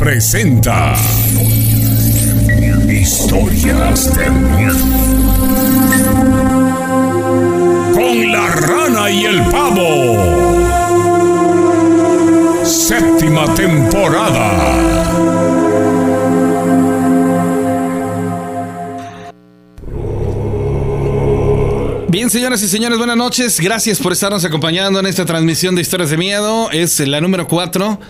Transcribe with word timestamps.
presenta 0.00 0.94
Historias 2.88 4.16
de 4.16 4.30
miedo. 4.30 4.86
Con 7.92 8.32
la 8.32 8.46
rana 8.48 9.10
y 9.10 9.26
el 9.26 9.42
pavo. 9.50 10.56
Séptima 12.64 13.54
temporada. 13.54 14.50
Bien, 22.08 22.30
señoras 22.30 22.62
y 22.62 22.68
señores, 22.68 22.96
buenas 22.96 23.18
noches. 23.18 23.60
Gracias 23.60 23.98
por 23.98 24.12
estarnos 24.12 24.46
acompañando 24.46 24.98
en 24.98 25.04
esta 25.06 25.26
transmisión 25.26 25.74
de 25.74 25.82
Historias 25.82 26.08
de 26.08 26.16
Miedo. 26.16 26.70
Es 26.70 26.98
la 27.00 27.20
número 27.20 27.46
4 27.46 28.00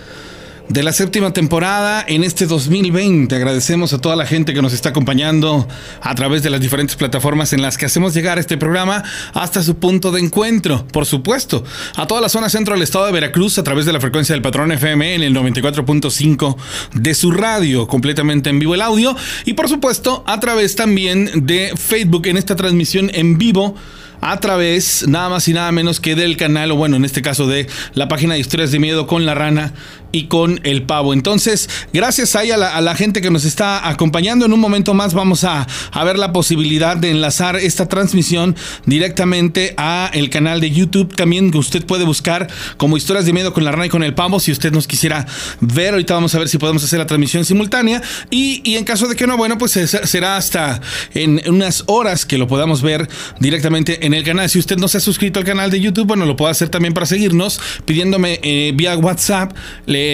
de 0.71 0.85
la 0.85 0.93
séptima 0.93 1.33
temporada 1.33 2.05
en 2.07 2.23
este 2.23 2.47
2020. 2.47 3.35
Agradecemos 3.35 3.93
a 3.93 3.99
toda 3.99 4.15
la 4.15 4.25
gente 4.25 4.55
que 4.55 4.63
nos 4.63 4.73
está 4.73 4.91
acompañando 4.91 5.67
a 6.01 6.15
través 6.15 6.45
de 6.45 6.51
las 6.51 6.61
diferentes 6.61 6.95
plataformas 6.95 7.53
en 7.53 7.61
las 7.61 7.77
que 7.77 7.87
hacemos 7.87 8.15
llegar 8.15 8.39
este 8.39 8.57
programa 8.57 9.03
hasta 9.35 9.65
su 9.65 9.79
punto 9.79 10.13
de 10.13 10.21
encuentro. 10.21 10.87
Por 10.93 11.07
supuesto, 11.07 11.65
a 11.97 12.07
toda 12.07 12.21
la 12.21 12.29
zona 12.29 12.49
centro 12.49 12.75
del 12.75 12.85
estado 12.85 13.07
de 13.07 13.13
Veracruz 13.13 13.59
a 13.59 13.65
través 13.65 13.85
de 13.85 13.93
la 13.93 14.01
frecuencia 14.01 14.33
del 14.33 14.43
patrón 14.43 14.71
FM 14.71 15.17
en 15.17 15.23
el 15.23 15.35
94.5 15.35 16.57
de 16.95 17.15
su 17.15 17.33
radio, 17.33 17.89
completamente 17.89 18.49
en 18.51 18.61
vivo 18.61 18.77
el 18.77 18.83
audio. 18.83 19.17
Y 19.47 19.55
por 19.55 19.69
supuesto, 19.69 20.23
a 20.25 20.39
través 20.39 20.77
también 20.77 21.47
de 21.47 21.73
Facebook 21.77 22.29
en 22.29 22.37
esta 22.37 22.55
transmisión 22.55 23.11
en 23.13 23.39
vivo 23.39 23.75
a 24.21 24.39
través 24.41 25.07
nada 25.09 25.29
más 25.29 25.49
y 25.49 25.53
nada 25.53 25.73
menos 25.73 26.01
que 26.01 26.15
del 26.15 26.37
canal, 26.37 26.71
o 26.71 26.77
bueno, 26.77 26.97
en 26.97 27.05
este 27.05 27.23
caso 27.23 27.47
de 27.47 27.67
la 27.95 28.09
página 28.09 28.35
de 28.35 28.41
historias 28.41 28.71
de 28.71 28.79
miedo 28.79 29.07
con 29.07 29.27
la 29.27 29.35
rana 29.35 29.73
y 30.13 30.25
con 30.25 30.61
el 30.65 30.83
pavo. 30.83 31.13
Entonces, 31.13 31.69
gracias 31.93 32.37
ahí 32.37 32.51
a 32.51 32.57
la, 32.57 32.95
gente 32.95 33.21
que 33.21 33.31
nos 33.31 33.45
está 33.45 33.89
acompañando. 33.89 34.47
En 34.47 34.53
un 34.53 34.61
momento 34.61 34.95
más 34.95 35.15
vamos 35.15 35.45
a, 35.45 35.67
a, 35.93 36.05
ver 36.05 36.19
la 36.19 36.33
posibilidad 36.33 36.97
de 36.97 37.11
enlazar 37.11 37.57
esta 37.57 37.89
transmisión 37.89 38.57
directamente 38.85 39.75
a 39.77 40.11
el 40.13 40.29
canal 40.29 40.61
de 40.61 40.71
YouTube. 40.71 41.15
También 41.15 41.55
usted 41.55 41.87
puede 41.87 42.05
buscar 42.05 42.49
como 42.77 42.97
historias 42.97 43.27
de 43.27 43.33
miedo 43.33 43.53
con 43.53 43.65
la 43.65 43.73
rana 43.73 43.87
y 43.87 43.89
con 43.89 44.03
el 44.03 44.15
pavo. 44.15 44.41
Si 44.41 44.53
usted 44.53 44.73
nos 44.73 44.87
quisiera 44.87 45.27
ver, 45.61 45.93
ahorita 45.95 46.15
vamos 46.15 46.35
a 46.35 46.39
ver 46.39 46.49
si 46.49 46.59
podemos 46.59 46.83
hacer 46.83 46.99
la 46.99 47.07
transmisión 47.07 47.45
simultánea. 47.45 48.03
Y, 48.31 48.61
y 48.65 48.77
en 48.77 48.85
caso 48.85 49.07
de 49.07 49.17
que 49.17 49.27
no, 49.27 49.37
bueno, 49.37 49.57
pues 49.59 49.73
será 49.73 50.37
hasta 50.37 50.81
en 51.15 51.41
unas 51.47 51.85
horas 51.87 52.27
que 52.27 52.39
lo 52.39 52.47
podamos 52.47 52.83
ver 52.83 53.09
directamente 53.39 54.05
en 54.07 54.15
el 54.15 54.25
canal. 54.25 54.49
Si 54.51 54.59
usted 54.59 54.77
no 54.77 54.89
se 54.89 54.99
ha 54.99 55.01
suscrito 55.01 55.39
al 55.39 55.45
canal 55.45 55.71
de 55.71 55.81
YouTube, 55.81 56.07
bueno, 56.07 56.27
lo 56.27 56.37
puede 56.37 56.51
hacer 56.51 56.69
también 56.69 56.95
para 56.95 57.07
seguirnos, 57.07 57.61
pidiéndome 57.85 58.41
eh, 58.43 58.73
vía 58.75 58.97
WhatsApp 58.97 59.53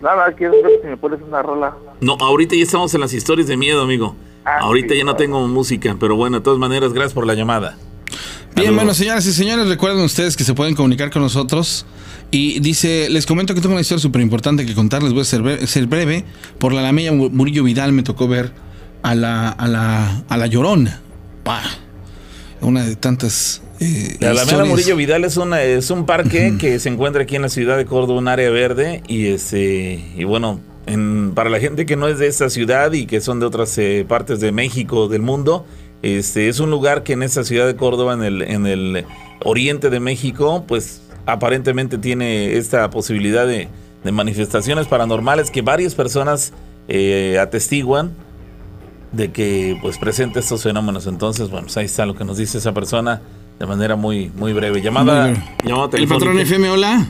Nada, 0.00 0.32
quiero 0.32 0.52
ver 0.62 0.80
si 0.82 0.88
me 0.88 0.96
pones 0.96 1.20
una 1.22 1.42
rola. 1.42 1.76
No, 2.00 2.16
ahorita 2.20 2.54
ya 2.54 2.62
estamos 2.62 2.94
en 2.94 3.00
las 3.00 3.12
historias 3.12 3.48
de 3.48 3.56
miedo, 3.56 3.82
amigo. 3.82 4.14
Ah, 4.44 4.58
ahorita 4.60 4.92
sí, 4.94 4.98
ya 4.98 5.04
no 5.04 5.16
tengo 5.16 5.46
música, 5.48 5.96
pero 5.98 6.16
bueno, 6.16 6.38
de 6.38 6.44
todas 6.44 6.58
maneras, 6.58 6.92
gracias 6.92 7.14
por 7.14 7.26
la 7.26 7.34
llamada. 7.34 7.76
Bien, 8.54 8.74
bueno, 8.74 8.94
señoras 8.94 9.26
y 9.26 9.32
señores, 9.32 9.68
recuerden 9.68 10.02
ustedes 10.02 10.36
que 10.36 10.44
se 10.44 10.54
pueden 10.54 10.74
comunicar 10.74 11.10
con 11.10 11.22
nosotros. 11.22 11.86
Y 12.30 12.60
dice, 12.60 13.08
les 13.10 13.26
comento 13.26 13.54
que 13.54 13.60
tengo 13.60 13.74
una 13.74 13.82
historia 13.82 14.00
súper 14.00 14.22
importante 14.22 14.64
que 14.64 14.74
contarles, 14.74 15.12
voy 15.12 15.22
a 15.22 15.24
ser 15.24 15.42
breve, 15.42 15.66
ser 15.66 15.86
breve. 15.86 16.24
Por 16.58 16.72
la 16.72 16.80
Alameda 16.80 17.12
Murillo 17.12 17.64
Vidal 17.64 17.92
me 17.92 18.02
tocó 18.02 18.28
ver 18.28 18.52
a 19.02 19.14
la, 19.14 19.48
a 19.48 19.68
la, 19.68 20.22
a 20.28 20.36
la 20.36 20.46
Llorona. 20.46 21.00
Bah, 21.44 21.62
una 22.60 22.84
de 22.84 22.96
tantas. 22.96 23.62
Eh, 23.78 24.16
la 24.20 24.30
Alameda 24.30 24.64
Murillo 24.64 24.96
Vidal 24.96 25.24
es, 25.24 25.36
una, 25.36 25.62
es 25.62 25.90
un 25.90 26.06
parque 26.06 26.50
uh 26.50 26.54
-huh. 26.54 26.58
que 26.58 26.78
se 26.78 26.88
encuentra 26.88 27.22
aquí 27.22 27.36
en 27.36 27.42
la 27.42 27.48
ciudad 27.48 27.76
de 27.76 27.84
Córdoba, 27.84 28.18
un 28.18 28.28
área 28.28 28.50
verde. 28.50 29.02
Y, 29.06 29.26
este, 29.26 30.02
y 30.16 30.24
bueno, 30.24 30.60
en, 30.86 31.32
para 31.34 31.50
la 31.50 31.60
gente 31.60 31.84
que 31.84 31.96
no 31.96 32.08
es 32.08 32.18
de 32.18 32.26
esta 32.26 32.48
ciudad 32.48 32.92
y 32.92 33.06
que 33.06 33.20
son 33.20 33.38
de 33.38 33.46
otras 33.46 33.76
eh, 33.78 34.04
partes 34.08 34.40
de 34.40 34.50
México, 34.50 35.08
del 35.08 35.22
mundo, 35.22 35.66
este, 36.02 36.48
es 36.48 36.58
un 36.60 36.70
lugar 36.70 37.02
que 37.02 37.12
en 37.12 37.22
esta 37.22 37.44
ciudad 37.44 37.66
de 37.66 37.76
Córdoba, 37.76 38.14
en 38.14 38.22
el, 38.22 38.42
en 38.42 38.66
el 38.66 39.04
oriente 39.44 39.90
de 39.90 40.00
México, 40.00 40.64
pues 40.66 41.02
aparentemente 41.26 41.98
tiene 41.98 42.56
esta 42.56 42.88
posibilidad 42.88 43.46
de, 43.46 43.68
de 44.04 44.12
manifestaciones 44.12 44.86
paranormales 44.86 45.50
que 45.50 45.60
varias 45.60 45.94
personas 45.94 46.52
eh, 46.88 47.38
atestiguan 47.40 48.12
de 49.16 49.32
que 49.32 49.78
pues 49.80 49.98
presente 49.98 50.40
estos 50.40 50.62
fenómenos. 50.62 51.06
Entonces, 51.06 51.50
bueno, 51.50 51.66
pues 51.66 51.76
ahí 51.78 51.86
está 51.86 52.06
lo 52.06 52.14
que 52.14 52.24
nos 52.24 52.36
dice 52.36 52.58
esa 52.58 52.72
persona 52.72 53.22
de 53.58 53.66
manera 53.66 53.96
muy 53.96 54.30
muy 54.36 54.52
breve. 54.52 54.80
Llamada, 54.82 55.32
llamada 55.64 55.96
El 55.98 56.06
patrón 56.06 56.38
FM, 56.38 56.70
hola. 56.70 57.06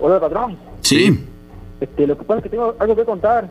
Hola, 0.00 0.20
patrón. 0.20 0.56
Sí. 0.80 1.24
Este, 1.80 2.06
lo 2.06 2.18
que 2.18 2.24
pasa 2.24 2.38
es 2.38 2.42
que 2.44 2.50
tengo 2.50 2.74
algo 2.78 2.96
que 2.96 3.04
contar. 3.04 3.48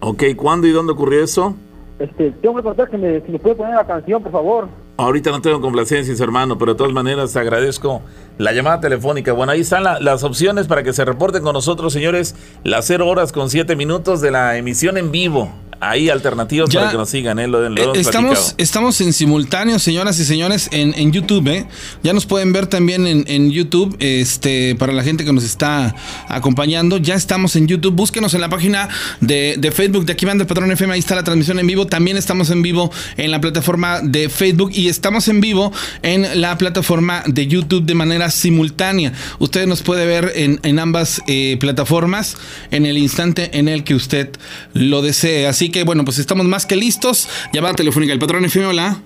Ok, 0.00 0.22
¿cuándo 0.36 0.66
y 0.66 0.70
dónde 0.70 0.92
ocurrió 0.92 1.22
eso? 1.22 1.56
Este, 1.98 2.30
tengo 2.30 2.56
que 2.56 2.62
contar 2.62 2.88
que 2.88 2.98
me, 2.98 3.20
si 3.22 3.32
me 3.32 3.38
puede 3.38 3.56
poner 3.56 3.74
la 3.74 3.86
canción, 3.86 4.22
por 4.22 4.32
favor. 4.32 4.68
Ahorita 4.98 5.30
no 5.30 5.42
tengo 5.42 5.60
complacencias, 5.60 6.20
hermano, 6.20 6.56
pero 6.56 6.72
de 6.72 6.78
todas 6.78 6.92
maneras 6.92 7.32
te 7.32 7.38
agradezco 7.38 8.02
la 8.38 8.52
llamada 8.52 8.80
telefónica. 8.80 9.32
Bueno, 9.32 9.52
ahí 9.52 9.60
están 9.60 9.84
la, 9.84 10.00
las 10.00 10.22
opciones 10.22 10.66
para 10.66 10.82
que 10.82 10.92
se 10.92 11.04
reporten 11.04 11.42
con 11.42 11.52
nosotros, 11.52 11.92
señores. 11.92 12.34
Las 12.64 12.86
0 12.86 13.06
horas 13.06 13.32
con 13.32 13.50
7 13.50 13.76
minutos 13.76 14.20
de 14.22 14.30
la 14.30 14.56
emisión 14.56 14.96
en 14.96 15.10
vivo. 15.10 15.52
Ahí 15.78 16.08
alternativas 16.08 16.70
ya, 16.70 16.80
para 16.80 16.92
que 16.92 16.96
nos 16.96 17.10
sigan, 17.10 17.38
¿eh? 17.38 17.46
Lo, 17.46 17.68
lo 17.68 17.94
estamos, 17.94 18.54
estamos 18.56 18.98
en 19.02 19.12
simultáneo, 19.12 19.78
señoras 19.78 20.18
y 20.18 20.24
señores, 20.24 20.70
en, 20.72 20.94
en 20.94 21.12
YouTube, 21.12 21.46
¿eh? 21.48 21.68
Ya 22.02 22.14
nos 22.14 22.24
pueden 22.24 22.54
ver 22.54 22.66
también 22.66 23.06
en, 23.06 23.24
en, 23.26 23.50
YouTube, 23.50 23.94
este, 24.00 24.74
para 24.76 24.94
la 24.94 25.02
gente 25.02 25.26
que 25.26 25.34
nos 25.34 25.44
está 25.44 25.94
acompañando. 26.28 26.96
Ya 26.96 27.14
estamos 27.14 27.56
en 27.56 27.66
YouTube. 27.66 27.94
Búsquenos 27.94 28.32
en 28.32 28.40
la 28.40 28.48
página 28.48 28.88
de, 29.20 29.56
de 29.58 29.70
Facebook 29.70 30.06
de 30.06 30.14
Aquí 30.14 30.24
Manda 30.24 30.42
el 30.42 30.48
Patrón 30.48 30.72
FM. 30.72 30.94
Ahí 30.94 31.00
está 31.00 31.14
la 31.14 31.24
transmisión 31.24 31.58
en 31.58 31.66
vivo. 31.66 31.86
También 31.86 32.16
estamos 32.16 32.48
en 32.48 32.62
vivo 32.62 32.90
en 33.18 33.30
la 33.30 33.42
plataforma 33.42 34.00
de 34.00 34.30
Facebook 34.30 34.70
y 34.72 34.85
estamos 34.88 35.28
en 35.28 35.40
vivo 35.40 35.72
en 36.02 36.40
la 36.40 36.56
plataforma 36.58 37.22
de 37.26 37.46
YouTube 37.46 37.84
de 37.84 37.94
manera 37.94 38.30
simultánea. 38.30 39.12
Usted 39.38 39.66
nos 39.66 39.82
puede 39.82 40.06
ver 40.06 40.32
en, 40.34 40.60
en 40.62 40.78
ambas 40.78 41.22
eh, 41.26 41.56
plataformas 41.60 42.36
en 42.70 42.86
el 42.86 42.98
instante 42.98 43.58
en 43.58 43.68
el 43.68 43.84
que 43.84 43.94
usted 43.94 44.36
lo 44.74 45.02
desee. 45.02 45.46
Así 45.46 45.70
que 45.70 45.84
bueno, 45.84 46.04
pues 46.04 46.18
estamos 46.18 46.46
más 46.46 46.66
que 46.66 46.76
listos. 46.76 47.28
Llamada 47.52 47.74
telefónica, 47.74 48.12
el 48.12 48.18
patrón 48.18 48.44
FM, 48.44 48.66
hola. 48.66 48.98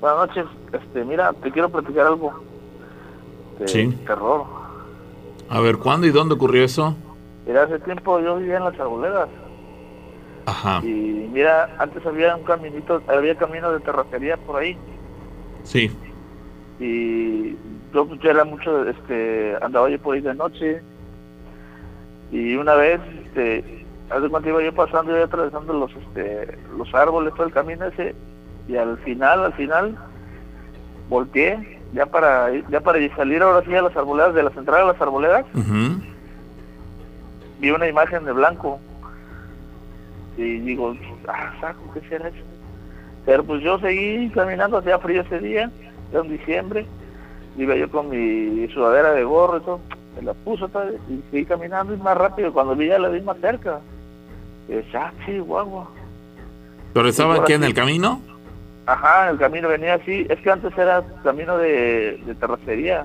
Buenas 0.00 0.28
noches, 0.28 0.44
este, 0.72 1.04
mira, 1.04 1.32
te 1.32 1.50
quiero 1.50 1.70
platicar 1.70 2.06
algo 2.06 2.42
de 3.58 3.68
sí. 3.68 3.88
terror. 4.06 4.44
A 5.48 5.60
ver, 5.60 5.78
¿cuándo 5.78 6.06
y 6.06 6.10
dónde 6.10 6.34
ocurrió 6.34 6.64
eso? 6.64 6.94
Mira, 7.46 7.62
hace 7.62 7.78
tiempo 7.78 8.20
yo 8.20 8.36
vivía 8.36 8.58
en 8.58 8.64
las 8.64 8.78
arboledas. 8.78 9.28
Ajá. 10.46 10.80
Y 10.82 11.28
mira, 11.32 11.74
antes 11.78 12.04
había 12.04 12.36
un 12.36 12.44
caminito, 12.44 13.02
había 13.08 13.36
camino 13.36 13.72
de 13.72 13.80
terracería 13.80 14.36
por 14.36 14.60
ahí. 14.60 14.76
Sí. 15.66 15.90
y 16.78 17.56
yo, 17.92 18.14
yo 18.14 18.30
era 18.30 18.44
mucho, 18.44 18.88
este, 18.88 19.56
andaba 19.60 19.88
yo 19.90 19.98
por 19.98 20.14
ahí 20.14 20.20
de 20.20 20.34
noche. 20.34 20.82
Y 22.30 22.56
una 22.56 22.74
vez, 22.74 23.00
este, 23.24 23.84
hace 24.10 24.28
cuánto 24.28 24.48
iba 24.48 24.62
yo 24.62 24.74
pasando, 24.74 25.14
iba 25.14 25.24
atravesando 25.24 25.72
los, 25.72 25.90
este, 25.92 26.58
los 26.76 26.92
árboles, 26.94 27.34
todo 27.34 27.46
el 27.46 27.52
camino 27.52 27.86
ese. 27.86 28.14
Y 28.68 28.76
al 28.76 28.98
final, 28.98 29.44
al 29.44 29.52
final, 29.54 29.96
volteé 31.08 31.80
ya 31.92 32.06
para 32.06 32.50
ya 32.68 32.80
para 32.80 33.16
salir 33.16 33.42
ahora 33.42 33.64
sí 33.64 33.74
a 33.74 33.82
las 33.82 33.96
arboledas, 33.96 34.34
de 34.34 34.42
las 34.42 34.56
entradas 34.56 34.84
a 34.84 34.92
las 34.92 35.00
arboledas, 35.00 35.44
vi 37.60 37.70
una 37.70 37.88
imagen 37.88 38.24
de 38.24 38.32
blanco. 38.32 38.78
Y 40.36 40.58
digo, 40.58 40.94
ah, 41.28 41.54
saco, 41.60 41.80
¿qué 41.94 42.00
será 42.08 42.28
eso? 42.28 42.55
Pero 43.26 43.44
pues 43.44 43.62
yo 43.62 43.78
seguí 43.80 44.30
caminando, 44.30 44.78
hacía 44.78 44.98
frío 45.00 45.22
ese 45.22 45.40
día, 45.40 45.70
era 46.12 46.22
en 46.22 46.30
diciembre, 46.30 46.86
iba 47.58 47.74
yo 47.74 47.90
con 47.90 48.08
mi 48.08 48.68
sudadera 48.68 49.12
de 49.12 49.24
gorro 49.24 49.58
y 49.58 49.60
todo, 49.62 49.80
me 50.16 50.22
la 50.22 50.32
puso 50.32 50.68
vez, 50.68 50.94
y 51.10 51.20
seguí 51.30 51.44
caminando 51.44 51.92
y 51.92 51.98
más 51.98 52.16
rápido, 52.16 52.52
cuando 52.52 52.76
vi 52.76 52.86
ya 52.86 52.98
la 52.98 53.08
vi 53.08 53.20
más 53.20 53.36
cerca. 53.38 53.80
Y 54.68 54.74
decía, 54.74 55.06
ah, 55.06 55.12
sí, 55.26 55.38
guagua. 55.38 55.88
¿Pero 56.94 57.08
estaba 57.08 57.34
aquí 57.34 57.52
en 57.52 57.64
el 57.64 57.74
camino? 57.74 58.22
Ajá, 58.86 59.30
el 59.30 59.38
camino 59.38 59.68
venía 59.68 59.94
así, 59.94 60.24
es 60.28 60.38
que 60.40 60.50
antes 60.50 60.76
era 60.78 61.04
camino 61.24 61.58
de, 61.58 62.20
de 62.24 62.34
terracería. 62.36 63.04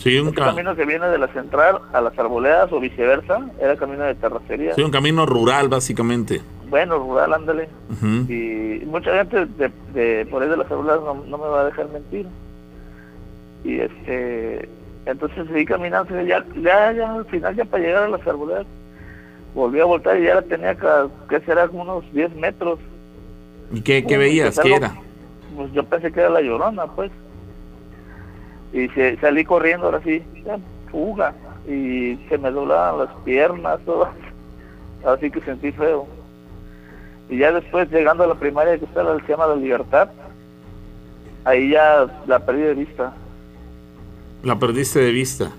Sí, 0.00 0.18
un, 0.18 0.28
Este 0.28 0.40
ca- 0.40 0.46
camino 0.46 0.74
que 0.74 0.86
viene 0.86 1.06
de 1.08 1.18
la 1.18 1.28
central 1.28 1.78
a 1.92 2.00
las 2.00 2.18
arboledas 2.18 2.72
o 2.72 2.80
viceversa, 2.80 3.40
era 3.60 3.76
camino 3.76 4.02
de 4.04 4.14
terracería. 4.14 4.74
sí, 4.74 4.80
un 4.82 4.90
camino 4.90 5.26
rural, 5.26 5.68
básicamente. 5.68 6.40
Bueno, 6.70 6.98
rural, 6.98 7.34
ándale. 7.34 7.68
Y 8.28 8.82
mucha 8.86 9.12
gente 9.18 9.44
de, 9.58 9.70
de 9.92 10.26
por 10.26 10.42
ahí 10.42 10.48
de 10.48 10.56
las 10.56 10.70
arboledas 10.70 11.00
no, 11.02 11.14
no 11.14 11.36
me 11.38 11.46
va 11.48 11.60
a 11.62 11.64
dejar 11.66 11.88
mentir. 11.90 12.26
Y 13.64 13.80
este, 13.80 14.68
entonces 15.04 15.46
seguí 15.48 15.64
caminando, 15.66 16.18
ya, 16.22 16.44
ya, 16.62 16.92
ya 16.92 17.12
al 17.14 17.24
final, 17.26 17.54
ya 17.56 17.64
para 17.66 17.82
llegar 17.82 18.04
a 18.04 18.08
las 18.08 18.26
arboledas, 18.26 18.66
volví 19.54 19.80
a 19.80 19.84
voltar 19.84 20.18
y 20.18 20.24
ya 20.24 20.36
la 20.36 20.42
tenía 20.42 20.74
que, 21.28 21.40
será 21.40 21.68
como 21.68 21.82
unos 21.82 22.10
10 22.14 22.34
metros. 22.36 22.78
¿Y 23.72 23.82
qué, 23.82 24.04
qué 24.06 24.16
veías? 24.16 24.58
¿Qué 24.58 24.74
era? 24.76 24.94
Pues 25.56 25.70
yo 25.72 25.84
pensé 25.84 26.10
que 26.10 26.20
era 26.20 26.30
la 26.30 26.40
llorona, 26.40 26.86
pues. 26.86 27.10
Y 28.72 28.88
se- 28.88 29.16
salí 29.18 29.44
corriendo 29.44 29.86
ahora 29.86 30.00
sí, 30.04 30.22
fuga. 30.90 31.34
Y 31.68 32.16
se 32.28 32.38
me 32.38 32.50
doblaban 32.50 32.98
las 33.06 33.14
piernas, 33.24 33.78
todo. 33.84 34.08
Así 35.04 35.30
que 35.30 35.40
sentí 35.42 35.72
feo. 35.72 36.06
Y 37.28 37.38
ya 37.38 37.52
después, 37.52 37.90
llegando 37.90 38.24
a 38.24 38.26
la 38.26 38.34
primaria 38.34 38.78
que 38.78 38.84
está 38.84 39.02
la 39.02 39.18
se 39.20 39.28
llama 39.28 39.46
La 39.46 39.56
Libertad, 39.56 40.08
ahí 41.44 41.70
ya 41.70 42.06
la 42.26 42.38
perdí 42.40 42.62
de 42.62 42.74
vista. 42.74 43.12
La 44.42 44.58
perdiste 44.58 44.98
de 45.00 45.12
vista. 45.12 45.50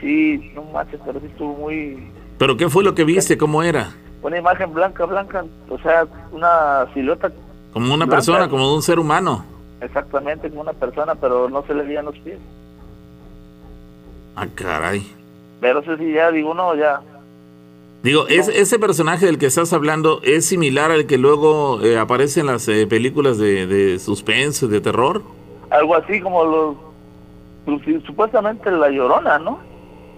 Sí, 0.00 0.50
no 0.54 0.62
manches, 0.72 1.00
pero 1.04 1.20
sí 1.20 1.26
estuvo 1.26 1.54
muy... 1.54 2.08
¿Pero 2.38 2.56
qué 2.56 2.68
fue 2.68 2.82
lo 2.82 2.94
que 2.94 3.04
viste? 3.04 3.36
¿Cómo 3.38 3.62
era? 3.62 3.90
Una 4.22 4.38
imagen 4.38 4.72
blanca, 4.72 5.04
blanca, 5.04 5.44
o 5.68 5.78
sea, 5.78 6.06
una 6.32 6.86
silueta 6.94 7.30
Como 7.72 7.86
una 7.86 8.04
Blanca. 8.06 8.10
persona, 8.16 8.48
como 8.48 8.68
de 8.68 8.74
un 8.76 8.82
ser 8.82 8.98
humano. 8.98 9.44
Exactamente 9.82 10.48
como 10.48 10.62
una 10.62 10.72
persona, 10.72 11.14
pero 11.14 11.48
no 11.48 11.62
se 11.66 11.74
le 11.74 11.82
veían 11.84 12.04
los 12.06 12.18
pies. 12.18 12.38
Ah, 14.36 14.46
caray. 14.54 15.06
Pero 15.60 15.80
eso 15.80 15.96
sí, 15.96 16.12
ya 16.12 16.30
digo, 16.30 16.54
no, 16.54 16.74
ya, 16.74 17.00
Digo, 18.02 18.26
¿es, 18.26 18.48
ese 18.48 18.80
personaje 18.80 19.26
del 19.26 19.38
que 19.38 19.46
estás 19.46 19.72
hablando 19.72 20.20
es 20.24 20.44
similar 20.44 20.90
al 20.90 21.06
que 21.06 21.18
luego 21.18 21.80
eh, 21.82 21.98
aparece 21.98 22.40
en 22.40 22.46
las 22.46 22.66
eh, 22.66 22.84
películas 22.88 23.38
de, 23.38 23.68
de 23.68 24.00
suspense, 24.00 24.66
de 24.66 24.80
terror. 24.80 25.22
algo 25.70 25.94
así 25.94 26.20
como 26.20 26.44
los 26.44 26.76
pues, 27.64 28.02
supuestamente 28.04 28.72
la 28.72 28.90
llorona 28.90 29.38
no 29.38 29.60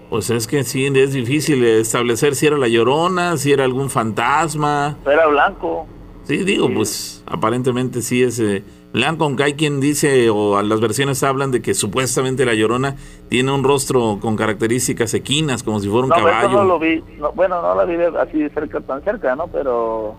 Pues 0.09 0.31
es 0.31 0.47
que 0.47 0.63
sí, 0.63 0.87
es 0.87 1.13
difícil 1.13 1.63
establecer 1.63 2.33
si 2.33 2.47
era 2.47 2.57
la 2.57 2.67
llorona, 2.67 3.37
si 3.37 3.51
era 3.51 3.65
algún 3.65 3.91
fantasma. 3.91 4.97
era 5.05 5.27
blanco 5.27 5.85
Sí, 6.23 6.37
digo, 6.37 6.67
pues 6.73 7.23
aparentemente 7.27 8.01
sí 8.01 8.23
es 8.23 8.39
eh, 8.39 8.63
blanco, 8.95 9.31
hay 9.43 9.53
quien 9.53 9.79
dice, 9.79 10.29
o 10.29 10.61
las 10.61 10.79
versiones 10.79 11.21
hablan 11.23 11.51
de 11.51 11.61
que 11.61 11.73
supuestamente 11.73 12.45
la 12.45 12.53
llorona 12.53 12.95
tiene 13.29 13.51
un 13.51 13.63
rostro 13.63 14.17
con 14.21 14.35
características 14.35 15.13
equinas, 15.13 15.61
como 15.63 15.79
si 15.79 15.87
fuera 15.87 16.03
un 16.05 16.09
no 16.09 16.15
eso 16.15 16.25
caballo. 16.25 16.49
no 16.49 16.63
lo 16.63 16.79
vi 16.79 17.03
no, 17.19 17.31
bueno 17.33 17.61
no 17.61 17.75
la 17.75 17.85
vi 17.85 17.95
así 18.19 18.39
de 18.39 18.49
cerca 18.49 18.79
tan 18.81 19.01
cerca 19.03 19.35
no 19.35 19.47
pero 19.47 20.15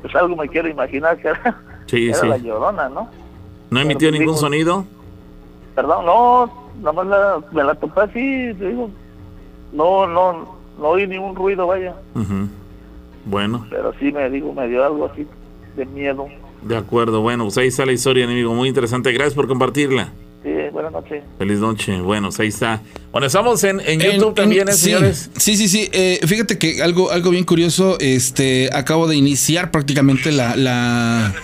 pues 0.00 0.14
algo 0.16 0.34
me 0.36 0.48
quiero 0.48 0.68
imaginar 0.68 1.16
que 1.18 1.28
era, 1.28 1.60
Sí, 1.86 2.08
era 2.08 2.18
sí. 2.18 2.26
la 2.28 2.38
llorona 2.38 2.88
no 2.88 3.08
¿No 3.70 3.80
emitió 3.80 4.08
Pero, 4.10 4.18
ningún 4.20 4.34
digo- 4.34 4.40
sonido? 4.46 4.84
perdón 5.74 6.04
no 6.06 6.50
nada 6.80 6.92
más 6.92 7.06
la, 7.06 7.40
me 7.52 7.64
la 7.64 7.74
topé 7.74 8.00
así 8.00 8.54
te 8.58 8.68
digo 8.68 8.90
no 9.72 10.06
no 10.06 10.56
no 10.78 10.88
oí 10.88 11.06
ningún 11.06 11.34
ruido 11.36 11.66
vaya. 11.66 11.94
Bueno, 13.24 13.66
pero 13.70 13.92
sí 14.00 14.10
me 14.10 14.28
digo 14.30 14.52
me 14.52 14.66
dio 14.68 14.84
algo 14.84 15.06
así 15.12 15.26
de 15.76 15.86
miedo 15.86 16.26
de 16.64 16.76
acuerdo. 16.76 17.20
Bueno, 17.20 17.44
pues 17.44 17.58
ahí 17.58 17.68
está 17.68 17.86
la 17.86 17.92
historia, 17.92 18.24
enemigo. 18.24 18.54
Muy 18.54 18.68
interesante. 18.68 19.12
Gracias 19.12 19.34
por 19.34 19.48
compartirla. 19.48 20.12
sí 20.42 20.50
buenas 20.72 20.92
noches 20.92 21.22
Feliz 21.38 21.58
noche. 21.58 22.00
Bueno, 22.00 22.28
pues 22.28 22.40
ahí 22.40 22.48
está. 22.48 22.80
Bueno, 23.12 23.26
estamos 23.26 23.62
en, 23.64 23.78
en 23.80 24.00
YouTube 24.00 24.28
en- 24.30 24.34
también, 24.34 24.68
¿eh, 24.68 24.72
sí, 24.72 24.84
señores. 24.84 25.30
Sí, 25.36 25.56
sí, 25.58 25.68
sí. 25.68 25.88
Eh, 25.92 26.18
fíjate 26.26 26.56
que 26.56 26.82
algo, 26.82 27.10
algo 27.10 27.28
bien 27.30 27.44
curioso, 27.44 27.98
este, 28.00 28.70
acabo 28.72 29.06
de 29.06 29.16
iniciar 29.16 29.70
prácticamente 29.70 30.32
la, 30.32 30.56
la, 30.56 31.34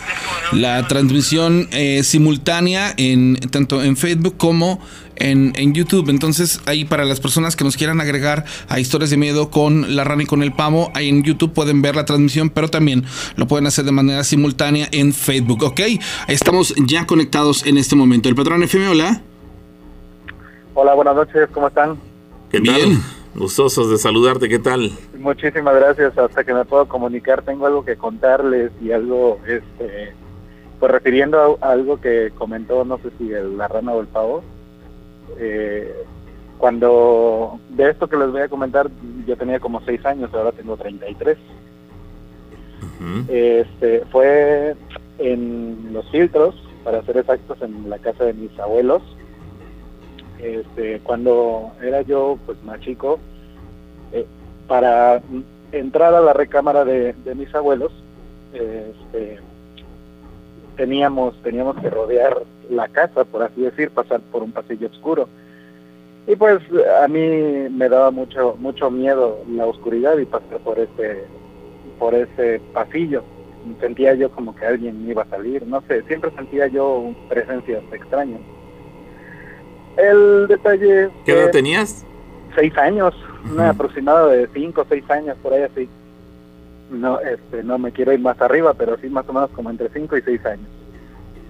la 0.52 0.88
transmisión 0.88 1.68
eh, 1.72 2.02
simultánea 2.04 2.94
en 2.96 3.36
tanto 3.50 3.82
en 3.84 3.98
Facebook 3.98 4.38
como 4.38 4.80
en, 5.16 5.52
en 5.56 5.74
YouTube. 5.74 6.08
Entonces, 6.08 6.60
ahí 6.64 6.86
para 6.86 7.04
las 7.04 7.20
personas 7.20 7.54
que 7.54 7.64
nos 7.64 7.76
quieran 7.76 8.00
agregar 8.00 8.46
a 8.68 8.80
historias 8.80 9.10
de 9.10 9.18
miedo 9.18 9.50
con 9.50 9.94
la 9.94 10.04
rana 10.04 10.22
y 10.22 10.26
con 10.26 10.42
el 10.42 10.54
pavo, 10.54 10.90
ahí 10.94 11.10
en 11.10 11.22
YouTube 11.22 11.52
pueden 11.52 11.82
ver 11.82 11.96
la 11.96 12.06
transmisión, 12.06 12.48
pero 12.48 12.68
también 12.70 13.04
lo 13.36 13.46
pueden 13.46 13.66
hacer 13.66 13.84
de 13.84 13.92
manera 13.92 14.24
simultánea 14.24 14.88
en 14.90 15.12
Facebook, 15.12 15.62
¿ok? 15.64 15.80
Estamos 16.28 16.72
ya 16.86 17.04
conectados 17.06 17.66
en 17.66 17.76
este 17.76 17.94
momento. 17.94 18.30
El 18.30 18.36
patrón 18.36 18.62
FM, 18.62 18.88
hola. 18.88 19.22
Hola, 20.80 20.94
buenas 20.94 21.16
noches, 21.16 21.48
¿cómo 21.50 21.66
están? 21.66 21.98
¿Qué 22.52 22.60
Bien. 22.60 22.76
tal? 22.76 23.40
Gustosos 23.40 23.90
de 23.90 23.98
saludarte, 23.98 24.48
¿qué 24.48 24.60
tal? 24.60 24.92
Muchísimas 25.18 25.74
gracias, 25.74 26.16
hasta 26.16 26.44
que 26.44 26.54
me 26.54 26.64
puedo 26.64 26.86
comunicar, 26.86 27.42
tengo 27.42 27.66
algo 27.66 27.84
que 27.84 27.96
contarles 27.96 28.70
y 28.80 28.92
algo, 28.92 29.40
este, 29.44 30.14
pues 30.78 30.92
refiriendo 30.92 31.58
a, 31.60 31.72
algo 31.72 32.00
que 32.00 32.30
comentó, 32.38 32.84
no 32.84 32.98
sé 32.98 33.10
si 33.18 33.32
el, 33.32 33.58
la 33.58 33.66
rana 33.66 33.92
o 33.92 34.00
el 34.00 34.06
pavo, 34.06 34.44
eh, 35.36 35.92
cuando 36.58 37.58
de 37.70 37.90
esto 37.90 38.06
que 38.06 38.16
les 38.16 38.30
voy 38.30 38.42
a 38.42 38.48
comentar, 38.48 38.88
yo 39.26 39.36
tenía 39.36 39.58
como 39.58 39.80
seis 39.80 40.06
años, 40.06 40.30
ahora 40.32 40.52
tengo 40.52 40.76
33. 40.76 41.38
Ujú. 42.84 43.24
Este, 43.26 44.04
fue 44.12 44.76
en 45.18 45.92
Los 45.92 46.08
Filtros, 46.12 46.54
para 46.84 47.02
ser 47.02 47.16
exactos, 47.16 47.60
en 47.62 47.90
la 47.90 47.98
casa 47.98 48.22
de 48.22 48.34
mis 48.34 48.56
abuelos. 48.60 49.02
Este, 50.40 51.00
cuando 51.00 51.72
era 51.82 52.02
yo 52.02 52.38
pues 52.46 52.62
más 52.64 52.80
chico, 52.80 53.18
eh, 54.12 54.26
para 54.66 55.20
entrar 55.72 56.14
a 56.14 56.20
la 56.20 56.32
recámara 56.32 56.84
de, 56.84 57.12
de 57.12 57.34
mis 57.34 57.52
abuelos, 57.54 57.92
este, 58.52 59.40
teníamos 60.76 61.34
teníamos 61.42 61.76
que 61.76 61.90
rodear 61.90 62.42
la 62.70 62.88
casa, 62.88 63.24
por 63.24 63.42
así 63.42 63.62
decir, 63.62 63.90
pasar 63.90 64.20
por 64.32 64.42
un 64.42 64.52
pasillo 64.52 64.88
oscuro. 64.88 65.28
Y 66.26 66.36
pues 66.36 66.60
a 67.02 67.08
mí 67.08 67.20
me 67.70 67.88
daba 67.88 68.10
mucho 68.10 68.56
mucho 68.58 68.90
miedo 68.90 69.38
la 69.50 69.66
oscuridad 69.66 70.16
y 70.18 70.26
pasar 70.26 70.58
por 70.60 70.78
ese 70.78 71.24
por 71.98 72.14
ese 72.14 72.60
pasillo. 72.72 73.24
Sentía 73.80 74.14
yo 74.14 74.30
como 74.30 74.54
que 74.54 74.64
alguien 74.64 75.08
iba 75.08 75.22
a 75.22 75.28
salir, 75.28 75.66
no 75.66 75.82
sé, 75.88 76.02
siempre 76.02 76.30
sentía 76.36 76.68
yo 76.68 77.12
presencias 77.28 77.82
extrañas. 77.92 78.40
El 79.98 80.46
detalle 80.48 81.10
¿Qué 81.24 81.32
edad 81.32 81.50
tenías? 81.50 82.04
seis 82.54 82.76
años, 82.78 83.14
un 83.44 83.52
Ujú. 83.52 83.62
aproximado 83.62 84.28
de 84.30 84.48
cinco 84.54 84.82
o 84.82 84.86
seis 84.88 85.04
años, 85.10 85.36
por 85.42 85.52
ahí 85.52 85.62
así. 85.62 85.88
No, 86.90 87.20
este, 87.20 87.62
no 87.62 87.78
me 87.78 87.92
quiero 87.92 88.12
ir 88.12 88.20
más 88.20 88.40
arriba, 88.40 88.72
pero 88.74 88.96
sí 88.98 89.08
más 89.08 89.28
o 89.28 89.32
menos 89.32 89.50
como 89.50 89.70
entre 89.70 89.88
cinco 89.90 90.16
y 90.16 90.22
seis 90.22 90.44
años. 90.46 90.66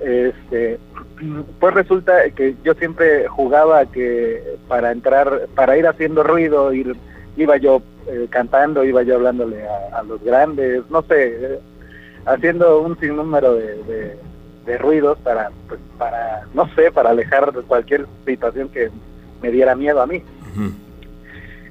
Este, 0.01 0.79
pues 1.61 1.75
resulta 1.75 2.29
que 2.31 2.57
yo 2.65 2.75
siempre 2.75 3.29
jugaba 3.29 3.87
que 3.87 4.43
para 4.67 4.91
entrar, 4.93 5.47
para 5.55 5.77
ir 5.77 5.87
haciendo 5.87 6.23
ruido, 6.23 6.73
ir, 6.73 6.97
iba 7.37 7.57
yo 7.59 7.83
eh, 8.09 8.27
cantando, 8.31 8.83
iba 8.85 9.03
yo 9.03 9.17
hablándole 9.17 9.67
a, 9.69 9.99
a 9.99 10.03
los 10.03 10.23
grandes, 10.23 10.83
no 10.91 11.03
sé, 11.03 11.37
eh, 11.41 11.59
haciendo 12.27 12.81
un 12.81 12.99
sinnúmero 12.99 13.55
de, 13.55 13.83
de, 13.85 14.17
de 14.69 14.79
ruidos 14.79 15.19
para, 15.21 15.51
pues, 15.67 15.81
para, 15.97 16.43
no 16.53 16.69
sé, 16.75 16.93
para 16.93 17.11
alejar 17.11 17.53
cualquier 17.67 18.07
situación 18.27 18.69
que 18.69 18.91
me 19.41 19.51
diera 19.51 19.75
miedo 19.75 20.01
a 20.03 20.07
mí. 20.07 20.23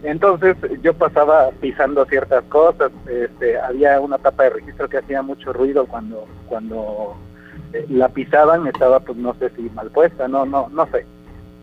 Entonces 0.03 0.55
yo 0.81 0.93
pasaba 0.93 1.49
pisando 1.61 2.05
ciertas 2.05 2.43
cosas, 2.45 2.91
este, 3.07 3.59
había 3.59 3.99
una 3.99 4.17
tapa 4.17 4.43
de 4.43 4.49
registro 4.51 4.89
que 4.89 4.97
hacía 4.97 5.21
mucho 5.21 5.53
ruido 5.53 5.85
cuando, 5.85 6.25
cuando 6.47 7.15
eh, 7.73 7.85
la 7.89 8.09
pisaban, 8.09 8.67
estaba 8.67 8.99
pues 8.99 9.17
no 9.17 9.35
sé 9.35 9.49
si 9.55 9.63
mal 9.71 9.89
puesta, 9.91 10.27
no, 10.27 10.45
no, 10.45 10.69
no 10.69 10.87
sé. 10.87 11.05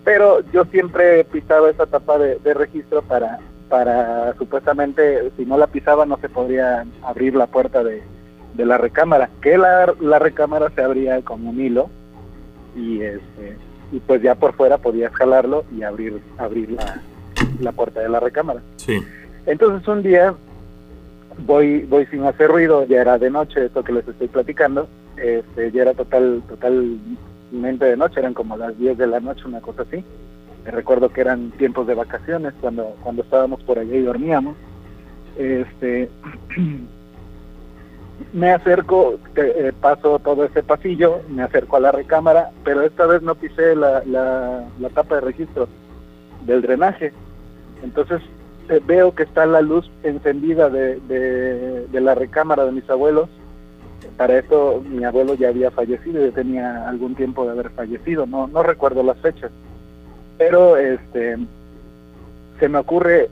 Pero 0.04 0.40
yo 0.52 0.64
siempre 0.66 1.20
he 1.20 1.24
pisado 1.24 1.68
esa 1.68 1.86
tapa 1.86 2.18
de, 2.18 2.38
de 2.38 2.54
registro 2.54 3.02
para, 3.02 3.38
para 3.68 4.34
supuestamente, 4.34 5.30
si 5.36 5.44
no 5.46 5.56
la 5.56 5.66
pisaba 5.66 6.04
no 6.06 6.18
se 6.18 6.28
podría 6.28 6.84
abrir 7.02 7.34
la 7.34 7.46
puerta 7.46 7.82
de, 7.82 8.02
de 8.54 8.64
la 8.64 8.78
recámara, 8.78 9.30
que 9.40 9.58
la, 9.58 9.92
la 10.00 10.18
recámara 10.18 10.70
se 10.70 10.82
abría 10.82 11.20
con 11.23 11.46
un 11.46 11.61
hilo 11.61 11.90
y 12.76 13.02
este 13.02 13.56
y 13.92 14.00
pues 14.00 14.23
ya 14.23 14.34
por 14.34 14.54
fuera 14.54 14.78
podías 14.78 15.12
jalarlo 15.12 15.64
y 15.76 15.82
abrir 15.82 16.20
abrir 16.38 16.70
la, 16.70 17.00
la 17.61 17.73
puerta 17.73 18.00
de 18.00 18.08
la 18.08 18.20
recámara. 18.20 18.61
Sí. 18.76 19.00
Entonces 19.46 19.87
un 19.87 20.02
día 20.02 20.34
voy 21.38 21.82
voy 21.82 22.06
sin 22.06 22.25
hacer 22.25 22.50
ruido, 22.50 22.84
ya 22.87 23.00
era 23.00 23.18
de 23.18 23.30
noche, 23.30 23.66
esto 23.66 23.84
que 23.84 23.92
les 23.92 24.06
estoy 24.06 24.28
platicando, 24.28 24.88
este, 25.16 25.70
ya 25.73 25.82
era 25.82 25.94
total 25.94 26.42
totalmente 26.49 27.84
de 27.84 27.96
noche, 27.96 28.20
eran 28.20 28.34
como 28.34 28.56
las 28.56 28.76
10 28.78 28.99
de 28.99 29.06
la 29.06 29.20
noche, 29.20 29.42
una 29.46 29.61
cosa 29.61 29.82
así. 29.82 30.04
Me 30.64 30.70
recuerdo 30.70 31.11
que 31.11 31.20
eran 31.20 31.50
tiempos 31.52 31.87
de 31.87 31.94
vacaciones 31.94 32.54
cuando 32.61 32.96
cuando 33.02 33.23
estábamos 33.23 33.62
por 33.62 33.78
allá 33.78 33.94
y 33.94 34.02
dormíamos. 34.02 34.56
Este 35.37 36.08
me 38.33 38.52
acerco, 38.52 39.18
eh, 39.37 39.73
paso 39.80 40.18
todo 40.18 40.44
ese 40.44 40.62
pasillo, 40.62 41.21
me 41.28 41.42
acerco 41.42 41.76
a 41.76 41.80
la 41.80 41.92
recámara, 41.92 42.50
pero 42.64 42.83
esta 42.83 43.06
vez 43.06 43.23
no 43.23 43.35
pisé 43.35 43.75
la, 43.75 44.02
la, 44.04 44.64
la 44.78 44.88
tapa 44.90 45.16
de 45.16 45.21
registro 45.21 45.68
del 46.44 46.62
drenaje. 46.62 47.12
Entonces 47.83 48.23
eh, 48.68 48.80
veo 48.85 49.14
que 49.14 49.25
está 49.25 49.47
la 49.47 49.61
luz 49.61 49.90
encendida 50.02 50.71
de, 50.71 51.00
de, 51.00 52.00
la 52.00 52.14
recámara 52.14 52.64
de 52.64 52.73
mis 52.73 52.88
abuelos. 52.88 53.28
Para 54.16 54.38
esto 54.38 54.83
mi 54.87 55.04
abuelo 55.04 55.35
ya 55.35 55.49
había 55.49 55.71
fallecido, 55.71 56.25
ya 56.25 56.33
tenía 56.33 56.88
algún 56.88 57.14
tiempo 57.14 57.44
de 57.44 57.52
haber 57.52 57.71
fallecido, 57.71 58.26
no, 58.26 58.47
no 58.47 58.62
recuerdo 58.62 59.02
las 59.02 59.18
fechas. 59.18 59.50
Pero 60.38 60.76
este 60.76 61.38
se 62.61 62.68
me 62.68 62.78
ocurre 62.78 63.28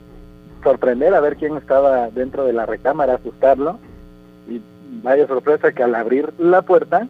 sorprender 0.63 1.13
a 1.13 1.21
ver 1.21 1.37
quién 1.37 1.55
estaba 1.55 2.09
dentro 2.09 2.45
de 2.45 2.53
la 2.53 2.65
recámara, 2.65 3.15
asustarlo 3.15 3.79
vaya 5.03 5.27
sorpresa 5.27 5.71
que 5.71 5.83
al 5.83 5.95
abrir 5.95 6.33
la 6.37 6.61
puerta, 6.61 7.07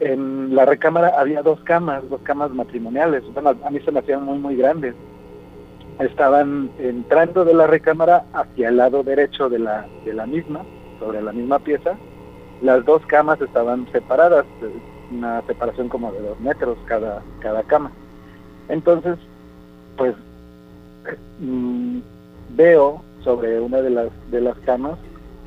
en 0.00 0.54
la 0.54 0.64
recámara 0.64 1.14
había 1.18 1.42
dos 1.42 1.60
camas, 1.60 2.08
dos 2.08 2.20
camas 2.22 2.50
matrimoniales. 2.50 3.22
Bueno, 3.34 3.54
a 3.64 3.70
mí 3.70 3.80
se 3.80 3.90
me 3.90 4.00
hacían 4.00 4.24
muy, 4.24 4.38
muy 4.38 4.56
grandes. 4.56 4.94
Estaban 5.98 6.70
entrando 6.78 7.44
de 7.44 7.54
la 7.54 7.66
recámara 7.66 8.24
hacia 8.32 8.68
el 8.68 8.76
lado 8.76 9.02
derecho 9.02 9.48
de 9.48 9.58
la, 9.58 9.86
de 10.04 10.14
la 10.14 10.26
misma, 10.26 10.62
sobre 11.00 11.20
la 11.20 11.32
misma 11.32 11.58
pieza. 11.58 11.96
Las 12.62 12.84
dos 12.84 13.04
camas 13.06 13.40
estaban 13.40 13.90
separadas, 13.90 14.44
una 15.10 15.42
separación 15.46 15.88
como 15.88 16.12
de 16.12 16.20
dos 16.20 16.38
metros 16.40 16.78
cada, 16.86 17.22
cada 17.40 17.62
cama. 17.64 17.90
Entonces, 18.68 19.18
pues 19.96 20.14
mmm, 21.40 21.98
veo 22.50 23.02
sobre 23.24 23.60
una 23.60 23.78
de 23.82 23.90
las, 23.90 24.08
de 24.30 24.40
las 24.40 24.56
camas 24.58 24.98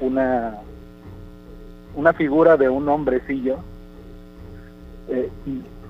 una 0.01 0.57
una 1.95 2.13
figura 2.13 2.57
de 2.57 2.69
un 2.69 2.87
hombrecillo, 2.87 3.57
eh, 5.09 5.29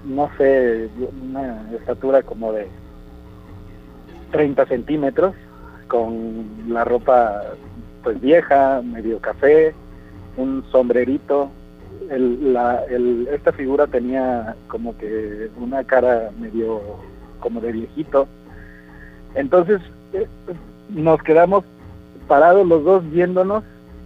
no 0.06 0.30
sé, 0.38 0.90
una 1.22 1.70
estatura 1.74 2.24
como 2.24 2.54
de 2.54 2.68
30 4.32 4.66
centímetros, 4.66 5.36
con 5.88 6.46
la 6.70 6.84
ropa 6.84 7.44
pues 8.04 8.20
vieja, 8.20 8.82
medio 8.82 9.20
café, 9.20 9.74
un 10.38 10.64
sombrerito. 10.72 11.52
El, 12.10 12.54
la, 12.54 12.84
el, 12.86 13.28
esta 13.32 13.52
figura 13.52 13.88
tenía 13.88 14.56
como 14.68 14.98
que 14.98 15.50
una 15.58 15.84
cara 15.84 16.32
medio 16.40 16.82
como 17.40 17.62
de 17.62 17.74
viejito. 17.74 18.28
Entonces 19.36 19.82
eh, 20.14 20.28
nos 20.90 21.22
quedamos 21.22 21.64
parados 22.28 22.66
los 22.66 22.84
dos 22.84 23.12
viéndonos 23.12 23.64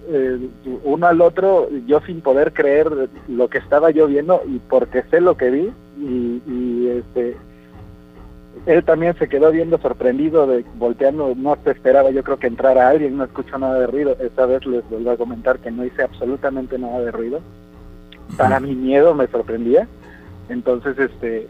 eh, 0.07 0.49
uno 0.83 1.07
al 1.07 1.21
otro, 1.21 1.69
yo 1.85 1.99
sin 2.01 2.21
poder 2.21 2.53
creer 2.53 3.09
lo 3.27 3.47
que 3.47 3.57
estaba 3.57 3.91
yo 3.91 4.07
viendo 4.07 4.41
y 4.47 4.59
porque 4.59 5.03
sé 5.09 5.21
lo 5.21 5.37
que 5.37 5.49
vi 5.49 5.71
y, 5.97 6.41
y 6.47 6.87
este 6.87 7.37
él 8.65 8.83
también 8.83 9.15
se 9.17 9.27
quedó 9.27 9.51
viendo 9.51 9.77
sorprendido 9.77 10.47
de 10.47 10.65
volteando, 10.75 11.33
no 11.35 11.57
se 11.63 11.71
esperaba 11.71 12.09
yo 12.09 12.23
creo 12.23 12.39
que 12.39 12.47
entrara 12.47 12.89
alguien, 12.89 13.17
no 13.17 13.25
escucho 13.25 13.57
nada 13.57 13.79
de 13.79 13.87
ruido, 13.87 14.17
esta 14.19 14.45
vez 14.45 14.65
les 14.65 14.87
vuelvo 14.89 15.11
a 15.11 15.17
comentar 15.17 15.59
que 15.59 15.71
no 15.71 15.85
hice 15.85 16.01
absolutamente 16.01 16.79
nada 16.79 16.99
de 17.01 17.11
ruido, 17.11 17.41
para 18.37 18.59
mi 18.59 18.73
miedo 18.73 19.13
me 19.13 19.27
sorprendía, 19.27 19.87
entonces 20.49 20.97
este 20.97 21.47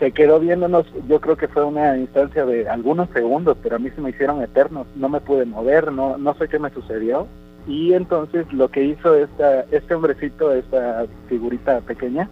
se 0.00 0.12
quedó 0.12 0.40
viéndonos, 0.40 0.86
yo 1.08 1.20
creo 1.20 1.36
que 1.36 1.46
fue 1.46 1.62
una 1.62 1.96
instancia 1.98 2.46
de 2.46 2.68
algunos 2.68 3.10
segundos, 3.10 3.58
pero 3.62 3.76
a 3.76 3.78
mí 3.78 3.90
se 3.90 4.00
me 4.00 4.10
hicieron 4.10 4.42
eternos, 4.42 4.86
no 4.96 5.10
me 5.10 5.20
pude 5.20 5.44
mover, 5.44 5.92
no, 5.92 6.16
no 6.16 6.34
sé 6.34 6.48
qué 6.48 6.58
me 6.58 6.70
sucedió. 6.70 7.26
Y 7.68 7.92
entonces 7.92 8.50
lo 8.50 8.70
que 8.70 8.82
hizo 8.82 9.14
esta, 9.14 9.60
este 9.70 9.94
hombrecito, 9.94 10.52
esta 10.52 11.04
figurita 11.28 11.80
pequeña, 11.82 12.30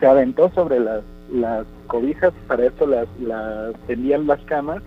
se 0.00 0.06
aventó 0.06 0.50
sobre 0.50 0.80
las, 0.80 1.02
las 1.32 1.64
cobijas, 1.86 2.32
para 2.48 2.66
esto 2.66 2.86
las, 2.88 3.06
las 3.20 3.72
tendían 3.86 4.26
las 4.26 4.40
camas, 4.40 4.82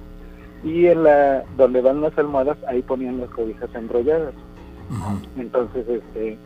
y 0.61 0.87
en 0.87 1.05
la 1.05 1.45
donde 1.55 1.79
van 1.79 2.01
las 2.01 2.17
almohadas, 2.17 2.57
ahí 2.67 2.81
ponían 2.81 3.21
las 3.21 3.29
cobijas 3.29 3.73
enrolladas. 3.73 4.33
Uh 4.89 4.93
-huh. 4.93 5.19
Entonces, 5.37 5.87
este, 5.87 6.37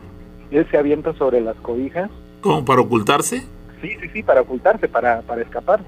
él 0.52 0.66
se 0.70 0.78
avienta 0.78 1.12
sobre 1.14 1.40
las 1.40 1.56
cobijas. 1.56 2.10
¿Como 2.42 2.64
para 2.64 2.80
ocultarse? 2.80 3.42
Sí, 3.84 3.90
sí, 4.00 4.08
sí, 4.14 4.22
para 4.22 4.40
ocultarse, 4.40 4.88
para, 4.88 5.20
para 5.20 5.42
escapar. 5.42 5.80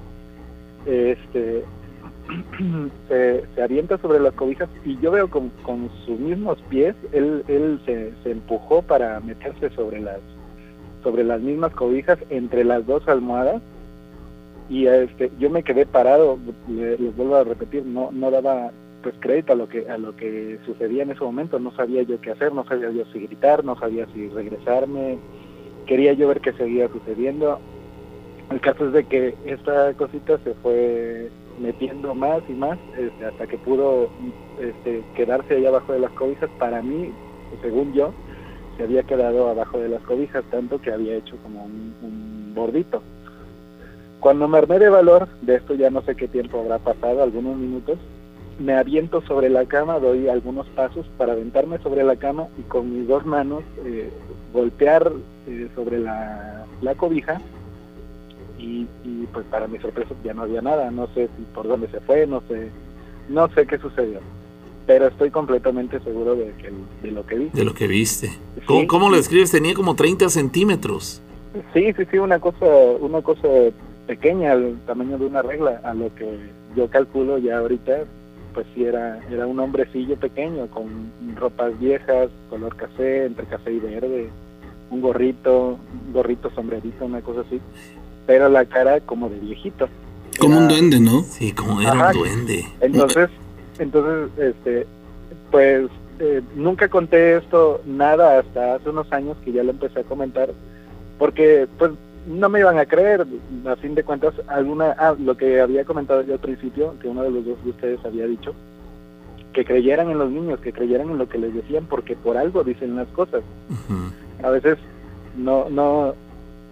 Este, 0.85 1.63
se, 3.07 3.43
se, 3.55 3.61
avienta 3.63 3.97
sobre 3.97 4.19
las 4.19 4.33
cobijas 4.33 4.69
y 4.85 4.99
yo 4.99 5.09
veo 5.09 5.31
con, 5.31 5.49
con 5.63 5.89
sus 6.05 6.19
mismos 6.19 6.59
pies, 6.69 6.95
él, 7.11 7.43
él 7.47 7.81
se, 7.87 8.13
se, 8.21 8.31
empujó 8.31 8.83
para 8.83 9.19
meterse 9.19 9.71
sobre 9.71 9.99
las, 9.99 10.19
sobre 11.01 11.23
las 11.23 11.41
mismas 11.41 11.73
cobijas 11.73 12.19
entre 12.29 12.63
las 12.63 12.85
dos 12.85 13.07
almohadas 13.07 13.63
y 14.69 14.85
este, 14.85 15.31
yo 15.39 15.49
me 15.49 15.63
quedé 15.63 15.87
parado, 15.87 16.37
les, 16.69 16.99
les 16.99 17.15
vuelvo 17.17 17.37
a 17.37 17.45
repetir, 17.45 17.83
no, 17.83 18.11
no 18.11 18.29
daba 18.29 18.69
pues 19.01 19.15
crédito 19.19 19.53
a 19.53 19.55
lo 19.55 19.67
que 19.69 19.89
a 19.89 19.97
lo 19.97 20.15
que 20.15 20.59
sucedía 20.67 21.01
en 21.01 21.11
ese 21.11 21.23
momento, 21.23 21.57
no 21.57 21.71
sabía 21.71 22.03
yo 22.03 22.21
qué 22.21 22.29
hacer, 22.29 22.53
no 22.53 22.63
sabía 22.65 22.91
yo 22.91 23.05
si 23.11 23.21
gritar, 23.21 23.65
no 23.65 23.75
sabía 23.79 24.05
si 24.13 24.27
regresarme, 24.29 25.17
quería 25.87 26.13
yo 26.13 26.27
ver 26.27 26.41
qué 26.41 26.53
seguía 26.53 26.89
sucediendo, 26.89 27.59
el 28.49 28.61
caso 28.61 28.87
es 28.87 28.93
de 28.93 29.03
que 29.03 29.35
esta 29.45 29.93
cosita 29.93 30.37
se 30.43 30.53
fue 30.55 31.29
metiendo 31.59 32.15
más 32.15 32.41
y 32.47 32.53
más 32.53 32.77
este, 32.97 33.25
hasta 33.25 33.47
que 33.47 33.57
pudo 33.57 34.09
este, 34.59 35.03
quedarse 35.15 35.55
ahí 35.55 35.65
abajo 35.65 35.91
de 35.93 35.99
las 35.99 36.11
cobijas. 36.11 36.49
Para 36.57 36.81
mí, 36.81 37.11
según 37.61 37.93
yo, 37.93 38.13
se 38.77 38.83
había 38.83 39.03
quedado 39.03 39.49
abajo 39.49 39.79
de 39.79 39.89
las 39.89 40.01
cobijas, 40.03 40.43
tanto 40.49 40.79
que 40.79 40.91
había 40.91 41.15
hecho 41.15 41.35
como 41.43 41.65
un, 41.65 41.93
un 42.01 42.53
bordito. 42.55 43.01
Cuando 44.19 44.47
me 44.47 44.59
armé 44.59 44.79
de 44.79 44.89
valor, 44.89 45.27
de 45.41 45.55
esto 45.55 45.75
ya 45.75 45.89
no 45.89 46.01
sé 46.01 46.15
qué 46.15 46.27
tiempo 46.27 46.59
habrá 46.59 46.79
pasado, 46.79 47.23
algunos 47.23 47.57
minutos, 47.57 47.99
me 48.59 48.73
aviento 48.73 49.21
sobre 49.21 49.49
la 49.49 49.65
cama, 49.65 49.99
doy 49.99 50.29
algunos 50.29 50.67
pasos 50.69 51.05
para 51.17 51.33
aventarme 51.33 51.77
sobre 51.79 52.03
la 52.03 52.15
cama 52.15 52.47
y 52.57 52.63
con 52.63 52.91
mis 52.91 53.07
dos 53.07 53.25
manos 53.25 53.63
eh, 53.85 54.09
golpear 54.53 55.11
eh, 55.47 55.67
sobre 55.75 55.99
la, 55.99 56.65
la 56.81 56.95
cobija 56.95 57.39
y, 58.57 58.87
y, 59.03 59.27
pues 59.31 59.45
para 59.47 59.67
mi 59.67 59.77
sorpresa 59.79 60.13
ya 60.23 60.33
no 60.33 60.43
había 60.43 60.61
nada, 60.61 60.91
no 60.91 61.07
sé 61.13 61.29
si 61.37 61.43
por 61.53 61.67
dónde 61.67 61.87
se 61.89 61.99
fue, 62.01 62.25
no 62.27 62.41
sé, 62.47 62.69
no 63.29 63.47
sé 63.49 63.65
qué 63.67 63.77
sucedió, 63.77 64.19
pero 64.85 65.07
estoy 65.07 65.31
completamente 65.31 65.99
seguro 65.99 66.35
de, 66.35 66.53
que, 66.53 66.71
de 67.01 67.11
lo 67.11 67.25
que 67.25 67.35
vi. 67.35 67.49
De 67.49 67.63
lo 67.63 67.73
que 67.73 67.87
viste. 67.87 68.31
¿Cómo, 68.65 68.81
sí, 68.81 68.87
¿cómo 68.87 69.09
lo 69.09 69.17
describes? 69.17 69.51
Tenía 69.51 69.73
como 69.73 69.95
30 69.95 70.29
centímetros. 70.29 71.21
Sí, 71.73 71.93
sí, 71.93 72.03
sí, 72.09 72.17
una 72.17 72.39
cosa, 72.39 72.65
una 72.99 73.21
cosa 73.21 73.47
pequeña, 74.05 74.53
el 74.53 74.77
tamaño 74.85 75.17
de 75.17 75.25
una 75.25 75.41
regla, 75.41 75.81
a 75.83 75.93
lo 75.93 76.13
que 76.15 76.37
yo 76.75 76.89
calculo 76.89 77.37
ya 77.37 77.59
ahorita, 77.59 78.05
pues 78.53 78.65
sí 78.73 78.85
era, 78.85 79.19
era 79.29 79.45
un 79.45 79.59
hombrecillo 79.59 80.15
pequeño, 80.15 80.67
con 80.67 81.11
ropas 81.35 81.77
viejas, 81.79 82.29
color 82.49 82.75
café, 82.75 83.25
entre 83.25 83.45
café 83.45 83.73
y 83.73 83.79
verde, 83.79 84.29
un 84.89 85.01
gorrito, 85.01 85.77
un 86.05 86.13
gorrito 86.13 86.49
sombrerito, 86.51 87.05
una 87.05 87.21
cosa 87.21 87.41
así 87.41 87.59
pero 88.27 88.49
la 88.49 88.65
cara 88.65 88.99
como 88.99 89.29
de 89.29 89.39
viejito. 89.39 89.89
Como 90.37 90.53
era, 90.53 90.61
un 90.61 90.67
duende, 90.67 90.99
¿no? 90.99 91.23
Sí, 91.23 91.51
como 91.53 91.81
era 91.81 91.93
Ajá, 91.93 92.07
un 92.09 92.17
duende. 92.17 92.65
Entonces, 92.81 93.29
entonces, 93.79 94.29
este, 94.37 94.85
pues 95.49 95.89
eh, 96.19 96.41
nunca 96.55 96.89
conté 96.89 97.37
esto 97.37 97.81
nada 97.85 98.39
hasta 98.39 98.75
hace 98.75 98.89
unos 98.89 99.11
años 99.11 99.37
que 99.43 99.53
ya 99.53 99.63
lo 99.63 99.71
empecé 99.71 100.01
a 100.01 100.03
comentar, 100.03 100.49
porque 101.17 101.67
pues 101.79 101.91
no 102.27 102.49
me 102.49 102.59
iban 102.59 102.77
a 102.77 102.85
creer, 102.85 103.25
a 103.65 103.75
fin 103.77 103.95
de 103.95 104.03
cuentas, 104.03 104.33
alguna, 104.47 104.95
ah, 104.99 105.15
lo 105.17 105.37
que 105.37 105.61
había 105.61 105.85
comentado 105.85 106.21
yo 106.23 106.33
al 106.33 106.39
principio, 106.39 106.93
que 106.99 107.07
uno 107.07 107.23
de 107.23 107.31
los 107.31 107.45
dos 107.45 107.63
de 107.63 107.69
ustedes 107.69 108.05
había 108.05 108.27
dicho, 108.27 108.53
que 109.53 109.63
creyeran 109.63 110.11
en 110.11 110.19
los 110.19 110.29
niños, 110.29 110.59
que 110.59 110.73
creyeran 110.73 111.09
en 111.09 111.17
lo 111.17 111.29
que 111.29 111.37
les 111.37 111.53
decían, 111.53 111.85
porque 111.89 112.15
por 112.15 112.37
algo 112.37 112.63
dicen 112.63 112.95
las 112.95 113.07
cosas. 113.09 113.41
Uh 113.69 113.93
-huh. 113.93 114.45
A 114.45 114.49
veces 114.49 114.77
no, 115.37 115.69
no, 115.69 116.13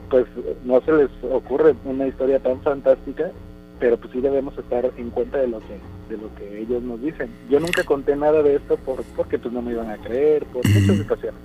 pues 0.09 0.25
no 0.63 0.81
se 0.81 0.91
les 0.93 1.09
ocurre 1.31 1.75
una 1.85 2.07
historia 2.07 2.39
tan 2.39 2.61
fantástica, 2.61 3.31
pero 3.79 3.97
pues 3.97 4.11
sí 4.13 4.21
debemos 4.21 4.57
estar 4.57 4.89
en 4.97 5.09
cuenta 5.09 5.37
de 5.39 5.47
lo 5.47 5.59
que 5.59 5.79
de 6.09 6.17
lo 6.17 6.33
que 6.35 6.61
ellos 6.61 6.83
nos 6.83 7.01
dicen. 7.01 7.29
Yo 7.49 7.59
nunca 7.59 7.83
conté 7.83 8.15
nada 8.15 8.43
de 8.43 8.55
esto 8.55 8.77
por, 8.77 9.01
porque 9.15 9.39
pues 9.39 9.51
no 9.53 9.61
me 9.63 9.71
iban 9.71 9.89
a 9.89 9.97
creer, 9.97 10.45
por 10.45 10.63
muchas 10.67 10.97
situaciones. 10.97 11.39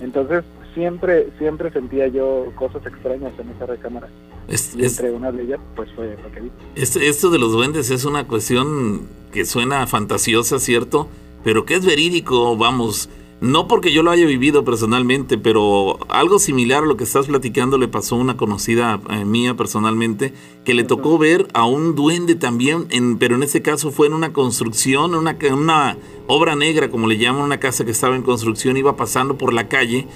Entonces 0.00 0.44
siempre 0.74 1.28
siempre 1.38 1.70
sentía 1.72 2.06
yo 2.08 2.46
cosas 2.56 2.84
extrañas 2.86 3.32
en 3.38 3.50
esa 3.50 3.66
recámara. 3.66 4.08
Es- 4.48 4.74
Y 4.76 4.84
es- 4.84 4.98
entre 4.98 5.12
una 5.12 5.30
de 5.32 5.42
ellas 5.44 5.60
pues 5.76 5.88
fue 5.94 6.16
lo 6.22 6.30
que 6.32 6.40
vi. 6.40 6.50
Este- 6.74 7.08
esto 7.08 7.30
de 7.30 7.38
los 7.38 7.52
duendes 7.52 7.90
es 7.90 8.04
una 8.04 8.26
cuestión 8.26 9.06
que 9.32 9.44
suena 9.44 9.86
fantasiosa, 9.86 10.58
¿cierto? 10.58 11.08
Pero 11.44 11.64
que 11.64 11.74
es 11.74 11.86
verídico, 11.86 12.56
vamos. 12.56 13.08
No 13.40 13.68
porque 13.68 13.90
yo 13.90 14.02
lo 14.02 14.10
haya 14.10 14.26
vivido 14.26 14.64
personalmente, 14.64 15.38
pero 15.38 15.98
algo 16.10 16.38
similar 16.38 16.82
a 16.82 16.86
lo 16.86 16.98
que 16.98 17.04
estás 17.04 17.26
platicando 17.26 17.78
le 17.78 17.88
pasó 17.88 18.16
a 18.16 18.18
una 18.18 18.36
conocida 18.36 19.00
eh, 19.08 19.24
mía 19.24 19.56
personalmente, 19.56 20.34
que 20.62 20.74
le 20.74 20.84
tocó 20.84 21.16
ver 21.16 21.48
a 21.54 21.64
un 21.64 21.94
duende 21.94 22.34
también, 22.34 22.86
en, 22.90 23.16
pero 23.16 23.36
en 23.36 23.42
este 23.42 23.62
caso 23.62 23.90
fue 23.92 24.08
en 24.08 24.12
una 24.12 24.34
construcción, 24.34 25.14
una, 25.14 25.38
una 25.52 25.96
obra 26.26 26.54
negra, 26.54 26.90
como 26.90 27.06
le 27.06 27.16
llaman, 27.16 27.42
una 27.42 27.60
casa 27.60 27.86
que 27.86 27.92
estaba 27.92 28.14
en 28.14 28.22
construcción, 28.22 28.76
iba 28.76 28.96
pasando 28.96 29.38
por 29.38 29.54
la 29.54 29.68
calle 29.68 30.06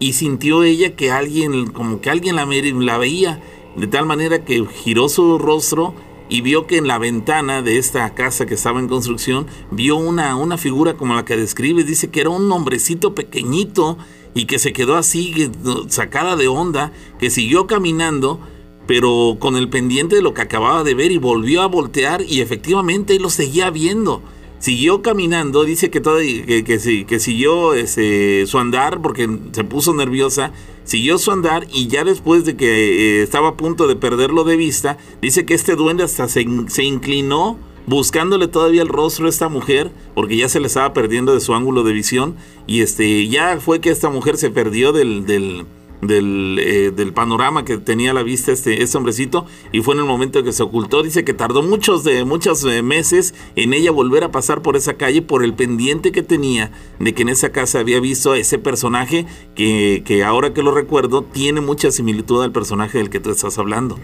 y 0.00 0.14
sintió 0.14 0.64
ella 0.64 0.96
que 0.96 1.12
alguien, 1.12 1.68
como 1.68 2.00
que 2.00 2.10
alguien 2.10 2.34
la, 2.34 2.46
la 2.46 2.98
veía, 2.98 3.40
de 3.76 3.86
tal 3.86 4.06
manera 4.06 4.44
que 4.44 4.66
giró 4.66 5.08
su 5.08 5.38
rostro 5.38 5.94
y 6.28 6.40
vio 6.40 6.66
que 6.66 6.76
en 6.76 6.86
la 6.86 6.98
ventana 6.98 7.62
de 7.62 7.78
esta 7.78 8.14
casa 8.14 8.46
que 8.46 8.54
estaba 8.54 8.80
en 8.80 8.88
construcción, 8.88 9.46
vio 9.70 9.96
una, 9.96 10.36
una 10.36 10.58
figura 10.58 10.94
como 10.94 11.14
la 11.14 11.24
que 11.24 11.36
describe, 11.36 11.84
dice 11.84 12.10
que 12.10 12.20
era 12.20 12.30
un 12.30 12.50
hombrecito 12.50 13.14
pequeñito 13.14 13.98
y 14.34 14.46
que 14.46 14.58
se 14.58 14.72
quedó 14.72 14.96
así, 14.96 15.50
sacada 15.88 16.36
de 16.36 16.48
onda, 16.48 16.92
que 17.18 17.30
siguió 17.30 17.66
caminando, 17.66 18.40
pero 18.86 19.36
con 19.38 19.56
el 19.56 19.68
pendiente 19.68 20.16
de 20.16 20.22
lo 20.22 20.34
que 20.34 20.42
acababa 20.42 20.84
de 20.84 20.94
ver 20.94 21.12
y 21.12 21.18
volvió 21.18 21.62
a 21.62 21.66
voltear 21.66 22.22
y 22.22 22.40
efectivamente 22.40 23.18
lo 23.18 23.30
seguía 23.30 23.70
viendo. 23.70 24.22
Siguió 24.62 25.02
caminando, 25.02 25.64
dice 25.64 25.90
que, 25.90 26.00
todo, 26.00 26.18
que, 26.20 26.62
que, 26.62 27.18
siguió 27.18 27.74
ese, 27.74 28.46
su 28.46 28.60
andar 28.60 29.02
porque 29.02 29.28
se 29.50 29.64
puso 29.64 29.92
nerviosa, 29.92 30.52
siguió 30.84 31.18
su 31.18 31.32
andar 31.32 31.66
y 31.72 31.88
ya 31.88 32.04
después 32.04 32.44
de 32.44 32.54
que 32.54 32.68
eh, 32.68 33.22
estaba 33.24 33.48
a 33.48 33.56
punto 33.56 33.88
de 33.88 33.96
perderlo 33.96 34.44
de 34.44 34.56
vista, 34.56 34.98
dice 35.20 35.44
que 35.44 35.54
este 35.54 35.74
duende 35.74 36.04
hasta 36.04 36.28
se, 36.28 36.46
se 36.68 36.84
inclinó 36.84 37.58
buscándole 37.86 38.46
todavía 38.46 38.82
el 38.82 38.88
rostro 38.88 39.26
a 39.26 39.30
esta 39.30 39.48
mujer 39.48 39.90
porque 40.14 40.36
ya 40.36 40.48
se 40.48 40.60
le 40.60 40.68
estaba 40.68 40.92
perdiendo 40.92 41.34
de 41.34 41.40
su 41.40 41.54
ángulo 41.54 41.82
de 41.82 41.94
visión 41.94 42.36
y 42.68 42.82
este 42.82 43.26
ya 43.26 43.58
fue 43.58 43.80
que 43.80 43.90
esta 43.90 44.10
mujer 44.10 44.36
se 44.36 44.50
perdió 44.50 44.92
del, 44.92 45.26
del, 45.26 45.66
del, 46.02 46.58
eh, 46.60 46.90
del 46.90 47.14
panorama 47.14 47.64
que 47.64 47.78
tenía 47.78 48.10
a 48.10 48.14
la 48.14 48.22
vista 48.22 48.52
este, 48.52 48.82
este 48.82 48.98
hombrecito 48.98 49.46
y 49.70 49.80
fue 49.80 49.94
en 49.94 50.00
el 50.00 50.06
momento 50.06 50.42
que 50.42 50.52
se 50.52 50.62
ocultó. 50.62 51.02
Dice 51.02 51.24
que 51.24 51.32
tardó 51.32 51.62
muchos, 51.62 52.04
de, 52.04 52.24
muchos 52.24 52.64
eh, 52.64 52.82
meses 52.82 53.34
en 53.56 53.72
ella 53.72 53.90
volver 53.90 54.24
a 54.24 54.30
pasar 54.30 54.60
por 54.60 54.76
esa 54.76 54.94
calle 54.94 55.22
por 55.22 55.42
el 55.44 55.54
pendiente 55.54 56.12
que 56.12 56.22
tenía 56.22 56.72
de 56.98 57.14
que 57.14 57.22
en 57.22 57.30
esa 57.30 57.50
casa 57.50 57.78
había 57.78 58.00
visto 58.00 58.32
a 58.32 58.38
ese 58.38 58.58
personaje 58.58 59.26
que, 59.54 60.02
que 60.04 60.24
ahora 60.24 60.52
que 60.52 60.62
lo 60.62 60.74
recuerdo 60.74 61.22
tiene 61.22 61.60
mucha 61.60 61.90
similitud 61.90 62.42
al 62.42 62.52
personaje 62.52 62.98
del 62.98 63.08
que 63.08 63.20
tú 63.20 63.30
estás 63.30 63.58
hablando. 63.58 63.96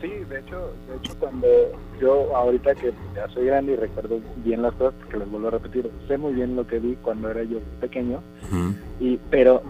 Sí, 0.00 0.08
de 0.08 0.38
hecho, 0.38 0.72
de 0.88 0.96
hecho 0.96 1.18
cuando 1.18 1.46
yo 2.00 2.36
ahorita 2.36 2.74
que 2.76 2.92
ya 3.14 3.28
soy 3.28 3.46
grande 3.46 3.72
y 3.72 3.76
recuerdo 3.76 4.20
bien 4.44 4.62
las 4.62 4.74
cosas, 4.74 4.94
porque 5.00 5.18
les 5.18 5.30
vuelvo 5.30 5.48
a 5.48 5.50
repetir, 5.52 5.90
sé 6.06 6.16
muy 6.16 6.32
bien 6.32 6.56
lo 6.56 6.66
que 6.66 6.78
vi 6.78 6.96
cuando 7.02 7.28
era 7.30 7.42
yo 7.44 7.58
pequeño, 7.80 8.20
y 9.00 9.18
pero 9.30 9.62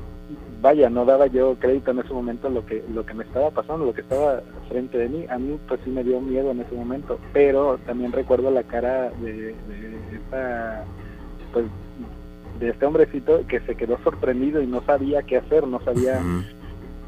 vaya, 0.62 0.88
no 0.88 1.04
daba 1.04 1.26
yo 1.26 1.56
crédito 1.58 1.90
en 1.90 1.98
ese 1.98 2.14
momento 2.14 2.48
lo 2.48 2.64
que 2.64 2.82
lo 2.94 3.04
que 3.04 3.14
me 3.14 3.24
estaba 3.24 3.50
pasando, 3.50 3.84
lo 3.84 3.92
que 3.92 4.00
estaba 4.00 4.40
frente 4.68 4.96
de 4.96 5.08
mí. 5.08 5.26
A 5.28 5.38
mí 5.38 5.58
pues 5.68 5.80
sí 5.84 5.90
me 5.90 6.04
dio 6.04 6.20
miedo 6.20 6.52
en 6.52 6.60
ese 6.60 6.74
momento, 6.74 7.18
pero 7.32 7.78
también 7.84 8.12
recuerdo 8.12 8.50
la 8.50 8.62
cara 8.62 9.10
de, 9.20 9.54
de 9.68 10.16
esta 10.16 10.84
pues 11.52 11.66
de 12.60 12.70
este 12.70 12.86
hombrecito 12.86 13.44
que 13.48 13.60
se 13.60 13.74
quedó 13.74 13.98
sorprendido 14.04 14.62
y 14.62 14.66
no 14.66 14.82
sabía 14.84 15.22
qué 15.22 15.38
hacer, 15.38 15.66
no 15.66 15.80
sabía 15.80 16.20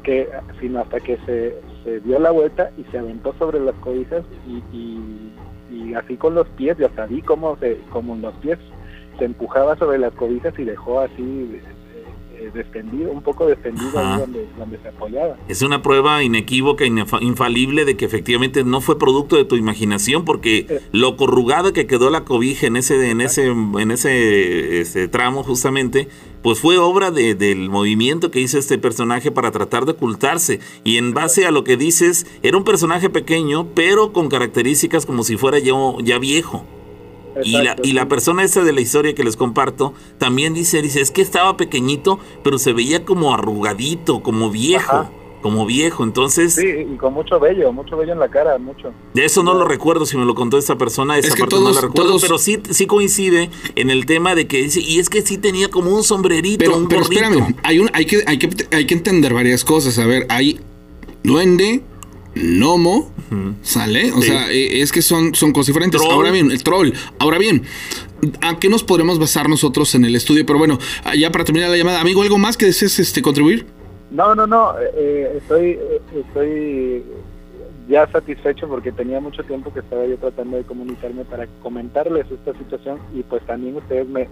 que 0.03 0.29
sino 0.59 0.81
hasta 0.81 0.99
que 0.99 1.17
se, 1.25 1.55
se 1.83 2.01
dio 2.01 2.19
la 2.19 2.31
vuelta 2.31 2.71
y 2.77 2.83
se 2.91 2.97
aventó 2.97 3.33
sobre 3.39 3.59
las 3.61 3.75
cobijas 3.75 4.23
y, 4.45 4.61
y, 4.75 5.31
y 5.71 5.93
así 5.93 6.17
con 6.17 6.35
los 6.35 6.47
pies, 6.49 6.77
yo 6.77 6.87
hasta 6.87 7.05
vi 7.05 7.21
cómo, 7.21 7.57
se, 7.57 7.79
como 7.89 8.15
los 8.17 8.33
pies 8.35 8.59
se 9.17 9.25
empujaba 9.25 9.77
sobre 9.77 9.97
las 9.97 10.13
cobijas 10.13 10.53
y 10.59 10.65
dejó 10.65 10.99
así 10.99 11.61
eh, 12.47 12.51
descendido, 12.53 13.11
un 13.11 13.21
poco 13.21 13.45
descendido 13.47 13.97
Ajá. 13.97 14.13
ahí 14.15 14.19
donde, 14.21 14.47
donde 14.57 14.77
se 14.79 14.87
apoyaba. 14.89 15.37
Es 15.47 15.61
una 15.61 15.81
prueba 15.81 16.23
inequívoca, 16.23 16.85
inefa- 16.85 17.21
infalible 17.21 17.85
de 17.85 17.97
que 17.97 18.05
efectivamente 18.05 18.63
no 18.63 18.81
fue 18.81 18.97
producto 18.99 19.35
de 19.35 19.45
tu 19.45 19.55
imaginación, 19.55 20.25
porque 20.25 20.65
Eh. 20.69 20.81
lo 20.91 21.17
corrugada 21.17 21.73
que 21.73 21.87
quedó 21.87 22.09
la 22.09 22.23
cobija 22.25 22.67
en 22.67 22.75
ese, 22.77 23.09
en 23.09 23.21
ese, 23.21 23.47
en 23.47 23.91
ese, 23.91 24.81
ese 24.81 25.07
tramo 25.07 25.43
justamente, 25.43 26.07
pues 26.41 26.59
fue 26.59 26.77
obra 26.77 27.09
de- 27.11 27.33
del 27.35 27.69
movimiento 27.69 28.29
que 28.29 28.39
hizo 28.39 28.57
este 28.59 28.77
personaje 28.77 29.31
para 29.31 29.51
tratar 29.51 29.85
de 29.85 29.93
ocultarse. 29.93 30.59
Y 30.83 30.97
en 30.97 31.13
base 31.13 31.45
a 31.45 31.51
lo 31.51 31.63
que 31.63 31.75
dices, 31.77 32.27
era 32.43 32.55
un 32.57 32.63
personaje 32.63 33.09
pequeño, 33.09 33.67
pero 33.73 34.13
con 34.13 34.29
características 34.29 35.05
como 35.05 35.23
si 35.23 35.37
fuera 35.37 35.57
ya, 35.59 35.73
ya 36.03 36.19
viejo. 36.19 36.65
Y 37.43 37.51
la, 37.51 37.75
y 37.83 37.93
la 37.93 38.07
persona 38.07 38.43
esa 38.43 38.63
de 38.63 38.71
la 38.73 38.81
historia 38.81 39.13
que 39.15 39.23
les 39.23 39.35
comparto 39.35 39.93
también 40.17 40.53
dice, 40.53 40.81
dice, 40.81 41.01
es 41.01 41.11
que 41.11 41.21
estaba 41.21 41.57
pequeñito, 41.57 42.19
pero 42.43 42.57
se 42.57 42.71
veía 42.73 43.03
como 43.05 43.33
arrugadito, 43.33 44.21
como 44.23 44.49
viejo, 44.49 44.91
Ajá. 44.95 45.11
como 45.41 45.65
viejo. 45.65 46.03
Entonces, 46.03 46.55
Sí, 46.55 46.65
y 46.65 46.95
con 46.97 47.13
mucho 47.13 47.39
vello, 47.39 47.71
mucho 47.73 47.97
vello 47.97 48.13
en 48.13 48.19
la 48.19 48.29
cara, 48.29 48.57
mucho. 48.57 48.93
de 49.13 49.25
eso 49.25 49.43
no 49.43 49.53
lo 49.53 49.65
recuerdo 49.65 50.05
si 50.05 50.15
me 50.17 50.25
lo 50.25 50.33
contó 50.33 50.57
esta 50.57 50.77
persona, 50.77 51.17
esa 51.17 51.27
Es 51.27 51.35
que 51.35 51.41
parte 51.41 51.55
no 51.57 51.71
la 51.71 51.81
recuerdo, 51.81 52.09
todos- 52.11 52.21
pero 52.21 52.37
sí, 52.37 52.59
sí 52.69 52.85
coincide 52.87 53.49
en 53.75 53.89
el 53.89 54.05
tema 54.05 54.33
de 54.35 54.47
que 54.47 54.61
dice, 54.63 54.79
y 54.79 54.99
es 54.99 55.09
que 55.09 55.21
sí 55.21 55.37
tenía 55.37 55.67
como 55.69 55.91
un 55.95 56.03
sombrerito, 56.03 56.59
Pero, 56.59 56.77
un 56.77 56.87
pero 56.87 57.01
gorrito. 57.01 57.21
espérame, 57.21 57.55
hay, 57.63 57.79
un, 57.79 57.89
hay, 57.93 58.05
que, 58.05 58.23
hay, 58.25 58.37
que, 58.39 58.49
hay 58.75 58.85
que 58.87 58.93
entender 58.93 59.33
varias 59.33 59.63
cosas. 59.65 59.99
A 59.99 60.05
ver, 60.05 60.25
hay 60.29 60.59
duende, 61.23 61.83
gnomo, 62.35 63.11
¿sale? 63.61 64.11
O 64.11 64.21
Sí. 64.21 64.27
sea, 64.29 64.51
eh, 64.51 64.81
es 64.81 64.91
que 64.91 65.01
son, 65.01 65.33
son 65.35 65.51
cosas 65.51 65.67
diferentes. 65.67 66.01
Troll. 66.01 66.13
Ahora 66.13 66.31
bien, 66.31 66.51
el 66.51 66.63
troll. 66.63 66.91
Ahora 67.19 67.37
bien, 67.37 67.63
¿a 68.41 68.59
qué 68.59 68.69
nos 68.69 68.83
podremos 68.83 69.19
basar 69.19 69.49
nosotros 69.49 69.93
en 69.95 70.05
el 70.05 70.15
estudio? 70.15 70.45
Pero 70.45 70.59
bueno, 70.59 70.79
ya 71.17 71.31
para 71.31 71.43
terminar 71.45 71.69
la 71.69 71.77
llamada, 71.77 72.01
amigo, 72.01 72.21
¿algo 72.21 72.37
más 72.37 72.57
que 72.57 72.65
desees 72.65 72.99
este, 72.99 73.21
contribuir? 73.21 73.65
No, 74.11 74.35
no, 74.35 74.45
no, 74.47 74.73
eh, 74.95 75.33
estoy, 75.37 75.71
eh, 75.71 76.01
estoy 76.27 77.03
ya 77.89 78.07
satisfecho 78.11 78.67
porque 78.67 78.91
tenía 78.91 79.19
mucho 79.19 79.43
tiempo 79.43 79.71
que 79.73 79.79
estaba 79.79 80.05
yo 80.05 80.17
tratando 80.17 80.57
de 80.57 80.63
comunicarme 80.63 81.23
para 81.25 81.47
comentarles 81.61 82.25
esta 82.31 82.57
situación 82.57 82.97
y 83.13 83.21
pues 83.23 83.45
también 83.45 83.75
ustedes 83.75 84.07
me, 84.07 84.27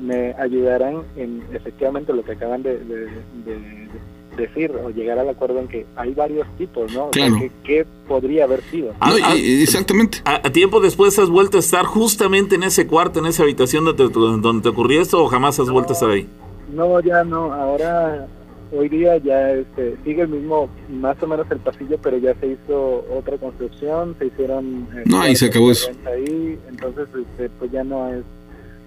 me 0.00 0.34
ayudarán 0.38 1.02
en 1.16 1.42
efectivamente 1.52 2.12
lo 2.12 2.24
que 2.24 2.32
acaban 2.32 2.62
de, 2.62 2.78
de- 2.78 2.96
de- 3.06 3.10
de 3.44 3.88
decir 4.36 4.70
o 4.72 4.90
llegar 4.90 5.18
al 5.18 5.28
acuerdo 5.28 5.58
en 5.60 5.68
que 5.68 5.86
hay 5.96 6.12
varios 6.14 6.46
tipos, 6.58 6.92
¿no? 6.92 7.06
O 7.06 7.10
sea, 7.12 7.26
Claro. 7.28 7.36
¿qué, 7.40 7.50
qué 7.64 7.86
podría 8.06 8.44
haber 8.44 8.62
sido? 8.70 8.92
Ah, 9.00 9.10
No, 9.10 9.16
ah, 9.26 9.34
exactamente. 9.36 10.18
¿A, 10.24 10.46
a 10.46 10.52
tiempo 10.52 10.80
después 10.80 11.18
has 11.18 11.28
vuelto 11.28 11.56
a 11.56 11.60
estar 11.60 11.84
justamente 11.84 12.54
en 12.54 12.62
ese 12.62 12.86
cuarto, 12.86 13.18
en 13.18 13.26
esa 13.26 13.42
habitación 13.42 13.84
donde 13.84 14.08
te, 14.08 14.12
donde 14.12 14.62
te 14.62 14.68
ocurrió 14.68 15.00
esto 15.00 15.22
o 15.22 15.26
jamás 15.28 15.58
has 15.58 15.70
vuelto 15.70 15.92
a 15.92 15.94
estar 15.94 16.10
ahí? 16.10 16.26
No, 16.72 17.00
ya 17.00 17.24
no, 17.24 17.52
ahora 17.52 18.26
hoy 18.72 18.88
día 18.88 19.16
ya 19.18 19.52
este, 19.52 19.96
sigue 20.04 20.22
el 20.22 20.28
mismo, 20.28 20.68
más 20.90 21.16
o 21.22 21.26
menos 21.28 21.46
el 21.50 21.58
pasillo, 21.58 21.96
pero 22.02 22.18
ya 22.18 22.34
se 22.40 22.48
hizo 22.48 23.04
otra 23.16 23.38
construcción, 23.38 24.16
se 24.18 24.26
hicieron... 24.26 24.88
eh, 24.96 25.02
No, 25.06 25.20
ahí 25.20 25.36
se 25.36 25.46
acabó 25.46 25.70
eso. 25.70 25.88
Ahí, 26.04 26.58
entonces 26.68 27.06
este, 27.14 27.48
pues 27.58 27.70
ya 27.70 27.84
no 27.84 28.12
es 28.12 28.24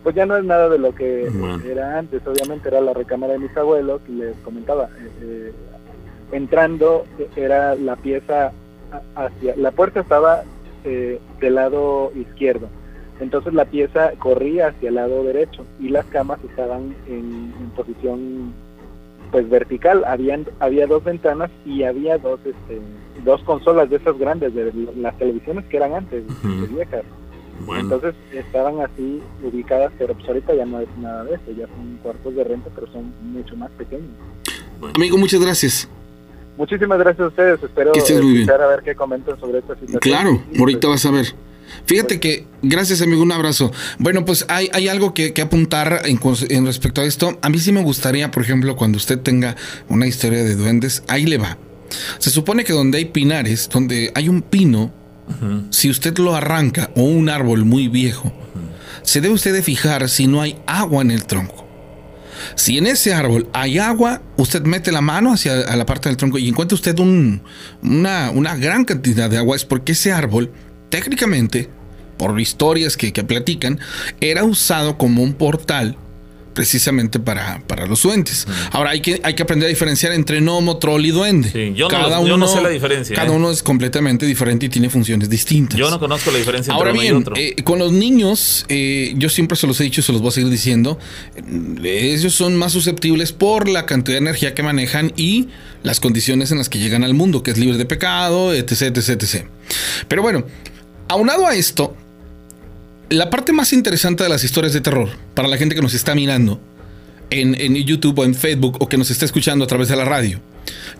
pues 0.03 0.15
ya 0.15 0.25
no 0.25 0.37
es 0.37 0.43
nada 0.45 0.69
de 0.69 0.79
lo 0.79 0.93
que 0.95 1.29
Bueno. 1.33 1.61
era 1.65 1.97
antes, 1.99 2.25
obviamente 2.25 2.67
era 2.69 2.81
la 2.81 2.93
recámara 2.93 3.33
de 3.33 3.39
mis 3.39 3.55
abuelos 3.57 4.01
y 4.07 4.13
les 4.13 4.35
comentaba, 4.37 4.85
eh, 4.85 5.09
eh, 5.21 5.51
entrando 6.31 7.05
eh, 7.17 7.27
era 7.35 7.75
la 7.75 7.95
pieza 7.95 8.51
hacia, 9.15 9.55
la 9.55 9.71
puerta 9.71 9.99
estaba 9.99 10.43
eh, 10.83 11.19
del 11.41 11.55
lado 11.55 12.11
izquierdo, 12.15 12.67
entonces 13.19 13.53
la 13.53 13.65
pieza 13.65 14.13
corría 14.17 14.67
hacia 14.67 14.89
el 14.89 14.95
lado 14.95 15.23
derecho 15.23 15.65
y 15.79 15.89
las 15.89 16.05
camas 16.05 16.39
estaban 16.43 16.95
en, 17.07 17.53
en 17.59 17.69
posición 17.75 18.53
pues 19.31 19.47
vertical. 19.47 20.03
Habían, 20.05 20.45
había 20.59 20.87
dos 20.87 21.03
ventanas 21.03 21.51
y 21.65 21.83
había 21.83 22.17
dos 22.17 22.39
este, 22.45 22.79
dos 23.23 23.43
consolas 23.43 23.89
de 23.89 23.97
esas 23.97 24.17
grandes 24.17 24.55
de 24.55 24.71
las 24.97 25.15
televisiones 25.17 25.65
que 25.65 25.77
eran 25.77 25.93
antes, 25.93 26.23
de 26.25 26.67
viejas. 26.67 27.03
Bueno, 27.65 27.81
Entonces 27.83 28.15
estaban 28.33 28.79
así 28.81 29.21
ubicadas, 29.43 29.91
pero 29.97 30.13
pues 30.13 30.27
ahorita 30.27 30.55
ya 30.55 30.65
no 30.65 30.79
es 30.79 30.87
nada 30.97 31.23
de 31.25 31.35
eso, 31.35 31.51
ya 31.57 31.67
son 31.67 31.99
cuartos 32.01 32.35
de 32.35 32.43
renta, 32.43 32.69
pero 32.73 32.91
son 32.91 33.13
mucho 33.21 33.55
más 33.55 33.69
pequeños. 33.71 34.09
bueno. 34.79 34.93
Amigo, 34.95 35.17
muchas 35.17 35.41
gracias. 35.41 35.87
Muchísimas 36.57 36.99
gracias 36.99 37.21
a 37.21 37.27
ustedes, 37.27 37.63
espero 37.63 37.93
Que 37.93 37.99
estés 37.99 38.21
muy 38.21 38.33
bien. 38.33 38.49
a 38.49 38.67
ver 38.67 38.81
qué 38.83 38.93
comentan 38.93 39.39
sobre 39.39 39.59
esta 39.59 39.75
situación. 39.75 39.99
Claro, 40.01 40.43
ahorita 40.57 40.87
pues, 40.87 41.03
vas 41.03 41.05
a 41.05 41.11
ver. 41.11 41.27
Fíjate 41.85 42.19
que, 42.19 42.45
gracias 42.61 43.01
amigo, 43.01 43.21
un 43.21 43.31
abrazo. 43.31 43.71
Bueno, 43.97 44.25
pues 44.25 44.45
hay, 44.49 44.69
hay 44.73 44.87
algo 44.87 45.13
que, 45.13 45.33
que 45.33 45.41
apuntar 45.41 46.01
en, 46.05 46.19
en 46.49 46.65
respecto 46.65 47.01
a 47.01 47.05
esto. 47.05 47.37
A 47.41 47.49
mí 47.49 47.59
sí 47.59 47.71
me 47.71 47.81
gustaría, 47.83 48.31
por 48.31 48.43
ejemplo, 48.43 48.75
cuando 48.75 48.97
usted 48.97 49.19
tenga 49.19 49.55
una 49.87 50.07
historia 50.07 50.43
de 50.43 50.55
duendes, 50.55 51.03
ahí 51.07 51.25
le 51.25 51.37
va. 51.37 51.57
Se 52.17 52.29
supone 52.29 52.63
que 52.63 52.73
donde 52.73 52.97
hay 52.97 53.05
pinares, 53.05 53.69
donde 53.69 54.11
hay 54.15 54.29
un 54.29 54.41
pino, 54.41 54.91
si 55.69 55.89
usted 55.89 56.17
lo 56.17 56.35
arranca 56.35 56.89
o 56.95 57.03
un 57.03 57.29
árbol 57.29 57.65
muy 57.65 57.87
viejo, 57.87 58.31
se 59.03 59.21
debe 59.21 59.33
usted 59.33 59.53
de 59.53 59.63
fijar 59.63 60.09
si 60.09 60.27
no 60.27 60.41
hay 60.41 60.57
agua 60.67 61.01
en 61.01 61.11
el 61.11 61.25
tronco. 61.25 61.67
Si 62.55 62.77
en 62.77 62.87
ese 62.87 63.13
árbol 63.13 63.47
hay 63.53 63.77
agua, 63.79 64.21
usted 64.37 64.63
mete 64.63 64.91
la 64.91 65.01
mano 65.01 65.33
hacia 65.33 65.59
a 65.61 65.75
la 65.75 65.85
parte 65.85 66.09
del 66.09 66.17
tronco 66.17 66.37
y 66.37 66.47
encuentra 66.47 66.75
usted 66.75 66.97
un- 66.99 67.41
una, 67.83 68.31
una 68.31 68.55
gran 68.55 68.85
cantidad 68.85 69.29
de 69.29 69.37
agua, 69.37 69.55
es 69.55 69.65
porque 69.65 69.91
ese 69.91 70.11
árbol, 70.11 70.51
técnicamente, 70.89 71.69
por 72.17 72.39
historias 72.39 72.97
que, 72.97 73.13
que 73.13 73.23
platican, 73.23 73.79
era 74.21 74.43
usado 74.43 74.97
como 74.97 75.21
un 75.23 75.33
portal 75.33 75.97
precisamente 76.59 77.19
para, 77.19 77.61
para 77.67 77.85
los 77.87 78.03
duendes. 78.03 78.45
Ahora 78.73 78.89
hay 78.89 78.99
que, 79.01 79.21
hay 79.23 79.33
que 79.33 79.43
aprender 79.43 79.67
a 79.67 79.69
diferenciar 79.69 80.11
entre 80.11 80.41
gnomo, 80.41 80.77
troll 80.77 81.05
y 81.05 81.11
duende. 81.11 81.49
Sí, 81.49 81.71
yo 81.73 81.87
no- 81.87 82.27
yo 82.27 82.35
no 82.35 82.49
sé 82.49 82.59
la 82.61 82.67
diferencia, 82.67 83.15
Cada 83.15 83.29
¿eh? 83.29 83.31
uno 83.31 83.49
es 83.49 83.63
completamente 83.63 84.25
diferente 84.25 84.65
y 84.65 84.69
tiene 84.69 84.89
funciones 84.89 85.29
distintas. 85.29 85.79
Yo 85.79 85.89
no 85.89 85.97
conozco 86.01 86.31
la 86.31 86.37
diferencia 86.37 86.71
entre 86.73 86.77
Ahora 86.77 86.91
uno 86.91 86.99
y 87.01 87.03
bien, 87.05 87.15
otro. 87.15 87.35
eh, 87.37 87.55
con 87.63 87.79
los 87.79 87.93
niños, 87.93 88.65
eh, 88.67 89.13
yo 89.15 89.29
siempre 89.29 89.55
se 89.55 89.67
los 89.67 89.79
he 89.79 89.85
dicho 89.85 90.01
y 90.01 90.03
se 90.03 90.11
los 90.11 90.19
voy 90.19 90.27
a 90.27 90.31
seguir 90.31 90.49
diciendo, 90.49 90.99
ellos 91.81 92.33
son 92.33 92.57
más 92.57 92.73
susceptibles 92.73 93.31
por 93.31 93.69
la 93.69 93.85
cantidad 93.85 94.15
de 94.17 94.23
energía 94.23 94.53
que 94.53 94.61
manejan 94.61 95.13
y 95.15 95.47
las 95.83 96.01
condiciones 96.01 96.51
en 96.51 96.57
las 96.57 96.67
que 96.67 96.77
llegan 96.79 97.05
al 97.05 97.13
mundo, 97.13 97.41
que 97.41 97.51
es 97.51 97.57
libre 97.57 97.77
de 97.77 97.85
pecado, 97.85 98.53
etc, 98.53 98.81
etc, 98.97 99.09
etc. 99.23 99.45
Pero 100.09 100.21
bueno, 100.23 100.43
aunado 101.07 101.47
a 101.47 101.55
esto, 101.55 101.95
la 103.09 103.29
parte 103.29 103.51
más 103.53 103.73
interesante 103.73 104.23
de 104.23 104.29
las 104.29 104.43
historias 104.43 104.73
de 104.73 104.81
terror, 104.81 105.09
para 105.33 105.47
la 105.47 105.57
gente 105.57 105.75
que 105.75 105.81
nos 105.81 105.93
está 105.93 106.15
mirando 106.15 106.59
en, 107.29 107.59
en 107.59 107.75
YouTube 107.75 108.19
o 108.19 108.25
en 108.25 108.35
Facebook 108.35 108.77
o 108.79 108.87
que 108.89 108.97
nos 108.97 109.09
está 109.11 109.25
escuchando 109.25 109.63
a 109.65 109.67
través 109.67 109.87
de 109.87 109.95
la 109.95 110.05
radio, 110.05 110.39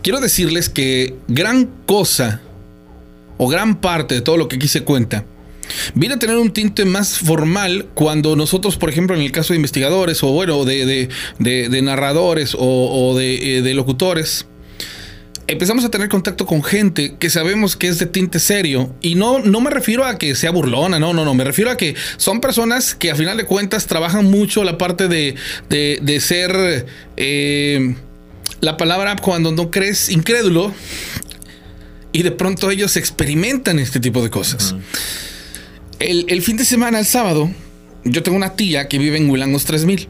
quiero 0.01 0.19
decirles 0.19 0.69
que 0.69 1.15
gran 1.27 1.69
cosa 1.85 2.41
o 3.37 3.47
gran 3.47 3.79
parte 3.79 4.15
de 4.15 4.21
todo 4.21 4.37
lo 4.37 4.47
que 4.47 4.55
aquí 4.57 4.67
se 4.67 4.81
cuenta 4.83 5.25
viene 5.93 6.15
a 6.15 6.19
tener 6.19 6.35
un 6.37 6.51
tinte 6.51 6.83
más 6.83 7.19
formal 7.19 7.85
cuando 7.93 8.35
nosotros, 8.35 8.75
por 8.75 8.89
ejemplo, 8.89 9.15
en 9.15 9.21
el 9.21 9.31
caso 9.31 9.53
de 9.53 9.57
investigadores 9.57 10.23
o 10.23 10.31
bueno, 10.31 10.65
de, 10.65 10.85
de- 11.37 11.69
de- 11.69 11.81
narradores 11.83 12.55
o, 12.55 12.59
o 12.59 13.15
de, 13.17 13.57
eh, 13.57 13.61
de 13.61 13.73
locutores, 13.75 14.47
empezamos 15.49 15.83
a 15.83 15.89
tener 15.91 16.07
contacto 16.09 16.45
con 16.45 16.63
gente 16.63 17.15
que 17.19 17.29
sabemos 17.29 17.75
que 17.75 17.87
es 17.87 17.99
de 17.99 18.05
tinte 18.05 18.39
serio. 18.39 18.95
Y 19.01 19.15
no, 19.15 19.39
no 19.39 19.59
me 19.61 19.69
refiero 19.69 20.05
a 20.05 20.17
que 20.17 20.35
sea 20.35 20.51
burlona, 20.51 20.99
no, 20.99 21.13
no, 21.13 21.25
no. 21.25 21.33
Me 21.33 21.43
refiero 21.43 21.71
a 21.71 21.77
que 21.77 21.95
son 22.17 22.39
personas 22.39 22.95
que 22.95 23.11
a 23.11 23.15
final 23.15 23.35
de 23.37 23.45
cuentas 23.45 23.87
trabajan 23.87 24.25
mucho 24.25 24.63
la 24.63 24.77
parte 24.77 25.07
de, 25.07 25.35
de- 25.69 25.99
de 26.01 26.19
ser 26.21 26.85
eh, 27.17 27.95
la 28.61 28.77
palabra 28.77 29.15
cuando 29.17 29.51
no 29.51 29.71
crees 29.71 30.09
incrédulo. 30.09 30.73
Y 32.11 32.23
de 32.23 32.31
pronto 32.31 32.71
ellos 32.71 32.95
experimentan 32.97 33.77
este 33.79 33.99
tipo 33.99 34.23
de 34.23 34.29
cosas. 34.29 34.75
el, 35.99 36.25
el 36.29 36.41
fin 36.41 36.57
de 36.57 36.65
semana, 36.65 36.99
el 36.99 37.05
sábado, 37.05 37.51
yo 38.03 38.23
tengo 38.23 38.35
una 38.37 38.55
tía 38.55 38.87
que 38.87 38.97
vive 38.97 39.17
en 39.17 39.29
Huilangos 39.29 39.65
3000. 39.65 40.07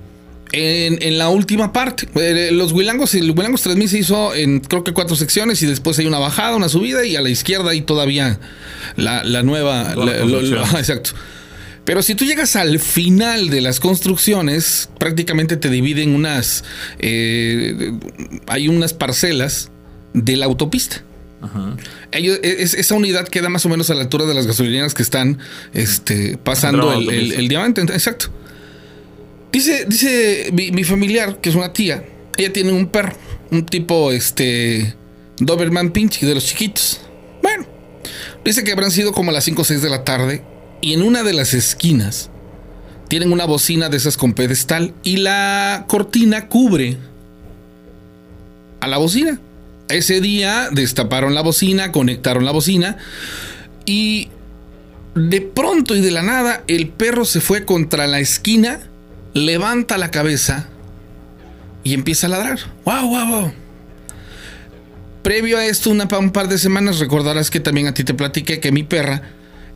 En, 0.52 0.98
en 1.04 1.18
la 1.20 1.30
última 1.30 1.72
parte, 1.74 2.08
Eh, 2.16 2.50
los 2.52 2.72
Huilangos, 2.72 3.14
el 3.14 3.30
Huilangos 3.32 3.62
3000 3.62 3.90
se 3.90 4.00
hizo 4.00 4.34
en 4.34 4.60
creo 4.62 4.84
que 4.84 4.94
cuatro 4.94 5.16
secciones 5.16 5.62
y 5.62 5.68
después 5.68 6.00
hay 6.00 6.08
una 6.08 6.18
bajada, 6.20 6.56
una 6.56 6.70
subida 6.70 7.06
y 7.06 7.16
a 7.16 7.22
la 7.22 7.30
izquierda 7.30 7.70
hay 7.72 7.82
todavía 7.82 8.40
la, 8.96 9.24
la 9.24 9.44
nueva. 9.44 9.94
Toda 9.94 10.06
la 10.08 10.12
la- 10.14 10.18
lo- 10.20 10.26
lo- 10.26 10.32
construcción. 10.40 10.64
ajá, 10.64 10.80
exacto. 10.86 11.12
Pero 11.86 12.02
si 12.04 12.14
tú 12.16 12.26
llegas 12.26 12.56
al 12.56 12.78
final 12.80 13.50
de 13.50 13.62
las 13.62 13.80
construcciones, 13.80 14.90
prácticamente 15.00 15.56
te 15.58 15.70
dividen 15.70 16.14
unas. 16.16 16.64
eh, 17.00 17.94
hay 18.48 18.68
unas 18.68 18.94
parcelas 18.94 19.70
de 20.14 20.36
la 20.36 20.46
autopista. 20.46 21.04
Ellos- 22.12 22.40
es- 22.44 22.74
esa 22.74 22.96
unidad 22.96 23.28
queda 23.28 23.50
más 23.50 23.66
o 23.66 23.70
menos 23.70 23.90
a 23.90 23.94
la 23.96 24.02
altura 24.02 24.26
de 24.26 24.34
las 24.34 24.46
gasolineras 24.46 24.94
que 24.94 25.04
están 25.04 25.38
este, 25.74 26.38
pasando 26.38 26.92
el 27.38 27.48
diamante. 27.48 27.82
Exacto. 27.82 28.30
Dice, 29.52 29.86
dice 29.88 30.50
mi, 30.54 30.72
mi 30.72 30.84
familiar, 30.84 31.40
que 31.42 31.50
es 31.50 31.56
una 31.56 31.74
tía, 31.74 32.06
ella 32.38 32.54
tiene 32.54 32.72
un 32.72 32.88
perro, 32.88 33.14
un 33.52 33.66
tipo 33.66 34.12
este 34.12 34.96
Doberman 35.40 35.92
Pinche 35.92 36.26
de 36.26 36.36
los 36.36 36.46
chiquitos. 36.46 37.02
Bueno, 37.42 37.66
dice 38.46 38.64
que 38.64 38.72
habrán 38.72 38.92
sido 38.92 39.12
como 39.12 39.32
las 39.32 39.44
5 39.46 39.62
o 39.62 39.66
6 39.66 39.82
de 39.82 39.90
la 39.90 40.04
tarde 40.04 40.44
y 40.82 40.94
en 40.94 41.02
una 41.02 41.24
de 41.24 41.34
las 41.34 41.54
esquinas 41.54 42.30
tienen 43.08 43.34
una 43.34 43.46
bocina 43.46 43.90
de 43.90 43.98
esas 43.98 44.18
con 44.18 44.34
pedestal 44.34 44.94
y 45.04 45.18
la 45.18 45.86
cortina 45.88 46.48
cubre 46.48 46.98
a 48.80 48.88
la 48.88 48.98
bocina. 48.98 49.40
Ese 49.90 50.22
día 50.22 50.70
destaparon 50.72 51.34
la 51.34 51.42
bocina, 51.42 51.92
conectaron 51.92 52.46
la 52.46 52.52
bocina 52.52 52.98
y 53.86 54.30
de 55.16 55.42
pronto 55.42 55.96
y 55.96 56.02
de 56.02 56.12
la 56.12 56.22
nada 56.22 56.64
el 56.68 56.90
perro 56.90 57.26
se 57.26 57.42
fue 57.42 57.66
contra 57.66 58.06
la 58.06 58.20
esquina, 58.20 58.88
levanta 59.34 59.98
la 59.98 60.12
cabeza 60.12 60.68
y 61.84 61.94
empieza 61.94 62.28
a 62.28 62.30
ladrar. 62.32 62.60
¡Wow, 62.86 63.08
wow, 63.10 63.28
wow! 63.28 63.54
Previo 65.24 65.58
a 65.58 65.66
esto, 65.66 65.90
una, 65.90 66.08
un 66.18 66.32
par 66.32 66.48
de 66.48 66.58
semanas, 66.58 67.00
recordarás 67.00 67.50
que 67.52 67.60
también 67.60 67.88
a 67.88 67.94
ti 67.94 68.04
te 68.04 68.14
platiqué 68.14 68.60
que 68.60 68.72
mi 68.72 68.84
perra 68.84 69.22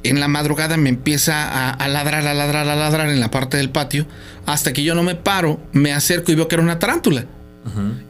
en 0.03 0.19
la 0.19 0.27
madrugada 0.27 0.77
me 0.77 0.89
empieza 0.89 1.43
a, 1.47 1.69
a 1.69 1.87
ladrar, 1.87 2.25
a 2.27 2.33
ladrar, 2.33 2.67
a 2.67 2.75
ladrar 2.75 3.09
en 3.09 3.19
la 3.19 3.29
parte 3.29 3.57
del 3.57 3.69
patio, 3.69 4.05
hasta 4.45 4.73
que 4.73 4.83
yo 4.83 4.95
no 4.95 5.03
me 5.03 5.15
paro, 5.15 5.61
me 5.73 5.93
acerco 5.93 6.31
y 6.31 6.35
veo 6.35 6.47
que 6.47 6.55
era 6.55 6.63
una 6.63 6.79
tarántula. 6.79 7.25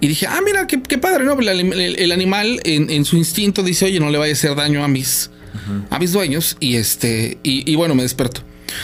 Y 0.02 0.08
dije, 0.08 0.26
ah, 0.26 0.40
mira, 0.44 0.66
qué, 0.66 0.82
qué 0.82 0.98
padre, 0.98 1.26
¿no? 1.26 1.34
El, 1.40 1.48
anim- 1.48 1.74
el- 1.74 2.00
el 2.00 2.12
animal 2.12 2.60
en, 2.64 2.90
en 2.90 3.06
su 3.06 3.18
instinto 3.18 3.62
dice, 3.62 3.86
oye, 3.86 4.00
no 4.00 4.10
le 4.10 4.18
vaya 4.18 4.32
a 4.32 4.34
hacer 4.34 4.56
daño 4.56 4.84
a 4.84 4.88
mis, 4.88 5.30
a 5.92 6.00
mis 6.00 6.12
dueños. 6.12 6.58
Y 6.60 6.78
este, 6.78 7.38
y, 7.44 7.70
y 7.72 7.76
bueno, 7.76 7.94
me 7.94 8.02
desperto. 8.02 8.42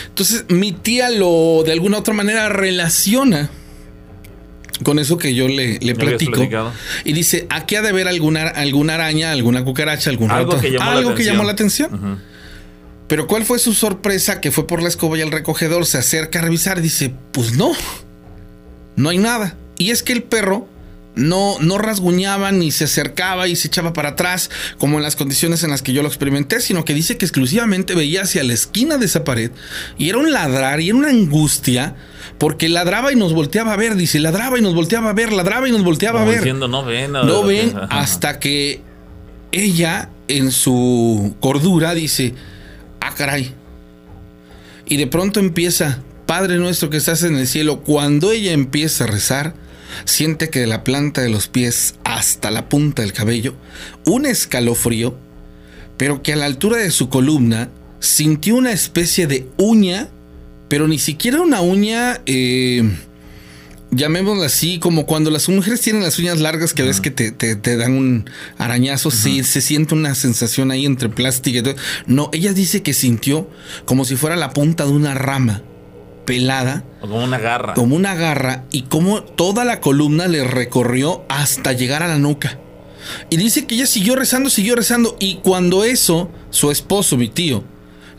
Entonces, 0.08 0.46
mi 0.50 0.72
tía 0.72 1.10
lo 1.10 1.63
de 1.65 1.72
alguna 1.72 2.00
otra 2.00 2.13
manera 2.13 2.50
relaciona 2.50 3.50
con 4.84 5.00
eso 5.00 5.18
que 5.18 5.34
yo 5.36 5.48
le, 5.48 5.80
platico. 5.96 6.42
Y 7.04 7.13
dice, 7.13 7.48
aquí 7.50 7.76
ha 7.76 7.82
de 7.82 7.89
haber 7.89 8.08
alguna, 8.08 8.48
alguna 8.48 8.96
araña, 8.96 9.32
alguna 9.32 9.63
cucaracha, 9.63 10.10
algún 10.10 10.32
Algo 10.32 10.52
rato. 10.54 10.62
que 10.62 10.72
llamó 10.72 10.86
la 10.86 10.92
algo 10.92 11.10
que 11.10 11.13
atención. 11.13 11.36
llamó 11.36 11.44
la 11.46 11.52
atención. 11.52 12.22
Pero 13.08 13.28
¿cuál 13.28 13.44
fue 13.44 13.60
su 13.60 13.74
sorpresa? 13.74 14.39
Que 14.39 14.52
fue 14.52 14.68
por 14.68 14.82
la 14.82 14.88
escoba 14.88 15.18
y 15.18 15.22
el 15.22 15.32
recogedor 15.32 15.86
se 15.86 15.98
acerca 15.98 16.39
a 16.39 16.42
revisar 16.44 16.78
y 16.78 16.82
dice, 16.82 17.12
pues 17.32 17.58
no, 17.58 17.72
no 18.96 19.10
hay 19.10 19.18
nada. 19.18 19.58
Y 19.78 19.92
es 19.92 20.04
que 20.04 20.13
el 20.13 20.24
perro 20.24 20.68
no, 21.20 21.58
no 21.60 21.78
rasguñaba 21.78 22.52
ni 22.52 22.72
se 22.72 22.86
acercaba 22.86 23.48
y 23.48 23.56
se 23.56 23.68
echaba 23.68 23.94
para 23.94 24.10
atrás 24.10 24.50
como 24.78 24.98
en 24.98 25.04
las 25.04 25.16
condiciones 25.16 25.64
en 25.64 25.70
las 25.70 25.82
que 25.82 25.94
yo 25.94 26.02
lo 26.02 26.08
experimenté, 26.08 26.60
sino 26.62 26.86
que 26.86 26.94
dice 26.94 27.18
que 27.18 27.26
exclusivamente 27.26 27.94
veía 27.96 28.24
hacia 28.24 28.44
la 28.44 28.54
esquina 28.54 28.98
de 28.98 29.06
esa 29.06 29.24
pared 29.24 29.52
y 29.98 30.10
era 30.10 30.18
un 30.18 30.32
ladrar 30.32 30.80
y 30.82 30.90
era 30.90 30.98
una 30.98 31.10
angustia 31.10 31.96
porque 32.38 32.70
ladraba 32.70 33.12
y 33.12 33.16
nos 33.16 33.34
volteaba 33.34 33.74
a 33.74 33.76
ver, 33.76 33.96
dice, 33.96 34.20
ladraba 34.20 34.58
y 34.58 34.62
nos 34.62 34.74
volteaba 34.74 35.10
a 35.10 35.14
ver, 35.14 35.34
ladraba 35.34 35.68
y 35.68 35.72
nos 35.72 35.84
volteaba 35.84 36.20
Como 36.20 36.32
a 36.32 36.34
ver. 36.34 36.40
diciendo, 36.42 36.68
no 36.68 36.86
ven. 36.86 37.12
No 37.12 37.44
ven 37.44 37.76
Ajá. 37.76 38.00
hasta 38.00 38.40
que 38.40 38.82
ella, 39.52 40.10
en 40.28 40.52
su 40.52 41.36
cordura, 41.40 41.94
dice: 41.96 42.36
Ah, 43.02 43.14
caray. 43.16 43.54
Y 44.88 44.98
de 44.98 45.08
pronto 45.08 45.40
empieza: 45.40 46.00
Padre 46.26 46.58
nuestro 46.58 46.90
que 46.90 46.98
estás 46.98 47.24
en 47.24 47.36
el 47.36 47.48
cielo. 47.48 47.82
Cuando 47.82 48.32
ella 48.32 48.52
empieza 48.52 49.04
a 49.04 49.08
rezar, 49.08 49.54
siente 50.06 50.49
que 50.49 50.60
de 50.60 50.67
la 50.67 50.84
planta 50.84 51.21
de 51.21 51.30
los 51.30 51.47
pies 51.47 51.95
hasta 52.04 52.52
la 52.52 52.69
punta 52.69 53.02
del 53.02 53.13
cabello, 53.13 53.56
un 54.06 54.25
escalofrío, 54.25 55.17
pero 55.97 56.21
que 56.23 56.34
a 56.34 56.36
la 56.36 56.45
altura 56.45 56.78
de 56.78 56.91
su 56.91 57.10
columna 57.10 57.69
sintió 57.99 58.56
una 58.56 58.71
especie 58.71 59.28
de 59.28 59.47
uña, 59.58 60.10
pero 60.69 60.88
ni 60.88 60.99
siquiera 60.99 61.41
una 61.41 61.62
uña. 61.62 62.21
eh, 62.25 62.89
llamémosla 63.91 64.45
así, 64.45 64.78
como 64.78 65.08
cuando 65.08 65.32
las 65.32 65.49
mujeres 65.49 65.82
tienen 65.82 66.04
las 66.04 66.19
uñas 66.19 66.39
largas 66.39 66.73
que 66.75 66.84
ves 66.84 67.02
que 67.02 67.10
te, 67.10 67.32
te- 67.32 67.56
te 67.56 67.75
dan 67.75 67.93
un 67.93 68.30
arañazo, 68.60 69.10
sí, 69.10 69.43
se 69.43 69.62
siente 69.62 69.95
una 69.95 70.13
sensación 70.13 70.69
ahí 70.69 70.86
entre 70.86 71.10
plástica 71.10 71.58
y 71.58 71.62
todo. 71.63 71.75
No, 72.06 72.30
ella 72.32 72.54
dice 72.54 72.84
que 72.84 72.93
sintió 72.93 73.49
como 73.86 74.06
si 74.06 74.15
fuera 74.15 74.36
la 74.36 74.52
punta 74.52 74.86
de 74.86 74.91
una 74.91 75.15
rama 75.15 75.63
pelada, 76.30 76.84
como 77.02 77.24
una 77.24 77.39
garra. 77.39 77.74
como 77.74 77.96
una 77.96 78.13
garra, 78.13 78.65
y 78.72 78.84
como 78.84 79.24
toda 79.24 79.65
la 79.65 79.82
columna 79.82 80.28
le 80.28 80.44
recorrió 80.44 81.26
hasta 81.28 81.74
llegar 81.74 82.04
a 82.04 82.08
la 82.08 82.20
nuca. 82.20 82.60
Y 83.32 83.38
dice 83.38 83.65
que 83.65 83.74
ella 83.74 83.88
siguió 83.88 84.15
rezando, 84.15 84.52
siguió 84.52 84.76
rezando, 84.76 85.18
y 85.20 85.38
cuando 85.38 85.84
eso, 85.84 86.30
su 86.52 86.70
esposo, 86.70 87.18
mi 87.18 87.30
tío, 87.30 87.63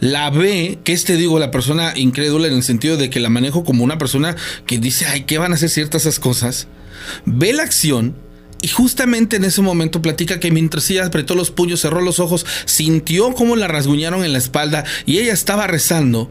la 0.00 0.28
ve, 0.30 0.80
que 0.82 0.92
es 0.92 1.04
te 1.04 1.16
digo, 1.16 1.38
la 1.38 1.52
persona 1.52 1.92
incrédula 1.94 2.48
en 2.48 2.54
el 2.54 2.64
sentido 2.64 2.96
de 2.96 3.10
que 3.10 3.20
la 3.20 3.28
manejo 3.28 3.62
como 3.62 3.84
una 3.84 3.96
persona 3.96 4.34
que 4.66 4.78
dice, 4.78 5.06
ay, 5.06 5.22
¿qué 5.22 5.38
van 5.38 5.52
a 5.52 5.54
hacer 5.54 5.68
ciertas 5.68 6.02
esas 6.02 6.18
cosas? 6.18 6.66
Ve 7.26 7.52
la 7.52 7.62
acción 7.62 8.16
Y 8.62 8.68
justamente 8.68 9.36
en 9.36 9.44
ese 9.44 9.62
momento 9.62 10.02
platica 10.02 10.38
que 10.38 10.50
mientras 10.50 10.88
ella 10.90 11.06
apretó 11.06 11.34
los 11.34 11.50
puños, 11.50 11.80
cerró 11.80 12.00
los 12.02 12.20
ojos, 12.20 12.44
sintió 12.66 13.32
cómo 13.32 13.56
la 13.56 13.68
rasguñaron 13.68 14.24
en 14.24 14.32
la 14.32 14.38
espalda 14.38 14.84
y 15.06 15.18
ella 15.18 15.32
estaba 15.32 15.66
rezando. 15.66 16.30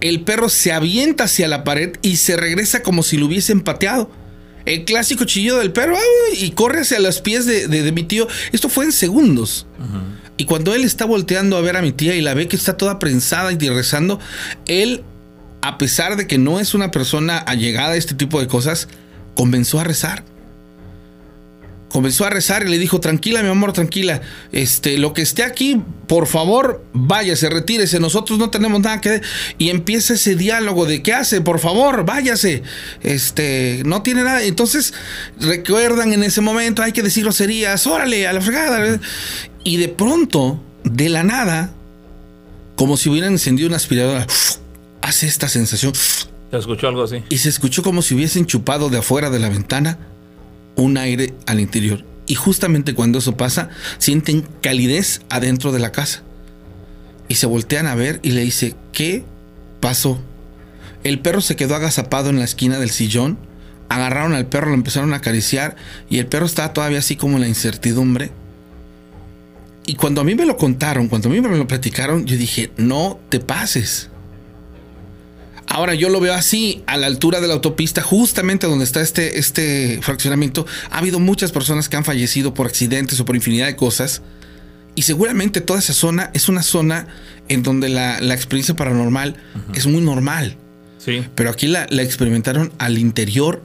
El 0.00 0.22
perro 0.22 0.48
se 0.48 0.72
avienta 0.72 1.24
hacia 1.24 1.48
la 1.48 1.64
pared 1.64 1.96
y 2.00 2.16
se 2.16 2.36
regresa 2.36 2.82
como 2.82 3.02
si 3.02 3.18
lo 3.18 3.26
hubiesen 3.26 3.60
pateado. 3.60 4.10
El 4.64 4.84
clásico 4.84 5.24
chillido 5.24 5.58
del 5.58 5.72
perro 5.72 5.96
y 6.34 6.50
corre 6.50 6.80
hacia 6.80 6.98
los 6.98 7.20
pies 7.20 7.44
de, 7.46 7.92
mi 7.92 8.02
tío. 8.04 8.26
Esto 8.52 8.68
fue 8.68 8.86
en 8.86 8.92
segundos. 8.92 9.66
Y 10.38 10.46
cuando 10.46 10.74
él 10.74 10.82
está 10.82 11.04
volteando 11.04 11.56
a 11.56 11.60
ver 11.60 11.76
a 11.76 11.82
mi 11.82 11.92
tía 11.92 12.16
y 12.16 12.20
la 12.20 12.34
ve 12.34 12.48
que 12.48 12.56
está 12.56 12.76
toda 12.76 12.98
prensada 12.98 13.52
y 13.52 13.68
rezando, 13.68 14.18
él, 14.66 15.04
a 15.62 15.78
pesar 15.78 16.16
de 16.16 16.26
que 16.26 16.38
no 16.38 16.58
es 16.58 16.74
una 16.74 16.90
persona 16.90 17.38
allegada 17.38 17.92
a 17.92 17.96
este 17.96 18.14
tipo 18.14 18.40
de 18.40 18.48
cosas, 18.48 18.88
comenzó 19.34 19.78
a 19.78 19.84
rezar 19.84 20.24
comenzó 21.96 22.26
a 22.26 22.30
rezar 22.30 22.62
y 22.66 22.68
le 22.68 22.78
dijo, 22.78 23.00
tranquila, 23.00 23.42
mi 23.42 23.48
amor, 23.48 23.72
tranquila, 23.72 24.20
este, 24.52 24.98
lo 24.98 25.14
que 25.14 25.22
esté 25.22 25.44
aquí, 25.44 25.80
por 26.06 26.26
favor, 26.26 26.84
váyase, 26.92 27.48
retírese, 27.48 27.98
nosotros 28.00 28.38
no 28.38 28.50
tenemos 28.50 28.82
nada 28.82 29.00
que... 29.00 29.22
Y 29.56 29.70
empieza 29.70 30.12
ese 30.12 30.36
diálogo 30.36 30.84
de, 30.84 31.02
¿qué 31.02 31.14
hace? 31.14 31.40
Por 31.40 31.58
favor, 31.58 32.04
váyase, 32.04 32.62
este, 33.00 33.80
no 33.86 34.02
tiene 34.02 34.24
nada. 34.24 34.42
Entonces, 34.42 34.92
recuerdan 35.40 36.12
en 36.12 36.22
ese 36.22 36.42
momento, 36.42 36.82
hay 36.82 36.92
que 36.92 37.02
decir 37.02 37.24
groserías, 37.24 37.86
órale, 37.86 38.26
a 38.26 38.34
la 38.34 38.42
fregada. 38.42 39.00
Y 39.64 39.78
de 39.78 39.88
pronto, 39.88 40.62
de 40.84 41.08
la 41.08 41.22
nada, 41.22 41.72
como 42.76 42.98
si 42.98 43.08
hubieran 43.08 43.32
encendido 43.32 43.68
una 43.68 43.78
aspiradora, 43.78 44.26
hace 45.00 45.26
esta 45.26 45.48
sensación. 45.48 45.94
¿Se 45.94 46.58
escuchó 46.58 46.88
algo 46.88 47.04
así? 47.04 47.22
Y 47.30 47.38
se 47.38 47.48
escuchó 47.48 47.82
como 47.82 48.02
si 48.02 48.14
hubiesen 48.14 48.44
chupado 48.44 48.90
de 48.90 48.98
afuera 48.98 49.30
de 49.30 49.38
la 49.38 49.48
ventana 49.48 49.98
un 50.76 50.98
aire 50.98 51.34
al 51.46 51.60
interior. 51.60 52.04
Y 52.26 52.34
justamente 52.34 52.94
cuando 52.94 53.18
eso 53.18 53.36
pasa, 53.36 53.70
sienten 53.98 54.46
calidez 54.60 55.20
adentro 55.28 55.72
de 55.72 55.78
la 55.78 55.92
casa. 55.92 56.22
Y 57.28 57.36
se 57.36 57.46
voltean 57.46 57.86
a 57.86 57.94
ver 57.94 58.20
y 58.22 58.30
le 58.30 58.42
dice, 58.42 58.74
¿qué 58.92 59.24
pasó? 59.80 60.20
El 61.04 61.20
perro 61.20 61.40
se 61.40 61.56
quedó 61.56 61.76
agazapado 61.76 62.30
en 62.30 62.38
la 62.38 62.44
esquina 62.44 62.78
del 62.78 62.90
sillón. 62.90 63.38
Agarraron 63.88 64.34
al 64.34 64.46
perro, 64.46 64.68
lo 64.68 64.74
empezaron 64.74 65.12
a 65.12 65.18
acariciar 65.18 65.76
y 66.10 66.18
el 66.18 66.26
perro 66.26 66.46
estaba 66.46 66.72
todavía 66.72 66.98
así 66.98 67.16
como 67.16 67.36
en 67.36 67.42
la 67.42 67.48
incertidumbre. 67.48 68.30
Y 69.86 69.94
cuando 69.94 70.20
a 70.20 70.24
mí 70.24 70.34
me 70.34 70.46
lo 70.46 70.56
contaron, 70.56 71.06
cuando 71.06 71.28
a 71.28 71.32
mí 71.32 71.40
me 71.40 71.56
lo 71.56 71.68
platicaron, 71.68 72.26
yo 72.26 72.36
dije, 72.36 72.72
no 72.76 73.20
te 73.28 73.38
pases. 73.38 74.10
Ahora 75.68 75.94
yo 75.94 76.08
lo 76.08 76.20
veo 76.20 76.34
así, 76.34 76.82
a 76.86 76.96
la 76.96 77.06
altura 77.06 77.40
de 77.40 77.48
la 77.48 77.54
autopista, 77.54 78.00
justamente 78.02 78.66
donde 78.66 78.84
está 78.84 79.00
este, 79.00 79.38
este 79.38 80.00
fraccionamiento, 80.02 80.66
ha 80.90 80.98
habido 80.98 81.18
muchas 81.18 81.52
personas 81.52 81.88
que 81.88 81.96
han 81.96 82.04
fallecido 82.04 82.54
por 82.54 82.66
accidentes 82.66 83.18
o 83.20 83.24
por 83.24 83.36
infinidad 83.36 83.66
de 83.66 83.76
cosas. 83.76 84.22
Y 84.94 85.02
seguramente 85.02 85.60
toda 85.60 85.78
esa 85.78 85.92
zona 85.92 86.30
es 86.32 86.48
una 86.48 86.62
zona 86.62 87.08
en 87.48 87.62
donde 87.62 87.88
la, 87.88 88.18
experiencia 88.34 88.74
paranormal 88.76 89.36
es 89.74 89.86
muy 89.86 90.00
normal. 90.00 90.56
Sí. 90.98 91.22
Pero 91.34 91.50
aquí 91.50 91.66
la, 91.66 91.84
experimentaron 91.84 92.72
al 92.78 92.96
interior 92.96 93.62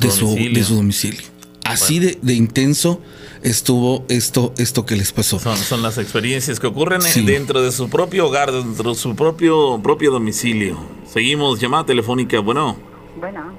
de 0.00 0.10
su, 0.10 0.34
de 0.34 0.64
su 0.64 0.76
domicilio. 0.76 1.35
Así 1.68 1.98
de, 1.98 2.18
de, 2.22 2.34
intenso 2.34 3.00
estuvo 3.42 4.04
esto, 4.08 4.52
esto 4.58 4.86
que 4.86 4.96
les 4.96 5.12
pasó. 5.12 5.38
Son, 5.38 5.82
las 5.82 5.98
experiencias 5.98 6.60
que 6.60 6.66
ocurren 6.66 7.00
dentro 7.24 7.62
de 7.62 7.72
su 7.72 7.88
propio 7.88 8.26
hogar, 8.26 8.52
dentro 8.52 8.90
de 8.90 8.96
su 8.96 9.14
propio, 9.14 9.80
propio 9.82 10.10
domicilio. 10.10 10.78
Seguimos, 11.06 11.60
llamada 11.60 11.86
telefónica, 11.86 12.40
bueno. 12.40 12.76
Bueno. 13.18 13.52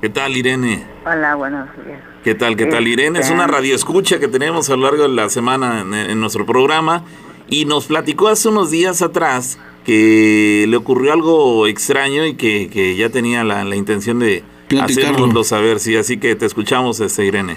¿Qué 0.00 0.08
tal, 0.08 0.36
Irene? 0.36 0.84
Hola, 1.06 1.36
buenos 1.36 1.68
días. 1.84 2.00
¿Qué 2.24 2.34
tal, 2.34 2.56
qué 2.56 2.66
tal, 2.66 2.88
Irene? 2.88 3.20
Es 3.20 3.30
una 3.30 3.44
este, 3.44 3.56
radioescucha 3.56 4.18
que 4.18 4.28
tenemos 4.28 4.68
a 4.68 4.76
lo 4.76 4.82
largo 4.82 5.04
de 5.04 5.08
la 5.10 5.28
semana 5.28 5.80
en, 5.80 6.20
nuestro 6.20 6.44
programa 6.44 7.04
y 7.48 7.66
nos 7.66 7.86
platicó 7.86 8.28
hace 8.28 8.48
unos 8.48 8.70
días 8.70 9.00
atrás 9.00 9.58
que 9.84 10.66
le 10.68 10.76
ocurrió 10.76 11.12
algo 11.12 11.66
extraño 11.68 12.26
y 12.26 12.34
que, 12.34 12.96
ya 12.96 13.10
tenía 13.10 13.44
la, 13.44 13.76
intención 13.76 14.18
de 14.18 14.42
hacernoslo 14.80 15.44
saber, 15.44 15.78
sí, 15.78 15.96
así 15.96 16.18
que 16.18 16.34
te 16.34 16.46
escuchamos, 16.46 17.00
este, 17.00 17.24
Irene. 17.24 17.56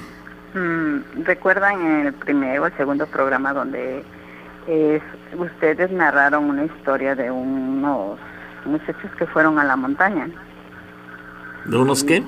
Mm, 0.53 1.23
¿Recuerdan 1.23 2.05
el 2.05 2.13
primer 2.13 2.59
o 2.59 2.65
el 2.67 2.73
segundo 2.77 3.07
programa 3.07 3.53
donde 3.53 4.03
ustedes 5.37 5.91
narraron 5.91 6.45
una 6.45 6.65
historia 6.65 7.15
de 7.15 7.29
unos 7.29 8.17
muchachos 8.65 9.11
que 9.17 9.25
fueron 9.27 9.59
a 9.59 9.63
la 9.63 9.75
montaña? 9.75 10.29
¿De 11.65 11.77
unos 11.77 12.03
qué? 12.03 12.23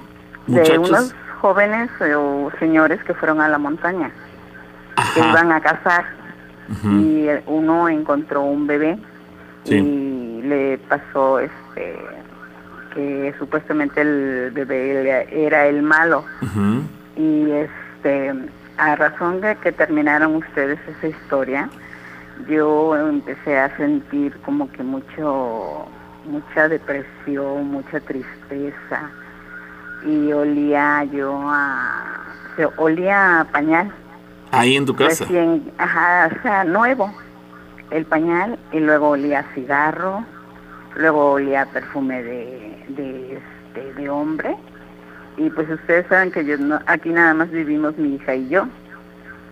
De 0.47 0.77
unos 0.77 1.13
jóvenes 1.41 1.89
o 2.01 2.51
señores 2.59 3.03
que 3.03 3.13
fueron 3.13 3.41
a 3.41 3.47
la 3.47 3.57
montaña, 3.57 4.11
que 5.13 5.19
iban 5.19 5.51
a 5.51 5.61
cazar. 5.61 6.05
Y 6.83 7.27
uno 7.45 7.87
encontró 7.87 8.41
un 8.41 8.67
bebé 8.67 8.97
y 9.63 10.41
le 10.43 10.77
pasó 10.89 11.39
este 11.39 11.97
que 12.97 13.35
supuestamente 13.37 14.01
el 14.01 14.49
bebé 14.51 15.27
era 15.31 15.67
el 15.67 15.83
malo. 15.83 16.25
Y 17.15 17.51
es 17.51 17.69
este, 17.97 18.33
a 18.77 18.95
razón 18.95 19.41
de 19.41 19.55
que 19.57 19.71
terminaron 19.71 20.35
ustedes 20.35 20.79
esa 20.87 21.07
historia, 21.07 21.69
yo 22.49 22.97
empecé 22.97 23.59
a 23.59 23.75
sentir 23.77 24.35
como 24.45 24.71
que 24.71 24.81
mucho, 24.81 25.87
mucha 26.25 26.67
depresión, 26.67 27.67
mucha 27.67 27.99
tristeza. 27.99 29.11
Y 30.03 30.31
olía 30.31 31.03
yo 31.05 31.39
a, 31.45 32.23
olía 32.77 33.41
a 33.41 33.45
pañal. 33.45 33.91
Ahí 34.51 34.75
en 34.75 34.85
tu 34.87 34.95
casa. 34.95 35.23
Recién, 35.23 35.71
ajá, 35.77 36.31
o 36.35 36.41
sea, 36.41 36.63
nuevo, 36.63 37.13
el 37.91 38.05
pañal 38.05 38.57
y 38.71 38.79
luego 38.79 39.09
olía 39.09 39.39
a 39.39 39.53
cigarro, 39.53 40.23
luego 40.97 41.33
olía 41.33 41.65
perfume 41.67 42.23
de, 42.23 42.85
de, 42.89 43.37
este, 43.37 43.93
de 43.93 44.09
hombre 44.09 44.57
y 45.37 45.49
pues 45.51 45.69
ustedes 45.69 46.07
saben 46.07 46.31
que 46.31 46.43
yo 46.43 46.57
no, 46.57 46.79
aquí 46.87 47.09
nada 47.09 47.33
más 47.33 47.51
vivimos 47.51 47.95
mi 47.97 48.15
hija 48.15 48.35
y 48.35 48.49
yo. 48.49 48.67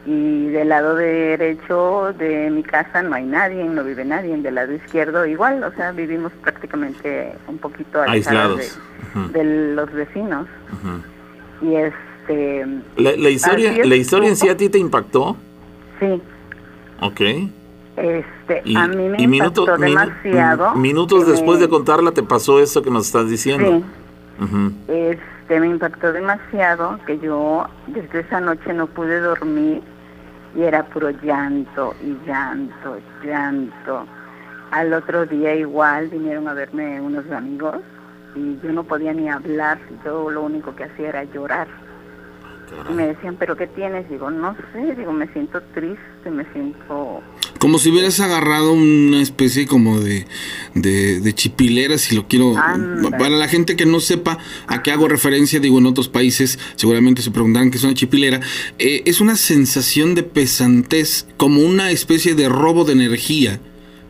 Y 0.07 0.47
del 0.47 0.69
lado 0.69 0.95
derecho 0.95 2.13
de 2.17 2.49
mi 2.51 2.63
casa 2.63 3.01
no 3.01 3.15
hay 3.15 3.25
nadie, 3.25 3.63
no 3.63 3.83
vive 3.83 4.03
nadie. 4.03 4.35
Del 4.37 4.55
lado 4.55 4.73
izquierdo 4.73 5.25
igual, 5.25 5.63
o 5.63 5.71
sea, 5.73 5.91
vivimos 5.91 6.31
prácticamente 6.41 7.33
un 7.47 7.57
poquito 7.57 8.01
aislados 8.01 8.79
de, 9.33 9.43
los 9.75 9.91
vecinos. 9.93 10.47
Y 11.61 11.75
este... 11.75 12.65
¿La, 12.97 13.29
historia, 13.29 13.85
¿la 13.85 13.95
historia 13.95 14.29
en 14.29 14.35
sí 14.35 14.49
a 14.49 14.57
ti 14.57 14.69
te 14.69 14.79
impactó? 14.79 15.37
Sí. 15.99 16.21
Ok. 17.01 17.21
Este, 17.97 18.61
a 18.75 18.87
mí 18.87 19.09
me 19.09 19.21
impactó 19.21 19.77
demasiado. 19.77 20.75
minutos 20.75 21.27
después 21.27 21.59
de 21.59 21.69
contarla 21.69 22.11
te 22.11 22.23
pasó 22.23 22.59
eso 22.59 22.81
que 22.81 22.91
nos 22.91 23.05
estás 23.05 23.29
diciendo. 23.29 23.81
Sí 24.87 25.15
que 25.47 25.59
me 25.59 25.67
impactó 25.67 26.11
demasiado 26.11 26.99
que 27.05 27.19
yo 27.19 27.67
desde 27.87 28.21
esa 28.21 28.39
noche 28.39 28.73
no 28.73 28.87
pude 28.87 29.19
dormir 29.19 29.81
y 30.55 30.63
era 30.63 30.83
puro 30.85 31.11
llanto 31.11 31.93
y 32.01 32.17
llanto, 32.25 32.97
llanto. 33.23 34.05
Al 34.71 34.93
otro 34.93 35.25
día 35.25 35.53
igual 35.55 36.09
vinieron 36.09 36.47
a 36.47 36.53
verme 36.53 36.99
unos 36.99 37.29
amigos 37.31 37.77
y 38.33 38.57
yo 38.61 38.71
no 38.71 38.83
podía 38.83 39.13
ni 39.13 39.29
hablar, 39.29 39.77
yo 40.03 40.29
lo 40.29 40.43
único 40.43 40.75
que 40.75 40.85
hacía 40.85 41.09
era 41.09 41.23
llorar. 41.25 41.67
Y 42.89 42.93
me 42.93 43.07
decían, 43.07 43.35
¿pero 43.37 43.55
qué 43.55 43.67
tienes? 43.67 44.09
Digo, 44.09 44.31
no 44.31 44.55
sé, 44.73 44.95
digo, 44.95 45.13
me 45.13 45.27
siento 45.27 45.61
triste, 45.75 46.31
me 46.31 46.43
siento 46.51 47.21
como 47.65 47.79
si 47.79 47.89
hubieras 47.89 48.19
agarrado 48.19 48.73
una 48.73 49.23
especie 49.23 49.65
como 49.65 49.99
de, 49.99 50.27
de, 50.75 51.33
chipilera, 51.33 51.97
si 51.97 52.13
lo 52.13 52.27
quiero... 52.27 52.53
Para 52.53 53.29
la 53.29 53.47
gente 53.47 53.75
que 53.75 53.87
no 53.87 53.99
sepa 53.99 54.37
a 54.67 54.83
qué 54.83 54.91
hago 54.91 55.07
referencia, 55.07 55.59
digo, 55.59 55.79
en 55.79 55.87
otros 55.87 56.07
países 56.07 56.59
seguramente 56.75 57.23
se 57.23 57.31
preguntarán 57.31 57.71
qué 57.71 57.77
es 57.77 57.83
una 57.83 57.95
chipilera. 57.95 58.39
Eh, 58.77 59.01
es 59.07 59.19
una 59.19 59.35
sensación 59.35 60.13
de 60.13 60.21
pesantez, 60.21 61.25
como 61.37 61.61
una 61.61 61.89
especie 61.89 62.35
de 62.35 62.49
robo 62.49 62.85
de 62.85 62.93
energía 62.93 63.59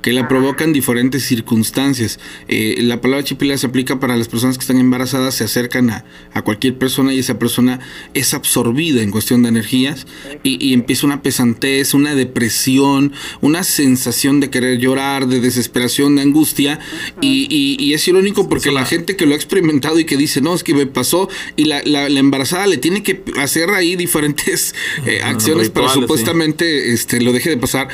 que 0.06 0.14
la 0.14 0.28
provocan 0.28 0.72
diferentes 0.72 1.24
circunstancias. 1.24 2.20
Eh, 2.48 2.76
la 2.82 3.02
palabra 3.02 3.24
chipilera 3.24 3.58
se 3.58 3.66
aplica 3.66 4.00
para 4.00 4.16
las 4.16 4.28
personas 4.28 4.56
que 4.56 4.62
están 4.62 4.78
embarazadas, 4.78 5.34
se 5.34 5.46
acercan 5.46 5.90
a, 5.90 6.06
cualquier 6.44 6.78
persona 6.78 7.12
y 7.12 7.18
esa 7.18 7.40
persona 7.40 7.80
es 8.14 8.36
absorbida 8.36 9.02
en 9.02 9.10
cuestión 9.10 9.42
de 9.42 9.50
energías 9.50 10.06
y, 10.44 10.76
empieza 10.76 11.08
una 11.08 11.24
pesantez, 11.24 11.96
una 11.96 12.14
depresión, 12.14 13.14
una 13.42 13.64
sensación 13.64 14.40
de 14.42 14.52
querer 14.52 14.78
llorar, 14.78 15.28
de 15.28 15.40
desesperación, 15.40 16.18
de 16.18 16.22
angustia. 16.22 16.80
Y, 17.20 17.92
es 17.92 18.08
irónico 18.08 18.48
porque 18.48 18.72
la 18.72 18.86
gente 18.86 19.16
que 19.16 19.26
lo 19.26 19.34
ha 19.34 19.38
experimentado 19.38 19.98
y 19.98 20.06
que 20.06 20.18
dice, 20.18 20.40
no, 20.40 20.54
es 20.54 20.64
que 20.64 20.76
me 20.76 20.86
pasó 20.86 21.30
y 21.56 21.66
la, 21.66 21.82
embarazada 22.06 22.68
le 22.68 22.78
tiene 22.78 23.02
que 23.02 23.24
hacer 23.40 23.72
ahí 23.72 23.96
diferentes 23.96 24.76
eh, 25.08 25.24
acciones 25.24 25.72
para 25.72 25.90
supuestamente 25.90 26.94
este, 26.94 27.22
lo 27.22 27.34
deje 27.34 27.50
de 27.50 27.58
pasar 27.58 27.88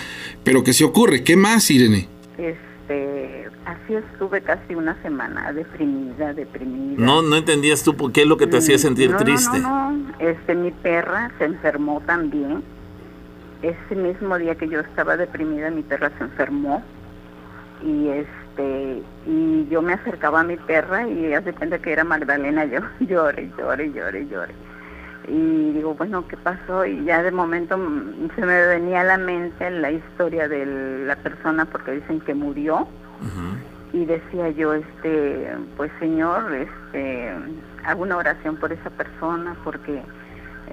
pero 0.44 0.64
que 0.64 0.74
se 0.74 0.84
ocurre. 0.84 1.24
¿Qué 1.24 1.36
más, 1.36 1.70
Irene? 1.72 2.08
Este, 2.38 3.42
Así 3.66 3.94
estuve 3.94 4.42
casi 4.42 4.74
una 4.74 5.00
semana, 5.04 5.54
deprimida, 5.54 6.34
deprimida. 6.34 7.04
No, 7.04 7.22
no 7.22 7.36
entendías 7.36 7.84
tú 7.84 7.96
por 7.96 8.12
qué 8.12 8.22
es 8.22 8.28
lo 8.28 8.38
que 8.38 8.48
te 8.48 8.58
hacía 8.58 8.76
Mm, 8.76 8.80
sentir 8.80 9.12
no, 9.12 9.18
no, 9.20 9.24
triste. 9.24 9.60
No, 9.60 9.92
no, 9.92 10.14
este, 10.20 10.56
mi 10.56 10.72
perra 10.72 11.32
se 11.38 11.46
enfermó 11.46 12.02
también. 12.02 12.64
Ese 13.62 13.96
mismo 13.96 14.38
día 14.40 14.56
que 14.56 14.68
yo 14.68 14.80
estaba 14.80 15.16
deprimida, 15.16 15.70
mi 15.70 15.84
perra 15.84 16.12
se 16.18 16.24
enfermó. 16.24 16.84
Y 17.84 18.08
este, 18.08 19.04
y 19.28 19.68
yo 19.70 19.84
me 19.84 19.94
acercaba 19.94 20.40
a 20.40 20.44
mi 20.44 20.58
perra 20.58 21.08
y 21.08 21.34
hace 21.34 21.54
cuenta 21.54 21.80
que 21.80 21.94
era 21.94 22.04
Magdalena, 22.04 22.66
yo 22.66 22.80
lloré, 23.00 23.52
lloré, 23.58 23.92
lloré, 23.94 24.28
lloré. 24.28 24.54
Y 25.28 25.72
digo, 25.74 25.94
bueno, 25.94 26.28
¿qué 26.28 26.38
pasó? 26.38 26.86
Y 26.86 27.04
ya 27.06 27.22
de 27.22 27.32
momento 27.32 27.78
mm, 27.78 28.30
se 28.36 28.46
me 28.46 28.68
venía 28.68 29.02
a 29.02 29.04
la 29.04 29.18
mente 29.18 29.70
la 29.70 29.92
historia 29.92 30.48
de 30.48 30.66
la 31.06 31.16
persona 31.18 31.66
porque 31.66 31.92
dicen 31.92 32.22
que 32.22 32.34
murió. 32.34 32.88
Y 33.94 34.06
decía 34.06 34.50
yo 34.50 34.74
este 34.74 35.54
pues 35.78 35.92
señor 36.00 36.52
este 36.54 37.30
hago 37.86 38.04
una 38.04 38.18
oración 38.18 38.56
por 38.56 38.72
esa 38.72 38.90
persona 38.90 39.56
porque 39.64 40.02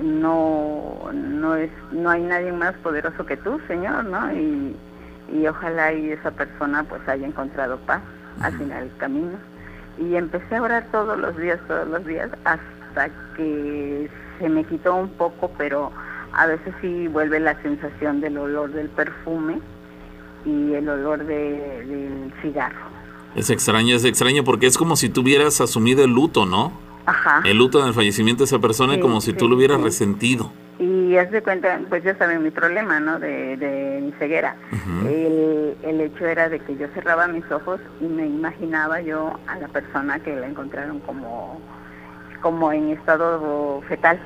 no 0.00 1.10
no 1.12 1.56
es 1.56 1.70
no 1.90 2.10
hay 2.10 2.22
nadie 2.22 2.52
más 2.52 2.74
poderoso 2.76 3.26
que 3.26 3.36
tú 3.36 3.60
señor 3.66 4.04
no 4.04 4.32
y, 4.32 4.76
y 5.32 5.46
ojalá 5.46 5.92
y 5.92 6.12
esa 6.12 6.30
persona 6.30 6.84
pues 6.84 7.06
haya 7.08 7.26
encontrado 7.26 7.76
paz 7.78 8.00
al 8.40 8.56
final 8.56 8.88
del 8.88 8.96
camino 8.98 9.36
y 9.98 10.14
empecé 10.14 10.56
a 10.56 10.62
orar 10.62 10.86
todos 10.92 11.18
los 11.18 11.36
días 11.36 11.58
todos 11.66 11.88
los 11.88 12.06
días 12.06 12.30
hasta 12.44 13.10
que 13.36 14.08
se 14.38 14.48
me 14.48 14.64
quitó 14.64 14.94
un 14.94 15.08
poco 15.10 15.50
pero 15.58 15.90
a 16.32 16.46
veces 16.46 16.74
sí 16.80 17.08
vuelve 17.08 17.40
la 17.40 17.60
sensación 17.62 18.20
del 18.20 18.38
olor 18.38 18.70
del 18.72 18.88
perfume 18.88 19.58
y 20.44 20.74
el 20.74 20.88
olor 20.88 21.24
de- 21.24 21.84
del 21.86 22.32
cigarro 22.42 22.86
Es 23.34 23.50
extraño, 23.50 23.94
es 23.96 24.04
extraño 24.04 24.44
porque 24.44 24.66
es 24.66 24.78
como 24.78 24.96
si 24.96 25.08
tuvieras 25.08 25.60
asumido 25.60 26.04
el 26.04 26.10
luto, 26.12 26.46
¿no? 26.46 26.72
Ajá. 27.06 27.40
El 27.44 27.56
luto 27.58 27.82
del 27.84 27.94
fallecimiento 27.94 28.42
de 28.42 28.46
esa 28.46 28.58
persona 28.58 28.94
Sí, 28.94 29.00
como 29.00 29.20
si 29.20 29.32
tú 29.32 29.44
sí, 29.46 29.50
lo 29.50 29.56
hubieras 29.56 29.78
sí. 29.78 29.84
resentido. 29.84 30.52
Y 30.78 31.16
haz 31.16 31.30
de 31.30 31.42
cuenta, 31.42 31.80
pues 31.88 32.04
ya 32.04 32.16
saben 32.16 32.42
mi 32.42 32.50
problema, 32.50 33.00
¿no? 33.00 33.18
De, 33.18 33.56
de 33.56 34.00
mi 34.02 34.12
ceguera. 34.12 34.54
el, 35.06 35.74
el 35.82 36.00
hecho 36.02 36.26
era 36.26 36.48
de 36.48 36.60
que 36.60 36.76
yo 36.76 36.86
cerraba 36.94 37.26
mis 37.26 37.50
ojos 37.50 37.80
y 38.00 38.04
me 38.04 38.26
imaginaba 38.26 39.00
yo 39.00 39.32
a 39.46 39.56
la 39.56 39.68
persona 39.68 40.20
que 40.20 40.36
la 40.36 40.46
encontraron 40.46 41.00
como, 41.00 41.60
como 42.40 42.72
en 42.72 42.90
estado 42.90 43.82
fetal. 43.88 44.20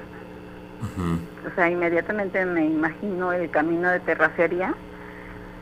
O 1.45 1.51
sea, 1.55 1.71
inmediatamente 1.71 2.45
me 2.47 2.67
imagino 2.67 3.33
el 3.33 3.51
camino 3.51 3.91
de 3.91 4.01
terracería 4.01 4.77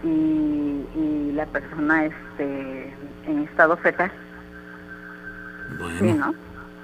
y, 0.02 0.88
y 0.94 1.32
la 1.34 1.46
persona 1.46 2.06
este 2.06 2.98
en 3.24 3.40
estado 3.44 3.76
fetal. 3.78 4.12
Sí, 5.98 6.12
Bueno, 6.12 6.14
¿no? 6.14 6.34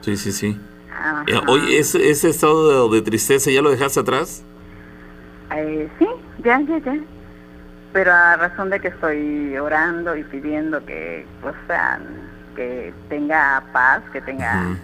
sí, 0.01 0.17
sí, 0.17 0.33
sí. 0.33 0.69
Ajá. 0.89 1.25
Eh, 1.27 1.41
Oye, 1.47 1.79
ese, 1.79 2.11
ese 2.11 2.31
estado 2.31 2.89
de, 2.91 3.03
tristeza, 3.03 3.51
¿ya 3.51 3.63
lo 3.63 3.71
dejaste 3.71 4.01
atrás? 4.01 4.47
Eh, 5.51 5.91
sí, 5.99 6.07
ya, 6.39 6.61
ya, 6.61 6.79
ya. 6.79 7.07
Pero 7.93 8.13
a 8.13 8.37
razón 8.37 8.71
de 8.71 8.81
que 8.81 8.89
estoy 8.89 9.57
orando 9.59 10.17
y 10.17 10.25
pidiendo 10.25 10.85
que, 10.85 11.31
o 11.43 11.53
sea, 11.67 12.01
que 12.55 12.95
tenga 13.09 13.71
paz, 13.73 14.03
que 14.13 14.23
tenga... 14.23 14.81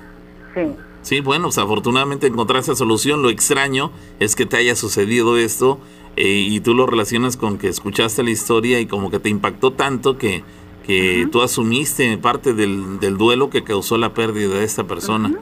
Sí, 0.54 0.76
Sí, 1.02 1.20
bueno, 1.20 1.46
pues 1.46 1.58
afortunadamente 1.58 2.28
encontraste 2.28 2.76
solución. 2.76 3.22
Lo 3.22 3.30
extraño 3.30 3.90
es 4.20 4.36
que 4.36 4.46
te 4.46 4.56
haya 4.56 4.76
sucedido 4.76 5.36
esto 5.36 5.80
eh, 6.16 6.46
y 6.48 6.60
tú 6.60 6.74
lo 6.74 6.86
relacionas 6.86 7.36
con 7.36 7.58
que 7.58 7.68
escuchaste 7.68 8.22
la 8.22 8.30
historia 8.30 8.78
y 8.78 8.86
como 8.86 9.10
que 9.10 9.18
te 9.18 9.28
impactó 9.28 9.72
tanto 9.72 10.16
que, 10.16 10.44
que 10.86 11.28
tú 11.32 11.42
asumiste 11.42 12.16
parte 12.18 12.54
del, 12.54 13.00
del 13.00 13.18
duelo 13.18 13.50
que 13.50 13.64
causó 13.64 13.98
la 13.98 14.14
pérdida 14.14 14.54
de 14.54 14.64
esta 14.64 14.84
persona. 14.84 15.32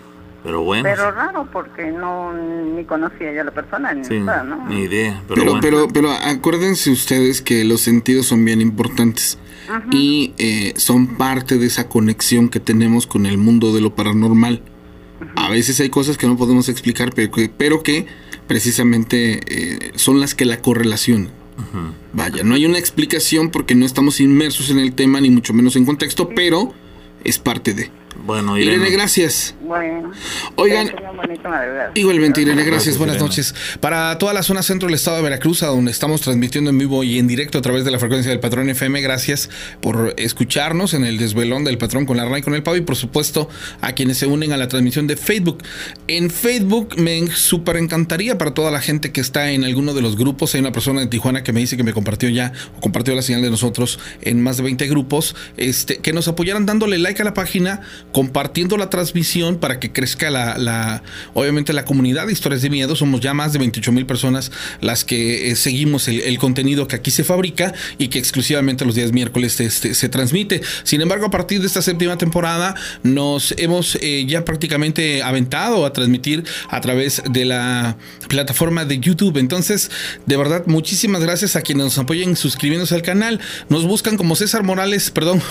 Pero 0.42 0.62
bueno, 0.62 0.84
pero 0.84 1.10
raro 1.10 1.46
porque 1.52 1.92
no 1.92 2.32
ni 2.32 2.84
conocía 2.84 3.30
yo 3.30 3.42
a 3.42 3.44
la 3.44 3.50
persona 3.50 3.92
ni 3.92 4.06
sí, 4.06 4.18
nada, 4.18 4.42
¿no? 4.42 4.66
ni 4.68 4.84
idea. 4.84 5.22
Pero, 5.28 5.42
Pero, 5.42 5.50
bueno. 5.50 5.60
pero, 5.60 5.88
pero 5.92 6.10
acuérdense 6.12 6.90
ustedes 6.90 7.42
que 7.42 7.62
los 7.64 7.82
sentidos 7.82 8.24
son 8.24 8.42
bien 8.46 8.62
importantes 8.62 9.38
y 9.92 10.32
eh, 10.38 10.72
son 10.76 11.18
parte 11.18 11.58
de 11.58 11.66
esa 11.66 11.88
conexión 11.88 12.48
que 12.48 12.58
tenemos 12.58 13.06
con 13.06 13.26
el 13.26 13.36
mundo 13.36 13.74
de 13.74 13.82
lo 13.82 13.94
paranormal. 13.94 14.62
A 15.36 15.50
veces 15.50 15.80
hay 15.80 15.90
cosas 15.90 16.16
que 16.16 16.26
no 16.26 16.36
podemos 16.36 16.68
explicar, 16.68 17.12
pero 17.14 17.30
que, 17.30 17.48
pero 17.48 17.82
que 17.82 18.06
precisamente 18.46 19.40
eh, 19.46 19.92
son 19.94 20.20
las 20.20 20.34
que 20.34 20.44
la 20.44 20.60
correlacionan. 20.60 21.30
Vaya, 22.12 22.42
no 22.42 22.54
hay 22.54 22.64
una 22.64 22.78
explicación 22.78 23.50
porque 23.50 23.74
no 23.74 23.84
estamos 23.84 24.20
inmersos 24.20 24.70
en 24.70 24.78
el 24.78 24.94
tema, 24.94 25.20
ni 25.20 25.30
mucho 25.30 25.52
menos 25.52 25.76
en 25.76 25.84
contexto, 25.84 26.30
pero 26.34 26.72
es 27.22 27.38
parte 27.38 27.74
de. 27.74 27.90
Bueno, 28.16 28.58
Irene, 28.58 28.76
Irene, 28.76 28.90
gracias. 28.90 29.54
Bueno. 29.62 30.12
Oigan. 30.56 30.90
Igualmente, 31.94 32.42
Irene, 32.42 32.62
gracias, 32.62 32.70
Gracias, 32.70 32.98
buenas 32.98 33.16
Irene. 33.16 33.28
noches. 33.28 33.54
Para 33.80 34.16
toda 34.18 34.32
la 34.32 34.42
zona 34.42 34.62
centro 34.62 34.88
del 34.88 34.94
estado 34.94 35.18
de 35.18 35.22
Veracruz, 35.22 35.62
a 35.62 35.66
donde 35.66 35.90
estamos 35.90 36.20
transmitiendo 36.20 36.70
en 36.70 36.78
vivo 36.78 37.04
y 37.04 37.18
en 37.18 37.26
directo 37.26 37.58
a 37.58 37.62
través 37.62 37.84
de 37.84 37.90
la 37.90 37.98
frecuencia 37.98 38.30
del 38.30 38.40
Patrón 38.40 38.68
FM, 38.68 39.00
gracias 39.00 39.50
por 39.80 40.14
escucharnos 40.16 40.94
en 40.94 41.04
el 41.04 41.18
desvelón 41.18 41.64
del 41.64 41.78
Patrón 41.78 42.06
con 42.06 42.16
la 42.16 42.30
y 42.38 42.42
con 42.42 42.54
el 42.54 42.62
Pavo 42.62 42.76
y 42.76 42.82
por 42.82 42.96
supuesto 42.96 43.48
a 43.80 43.92
quienes 43.92 44.18
se 44.18 44.26
unen 44.26 44.52
a 44.52 44.56
la 44.56 44.68
transmisión 44.68 45.06
de 45.06 45.16
Facebook. 45.16 45.62
En 46.06 46.30
Facebook 46.30 46.94
me 46.96 47.26
súper 47.28 47.76
encantaría 47.76 48.38
para 48.38 48.54
toda 48.54 48.70
la 48.70 48.80
gente 48.80 49.12
que 49.12 49.20
está 49.20 49.50
en 49.50 49.64
alguno 49.64 49.94
de 49.94 50.02
los 50.02 50.16
grupos, 50.16 50.54
hay 50.54 50.60
una 50.60 50.72
persona 50.72 51.00
de 51.00 51.06
Tijuana 51.06 51.42
que 51.42 51.52
me 51.52 51.60
dice 51.60 51.76
que 51.76 51.82
me 51.82 51.92
compartió 51.92 52.28
ya 52.28 52.52
o 52.76 52.80
compartió 52.80 53.14
la 53.14 53.22
señal 53.22 53.42
de 53.42 53.50
nosotros 53.50 53.98
en 54.22 54.40
más 54.42 54.56
de 54.56 54.62
20 54.62 54.86
grupos, 54.88 55.34
este, 55.56 55.98
que 55.98 56.12
nos 56.12 56.28
apoyaran 56.28 56.66
dándole 56.66 56.98
like 56.98 57.20
a 57.20 57.24
la 57.24 57.34
página, 57.34 57.80
compartiendo 58.12 58.76
la 58.76 58.90
transmisión 58.90 59.56
para 59.56 59.78
que 59.80 59.92
crezca 59.92 60.30
la, 60.30 60.58
la 60.58 61.02
obviamente 61.34 61.72
la 61.72 61.84
comunidad 61.84 62.26
de 62.26 62.32
historias 62.32 62.62
de 62.62 62.70
miedo. 62.70 62.96
Somos 62.96 63.20
ya 63.20 63.34
más 63.34 63.52
de 63.52 63.58
28 63.58 63.92
mil 63.92 64.06
personas 64.06 64.50
las 64.80 65.04
que 65.04 65.50
eh, 65.50 65.56
seguimos 65.56 66.08
el, 66.08 66.20
el 66.20 66.38
contenido 66.38 66.88
que 66.88 66.96
aquí 66.96 67.10
se 67.10 67.24
fabrica 67.24 67.72
y 67.98 68.08
que 68.08 68.18
exclusivamente 68.18 68.84
los 68.84 68.94
días 68.94 69.12
miércoles 69.12 69.60
este, 69.60 69.94
se 69.94 70.08
transmite. 70.08 70.60
Sin 70.84 71.00
embargo, 71.00 71.26
a 71.26 71.30
partir 71.30 71.60
de 71.60 71.66
esta 71.66 71.82
séptima 71.82 72.18
temporada 72.18 72.74
nos 73.02 73.54
hemos 73.58 73.96
eh, 74.00 74.24
ya 74.26 74.44
prácticamente 74.44 75.22
aventado 75.22 75.86
a 75.86 75.92
transmitir 75.92 76.44
a 76.68 76.80
través 76.80 77.22
de 77.28 77.44
la 77.44 77.96
plataforma 78.28 78.84
de 78.84 78.98
YouTube. 78.98 79.38
Entonces, 79.38 79.90
de 80.26 80.36
verdad, 80.36 80.64
muchísimas 80.66 81.22
gracias 81.22 81.56
a 81.56 81.62
quienes 81.62 81.84
nos 81.84 81.98
apoyen 81.98 82.36
suscribiéndose 82.36 82.94
al 82.94 83.02
canal. 83.02 83.40
Nos 83.68 83.84
buscan 83.84 84.16
como 84.16 84.36
César 84.36 84.62
Morales, 84.62 85.10
perdón, 85.10 85.42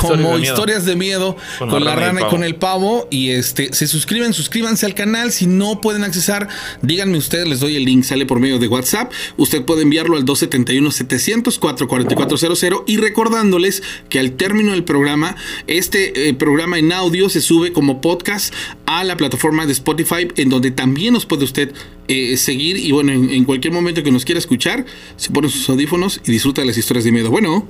como 0.00 0.38
Historias 0.38 0.40
de 0.40 0.46
Miedo. 0.46 0.50
historias 0.52 0.84
de 0.86 0.96
miedo 0.96 1.36
con, 1.58 1.84
la, 1.84 1.89
rana 1.96 2.22
y, 2.22 2.30
con 2.30 2.44
el 2.44 2.56
pavo. 2.56 3.08
Y 3.10 3.30
este, 3.30 3.72
se 3.72 3.86
suscriben, 3.86 4.32
suscríbanse 4.32 4.86
al 4.86 4.94
canal. 4.94 5.32
Si 5.32 5.46
no 5.46 5.80
pueden 5.80 6.04
accesar, 6.04 6.48
díganme 6.82 7.18
ustedes, 7.18 7.48
les 7.48 7.60
doy 7.60 7.76
el 7.76 7.84
link, 7.84 8.04
sale 8.04 8.26
por 8.26 8.40
medio 8.40 8.58
de 8.58 8.68
WhatsApp. 8.68 9.12
Usted 9.36 9.64
puede 9.64 9.82
enviarlo 9.82 10.16
al 10.16 10.24
271-700-44400 10.24 12.84
y 12.86 12.96
recordándoles 12.96 13.82
que 14.08 14.18
al 14.18 14.32
término 14.32 14.72
del 14.72 14.84
programa, 14.84 15.36
este 15.66 16.28
eh, 16.28 16.34
programa 16.34 16.78
en 16.78 16.92
audio 16.92 17.28
se 17.28 17.40
sube 17.40 17.72
como 17.72 18.00
podcast 18.00 18.54
a 18.86 19.04
la 19.04 19.16
plataforma 19.16 19.66
de 19.66 19.72
Spotify, 19.72 20.28
en 20.36 20.48
donde 20.48 20.70
también 20.70 21.14
nos 21.14 21.26
puede 21.26 21.44
usted 21.44 21.72
eh, 22.08 22.36
seguir. 22.36 22.76
Y 22.76 22.92
bueno, 22.92 23.12
en, 23.12 23.30
en 23.30 23.44
cualquier 23.44 23.72
momento 23.72 24.02
que 24.02 24.10
nos 24.10 24.24
quiera 24.24 24.38
escuchar, 24.38 24.84
se 25.16 25.30
pone 25.30 25.48
sus 25.48 25.68
audífonos 25.68 26.20
y 26.26 26.32
disfruta 26.32 26.62
de 26.62 26.66
las 26.66 26.78
historias 26.78 27.04
de 27.04 27.12
miedo. 27.12 27.30
Bueno. 27.30 27.68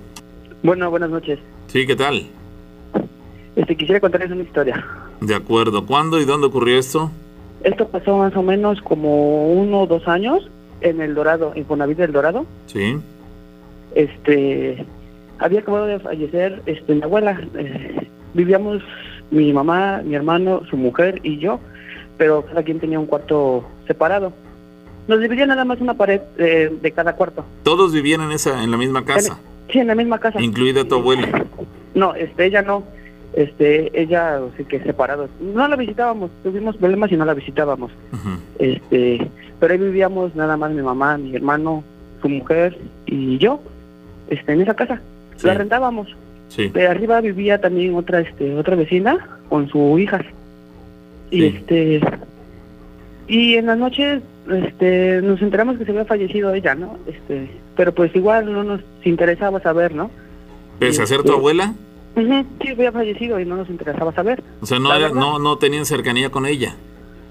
Bueno, 0.62 0.90
buenas 0.90 1.10
noches. 1.10 1.38
Sí, 1.68 1.86
¿qué 1.86 1.96
tal? 1.96 2.26
Este, 3.60 3.76
quisiera 3.76 4.00
contarles 4.00 4.30
una 4.30 4.42
historia. 4.42 4.82
De 5.20 5.34
acuerdo. 5.34 5.84
¿Cuándo 5.84 6.18
y 6.18 6.24
dónde 6.24 6.46
ocurrió 6.46 6.78
esto? 6.78 7.10
Esto 7.62 7.86
pasó 7.88 8.16
más 8.16 8.34
o 8.34 8.42
menos 8.42 8.80
como 8.80 9.52
uno 9.52 9.82
o 9.82 9.86
dos 9.86 10.08
años 10.08 10.48
en 10.80 11.02
El 11.02 11.14
Dorado, 11.14 11.52
en 11.54 11.66
Fonavit 11.66 11.98
del 11.98 12.10
Dorado. 12.12 12.46
Sí. 12.66 12.96
Este, 13.94 14.86
había 15.38 15.60
acabado 15.60 15.86
de 15.86 15.98
fallecer 15.98 16.62
este, 16.64 16.94
mi 16.94 17.02
abuela. 17.02 17.38
Eh, 17.54 18.08
vivíamos 18.32 18.82
mi 19.30 19.52
mamá, 19.52 20.00
mi 20.04 20.14
hermano, 20.14 20.62
su 20.70 20.78
mujer 20.78 21.20
y 21.22 21.36
yo, 21.38 21.60
pero 22.16 22.46
cada 22.46 22.62
quien 22.62 22.80
tenía 22.80 22.98
un 22.98 23.06
cuarto 23.06 23.68
separado. 23.86 24.32
Nos 25.06 25.20
dividía 25.20 25.44
nada 25.44 25.66
más 25.66 25.82
una 25.82 25.94
pared 25.94 26.22
eh, 26.38 26.72
de 26.80 26.92
cada 26.92 27.14
cuarto. 27.14 27.44
Todos 27.62 27.92
vivían 27.92 28.22
en 28.22 28.32
esa, 28.32 28.62
en 28.64 28.70
la 28.70 28.78
misma 28.78 29.04
casa, 29.04 29.38
Sí, 29.70 29.80
en 29.80 29.86
la 29.88 29.94
misma 29.94 30.18
casa. 30.18 30.40
incluida 30.40 30.82
tu 30.88 30.94
abuela. 30.94 31.44
No, 31.94 32.14
este, 32.14 32.46
ella 32.46 32.62
no. 32.62 32.84
Este, 33.32 33.90
ella, 34.00 34.40
sí 34.56 34.64
que 34.64 34.80
separados. 34.80 35.30
No 35.40 35.66
la 35.68 35.76
visitábamos, 35.76 36.30
tuvimos 36.42 36.76
problemas 36.76 37.12
y 37.12 37.16
no 37.16 37.24
la 37.24 37.34
visitábamos. 37.34 37.92
Este, 38.58 39.30
pero 39.60 39.72
ahí 39.72 39.78
vivíamos 39.78 40.34
nada 40.34 40.56
más 40.56 40.72
mi 40.72 40.82
mamá, 40.82 41.16
mi 41.16 41.34
hermano, 41.36 41.84
su 42.22 42.28
mujer 42.28 42.76
y 43.06 43.38
yo, 43.38 43.60
este, 44.28 44.52
en 44.52 44.62
esa 44.62 44.74
casa. 44.74 45.00
Sí. 45.36 45.46
La 45.46 45.54
rentábamos. 45.54 46.08
Sí. 46.48 46.68
De 46.68 46.88
arriba 46.88 47.20
vivía 47.20 47.60
también 47.60 47.94
otra, 47.94 48.20
este, 48.20 48.54
otra 48.56 48.74
vecina 48.74 49.38
con 49.48 49.68
su 49.68 49.98
hija. 49.98 50.20
Y 51.30 51.40
Sí. 51.40 51.46
este, 51.56 52.00
y 53.28 53.54
en 53.54 53.66
las 53.66 53.78
noches, 53.78 54.22
este, 54.50 55.22
nos 55.22 55.40
enteramos 55.40 55.78
que 55.78 55.84
se 55.84 55.92
había 55.92 56.04
fallecido 56.04 56.52
ella, 56.52 56.74
¿no? 56.74 56.98
Este, 57.06 57.48
pero 57.76 57.94
pues 57.94 58.14
igual 58.16 58.52
no 58.52 58.64
nos 58.64 58.80
interesaba 59.04 59.60
saber, 59.60 59.94
¿no? 59.94 60.10
Ser 60.80 61.22
tu 61.22 61.32
Este, 61.34 61.40
Sí, 62.16 62.68
había 62.68 62.92
fallecido 62.92 63.40
y 63.40 63.44
no 63.44 63.56
nos 63.56 63.70
interesaba 63.70 64.12
saber. 64.12 64.42
O 64.60 64.66
sea, 64.66 64.78
no, 64.78 65.08
no, 65.10 65.38
no 65.38 65.58
tenían 65.58 65.86
cercanía 65.86 66.30
con 66.30 66.46
ella. 66.46 66.74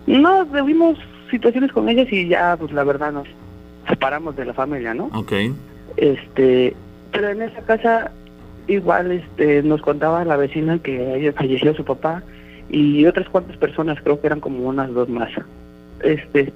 No, 0.08 0.46
tuvimos 0.46 0.98
situaciones 1.30 1.72
con 1.72 1.90
ellas 1.90 2.08
y 2.12 2.28
ya, 2.28 2.56
pues 2.58 2.72
la 2.72 2.84
verdad, 2.84 3.12
nos 3.12 3.28
separamos 3.88 4.36
de 4.36 4.46
la 4.46 4.54
familia, 4.54 4.94
¿no? 4.94 5.10
Ok. 5.14 5.34
Este, 5.98 6.76
pero 7.12 7.30
en 7.30 7.42
esa 7.42 7.62
casa 7.62 8.12
igual 8.68 9.12
este 9.12 9.64
nos 9.64 9.82
contaba 9.82 10.24
la 10.24 10.38
vecina 10.38 10.80
que 10.80 11.16
ella 11.16 11.34
falleció 11.34 11.74
su 11.76 11.84
papá 11.84 12.24
y 12.70 13.06
otras 13.06 13.28
cuantas 13.30 13.58
personas, 13.58 13.98
creo 14.04 14.22
que 14.22 14.28
eran 14.28 14.40
como 14.40 14.68
unas 14.68 14.94
dos 14.94 15.10
más. 15.10 15.32
Este, 16.04 16.54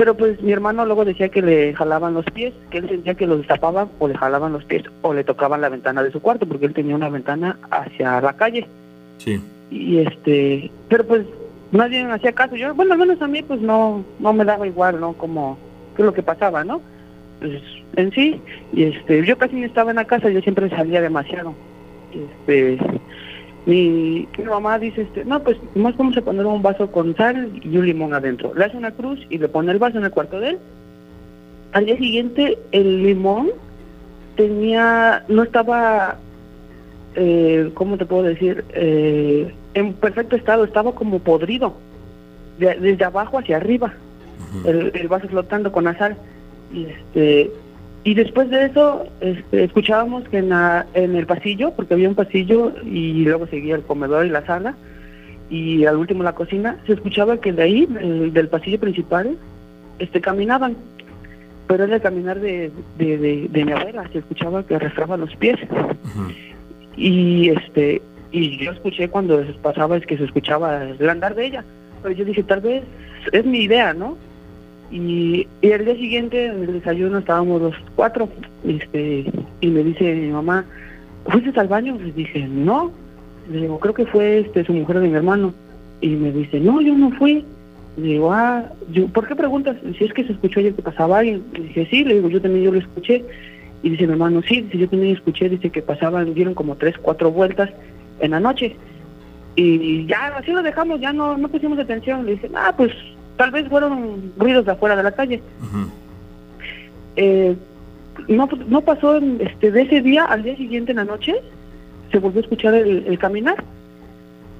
pero 0.00 0.16
pues 0.16 0.40
mi 0.40 0.50
hermano 0.50 0.86
luego 0.86 1.04
decía 1.04 1.28
que 1.28 1.42
le 1.42 1.74
jalaban 1.74 2.14
los 2.14 2.24
pies, 2.24 2.54
que 2.70 2.78
él 2.78 2.88
sentía 2.88 3.16
que 3.16 3.26
los 3.26 3.36
destapaban 3.36 3.90
o 3.98 4.08
le 4.08 4.16
jalaban 4.16 4.50
los 4.50 4.64
pies 4.64 4.84
o 5.02 5.12
le 5.12 5.24
tocaban 5.24 5.60
la 5.60 5.68
ventana 5.68 6.02
de 6.02 6.10
su 6.10 6.22
cuarto 6.22 6.46
porque 6.46 6.64
él 6.64 6.72
tenía 6.72 6.94
una 6.96 7.10
ventana 7.10 7.58
hacia 7.70 8.18
la 8.22 8.32
calle. 8.32 8.66
Sí. 9.18 9.38
y 9.70 9.98
este 9.98 10.70
pero 10.88 11.04
pues 11.06 11.26
nadie 11.70 12.02
me 12.02 12.14
hacía 12.14 12.32
caso. 12.32 12.56
Yo 12.56 12.74
bueno 12.74 12.94
al 12.94 12.98
menos 12.98 13.20
a 13.20 13.28
mí 13.28 13.42
pues 13.42 13.60
no 13.60 14.02
no 14.18 14.32
me 14.32 14.46
daba 14.46 14.66
igual 14.66 15.00
no 15.00 15.12
como 15.12 15.58
qué 15.94 16.00
es 16.00 16.06
lo 16.06 16.14
que 16.14 16.22
pasaba 16.22 16.64
no 16.64 16.80
pues 17.38 17.60
en 17.96 18.10
sí 18.12 18.40
y 18.72 18.84
este 18.84 19.26
yo 19.26 19.36
casi 19.36 19.56
no 19.56 19.66
estaba 19.66 19.90
en 19.90 19.96
la 19.96 20.06
casa 20.06 20.30
yo 20.30 20.40
siempre 20.40 20.70
salía 20.70 21.02
demasiado. 21.02 21.52
Este 22.14 22.78
mi, 23.66 24.26
mi 24.38 24.44
mamá 24.44 24.78
dice 24.78 25.02
este 25.02 25.24
no 25.24 25.42
pues 25.42 25.56
más 25.74 25.96
vamos 25.96 26.16
a 26.16 26.22
poner 26.22 26.46
un 26.46 26.62
vaso 26.62 26.90
con 26.90 27.14
sal 27.16 27.50
y 27.62 27.76
un 27.76 27.86
limón 27.86 28.14
adentro 28.14 28.52
le 28.54 28.64
hace 28.64 28.76
una 28.76 28.90
cruz 28.90 29.18
y 29.28 29.38
le 29.38 29.48
pone 29.48 29.70
el 29.72 29.78
vaso 29.78 29.98
en 29.98 30.04
el 30.04 30.10
cuarto 30.10 30.40
de 30.40 30.50
él 30.50 30.58
al 31.72 31.84
día 31.86 31.96
siguiente 31.98 32.58
el 32.72 33.02
limón 33.02 33.50
tenía 34.36 35.24
no 35.28 35.42
estaba 35.42 36.16
eh, 37.16 37.70
¿cómo 37.74 37.98
te 37.98 38.06
puedo 38.06 38.22
decir? 38.22 38.64
Eh, 38.72 39.52
en 39.74 39.92
perfecto 39.94 40.36
estado, 40.36 40.62
estaba 40.64 40.94
como 40.94 41.18
podrido, 41.18 41.74
de- 42.58 42.76
desde 42.76 43.04
abajo 43.04 43.38
hacia 43.38 43.56
arriba, 43.56 43.92
el, 44.64 44.92
el 44.94 45.08
vaso 45.08 45.26
flotando 45.28 45.72
con 45.72 45.84
la 45.84 45.98
sal. 45.98 46.16
Y, 46.72 46.84
este, 46.84 47.50
y 48.04 48.14
después 48.14 48.48
de 48.50 48.66
eso, 48.66 49.06
este, 49.20 49.64
escuchábamos 49.64 50.28
que 50.28 50.38
en, 50.38 50.48
la- 50.50 50.86
en 50.94 51.14
el 51.16 51.26
pasillo, 51.26 51.72
porque 51.76 51.94
había 51.94 52.08
un 52.08 52.14
pasillo 52.14 52.72
y 52.84 53.24
luego 53.24 53.46
seguía 53.46 53.74
el 53.74 53.82
comedor 53.82 54.24
y 54.26 54.30
la 54.30 54.44
sala, 54.46 54.74
y 55.50 55.84
al 55.84 55.96
último 55.96 56.22
la 56.22 56.34
cocina, 56.34 56.76
se 56.86 56.92
escuchaba 56.94 57.38
que 57.38 57.52
de 57.52 57.62
ahí, 57.62 57.86
del- 57.86 58.32
del 58.32 58.48
pasillo 58.48 58.78
principal, 58.80 59.36
este, 59.98 60.20
caminaban. 60.20 60.76
Pero 61.66 61.84
era 61.84 61.96
el 61.96 62.02
caminar 62.02 62.40
de, 62.40 62.70
de, 62.98 63.18
de, 63.18 63.48
de 63.48 63.64
mi 63.64 63.72
abuela, 63.72 64.08
se 64.12 64.18
escuchaba 64.18 64.64
que 64.66 64.74
arrastraban 64.74 65.20
los 65.20 65.34
pies. 65.36 65.56
Y 66.96 67.50
este 67.50 68.02
y 68.32 68.58
yo 68.64 68.70
escuché 68.72 69.08
cuando 69.08 69.42
pasaba 69.62 69.96
es 69.96 70.06
que 70.06 70.16
se 70.16 70.24
escuchaba 70.24 70.84
el 70.84 71.08
andar 71.08 71.34
de 71.34 71.46
ella. 71.46 71.64
Pero 72.02 72.14
yo 72.14 72.24
dije 72.24 72.42
tal 72.42 72.60
vez 72.60 72.82
es 73.32 73.44
mi 73.44 73.60
idea 73.62 73.92
no 73.94 74.16
y, 74.90 75.46
y 75.60 75.70
el 75.70 75.84
día 75.84 75.94
siguiente 75.94 76.46
en 76.46 76.64
el 76.64 76.72
desayuno 76.74 77.18
estábamos 77.18 77.62
los 77.62 77.74
cuatro 77.94 78.28
este 78.66 79.30
y 79.60 79.66
me 79.68 79.84
dice 79.84 80.14
mi 80.14 80.28
mamá 80.28 80.64
fuiste 81.26 81.58
al 81.58 81.68
baño 81.68 81.96
le 82.02 82.12
dije 82.12 82.46
no. 82.48 82.92
Le 83.50 83.62
digo 83.62 83.78
creo 83.78 83.94
que 83.94 84.06
fue 84.06 84.40
este 84.40 84.64
su 84.64 84.72
mujer 84.72 85.00
de 85.00 85.08
mi 85.08 85.16
hermano. 85.16 85.52
Y 86.00 86.08
me 86.08 86.32
dice 86.32 86.60
no 86.60 86.80
yo 86.80 86.94
no 86.94 87.10
fui. 87.12 87.44
Le 87.96 88.08
digo 88.08 88.32
ah 88.32 88.64
yo, 88.90 89.06
¿por 89.08 89.28
qué 89.28 89.36
preguntas 89.36 89.76
si 89.98 90.04
es 90.04 90.12
que 90.12 90.24
se 90.24 90.32
escuchó 90.32 90.60
ayer 90.60 90.74
que 90.74 90.82
pasaba 90.82 91.18
alguien. 91.18 91.44
Le 91.52 91.60
dije 91.64 91.86
sí 91.90 92.04
le 92.04 92.14
digo 92.14 92.28
yo 92.28 92.40
también 92.40 92.64
yo 92.64 92.72
lo 92.72 92.78
escuché. 92.78 93.24
Y 93.82 93.90
dice 93.90 94.06
mi 94.06 94.12
hermano, 94.12 94.42
sí, 94.42 94.60
dice, 94.60 94.76
yo 94.76 94.88
también 94.90 95.16
escuché, 95.16 95.48
dice 95.48 95.70
que 95.70 95.80
pasaban, 95.80 96.34
dieron 96.34 96.52
como 96.52 96.76
tres, 96.76 96.96
cuatro 97.00 97.30
vueltas 97.30 97.70
en 98.20 98.32
la 98.32 98.40
noche. 98.40 98.76
Y 99.56 100.04
ya 100.06 100.36
así 100.36 100.52
lo 100.52 100.62
dejamos, 100.62 101.00
ya 101.00 101.14
no, 101.14 101.38
no 101.38 101.48
pusimos 101.48 101.78
atención. 101.78 102.26
Le 102.26 102.32
dicen, 102.32 102.52
ah, 102.56 102.74
pues 102.76 102.92
tal 103.40 103.50
vez 103.52 103.66
fueron 103.70 104.32
ruidos 104.36 104.66
de 104.66 104.72
afuera 104.72 104.94
de 104.96 105.02
la 105.02 105.12
calle. 105.12 105.40
Eh, 107.16 107.56
no, 108.28 108.46
no 108.68 108.82
pasó 108.82 109.16
en- 109.16 109.40
este, 109.40 109.70
de 109.72 109.80
ese 109.80 110.02
día 110.02 110.24
al 110.26 110.42
día 110.42 110.54
siguiente 110.58 110.92
en 110.92 110.98
la 110.98 111.04
noche, 111.06 111.36
se 112.12 112.18
volvió 112.18 112.40
a 112.40 112.42
escuchar 112.42 112.74
el, 112.74 113.06
el 113.06 113.18
caminar. 113.18 113.64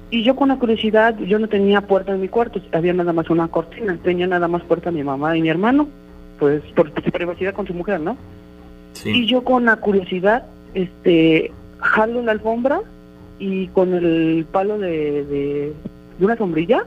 Y 0.09 0.23
yo 0.23 0.35
con 0.35 0.47
la 0.49 0.57
curiosidad, 0.57 1.15
yo 1.19 1.37
no 1.37 1.47
tenía 1.47 1.81
puerta 1.81 2.11
en 2.11 2.21
mi 2.21 2.27
cuarto, 2.27 2.59
había 2.71 2.91
nada 2.93 3.13
más 3.13 3.29
una 3.29 3.47
cortina, 3.49 3.99
tenía 4.03 4.25
nada 4.25 4.47
más 4.47 4.63
puerta 4.63 4.89
mi 4.89 5.03
mamá 5.03 5.37
y 5.37 5.43
mi 5.43 5.49
hermano, 5.49 5.87
pues 6.39 6.63
por 6.75 6.91
privacidad 6.91 7.53
con 7.53 7.67
su 7.67 7.75
mujer, 7.75 7.99
¿no? 7.99 8.17
Y 9.13 9.27
yo 9.27 9.43
con 9.43 9.65
la 9.65 9.75
curiosidad, 9.75 10.43
este, 10.73 11.51
jalo 11.77 12.23
la 12.23 12.31
alfombra 12.31 12.81
y 13.37 13.67
con 13.67 13.93
el 13.93 14.43
palo 14.51 14.79
de, 14.79 15.23
de, 15.25 15.73
de 16.17 16.25
una 16.25 16.35
sombrilla, 16.35 16.83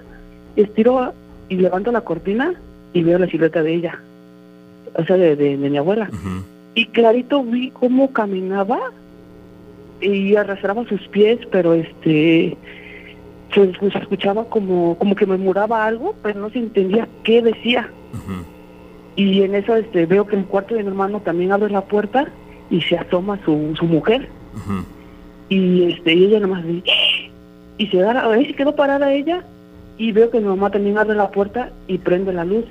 estiro 0.57 1.15
y 1.49 1.57
levanto 1.57 1.93
la 1.93 2.01
cortina 2.03 2.55
y 2.93 3.03
veo 3.03 3.19
la 3.19 3.27
silueta 3.29 3.63
de 3.63 3.75
ella, 3.75 3.99
o 4.97 5.05
sea, 5.05 5.17
de, 5.17 5.37
de- 5.37 5.57
de 5.57 5.71
mi 5.71 5.77
abuela. 5.79 6.09
Y 6.75 6.87
clarito 6.87 7.43
vi 7.45 7.71
cómo 7.71 8.11
caminaba 8.13 8.79
y 10.01 10.35
arrastraba 10.37 10.85
sus 10.87 11.01
pies, 11.09 11.39
pero 11.51 11.75
este 11.75 12.57
se, 13.55 13.73
se 13.75 13.99
escuchaba 13.99 14.45
como, 14.47 14.97
como 14.99 15.15
que 15.15 15.27
murmuraba 15.27 15.85
algo, 15.87 16.15
pero 16.23 16.41
no 16.41 16.51
se 16.51 16.59
entendía 16.59 17.09
qué 17.23 17.43
decía. 17.43 17.89
Y 19.17 19.43
en 19.43 19.55
eso 19.55 19.77
este, 19.77 20.07
veo 20.07 20.27
que 20.27 20.35
en 20.35 20.41
el 20.43 20.47
cuarto 20.49 20.75
de 20.75 20.83
mi 20.83 20.89
hermano 20.89 21.21
también 21.21 21.53
abre 21.53 21.71
la 21.71 21.83
puerta 21.83 22.27
y 22.71 22.81
se 22.81 22.97
asoma 22.99 23.39
su, 23.45 23.75
su 23.79 23.85
mujer. 23.85 24.29
Y 25.49 25.85
este 25.93 26.15
y 26.15 26.25
ella 26.25 26.41
nomás 26.41 26.65
dice, 26.67 26.91
y 27.79 27.87
se 27.89 27.99
da, 27.99 28.29
ahí 28.33 28.47
se 28.47 28.55
quedó 28.55 28.75
parada 28.75 29.13
ella 29.13 29.45
y 29.99 30.13
veo 30.13 30.31
que 30.31 30.41
mi 30.41 30.47
mamá 30.47 30.71
también 30.71 30.99
abre 30.99 31.15
la 31.17 31.31
puerta 31.31 31.71
y 31.87 31.99
prende 31.99 32.33
la 32.33 32.45
luz. 32.45 32.65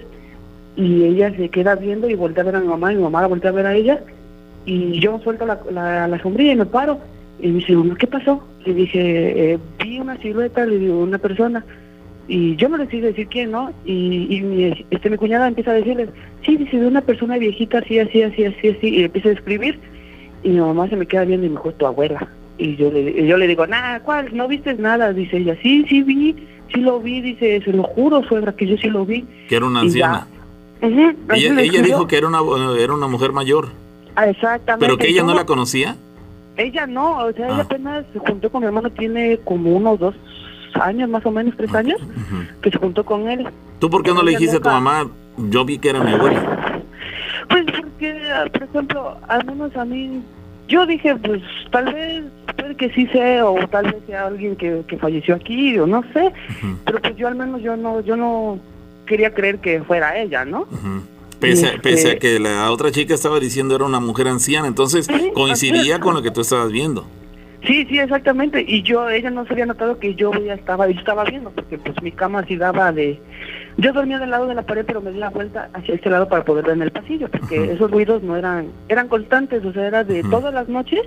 Y 0.75 1.03
ella 1.03 1.35
se 1.35 1.49
queda 1.49 1.75
viendo 1.75 2.09
y 2.09 2.15
voltea 2.15 2.43
a 2.43 2.45
ver 2.45 2.55
a 2.55 2.59
mi 2.59 2.67
mamá 2.67 2.91
y 2.91 2.95
mi 2.95 3.03
mamá 3.03 3.21
la 3.21 3.27
voltea 3.27 3.51
a 3.51 3.53
ver 3.53 3.65
a 3.65 3.75
ella. 3.75 4.01
Y 4.65 4.99
yo 4.99 5.19
suelto 5.23 5.45
la, 5.45 5.59
la, 5.71 6.07
la 6.07 6.21
sombrilla 6.21 6.53
y 6.53 6.57
me 6.57 6.65
paro. 6.65 6.99
Y 7.39 7.47
me 7.47 7.59
dice, 7.59 7.75
¿qué 7.99 8.07
pasó? 8.07 8.43
Le 8.65 8.73
dije, 8.73 9.53
eh, 9.53 9.59
vi 9.83 9.99
una 9.99 10.17
silueta, 10.17 10.65
le 10.65 10.79
digo, 10.79 10.99
una 10.99 11.17
persona. 11.17 11.63
Y 12.27 12.55
yo 12.55 12.69
no 12.69 12.77
le 12.77 12.85
decido 12.85 13.07
decir 13.07 13.27
quién, 13.27 13.51
¿no? 13.51 13.71
Y, 13.85 14.27
y 14.29 14.41
mi, 14.41 14.85
este, 14.89 15.09
mi 15.09 15.17
cuñada 15.17 15.47
empieza 15.47 15.71
a 15.71 15.75
decirle, 15.75 16.07
sí, 16.45 16.55
dice, 16.55 16.79
de 16.79 16.87
una 16.87 17.01
persona 17.01 17.37
viejita, 17.37 17.79
así, 17.79 17.99
así, 17.99 18.21
así, 18.21 18.45
así, 18.45 18.69
así. 18.69 18.87
Y 18.87 19.03
empieza 19.03 19.29
a 19.29 19.33
escribir. 19.33 19.79
Y 20.43 20.49
mi 20.49 20.59
mamá 20.59 20.87
se 20.89 20.95
me 20.95 21.05
queda 21.05 21.25
viendo 21.25 21.45
y 21.45 21.49
me 21.49 21.55
dijo, 21.55 21.73
tu 21.73 21.85
abuela. 21.85 22.27
Y 22.57 22.75
yo 22.75 22.91
le, 22.91 23.27
yo 23.27 23.37
le 23.37 23.47
digo, 23.47 23.67
nada, 23.67 23.99
¿cuál? 24.01 24.29
¿No 24.31 24.47
viste 24.47 24.73
nada? 24.75 25.11
Dice 25.11 25.37
ella, 25.37 25.57
sí, 25.61 25.85
sí 25.89 26.01
vi, 26.03 26.35
sí 26.73 26.81
lo 26.81 26.99
vi. 26.99 27.21
Dice, 27.21 27.61
se 27.63 27.71
lo 27.73 27.83
juro, 27.83 28.23
suegra, 28.23 28.53
que 28.55 28.67
yo 28.67 28.77
sí 28.77 28.89
lo 28.89 29.05
vi. 29.05 29.25
Que 29.47 29.55
era 29.57 29.65
una 29.65 29.81
anciana. 29.81 30.27
Así 30.81 31.45
Ella, 31.45 31.81
dijo 31.81 32.07
que 32.07 32.17
era 32.17 32.27
una, 32.27 32.39
era 32.77 32.93
una 32.93 33.07
mujer 33.07 33.31
mayor. 33.31 33.69
Ah, 34.15 34.27
exactamente. 34.27 34.85
Pero 34.85 34.97
que 34.97 35.07
ella 35.09 35.23
no 35.23 35.33
la 35.33 35.45
conocía. 35.45 35.95
Ella 36.57 36.85
no, 36.85 37.17
o 37.25 37.31
sea, 37.33 37.47
ella 37.47 37.57
Ah. 37.59 37.61
apenas 37.61 38.05
se 38.13 38.19
juntó 38.19 38.49
con 38.51 38.61
mi 38.61 38.67
hermano, 38.67 38.89
tiene 38.91 39.39
como 39.43 39.71
unos 39.71 39.97
dos 39.99 40.15
años, 40.79 41.09
más 41.09 41.25
o 41.25 41.31
menos, 41.31 41.55
tres 41.57 41.73
años, 41.73 41.99
que 42.61 42.69
se 42.69 42.77
juntó 42.77 43.03
con 43.05 43.27
él. 43.29 43.47
¿Tú 43.79 43.89
por 43.89 44.03
qué 44.03 44.13
no 44.13 44.21
le 44.21 44.31
dijiste 44.31 44.57
a 44.57 44.59
tu 44.59 44.69
mamá? 44.69 45.07
Yo 45.49 45.65
vi 45.65 45.79
que 45.79 45.89
era 45.89 46.03
mi 46.03 46.11
abuela. 46.13 46.81
Pues 47.49 47.65
porque, 47.65 48.21
por 48.53 48.63
ejemplo, 48.63 49.17
al 49.27 49.45
menos 49.45 49.75
a 49.75 49.85
mí, 49.85 50.21
yo 50.67 50.85
dije, 50.85 51.15
pues 51.17 51.41
tal 51.71 51.93
vez, 51.93 52.23
puede 52.57 52.75
que 52.75 52.89
sí 52.91 53.07
sea, 53.07 53.45
o 53.45 53.67
tal 53.67 53.85
vez 53.85 53.95
sea 54.07 54.27
alguien 54.27 54.55
que, 54.55 54.81
que 54.87 54.97
falleció 54.97 55.35
aquí, 55.35 55.77
o 55.77 55.85
no 55.87 56.03
sé, 56.13 56.31
pero 56.85 57.01
pues 57.01 57.15
yo 57.15 57.27
al 57.27 57.35
menos 57.35 57.61
yo 57.61 57.75
no, 57.77 58.01
yo 58.01 58.15
no 58.15 58.59
quería 59.05 59.33
creer 59.33 59.59
que 59.59 59.81
fuera 59.83 60.17
ella, 60.17 60.45
¿no? 60.45 60.65
Pese, 61.39 61.65
a- 61.65 61.69
Este- 61.71 61.79
pese 61.81 62.11
a 62.11 62.19
que 62.19 62.39
la 62.39 62.71
otra 62.71 62.91
chica 62.91 63.13
estaba 63.13 63.39
diciendo 63.39 63.75
era 63.75 63.83
una 63.85 63.99
mujer 63.99 64.27
anciana, 64.29 64.67
entonces 64.67 65.07
coincidía 65.33 65.99
con 65.99 66.13
lo 66.13 66.21
que 66.21 66.31
tú 66.31 66.41
estabas 66.41 66.71
viendo. 66.71 67.05
Sí, 67.65 67.85
sí, 67.89 67.97
exactamente. 67.97 68.63
Y 68.67 68.81
yo, 68.83 69.09
ella 69.09 69.29
no 69.29 69.45
se 69.45 69.53
había 69.53 69.65
notado 69.65 69.97
que 69.97 70.15
yo 70.15 70.31
ya 70.33 70.53
estaba, 70.53 70.89
yo 70.89 70.99
estaba 70.99 71.23
viendo, 71.23 71.49
porque 71.51 71.77
pues 71.77 71.95
mi 72.01 72.11
cama 72.11 72.43
sí 72.45 72.57
daba 72.57 72.91
de... 72.91 73.19
Yo 73.77 73.93
dormía 73.93 74.19
del 74.19 74.29
lado 74.29 74.47
de 74.47 74.55
la 74.55 74.61
pared, 74.61 74.85
pero 74.85 75.01
me 75.01 75.11
di 75.11 75.19
la 75.19 75.29
vuelta 75.29 75.69
hacia 75.73 75.95
este 75.95 76.09
lado 76.09 76.27
para 76.27 76.43
poder 76.43 76.65
ver 76.65 76.75
en 76.75 76.83
el 76.83 76.91
pasillo, 76.91 77.27
porque 77.29 77.71
esos 77.71 77.89
ruidos 77.89 78.21
no 78.21 78.35
eran, 78.35 78.67
eran 78.87 79.07
constantes, 79.07 79.65
o 79.65 79.73
sea, 79.73 79.87
era 79.87 80.03
de 80.03 80.23
todas 80.23 80.53
las 80.53 80.69
noches. 80.69 81.01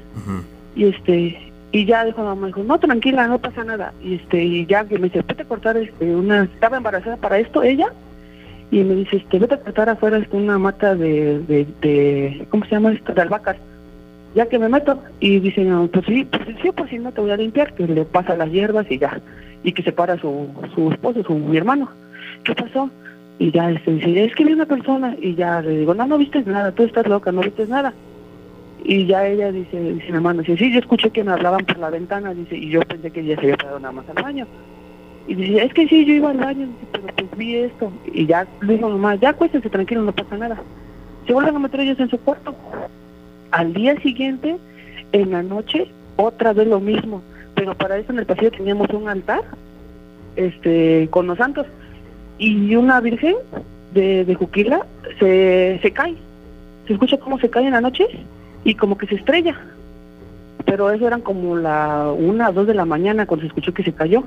Y 0.74 0.84
este, 0.84 1.52
y 1.72 1.84
ya 1.84 2.04
dijo 2.04 2.22
mamá, 2.22 2.48
dijo, 2.48 2.62
no, 2.64 2.78
tranquila, 2.78 3.26
no 3.28 3.38
pasa 3.38 3.64
nada. 3.64 3.92
Y 4.02 4.14
este, 4.14 4.42
y 4.42 4.66
ya 4.66 4.84
que 4.84 4.98
me 4.98 5.04
dice, 5.04 5.22
vete 5.26 5.42
a 5.42 5.46
cortar 5.46 5.76
este, 5.76 6.14
una, 6.14 6.44
estaba 6.44 6.78
embarazada 6.78 7.16
para 7.16 7.38
esto 7.38 7.62
ella, 7.62 7.92
y 8.70 8.82
me 8.82 8.94
dice, 8.96 9.16
este, 9.16 9.38
vete 9.38 9.54
a 9.54 9.60
cortar 9.60 9.88
afuera 9.88 10.18
este, 10.18 10.36
una 10.36 10.58
mata 10.58 10.94
de, 10.94 11.38
de, 11.40 11.66
de, 11.80 12.46
¿cómo 12.50 12.64
se 12.64 12.72
llama 12.72 12.92
esto? 12.92 13.12
De 13.14 13.22
albahacas 13.22 13.56
ya 14.36 14.46
que 14.46 14.58
me 14.58 14.68
meto 14.68 15.02
y 15.18 15.40
dice 15.40 15.64
no, 15.64 15.88
pues 15.88 16.04
sí 16.04 16.24
pues 16.30 16.42
sí 16.62 16.70
pues 16.70 16.90
si 16.90 16.98
no 16.98 17.10
te 17.10 17.22
voy 17.22 17.30
a 17.30 17.38
limpiar 17.38 17.72
que 17.72 17.86
le 17.86 18.04
pasa 18.04 18.36
las 18.36 18.50
hierbas 18.50 18.86
y 18.90 18.98
ya 18.98 19.18
y 19.62 19.72
que 19.72 19.82
se 19.82 19.92
para 19.92 20.20
su, 20.20 20.48
su 20.74 20.92
esposo 20.92 21.24
su 21.24 21.34
mi 21.34 21.56
hermano 21.56 21.88
qué 22.46 22.54
pasó 22.54 22.90
y 23.38 23.50
ya 23.50 23.70
este, 23.70 23.92
dice 23.92 24.24
es 24.24 24.34
que 24.34 24.44
vi 24.44 24.52
una 24.52 24.66
persona 24.66 25.14
y 25.20 25.34
ya 25.34 25.60
le 25.60 25.78
digo 25.78 25.94
no 25.94 26.06
no 26.06 26.18
viste 26.18 26.42
nada 26.44 26.72
tú 26.72 26.84
estás 26.84 27.06
loca 27.06 27.32
no 27.32 27.42
viste 27.42 27.66
nada 27.66 27.92
Y 28.88 29.06
ya 29.06 29.26
ella 29.26 29.50
dice, 29.50 29.80
dice 29.80 30.10
mi 30.10 30.16
hermano, 30.16 30.42
dice, 30.42 30.56
sí, 30.56 30.72
yo 30.72 30.78
escuché 30.78 31.10
que 31.10 31.24
me 31.24 31.32
hablaban 31.32 31.64
por 31.64 31.78
la 31.78 31.90
ventana, 31.90 32.32
dice, 32.34 32.56
y 32.56 32.70
yo 32.70 32.80
pensé 32.82 33.10
que 33.10 33.20
ella 33.20 33.34
se 33.34 33.40
había 33.40 33.56
quedado 33.56 33.80
nada 33.80 33.92
más 33.92 34.08
al 34.08 34.22
baño. 34.22 34.46
Y 35.26 35.34
dice, 35.34 35.64
es 35.64 35.74
que 35.74 35.88
sí, 35.88 36.04
yo 36.04 36.14
iba 36.14 36.30
al 36.30 36.36
baño, 36.38 36.66
dice, 36.68 36.86
pero 36.92 37.06
pues 37.16 37.36
vi 37.36 37.56
esto. 37.56 37.90
Y 38.12 38.26
ya 38.26 38.46
le 38.60 38.74
dijo 38.74 38.88
mamá, 38.88 39.16
ya 39.16 39.30
acuéstense 39.30 39.70
tranquilo, 39.70 40.02
no 40.02 40.12
pasa 40.12 40.36
nada. 40.36 40.56
Se 41.26 41.32
vuelven 41.32 41.56
a 41.56 41.58
meter 41.58 41.80
ellos 41.80 41.98
en 41.98 42.10
su 42.10 42.18
cuarto. 42.18 42.54
Al 43.50 43.74
día 43.74 44.00
siguiente, 44.02 44.56
en 45.10 45.30
la 45.32 45.42
noche, 45.42 45.90
otra 46.14 46.52
vez 46.52 46.68
lo 46.68 46.78
mismo. 46.78 47.22
Pero 47.56 47.74
para 47.74 47.98
eso 47.98 48.12
en 48.12 48.20
el 48.20 48.26
pasillo 48.26 48.52
teníamos 48.52 48.88
un 48.90 49.08
altar 49.08 49.42
este 50.36 51.08
con 51.10 51.26
los 51.26 51.38
santos. 51.38 51.66
Y 52.38 52.74
una 52.76 53.00
virgen 53.00 53.36
de, 53.94 54.24
de 54.24 54.34
Juquila 54.34 54.86
se, 55.18 55.78
se 55.82 55.90
cae. 55.90 56.14
Se 56.86 56.92
escucha 56.92 57.18
cómo 57.18 57.38
se 57.38 57.50
cae 57.50 57.66
en 57.66 57.72
la 57.72 57.80
noche 57.80 58.06
y 58.64 58.74
como 58.74 58.98
que 58.98 59.06
se 59.06 59.16
estrella. 59.16 59.58
Pero 60.64 60.90
eso 60.90 61.06
eran 61.06 61.20
como 61.20 61.56
la 61.56 62.12
una 62.16 62.50
o 62.50 62.52
dos 62.52 62.66
de 62.66 62.74
la 62.74 62.84
mañana 62.84 63.26
cuando 63.26 63.42
se 63.42 63.48
escuchó 63.48 63.72
que 63.72 63.84
se 63.84 63.92
cayó. 63.92 64.24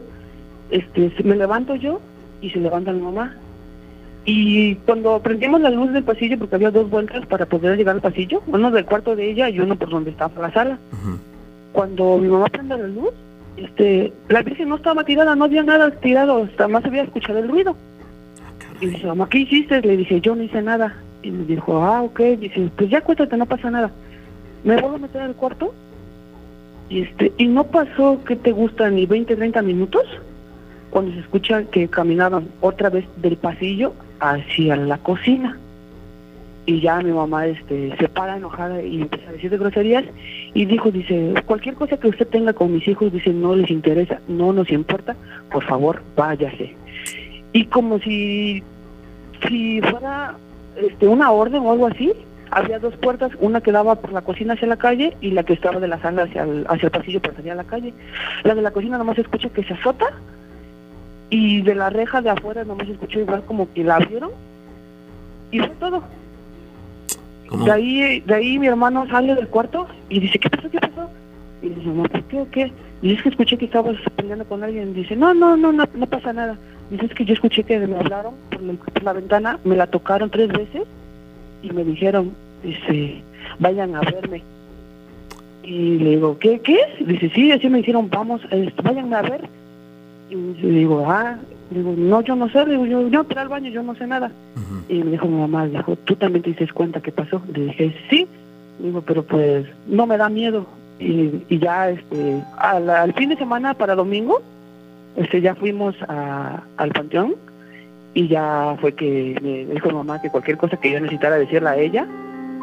Este, 0.72 1.12
me 1.24 1.36
levanto 1.36 1.76
yo 1.76 2.00
y 2.42 2.50
se 2.50 2.60
levanta 2.60 2.92
mi 2.92 3.02
mamá. 3.02 3.36
Y 4.26 4.76
cuando 4.76 5.20
prendimos 5.22 5.62
la 5.62 5.70
luz 5.70 5.92
del 5.92 6.04
pasillo, 6.04 6.38
porque 6.38 6.56
había 6.56 6.72
dos 6.72 6.90
vueltas 6.90 7.26
para 7.26 7.46
poder 7.46 7.78
llegar 7.78 7.96
al 7.96 8.02
pasillo, 8.02 8.44
uno 8.48 8.70
del 8.70 8.86
cuarto 8.86 9.16
de 9.16 9.32
ella 9.32 9.50
y 9.50 9.60
uno 9.60 9.76
por 9.76 9.90
donde 9.90 10.12
estaba 10.12 10.42
la 10.42 10.54
sala. 10.54 10.78
Cuando 11.72 12.18
mi 12.18 12.28
mamá 12.28 12.46
prende 12.48 12.78
la 12.78 12.88
luz, 12.88 13.12
este, 13.58 14.14
la 14.28 14.42
virgen 14.44 14.70
no 14.70 14.76
estaba 14.76 15.04
tirada, 15.04 15.36
no 15.36 15.46
había 15.46 15.64
nada 15.64 15.90
tirado, 15.92 16.44
hasta 16.44 16.68
más 16.68 16.86
había 16.86 17.04
escuchado 17.04 17.40
el 17.40 17.50
ruido. 17.50 17.76
Y 18.82 18.88
dice, 18.88 19.08
mamá, 19.08 19.28
¿qué 19.30 19.40
hiciste? 19.40 19.82
Le 19.82 19.98
dije, 19.98 20.22
yo 20.22 20.36
no 20.36 20.44
hice 20.44 20.62
nada. 20.62 20.96
Y 21.22 21.32
me 21.32 21.46
dijo, 21.46 21.84
ah, 21.84 22.02
ok. 22.02 22.20
Dice, 22.40 22.70
pues 22.76 22.90
ya 22.90 23.02
cuéntate, 23.02 23.36
no 23.38 23.46
pasa 23.46 23.70
nada. 23.70 23.92
Me 24.64 24.76
vuelvo 24.76 24.96
a 24.96 25.00
meter 25.00 25.22
al 25.22 25.36
cuarto 25.36 25.74
y 26.90 27.02
este 27.02 27.32
y 27.38 27.48
no 27.48 27.66
pasó, 27.66 28.20
¿qué 28.26 28.36
te 28.36 28.52
gusta? 28.52 28.90
Ni 28.90 29.06
20, 29.06 29.36
30 29.36 29.62
minutos 29.62 30.04
cuando 30.90 31.14
se 31.14 31.20
escucha 31.20 31.64
que 31.66 31.88
caminaban 31.88 32.48
otra 32.62 32.90
vez 32.90 33.06
del 33.18 33.38
pasillo 33.38 33.94
hacia 34.20 34.76
la 34.76 34.98
cocina. 34.98 35.58
Y 36.66 36.82
ya 36.82 37.00
mi 37.02 37.12
mamá 37.12 37.48
este, 37.48 37.96
se 37.98 38.10
para 38.10 38.38
enojada 38.38 38.82
y 38.82 39.02
empieza 39.02 39.30
a 39.30 39.34
decir 39.34 39.50
de 39.50 39.58
groserías 39.58 40.06
y 40.54 40.66
dijo, 40.66 40.92
dice, 40.92 41.34
cualquier 41.46 41.76
cosa 41.76 41.98
que 41.98 42.10
usted 42.10 42.28
tenga 42.28 42.54
con 42.54 42.74
mis 42.74 42.88
hijos, 42.88 43.12
dice, 43.12 43.32
no 43.32 43.56
les 43.56 43.72
interesa, 43.72 44.20
no 44.28 44.54
nos 44.54 44.70
importa, 44.70 45.16
por 45.52 45.64
favor, 45.64 46.04
váyase. 46.16 46.76
Y 47.54 47.66
como 47.66 47.98
si, 48.00 48.64
si 49.48 49.82
fuera 49.82 50.36
este, 50.76 51.08
una 51.08 51.32
orden 51.32 51.64
o 51.64 51.72
algo 51.72 51.88
así, 51.88 52.14
había 52.52 52.80
dos 52.80 52.96
puertas, 52.98 53.32
una 53.40 53.62
que 53.62 53.72
daba 53.72 53.96
por 53.96 54.12
la 54.12 54.22
cocina 54.22 54.54
hacia 54.54 54.68
la 54.68 54.78
calle 54.78 55.16
y 55.22 55.32
la 55.32 55.44
que 55.44 55.54
estaba 55.54 55.80
de 55.80 55.88
la 55.88 56.02
sala 56.02 56.24
hacia 56.24 56.44
el, 56.44 56.66
hacia 56.68 56.88
el 56.88 56.92
pasillo 56.92 57.22
para 57.22 57.36
salir 57.36 57.52
a 57.52 57.56
la 57.56 57.64
calle. 57.64 57.94
La 58.44 58.56
de 58.56 58.62
la 58.62 58.72
cocina 58.72 58.98
nomás 58.98 59.16
se 59.16 59.22
escucha 59.22 59.50
que 59.50 59.64
se 59.64 59.74
azota 59.74 60.08
y 61.30 61.62
de 61.62 61.76
la 61.76 61.90
reja 61.90 62.22
de 62.22 62.32
afuera 62.32 62.64
nomás 62.64 62.88
se 62.88 62.94
escuchó 62.94 63.20
igual 63.20 63.44
como 63.46 63.72
que 63.74 63.84
la 63.84 63.98
abrieron 63.98 64.32
y 65.52 65.60
fue 65.60 65.70
todo. 65.80 66.04
De 67.66 67.72
ahí, 67.72 68.20
de 68.22 68.36
ahí 68.36 68.60
mi 68.60 68.68
hermano 68.68 69.08
sale 69.10 69.34
del 69.34 69.48
cuarto 69.48 69.88
y 70.08 70.20
dice, 70.20 70.38
¿qué 70.38 70.50
pasó? 70.50 70.70
¿Qué 70.70 70.80
pasó? 70.80 71.10
Y 71.62 71.70
dice, 71.70 71.88
no, 71.88 72.04
¿por 72.04 72.24
qué 72.26 72.42
o 72.42 72.50
qué? 72.52 72.72
Y 73.02 73.14
es 73.14 73.24
que 73.24 73.30
escuché 73.30 73.58
que 73.58 73.66
estabas 73.66 73.96
peleando 74.16 74.46
con 74.46 74.64
alguien. 74.64 74.94
Dice, 74.94 75.16
no, 75.16 75.34
no, 75.34 75.58
no, 75.58 75.72
no, 75.72 75.86
no 75.94 76.06
pasa 76.06 76.32
nada. 76.32 76.58
Dice, 76.90 77.06
es 77.06 77.14
que 77.14 77.26
yo 77.26 77.34
escuché 77.34 77.64
que 77.64 77.78
me 77.80 77.98
hablaron 77.98 78.34
por 78.50 78.62
la, 78.62 78.74
por 78.74 79.04
la 79.04 79.14
ventana, 79.14 79.60
me 79.64 79.76
la 79.76 79.88
tocaron 79.88 80.30
tres 80.30 80.48
veces 80.50 80.84
y 81.62 81.72
me 81.72 81.84
dijeron, 81.84 82.34
dice, 82.64 83.22
vayan 83.60 83.96
a 83.96 84.02
verme. 84.02 84.44
Y 85.64 86.00
le 86.00 86.12
digo, 86.12 86.38
¿qué, 86.40 86.60
qué? 86.60 86.80
Dice, 87.06 87.30
sí, 87.30 87.52
así 87.52 87.70
me 87.70 87.80
dijeron, 87.80 88.10
vamos, 88.10 88.42
este, 88.50 88.82
váyanme 88.82 89.16
a 89.16 89.22
ver. 89.22 89.48
Y 90.32 90.36
le 90.36 90.80
digo, 90.80 91.06
ah, 91.08 91.38
digo, 91.70 91.94
no, 91.96 92.22
yo 92.22 92.36
no 92.36 92.50
sé, 92.50 92.66
digo, 92.66 92.86
yo, 92.86 93.08
yo 93.08 93.22
entré 93.22 93.40
al 93.40 93.50
baño, 93.50 93.70
yo 93.70 93.84
no 93.84 93.96
sé 93.96 94.08
nada. 94.08 94.32
Y 94.88 95.04
me 95.04 95.12
dijo 95.12 95.28
mi 95.28 95.40
mamá, 95.40 95.68
dijo, 95.68 95.96
¿tú 95.96 96.16
también 96.16 96.42
te 96.42 96.50
diste 96.50 96.68
cuenta 96.74 97.02
qué 97.02 97.12
pasó? 97.12 97.42
Le 97.54 97.66
dije, 97.66 97.96
sí. 98.10 98.28
Digo, 98.80 99.02
pero 99.02 99.24
pues 99.24 99.68
no 99.88 100.08
me 100.08 100.18
da 100.18 100.30
miedo. 100.30 100.66
Y, 101.00 101.44
y 101.50 101.60
ya, 101.60 101.90
este, 101.90 102.42
al, 102.58 102.90
al 102.90 103.14
fin 103.14 103.30
de 103.30 103.38
semana 103.38 103.74
para 103.74 103.96
domingo, 103.96 104.42
este, 105.16 105.42
ya 105.42 105.56
fuimos 105.56 105.96
a, 106.08 106.64
al 106.78 106.92
panteón 106.92 107.36
y 108.14 108.28
ya 108.28 108.76
fue 108.82 108.94
que 108.94 109.38
me 109.42 109.74
dijo 109.74 109.90
mamá 109.92 110.22
que 110.22 110.30
cualquier 110.30 110.58
cosa 110.58 110.78
que 110.78 110.92
yo 110.92 111.00
necesitara 111.00 111.38
decirle 111.38 111.70
a 111.70 111.78
ella 111.78 112.08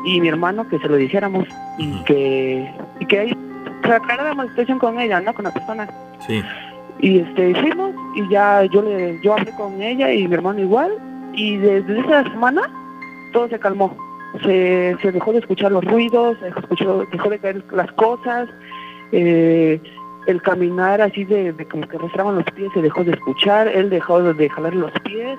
y 0.05 0.21
mi 0.21 0.29
hermano 0.29 0.69
que 0.69 0.79
se 0.79 0.89
lo 0.89 0.97
dijéramos 0.97 1.47
y 1.79 2.05
que 2.05 2.71
y 3.01 3.07
que 3.07 3.19
ahí 3.19 3.37
sacáramos 3.83 4.45
la 4.45 4.51
situación 4.51 4.79
con 4.79 4.99
ella, 5.01 5.21
¿no? 5.21 5.35
Con 5.35 5.45
la 5.45 5.53
persona. 5.53 5.89
Sí. 6.27 6.43
Y 7.01 7.19
este 7.19 7.55
fuimos 7.55 7.93
y 8.15 8.29
ya 8.29 8.65
yo 8.65 8.83
le 8.83 9.21
yo 9.23 9.35
hablé 9.35 9.51
con 9.53 9.81
ella 9.83 10.13
y 10.13 10.27
mi 10.27 10.35
hermano 10.35 10.61
igual 10.61 10.93
y 11.35 11.57
desde 11.57 12.01
esa 12.01 12.25
semana 12.25 12.63
todo 13.33 13.49
se 13.49 13.59
calmó. 13.59 13.97
Se, 14.43 14.97
se 15.01 15.13
dejó 15.13 15.33
de 15.33 15.39
escuchar 15.39 15.73
los 15.73 15.85
ruidos, 15.85 16.37
se 16.41 16.49
escuchó, 16.49 17.05
dejó 17.11 17.31
de 17.31 17.39
caer 17.39 17.65
las 17.73 17.91
cosas, 17.93 18.49
eh, 19.13 19.81
el 20.27 20.43
caminar 20.43 21.01
así 21.01 21.24
de, 21.24 21.53
de 21.53 21.66
como 21.66 21.87
que 21.89 21.97
arrastraban 21.97 22.37
los 22.37 22.45
pies 22.45 22.70
se 22.74 22.83
dejó 22.83 23.05
de 23.05 23.12
escuchar, 23.12 23.68
él 23.68 23.91
dejó 23.91 24.22
de, 24.22 24.35
de 24.35 24.49
jalar 24.49 24.74
los 24.74 24.93
pies 25.05 25.39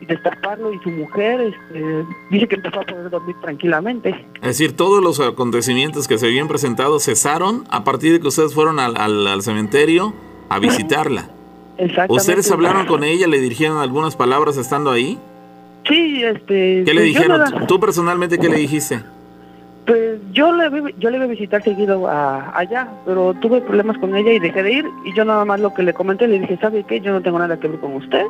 y 0.00 0.06
destaparlo 0.06 0.72
y 0.72 0.78
su 0.78 0.90
mujer 0.90 1.40
este, 1.40 2.04
dice 2.30 2.46
que 2.46 2.56
empezó 2.56 2.80
a 2.80 2.84
poder 2.84 3.10
dormir 3.10 3.36
tranquilamente. 3.40 4.10
Es 4.36 4.58
decir, 4.58 4.76
todos 4.76 5.02
los 5.02 5.18
acontecimientos 5.20 6.06
que 6.06 6.18
se 6.18 6.26
habían 6.26 6.48
presentado 6.48 7.00
cesaron 7.00 7.64
a 7.70 7.82
partir 7.84 8.12
de 8.12 8.20
que 8.20 8.28
ustedes 8.28 8.54
fueron 8.54 8.78
al, 8.78 8.96
al, 8.96 9.26
al 9.26 9.42
cementerio 9.42 10.14
a 10.48 10.58
visitarla. 10.60 11.28
Exactamente. 11.76 12.12
¿Ustedes 12.12 12.50
hablaron 12.50 12.86
con 12.86 13.04
ella, 13.04 13.26
le 13.26 13.40
dirigieron 13.40 13.78
algunas 13.78 14.16
palabras 14.16 14.56
estando 14.56 14.90
ahí? 14.90 15.18
Sí, 15.88 16.22
este... 16.22 16.82
¿Qué 16.84 16.94
le 16.94 17.00
pues 17.00 17.04
dijeron? 17.04 17.66
¿Tú 17.66 17.80
personalmente 17.80 18.38
qué 18.38 18.48
le 18.48 18.56
dijiste? 18.56 19.00
Pues 19.88 20.20
yo 20.32 20.52
le, 20.52 20.92
yo 20.98 21.08
le 21.08 21.16
iba 21.16 21.24
a 21.24 21.28
visitar 21.28 21.62
seguido 21.62 22.06
a, 22.08 22.54
allá, 22.54 22.86
pero 23.06 23.32
tuve 23.32 23.62
problemas 23.62 23.96
con 23.96 24.14
ella 24.14 24.32
y 24.32 24.38
dejé 24.38 24.62
de 24.62 24.70
ir. 24.70 24.84
Y 25.06 25.14
yo 25.14 25.24
nada 25.24 25.46
más 25.46 25.60
lo 25.60 25.72
que 25.72 25.82
le 25.82 25.94
comenté, 25.94 26.28
le 26.28 26.40
dije, 26.40 26.58
¿sabe 26.60 26.84
qué? 26.84 27.00
Yo 27.00 27.10
no 27.10 27.22
tengo 27.22 27.38
nada 27.38 27.58
que 27.58 27.68
ver 27.68 27.80
con 27.80 27.94
usted. 27.94 28.26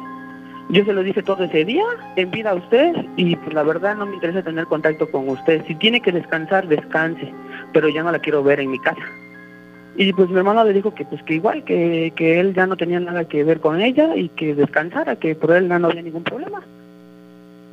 Yo 0.70 0.84
se 0.84 0.92
lo 0.92 1.02
dije 1.02 1.20
todo 1.20 1.42
ese 1.42 1.64
día, 1.64 1.82
en 2.14 2.30
vida 2.30 2.50
a 2.50 2.54
usted, 2.54 2.94
y 3.16 3.34
pues 3.34 3.54
la 3.54 3.64
verdad 3.64 3.96
no 3.96 4.06
me 4.06 4.14
interesa 4.14 4.44
tener 4.44 4.66
contacto 4.66 5.10
con 5.10 5.28
usted. 5.28 5.64
Si 5.66 5.74
tiene 5.74 6.00
que 6.00 6.12
descansar, 6.12 6.68
descanse, 6.68 7.34
pero 7.72 7.88
ya 7.88 8.04
no 8.04 8.12
la 8.12 8.20
quiero 8.20 8.44
ver 8.44 8.60
en 8.60 8.70
mi 8.70 8.78
casa. 8.78 9.02
Y 9.96 10.12
pues 10.12 10.28
mi 10.28 10.36
hermano 10.36 10.62
le 10.62 10.72
dijo 10.72 10.94
que 10.94 11.06
pues 11.06 11.20
que 11.24 11.34
igual, 11.34 11.64
que, 11.64 12.12
que 12.14 12.38
él 12.38 12.54
ya 12.54 12.68
no 12.68 12.76
tenía 12.76 13.00
nada 13.00 13.24
que 13.24 13.42
ver 13.42 13.58
con 13.58 13.80
ella 13.80 14.14
y 14.14 14.28
que 14.28 14.54
descansara, 14.54 15.16
que 15.16 15.34
por 15.34 15.50
él 15.50 15.68
ya 15.68 15.80
no 15.80 15.88
había 15.88 16.02
ningún 16.02 16.22
problema. 16.22 16.62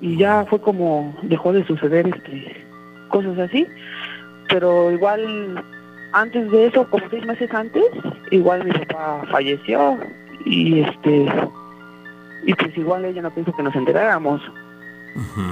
Y 0.02 0.18
ya 0.18 0.44
fue 0.46 0.60
como 0.60 1.16
dejó 1.22 1.54
de 1.54 1.64
suceder 1.68 2.08
este 2.08 2.65
cosas 3.10 3.38
así 3.40 3.68
pero 4.50 4.92
igual 4.92 5.64
antes 6.12 6.50
de 6.52 6.68
eso, 6.68 6.88
como 6.90 7.10
seis 7.10 7.26
meses 7.26 7.54
antes, 7.54 7.84
igual 8.32 8.64
mi 8.64 8.72
papá 8.72 9.24
falleció 9.32 9.98
y 10.46 10.82
este 10.82 11.26
y 12.46 12.54
pues 12.54 12.78
igual 12.78 13.06
ella 13.06 13.22
no 13.24 13.32
pensó 13.32 13.52
que 13.54 13.64
nos 13.64 13.76
enteráramos, 13.76 14.42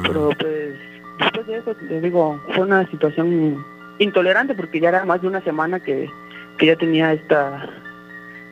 pero 0.04 0.30
pues 0.39 0.76
después 1.20 1.47
de 1.47 1.58
eso, 1.58 1.76
te 1.76 2.01
digo, 2.01 2.39
fue 2.54 2.66
una 2.66 2.89
situación 2.89 3.66
intolerante 3.99 4.54
porque 4.54 4.80
ya 4.80 4.89
era 4.89 5.06
más 5.06 5.22
de 5.22 5.28
una 5.28 5.41
semana 5.41 5.80
que, 5.80 6.10
que 6.58 6.66
ya 6.68 6.76
tenía 6.76 7.14
esta 7.14 7.68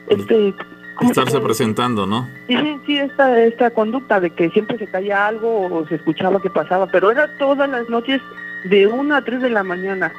este 0.07 0.53
¿cómo 0.95 1.13
se 1.13 1.21
Estarse 1.21 1.39
presentando, 1.39 2.05
¿no? 2.05 2.27
Sí, 2.47 2.57
sí, 2.57 2.79
sí, 2.85 2.97
esta, 2.97 3.39
esta 3.43 3.69
conducta 3.71 4.19
de 4.19 4.31
que 4.31 4.49
siempre 4.49 4.77
se 4.77 4.87
caía 4.87 5.27
algo 5.27 5.67
o 5.67 5.87
se 5.87 5.95
escuchaba 5.95 6.41
que 6.41 6.49
pasaba, 6.49 6.87
pero 6.87 7.11
era 7.11 7.37
todas 7.37 7.69
las 7.69 7.87
noches 7.89 8.21
de 8.65 8.87
una 8.87 9.17
a 9.17 9.25
tres 9.25 9.41
de 9.41 9.49
la 9.49 9.63
mañana. 9.63 10.13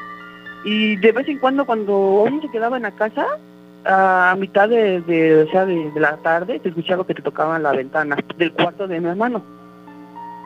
Y 0.65 0.97
de 0.97 1.13
vez 1.13 1.29
en 1.29 1.39
cuando, 1.39 1.65
cuando 1.65 1.97
uno 2.23 2.41
se 2.41 2.49
quedaba 2.49 2.77
en 2.77 2.85
la 2.85 2.93
casa, 2.93 3.27
a 3.85 4.37
mitad 4.39 4.69
de, 4.69 5.01
de, 5.03 5.43
o 5.43 5.51
sea, 5.51 5.67
de, 5.67 5.91
de 5.91 6.01
la 6.01 6.17
tarde, 6.19 6.61
se 6.63 6.69
escuchaba 6.69 7.07
que 7.07 7.15
te 7.15 7.23
tocaban 7.23 7.63
la 7.63 7.73
ventana 7.73 8.17
del 8.37 8.53
cuarto 8.53 8.87
de 8.87 9.01
mi 9.01 9.09
hermano. 9.09 9.43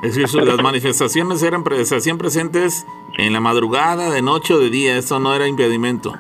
Es 0.03 0.14
decir, 0.14 0.42
las 0.42 0.62
manifestaciones 0.62 1.42
eran 1.42 1.64
pre- 1.64 1.84
se 1.84 1.97
hacían 1.97 2.18
presentes 2.18 2.86
en 3.18 3.32
la 3.32 3.40
madrugada, 3.40 4.11
de 4.11 4.22
noche 4.22 4.55
o 4.55 4.59
de 4.59 4.70
día. 4.70 4.97
Eso 4.97 5.18
no 5.18 5.34
era 5.34 5.47
impedimento. 5.47 6.14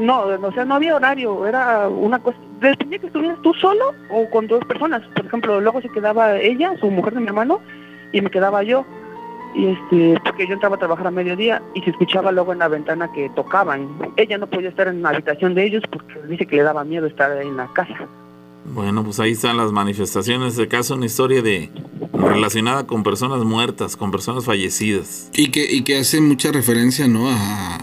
No, 0.00 0.20
o 0.20 0.52
sea, 0.52 0.66
no 0.66 0.74
había 0.74 0.94
horario, 0.94 1.46
era 1.46 1.88
una 1.88 2.18
cosa, 2.18 2.36
dependía 2.60 2.98
que 2.98 3.06
estuvieras 3.06 3.38
tú 3.42 3.54
solo 3.54 3.94
o 4.10 4.28
con 4.28 4.46
dos 4.46 4.62
personas. 4.66 5.02
Por 5.14 5.24
ejemplo, 5.24 5.60
luego 5.62 5.80
se 5.80 5.88
quedaba 5.88 6.36
ella, 6.36 6.74
su 6.78 6.90
mujer 6.90 7.14
de 7.14 7.20
mi 7.20 7.26
hermano, 7.28 7.60
y 8.12 8.20
me 8.20 8.30
quedaba 8.30 8.62
yo. 8.62 8.84
Y 9.54 9.66
este, 9.66 10.20
porque 10.24 10.46
yo 10.46 10.54
entraba 10.54 10.76
a 10.76 10.78
trabajar 10.78 11.06
a 11.06 11.10
mediodía 11.10 11.62
y 11.74 11.80
se 11.82 11.90
escuchaba 11.90 12.30
luego 12.32 12.52
en 12.52 12.60
la 12.60 12.68
ventana 12.68 13.10
que 13.12 13.30
tocaban. 13.30 13.88
Ella 14.16 14.38
no 14.38 14.46
podía 14.46 14.68
estar 14.68 14.88
en 14.88 15.02
la 15.02 15.10
habitación 15.10 15.54
de 15.54 15.64
ellos 15.64 15.82
porque 15.90 16.14
dice 16.28 16.46
que 16.46 16.56
le 16.56 16.62
daba 16.62 16.84
miedo 16.84 17.06
estar 17.06 17.40
en 17.40 17.56
la 17.56 17.66
casa. 17.72 18.06
Bueno, 18.66 19.02
pues 19.02 19.18
ahí 19.20 19.32
están 19.32 19.56
las 19.56 19.72
manifestaciones. 19.72 20.56
De 20.56 20.68
caso, 20.68 20.94
una 20.94 21.06
historia 21.06 21.42
de 21.42 21.70
relacionada 22.12 22.86
con 22.86 23.02
personas 23.02 23.42
muertas, 23.44 23.96
con 23.96 24.10
personas 24.10 24.44
fallecidas. 24.44 25.30
Y 25.34 25.50
que, 25.50 25.70
y 25.70 25.82
que 25.82 25.98
hace 25.98 26.20
mucha 26.20 26.52
referencia, 26.52 27.08
¿no? 27.08 27.30
A, 27.30 27.78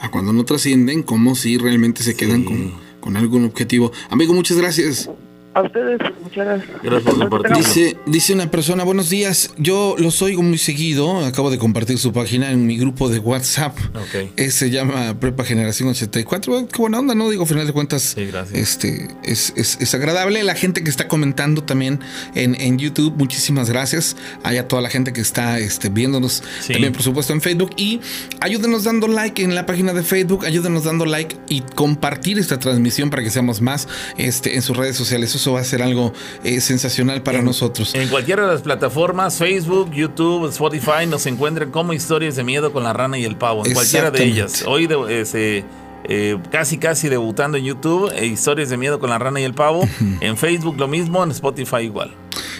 a 0.00 0.10
cuando 0.10 0.32
no 0.32 0.44
trascienden, 0.44 1.02
como 1.02 1.34
si 1.34 1.58
realmente 1.58 2.02
se 2.02 2.16
quedan 2.16 2.44
con, 2.44 2.72
con 3.00 3.16
algún 3.16 3.44
objetivo. 3.44 3.92
Amigo, 4.08 4.32
muchas 4.32 4.56
gracias. 4.56 5.10
A 5.52 5.62
ustedes, 5.62 5.98
muchas 6.22 6.46
gracias. 6.46 6.70
Gracias 6.80 7.02
por 7.16 7.28
compartir. 7.28 7.56
Dice, 7.56 7.96
dice 8.06 8.32
una 8.34 8.48
persona, 8.52 8.84
buenos 8.84 9.10
días, 9.10 9.50
yo 9.58 9.96
los 9.98 10.22
oigo 10.22 10.42
muy 10.44 10.58
seguido, 10.58 11.26
acabo 11.26 11.50
de 11.50 11.58
compartir 11.58 11.98
su 11.98 12.12
página 12.12 12.52
en 12.52 12.66
mi 12.66 12.78
grupo 12.78 13.08
de 13.08 13.18
WhatsApp, 13.18 13.76
Ok. 13.96 14.30
Eh, 14.36 14.50
se 14.52 14.70
llama 14.70 15.18
Prepa 15.18 15.42
Generación 15.44 15.88
84, 15.88 16.52
Bueno, 16.52 16.68
qué 16.68 16.78
buena 16.80 17.00
onda, 17.00 17.16
¿no? 17.16 17.28
Digo, 17.30 17.42
al 17.42 17.48
final 17.48 17.66
de 17.66 17.72
cuentas, 17.72 18.12
Sí, 18.14 18.26
gracias. 18.26 18.56
este, 18.56 19.08
es, 19.24 19.52
es- 19.56 19.76
es 19.80 19.92
agradable, 19.92 20.40
la 20.44 20.54
gente 20.54 20.84
que 20.84 20.90
está 20.90 21.08
comentando 21.08 21.64
también 21.64 21.98
en, 22.36 22.54
en 22.60 22.78
YouTube, 22.78 23.14
muchísimas 23.18 23.68
gracias, 23.68 24.16
hay 24.44 24.56
a 24.58 24.68
toda 24.68 24.82
la 24.82 24.88
gente 24.88 25.12
que 25.12 25.20
está 25.20 25.58
este, 25.58 25.88
viéndonos 25.88 26.44
Sí. 26.60 26.74
también, 26.74 26.92
por 26.92 27.02
supuesto, 27.02 27.32
en 27.32 27.40
Facebook, 27.40 27.70
y 27.76 28.00
ayúdenos 28.40 28.84
dando 28.84 29.08
like 29.08 29.42
en 29.42 29.56
la 29.56 29.66
página 29.66 29.92
de 29.94 30.04
Facebook, 30.04 30.46
ayúdenos 30.46 30.84
dando 30.84 31.06
like 31.06 31.34
y 31.48 31.62
compartir 31.74 32.38
esta 32.38 32.60
transmisión 32.60 33.10
para 33.10 33.24
que 33.24 33.30
seamos 33.30 33.60
más 33.60 33.88
este, 34.16 34.54
en 34.54 34.62
sus 34.62 34.76
redes 34.76 34.94
sociales, 34.96 35.30
eso 35.40 35.52
va 35.54 35.60
a 35.60 35.64
ser 35.64 35.82
algo 35.82 36.12
eh, 36.44 36.60
sensacional 36.60 37.22
para 37.22 37.40
nosotros. 37.42 37.94
En 37.94 38.08
cualquiera 38.08 38.42
de 38.46 38.52
las 38.52 38.62
plataformas, 38.62 39.38
Facebook, 39.38 39.90
YouTube, 39.92 40.48
Spotify, 40.48 41.06
nos 41.08 41.24
encuentran 41.26 41.70
como 41.70 41.92
historias 41.94 42.36
de 42.36 42.44
miedo 42.44 42.72
con 42.72 42.84
la 42.84 42.92
rana 42.92 43.18
y 43.18 43.24
el 43.24 43.36
pavo. 43.36 43.64
En 43.64 43.72
cualquiera 43.72 44.10
de 44.10 44.22
ellas. 44.22 44.64
Hoy 44.66 44.86
de- 44.86 45.20
ese, 45.22 45.64
eh, 46.04 46.38
casi 46.50 46.76
casi 46.78 47.08
debutando 47.08 47.56
en 47.56 47.64
YouTube, 47.64 48.10
eh, 48.14 48.26
historias 48.26 48.68
de 48.68 48.76
miedo 48.76 49.00
con 49.00 49.08
la 49.10 49.18
rana 49.18 49.40
y 49.40 49.44
el 49.44 49.54
pavo. 49.54 49.88
En 50.20 50.36
Facebook 50.36 50.76
lo 50.78 50.88
mismo, 50.88 51.24
en 51.24 51.30
Spotify 51.30 51.78
igual. 51.84 52.14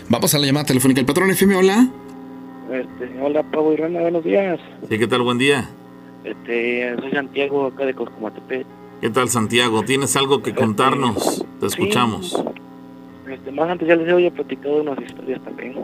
Vamos 0.08 0.34
a 0.34 0.38
la 0.38 0.46
llamada 0.46 0.64
telefónica. 0.66 1.00
El 1.00 1.06
patrón 1.06 1.30
FM, 1.30 1.56
hola. 1.56 1.86
Este, 2.72 3.20
hola, 3.20 3.42
Pavo 3.42 3.72
y 3.72 3.76
Rana, 3.76 4.00
buenos 4.00 4.24
días. 4.24 4.58
Sí, 4.88 4.98
¿qué 4.98 5.06
tal? 5.06 5.22
Buen 5.22 5.38
día. 5.38 5.68
Este, 6.24 6.94
soy 7.00 7.10
Santiago, 7.12 7.66
acá 7.66 7.84
de 7.84 7.94
Coscomatepec. 7.94 8.66
¿Qué 9.00 9.08
tal, 9.10 9.28
Santiago? 9.30 9.82
¿Tienes 9.82 10.14
algo 10.16 10.42
que 10.42 10.54
contarnos? 10.54 11.44
Te 11.58 11.66
escuchamos. 11.66 12.36
Este, 13.30 13.52
más 13.52 13.70
antes 13.70 13.86
ya 13.86 13.96
les 13.96 14.08
había 14.12 14.30
platicado 14.30 14.80
unas 14.80 15.00
historias 15.00 15.40
también. 15.42 15.74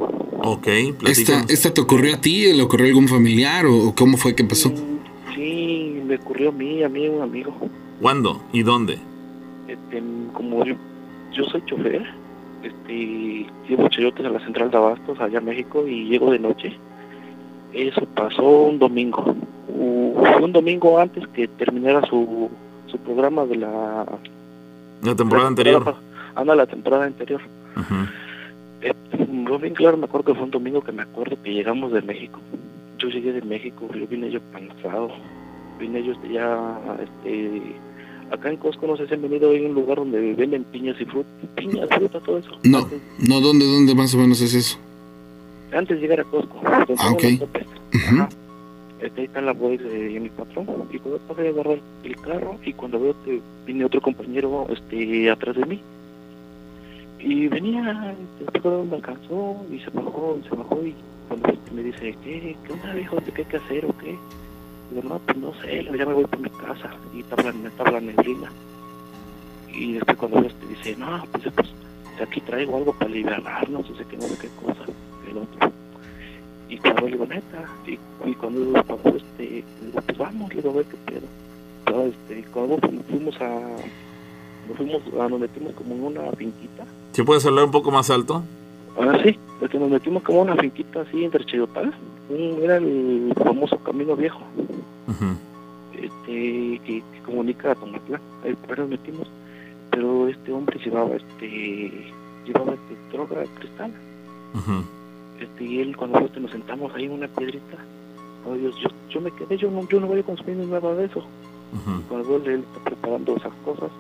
Ok, 0.42 0.66
¿Esta. 1.06 1.44
¿Esta 1.48 1.72
te 1.72 1.80
ocurrió 1.80 2.14
a 2.14 2.20
ti? 2.20 2.52
¿Le 2.52 2.62
ocurrió 2.62 2.86
a 2.86 2.88
algún 2.88 3.08
familiar? 3.08 3.66
¿O 3.66 3.94
cómo 3.94 4.16
fue 4.16 4.34
que 4.34 4.44
pasó? 4.44 4.70
Mm, 4.70 4.96
Sí, 5.34 6.00
me 6.06 6.16
ocurrió 6.16 6.48
a 6.48 6.52
mí, 6.52 6.82
a 6.82 6.88
mí 6.88 7.02
y 7.02 7.06
a 7.08 7.10
un 7.10 7.22
amigo. 7.22 7.54
¿Cuándo 8.00 8.40
y 8.52 8.62
dónde? 8.62 8.98
Este, 9.68 10.02
como 10.32 10.64
yo, 10.64 10.74
yo 11.32 11.44
soy 11.44 11.62
chofer, 11.66 12.02
este, 12.62 13.46
llevo 13.68 13.88
chayotes 13.90 14.24
a 14.24 14.30
la 14.30 14.40
central 14.40 14.70
de 14.70 14.78
Abastos, 14.78 15.20
allá 15.20 15.38
en 15.38 15.44
México, 15.44 15.86
y 15.86 16.04
llego 16.06 16.30
de 16.30 16.38
noche. 16.38 16.72
Eso 17.74 18.06
pasó 18.14 18.42
un 18.42 18.78
domingo. 18.78 19.36
Un 19.68 20.52
domingo 20.52 20.98
antes 20.98 21.26
que 21.28 21.48
terminara 21.48 22.00
su, 22.06 22.48
su 22.86 22.96
programa 22.98 23.44
de 23.44 23.56
la... 23.56 24.06
La 25.02 25.14
temporada 25.14 25.48
anterior. 25.48 25.96
Anda, 26.36 26.54
la 26.54 26.66
temporada 26.66 27.06
anterior. 27.06 27.40
Ujú. 27.76 27.94
Eh, 28.82 28.94
yo 29.48 29.58
bien 29.58 29.74
claro, 29.74 29.96
me 29.96 30.04
acuerdo 30.04 30.26
que 30.26 30.34
fue 30.34 30.44
un 30.44 30.50
domingo 30.50 30.82
que 30.82 30.92
me 30.92 31.02
acuerdo 31.02 31.36
que 31.42 31.52
llegamos 31.52 31.92
de 31.92 32.02
México. 32.02 32.38
Yo 32.98 33.08
llegué 33.08 33.32
de 33.32 33.42
México, 33.42 33.88
yo 33.92 34.06
vine 34.06 34.30
yo 34.30 34.40
cansado. 34.52 35.10
Vine 35.80 36.04
yo 36.04 36.12
este, 36.12 36.32
ya, 36.32 36.78
este, 37.02 37.60
acá 38.30 38.50
en 38.50 38.56
Costco, 38.56 38.86
no 38.86 38.96
sé 38.96 39.06
si 39.06 39.14
han 39.14 39.22
venido 39.22 39.50
hay 39.50 39.64
un 39.64 39.74
lugar 39.74 39.98
donde 39.98 40.34
venden 40.34 40.64
piñas 40.64 40.96
y 41.00 41.04
fruta, 41.04 41.28
piñas, 41.54 41.88
fruta, 41.90 42.20
todo 42.20 42.38
eso. 42.38 42.50
No, 42.64 42.88
no, 43.18 43.40
¿dónde, 43.40 43.66
dónde 43.66 43.94
más 43.94 44.14
o 44.14 44.18
menos 44.18 44.40
es 44.40 44.54
eso? 44.54 44.78
antes 45.72 45.96
de 45.96 46.02
llegar 46.02 46.20
a 46.20 46.24
Costco. 46.24 46.60
Ah, 46.64 47.10
ok. 47.12 47.24
Este, 49.00 49.20
ahí 49.20 49.26
está 49.26 49.42
la 49.42 49.52
voz 49.52 49.78
de 49.78 50.18
mi 50.20 50.30
patrón. 50.30 50.66
Y 50.90 50.98
cuando 50.98 51.18
pasé 51.28 51.46
a 51.46 51.50
agarrar 51.50 51.78
el 52.02 52.16
carro 52.16 52.58
y 52.64 52.72
cuando 52.72 52.98
veo 52.98 53.14
que 53.24 53.40
viene 53.66 53.84
otro 53.84 54.00
compañero 54.00 54.66
este, 54.70 55.30
atrás 55.30 55.56
de 55.56 55.66
mí. 55.66 55.82
Y 57.28 57.48
venía, 57.48 58.14
después 58.38 58.62
cuando 58.62 58.84
me 58.84 58.96
alcanzó 58.96 59.56
y 59.72 59.80
se 59.80 59.90
bajó, 59.90 60.38
se 60.48 60.54
bajó 60.54 60.86
y 60.86 60.94
cuando 61.26 61.48
me 61.74 61.82
dice, 61.82 62.16
¿qué, 62.22 62.56
qué 62.64 62.72
onda 62.72 62.94
viejo? 62.94 63.16
¿Qué 63.34 63.42
hay 63.42 63.44
que 63.48 63.56
hacer 63.56 63.84
o 63.84 63.98
qué? 63.98 64.16
Digo, 64.92 65.08
no, 65.08 65.18
pues 65.18 65.36
no 65.38 65.52
sé, 65.60 65.82
ya 65.84 66.06
me 66.06 66.14
voy 66.14 66.24
para 66.26 66.42
mi 66.42 66.50
casa 66.50 66.90
y 67.12 67.20
estaba 67.20 67.42
la, 67.50 67.68
estaba 67.68 67.90
la 67.90 68.00
neblina. 68.00 68.52
Y 69.72 69.94
después 69.94 70.16
cuando 70.18 70.40
este 70.46 70.66
dice, 70.68 70.94
no, 70.96 71.24
pues, 71.32 71.44
pues 71.52 71.68
aquí 72.22 72.40
traigo 72.42 72.76
algo 72.76 72.92
para 72.92 73.10
liberarnos, 73.10 73.90
no 73.90 73.96
sé 73.96 74.04
qué, 74.08 74.16
no 74.16 74.28
sé 74.28 74.36
qué 74.38 74.48
cosa, 74.64 74.84
el 75.28 75.38
otro. 75.38 75.72
Y 76.68 76.78
cuando 76.78 77.02
le 77.06 77.12
digo, 77.12 77.26
neta, 77.26 77.64
y, 77.88 77.98
y 78.30 78.34
cuando, 78.34 78.78
este, 79.16 79.64
pues 80.06 80.18
vamos, 80.18 80.48
le 80.54 80.62
digo, 80.62 80.70
a 80.70 80.76
ver 80.76 80.86
qué 80.86 80.96
pedo. 81.12 81.26
Pero, 81.86 82.06
este, 82.06 82.44
cuando 82.52 82.78
fu- 82.78 83.02
fuimos 83.10 83.40
a, 83.40 83.76
nos 84.68 84.76
fuimos 84.76 85.02
nos 85.30 85.40
metimos 85.40 85.72
como 85.74 85.94
en 85.94 86.04
una 86.04 86.30
finquita. 86.32 86.84
¿Sí 87.12 87.22
puedes 87.22 87.44
hablar 87.46 87.64
un 87.64 87.70
poco 87.70 87.90
más 87.90 88.10
alto? 88.10 88.42
Ah, 88.98 89.18
sí, 89.22 89.38
es 89.62 89.70
que 89.70 89.78
nos 89.78 89.90
metimos 89.90 90.22
como 90.22 90.42
en 90.42 90.50
una 90.50 90.60
finquita 90.60 91.02
así 91.02 91.24
entre 91.24 91.44
Chayotal. 91.44 91.92
Un- 92.28 92.58
Era 92.62 92.76
el 92.78 93.32
famoso 93.36 93.78
Camino 93.78 94.16
Viejo, 94.16 94.40
este, 95.94 96.80
que, 96.84 97.02
que 97.12 97.22
comunica 97.24 97.72
a 97.72 97.74
Tomatlán. 97.74 98.20
Ahí 98.44 98.56
nos 98.76 98.88
metimos. 98.88 99.28
Pero 99.90 100.28
este 100.28 100.52
hombre 100.52 100.78
llevaba, 100.84 101.14
este, 101.16 102.12
llevaba 102.44 102.74
este, 102.74 102.96
droga 103.16 103.44
cristal. 103.58 103.92
Este, 105.40 105.64
y 105.64 105.80
él 105.80 105.96
cuando 105.96 106.18
nosotros 106.20 106.42
nos 106.44 106.50
sentamos 106.52 106.92
ahí 106.94 107.04
en 107.04 107.12
una 107.12 107.28
piedrita, 107.28 107.76
oh, 108.48 108.54
Dios, 108.54 108.74
yo, 108.82 108.88
yo 109.10 109.20
me 109.20 109.30
quedé, 109.32 109.56
yo 109.56 109.70
no, 109.70 109.86
yo 109.88 110.00
no 110.00 110.06
voy 110.06 110.20
a 110.20 110.22
consumir 110.22 110.56
ni 110.56 110.66
nada 110.66 110.94
de 110.94 111.04
eso. 111.06 111.18
Ujú. 111.20 112.02
Cuando 112.08 112.28
veo 112.40 112.54
él 112.54 112.60
está 112.74 112.80
preparando 112.90 113.36
esas 113.36 113.52
cosas 113.64 113.90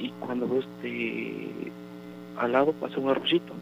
y 0.00 0.10
cuando 0.20 0.46
este 0.58 1.72
al 2.36 2.52
lado 2.52 2.72
pasa 2.72 3.00
un 3.00 3.10
arroyito 3.10 3.52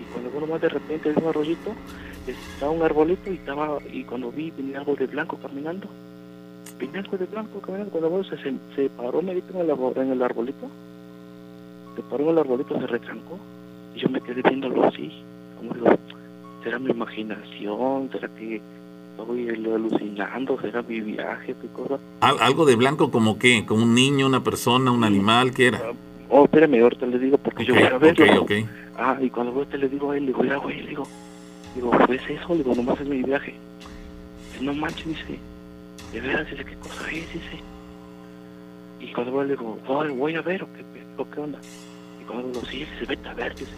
y 0.00 0.04
cuando 0.12 0.30
veo 0.30 0.46
más 0.46 0.60
de 0.60 0.68
repente 0.68 1.10
hay 1.10 1.22
un 1.22 1.28
arroyito 1.28 1.74
estaba 2.26 2.72
un 2.72 2.82
arbolito 2.82 3.30
y 3.30 3.34
estaba 3.34 3.78
y 3.92 4.04
cuando 4.04 4.30
vi 4.30 4.50
venía 4.50 4.78
algo 4.78 4.96
de 4.96 5.06
blanco 5.06 5.36
caminando. 5.36 5.88
Venía 6.78 7.00
algo 7.00 7.18
de 7.18 7.26
blanco 7.26 7.60
caminando. 7.60 7.90
Cuando 7.90 8.10
veo 8.10 8.24
se, 8.24 8.36
se, 8.74 8.88
paró 8.90 9.20
medito 9.20 9.52
en 9.52 9.60
el, 9.60 9.70
en 9.70 10.12
el 10.12 10.22
arbolito. 10.22 10.68
Se 11.96 12.02
paró 12.02 12.24
en 12.24 12.30
el 12.30 12.38
arbolito 12.38 12.80
se 12.80 12.86
retrancó. 12.86 13.38
Y 13.94 14.00
yo 14.00 14.08
me 14.08 14.20
quedé 14.20 14.42
viéndolo 14.42 14.86
así 14.86 15.12
como 15.58 15.74
digo 15.74 15.86
será 16.62 16.78
mi 16.78 16.90
imaginación 16.90 18.08
será 18.10 18.28
que 18.28 18.60
estoy 19.18 19.48
alucinando 19.72 20.60
será 20.60 20.82
mi 20.82 21.00
viaje 21.00 21.54
qué 21.60 21.68
cosa 21.68 21.98
Al- 22.20 22.38
¿Algo 22.40 22.64
de 22.64 22.76
blanco 22.76 23.10
como 23.10 23.38
qué? 23.38 23.64
¿Como 23.66 23.84
un 23.84 23.94
niño, 23.94 24.26
una 24.26 24.42
persona, 24.42 24.90
un 24.90 25.04
animal? 25.04 25.52
¿Qué 25.52 25.68
era? 25.68 25.80
Oh, 26.30 26.44
espérame, 26.44 26.82
ahorita 26.82 27.06
le 27.06 27.18
digo 27.18 27.38
porque 27.38 27.64
yo 27.64 27.74
voy 27.74 27.84
a 27.84 27.98
verlo. 27.98 28.42
ok, 28.42 28.50
ok. 28.50 28.68
Ah, 28.98 29.16
y 29.20 29.30
cuando 29.30 29.52
voy, 29.52 29.66
te 29.66 29.78
le 29.78 29.88
digo 29.88 30.10
a 30.10 30.16
él, 30.16 30.22
le 30.24 30.26
digo, 30.28 30.42
mira, 30.42 30.56
güey, 30.56 30.82
le 30.82 30.88
digo, 30.88 31.06
digo, 31.74 31.90
¿ves 32.08 32.22
eso? 32.28 32.48
Le 32.50 32.56
digo, 32.64 32.74
nomás 32.74 33.00
es 33.00 33.06
mi 33.08 33.22
viaje. 33.22 33.54
Dice, 34.52 34.64
no 34.64 34.74
manches, 34.74 35.06
dice, 35.06 35.38
de 36.12 36.20
veras, 36.20 36.50
dice, 36.50 36.64
¿qué 36.64 36.74
cosa 36.76 37.08
es? 37.10 37.32
Dice. 37.32 37.60
Y 39.00 39.12
cuando 39.12 39.32
voy, 39.32 39.46
le 39.46 39.56
digo, 39.56 39.78
oh, 39.86 40.04
voy 40.14 40.34
a 40.34 40.42
ver, 40.42 40.62
¿o 40.64 40.66
qué, 40.72 40.82
o 41.22 41.30
qué 41.30 41.40
onda? 41.40 41.58
Y 42.20 42.24
cuando 42.24 42.48
digo, 42.48 42.62
sí, 42.66 42.78
dice, 42.78 43.04
vete 43.06 43.28
a 43.28 43.34
ver, 43.34 43.54
dice, 43.54 43.72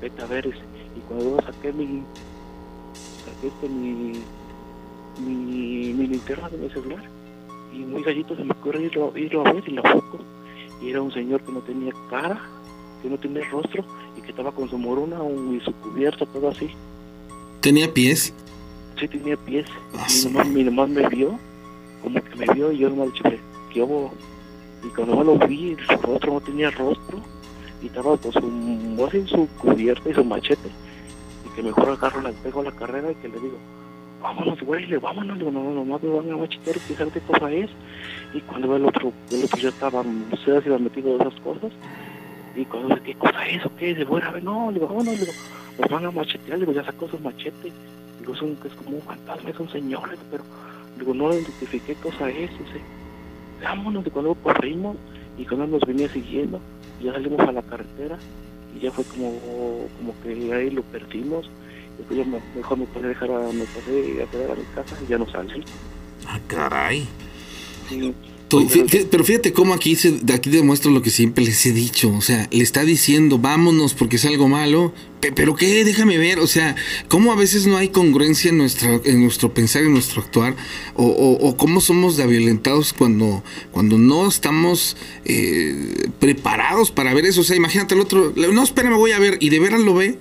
vete 0.00 0.22
a 0.22 0.26
ver, 0.26 0.44
dice. 0.46 0.62
Y 0.96 1.00
cuando 1.00 1.36
yo 1.36 1.42
saqué 1.44 1.72
mi, 1.72 2.02
saqué 3.24 3.46
este, 3.48 3.68
mi, 3.68 4.12
mi, 5.18 5.92
mi 5.92 6.06
linterna 6.06 6.48
de 6.48 6.58
mi 6.58 6.70
celular, 6.70 7.02
y 7.72 7.78
muy 7.78 8.02
gallito 8.02 8.34
se 8.36 8.44
me 8.44 8.52
ocurre 8.52 8.82
irlo, 8.82 9.12
irlo 9.16 9.46
a 9.46 9.52
ver 9.52 9.64
y 9.66 9.72
la 9.72 9.82
foto. 9.82 10.18
Y 10.82 10.90
era 10.90 11.02
un 11.02 11.12
señor 11.12 11.42
que 11.42 11.52
no 11.52 11.60
tenía 11.60 11.92
cara, 12.08 12.40
que 13.02 13.08
no 13.08 13.18
tenía 13.18 13.48
rostro 13.50 13.84
y 14.16 14.22
que 14.22 14.30
estaba 14.30 14.50
con 14.52 14.68
su 14.68 14.78
morona 14.78 15.22
un- 15.22 15.56
y 15.56 15.60
su 15.60 15.72
cubierta, 15.74 16.26
todo 16.26 16.48
así. 16.48 16.68
¿Tenía 17.60 17.92
pies? 17.92 18.32
Sí 18.98 19.08
tenía 19.08 19.36
pies. 19.36 19.66
Ah, 19.94 20.06
Y 20.08 20.12
sí. 20.12 20.28
nomás, 20.28 20.48
mi 20.48 20.64
nomás 20.64 20.88
me 20.88 21.08
vio, 21.08 21.38
como 22.02 22.22
que 22.22 22.34
me 22.36 22.46
vio 22.54 22.72
y 22.72 22.78
yo 22.78 22.88
nomás 22.90 23.12
dije, 23.12 23.38
¿qué 23.72 23.82
hubo? 23.82 24.12
Y 24.82 24.88
cuando 24.88 25.22
lo 25.22 25.38
vi, 25.46 25.76
su 25.86 25.96
rostro 26.02 26.32
no 26.34 26.40
tenía 26.40 26.70
rostro 26.70 27.18
y 27.82 27.86
estaba 27.86 28.16
con 28.16 28.32
su, 28.32 29.04
así, 29.06 29.26
su 29.26 29.46
cubierta 29.58 30.08
y 30.10 30.14
su 30.14 30.24
machete. 30.24 30.68
Y 31.46 31.54
que 31.54 31.62
mejor 31.62 31.90
agarro, 31.90 32.20
la 32.22 32.32
pego 32.32 32.60
a 32.60 32.64
la 32.64 32.72
carrera 32.72 33.12
y 33.12 33.14
que 33.16 33.28
le 33.28 33.38
digo, 33.40 33.58
vámonos, 34.20 34.60
güey, 34.60 34.86
le 34.86 34.98
vámonos, 34.98 35.38
digo, 35.38 35.50
no, 35.50 35.62
no, 35.62 35.70
nomás 35.72 36.02
me 36.02 36.10
van 36.10 36.30
a 36.30 36.36
machetear 36.36 36.76
y 36.76 36.94
saber 36.94 37.12
qué 37.12 37.20
cosa 37.20 37.50
es. 37.50 37.70
Y 38.34 38.40
cuando 38.40 38.68
veo 38.68 38.76
el 38.76 38.84
otro, 38.86 39.12
el 39.30 39.44
otro 39.44 39.58
ya 39.58 39.68
estaba, 39.68 40.02
no 40.02 40.36
sé 40.36 40.62
si 40.62 40.68
metido 40.68 41.16
de 41.16 41.24
esas 41.24 41.40
cosas. 41.40 41.72
Y 42.54 42.64
cuando 42.64 42.94
ve 42.94 43.00
qué 43.02 43.14
cosa 43.14 43.46
es 43.46 43.64
o 43.64 43.74
qué, 43.76 43.94
de 43.94 44.04
bueno, 44.04 44.28
a 44.28 44.32
ver, 44.32 44.44
no, 44.44 44.70
digo, 44.72 44.86
vámonos, 44.86 45.18
digo, 45.18 45.32
nos 45.78 45.90
van 45.90 46.06
a 46.06 46.10
machetear, 46.10 46.58
le 46.58 46.66
digo, 46.66 46.72
ya 46.72 46.84
sacó 46.84 47.08
sus 47.08 47.20
machetes. 47.20 47.72
Digo, 48.20 48.34
es, 48.34 48.42
un, 48.42 48.58
es 48.64 48.72
como 48.74 48.96
un 48.96 49.02
fantasma, 49.02 49.50
es 49.50 49.58
un 49.58 49.70
señor, 49.70 50.10
digo, 50.10 50.22
pero 50.30 50.44
digo, 50.98 51.14
no 51.14 51.32
identifiqué 51.32 51.80
qué 51.86 51.94
cosa 51.94 52.28
es, 52.28 52.50
dice, 52.50 52.80
vámonos, 53.62 54.04
de 54.04 54.10
cuando 54.10 54.34
corrimos 54.34 54.96
y 55.38 55.44
cuando 55.44 55.66
nos 55.66 55.86
venía 55.86 56.08
siguiendo, 56.08 56.60
ya 57.02 57.12
salimos 57.12 57.40
a 57.40 57.52
la 57.52 57.62
carretera 57.62 58.18
y 58.76 58.80
ya 58.80 58.90
fue 58.90 59.04
como, 59.04 59.32
como 59.98 60.14
que 60.22 60.52
ahí 60.52 60.70
lo 60.70 60.82
perdimos. 60.82 61.48
Después 62.00 62.18
ya 62.18 62.24
me- 62.24 62.40
mejor 62.56 62.78
me 62.78 62.86
pasé 62.86 63.06
a 63.06 63.08
dejar 63.08 63.30
a, 63.30 63.52
me 63.52 63.64
pasé 63.64 64.22
a 64.22 64.30
quedar 64.30 64.50
a 64.50 64.54
mi 64.54 64.64
casa 64.74 64.96
y 65.06 65.10
ya 65.10 65.18
no 65.18 65.30
salí. 65.30 65.62
Ah, 66.26 66.40
caray. 66.48 67.06
Y, 67.90 68.12
pero 69.10 69.24
fíjate 69.24 69.52
cómo 69.52 69.74
aquí, 69.74 69.94
se, 69.94 70.18
aquí 70.34 70.50
demuestra 70.50 70.90
lo 70.90 71.02
que 71.02 71.10
siempre 71.10 71.44
les 71.44 71.64
he 71.66 71.72
dicho. 71.72 72.12
O 72.16 72.20
sea, 72.20 72.48
le 72.50 72.64
está 72.64 72.84
diciendo, 72.84 73.38
vámonos 73.38 73.94
porque 73.94 74.16
es 74.16 74.24
algo 74.24 74.48
malo. 74.48 74.92
Pero 75.20 75.54
qué, 75.54 75.84
déjame 75.84 76.18
ver. 76.18 76.40
O 76.40 76.48
sea, 76.48 76.74
cómo 77.08 77.30
a 77.30 77.36
veces 77.36 77.66
no 77.68 77.76
hay 77.76 77.90
congruencia 77.90 78.50
en, 78.50 78.58
nuestra, 78.58 79.00
en 79.04 79.22
nuestro 79.22 79.54
pensar, 79.54 79.82
en 79.84 79.92
nuestro 79.92 80.20
actuar. 80.22 80.56
O, 80.96 81.06
o, 81.06 81.56
cómo 81.56 81.80
somos 81.80 82.16
de 82.16 82.26
violentados 82.26 82.92
cuando, 82.92 83.44
cuando 83.70 83.98
no 83.98 84.26
estamos 84.26 84.96
eh, 85.24 86.08
preparados 86.18 86.90
para 86.90 87.14
ver 87.14 87.26
eso. 87.26 87.42
O 87.42 87.44
sea, 87.44 87.56
imagínate 87.56 87.94
el 87.94 88.00
otro. 88.00 88.32
No, 88.34 88.62
espera, 88.64 88.90
me 88.90 88.96
voy 88.96 89.12
a 89.12 89.20
ver. 89.20 89.36
Y 89.40 89.50
de 89.50 89.60
veras 89.60 89.80
lo 89.80 89.94
ve 89.94 90.18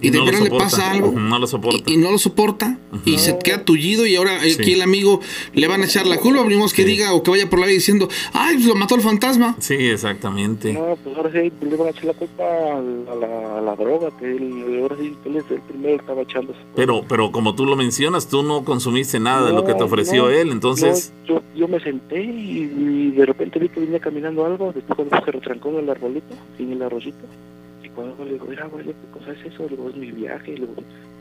y 0.00 0.10
de 0.10 0.18
no 0.18 0.30
le 0.30 0.50
pasa 0.50 0.90
algo 0.90 1.12
no 1.12 1.38
lo 1.38 1.46
soporta. 1.46 1.90
Y, 1.90 1.96
no 1.96 2.10
lo 2.10 2.18
soporta 2.18 2.78
y 3.04 3.18
se 3.18 3.38
queda 3.38 3.64
tullido 3.64 4.06
y 4.06 4.16
ahora 4.16 4.36
aquí 4.36 4.72
el 4.72 4.82
amigo 4.82 5.20
le 5.54 5.66
van 5.66 5.82
a 5.82 5.84
echar 5.84 6.06
la 6.06 6.18
culpa 6.18 6.40
abrimos 6.40 6.72
que 6.72 6.84
diga 6.84 7.12
o 7.14 7.22
que 7.22 7.30
vaya 7.30 7.48
por 7.48 7.58
la 7.58 7.66
vida 7.66 7.74
diciendo 7.74 8.08
ay 8.32 8.54
pues 8.54 8.66
lo 8.66 8.74
mató 8.74 8.94
el 8.94 9.00
fantasma 9.00 9.56
sí 9.58 9.74
exactamente. 9.74 10.72
No 10.72 10.96
pues 11.02 11.16
ahora 11.16 11.30
sí 11.32 11.52
le 11.60 11.76
van 11.76 11.88
a 11.88 11.90
echar 11.90 12.04
la 12.04 12.14
culpa 12.14 12.44
a 12.44 13.60
la, 13.60 13.76
droga 13.76 14.10
que 14.18 14.36
él, 14.36 14.80
ahora 14.82 14.96
sí 15.00 15.14
él 15.24 15.36
es 15.36 15.50
el 15.50 15.60
primero 15.62 15.96
que 15.96 16.00
estaba 16.00 16.22
echando 16.22 16.54
pero 16.74 17.04
pero 17.08 17.32
como 17.32 17.54
tú 17.54 17.64
lo 17.64 17.76
mencionas 17.76 18.28
tú 18.28 18.42
no 18.42 18.64
consumiste 18.64 19.20
nada 19.20 19.46
de 19.46 19.52
lo 19.52 19.64
que 19.64 19.74
te 19.74 19.82
ofreció 19.82 20.30
él 20.30 20.50
entonces 20.50 21.12
yo, 21.26 21.42
yo 21.54 21.68
me 21.68 21.80
senté 21.80 22.22
y, 22.22 23.10
de 23.10 23.26
repente 23.26 23.58
vi 23.58 23.68
que 23.68 23.80
venía 23.80 24.00
caminando 24.00 24.44
algo 24.44 24.72
después 24.72 24.96
cuando 24.96 25.24
se 25.24 25.32
retrancó 25.32 25.68
en 25.70 25.76
el 25.76 25.90
arbolito 25.90 26.34
en 26.58 26.72
el 26.72 26.82
arroyito 26.82 27.26
cuando 27.94 28.24
le 28.24 28.32
digo, 28.32 28.46
mira, 28.46 28.66
güey, 28.66 28.86
¿qué 28.86 28.94
cosa 29.12 29.32
es 29.32 29.52
eso? 29.52 29.64
Le 29.64 29.70
digo, 29.70 29.88
es 29.88 29.96
mi 29.96 30.10
viaje. 30.12 30.52
Le 30.52 30.66
digo, 30.66 30.74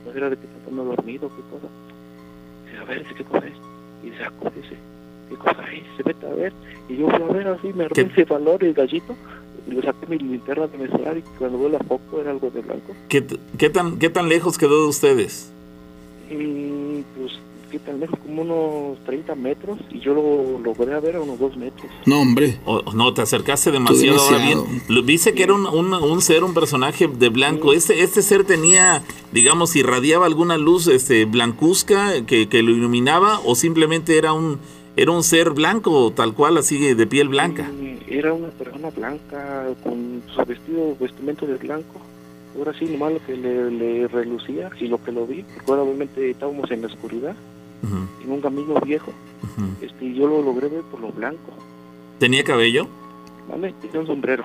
no 0.05 0.11
era 0.11 0.29
de 0.29 0.37
que 0.37 0.45
está 0.45 0.69
todo 0.69 0.83
dormido, 0.83 1.29
¿qué 1.29 1.41
cosa? 1.51 1.67
dice, 2.65 2.77
a 2.77 2.83
ver, 2.85 3.05
¿qué 3.15 3.23
cosa 3.23 3.47
es? 3.47 3.53
Y 4.03 4.09
dice, 4.09 4.23
dice, 4.55 4.77
¿qué 5.29 5.35
cosa 5.35 5.73
es? 5.73 5.83
Se 5.97 6.03
mete 6.03 6.25
a 6.25 6.33
ver. 6.33 6.53
Y 6.87 6.97
yo 6.97 7.09
fui 7.09 7.21
a 7.21 7.33
ver 7.33 7.47
así, 7.47 7.73
me 7.73 7.85
armé 7.85 8.01
ese 8.01 8.25
valor, 8.25 8.63
el 8.63 8.73
gallito. 8.73 9.15
Y 9.67 9.71
le 9.71 9.81
saqué 9.81 10.07
mi 10.07 10.17
linterna 10.17 10.67
de 10.67 10.87
celular 10.87 11.17
y 11.17 11.21
cuando 11.37 11.59
veo 11.59 11.69
la 11.69 11.79
foto 11.79 12.21
era 12.21 12.31
algo 12.31 12.49
de 12.49 12.61
blanco. 12.61 12.95
¿Qué, 13.07 13.25
qué, 13.57 13.69
tan, 13.69 13.99
¿Qué 13.99 14.09
tan 14.09 14.29
lejos 14.29 14.57
quedó 14.57 14.83
de 14.83 14.87
ustedes? 14.87 15.51
Y, 16.29 17.03
pues 17.15 17.39
que 17.69 17.79
tal 17.79 17.97
vez 17.97 18.09
como 18.09 18.41
unos 18.41 18.99
30 19.05 19.35
metros 19.35 19.77
y 19.91 19.99
yo 19.99 20.13
lo 20.13 20.59
logré 20.59 20.99
ver 20.99 21.15
a 21.15 21.21
unos 21.21 21.39
2 21.39 21.57
metros. 21.57 21.91
No, 22.05 22.21
hombre. 22.21 22.59
no, 22.93 23.13
te 23.13 23.21
acercaste 23.21 23.71
demasiado. 23.71 24.19
bien. 24.39 25.05
Dice 25.05 25.33
que 25.33 25.43
era 25.43 25.53
un, 25.53 25.65
un, 25.65 26.21
ser, 26.21 26.43
un 26.43 26.53
personaje 26.53 27.07
de 27.07 27.29
blanco. 27.29 27.73
Este, 27.73 28.03
este 28.03 28.21
ser 28.21 28.43
tenía, 28.43 29.03
digamos, 29.31 29.75
irradiaba 29.75 30.25
alguna 30.25 30.57
luz 30.57 30.87
este, 30.87 31.25
blancuzca 31.25 32.25
que, 32.25 32.49
que 32.49 32.63
lo 32.63 32.71
iluminaba 32.71 33.39
o 33.45 33.55
simplemente 33.55 34.17
era 34.17 34.33
un, 34.33 34.59
era 34.97 35.11
un 35.11 35.23
ser 35.23 35.51
blanco, 35.51 36.11
tal 36.11 36.33
cual, 36.33 36.57
así 36.57 36.93
de 36.93 37.07
piel 37.07 37.29
blanca. 37.29 37.69
Era 38.07 38.33
una 38.33 38.49
persona 38.49 38.89
blanca 38.89 39.67
con 39.83 40.23
su 40.33 40.43
vestido, 40.45 40.95
vestimento 40.99 41.45
de 41.45 41.55
blanco 41.57 42.01
ahora 42.57 42.73
sí, 42.77 42.85
nomás 42.85 43.13
lo 43.13 43.25
que 43.25 43.35
le, 43.35 44.07
relucía 44.07 44.69
y 44.79 44.87
lo 44.87 45.03
que 45.03 45.11
lo 45.11 45.25
vi, 45.25 45.43
porque 45.43 45.71
ahora 45.71 45.83
obviamente 45.83 46.29
estábamos 46.29 46.69
en 46.71 46.81
la 46.81 46.87
oscuridad, 46.87 47.35
en 47.81 48.31
un 48.31 48.41
camino 48.41 48.79
viejo. 48.81 49.11
este, 49.81 50.05
y 50.05 50.15
yo 50.15 50.27
lo 50.27 50.41
logré 50.41 50.67
ver 50.67 50.81
por 50.83 50.99
lo 50.99 51.11
blanco. 51.11 51.51
¿Tenía 52.19 52.43
cabello? 52.43 52.87
Vale, 53.49 53.73
tenía 53.81 54.01
un 54.01 54.07
sombrero. 54.07 54.43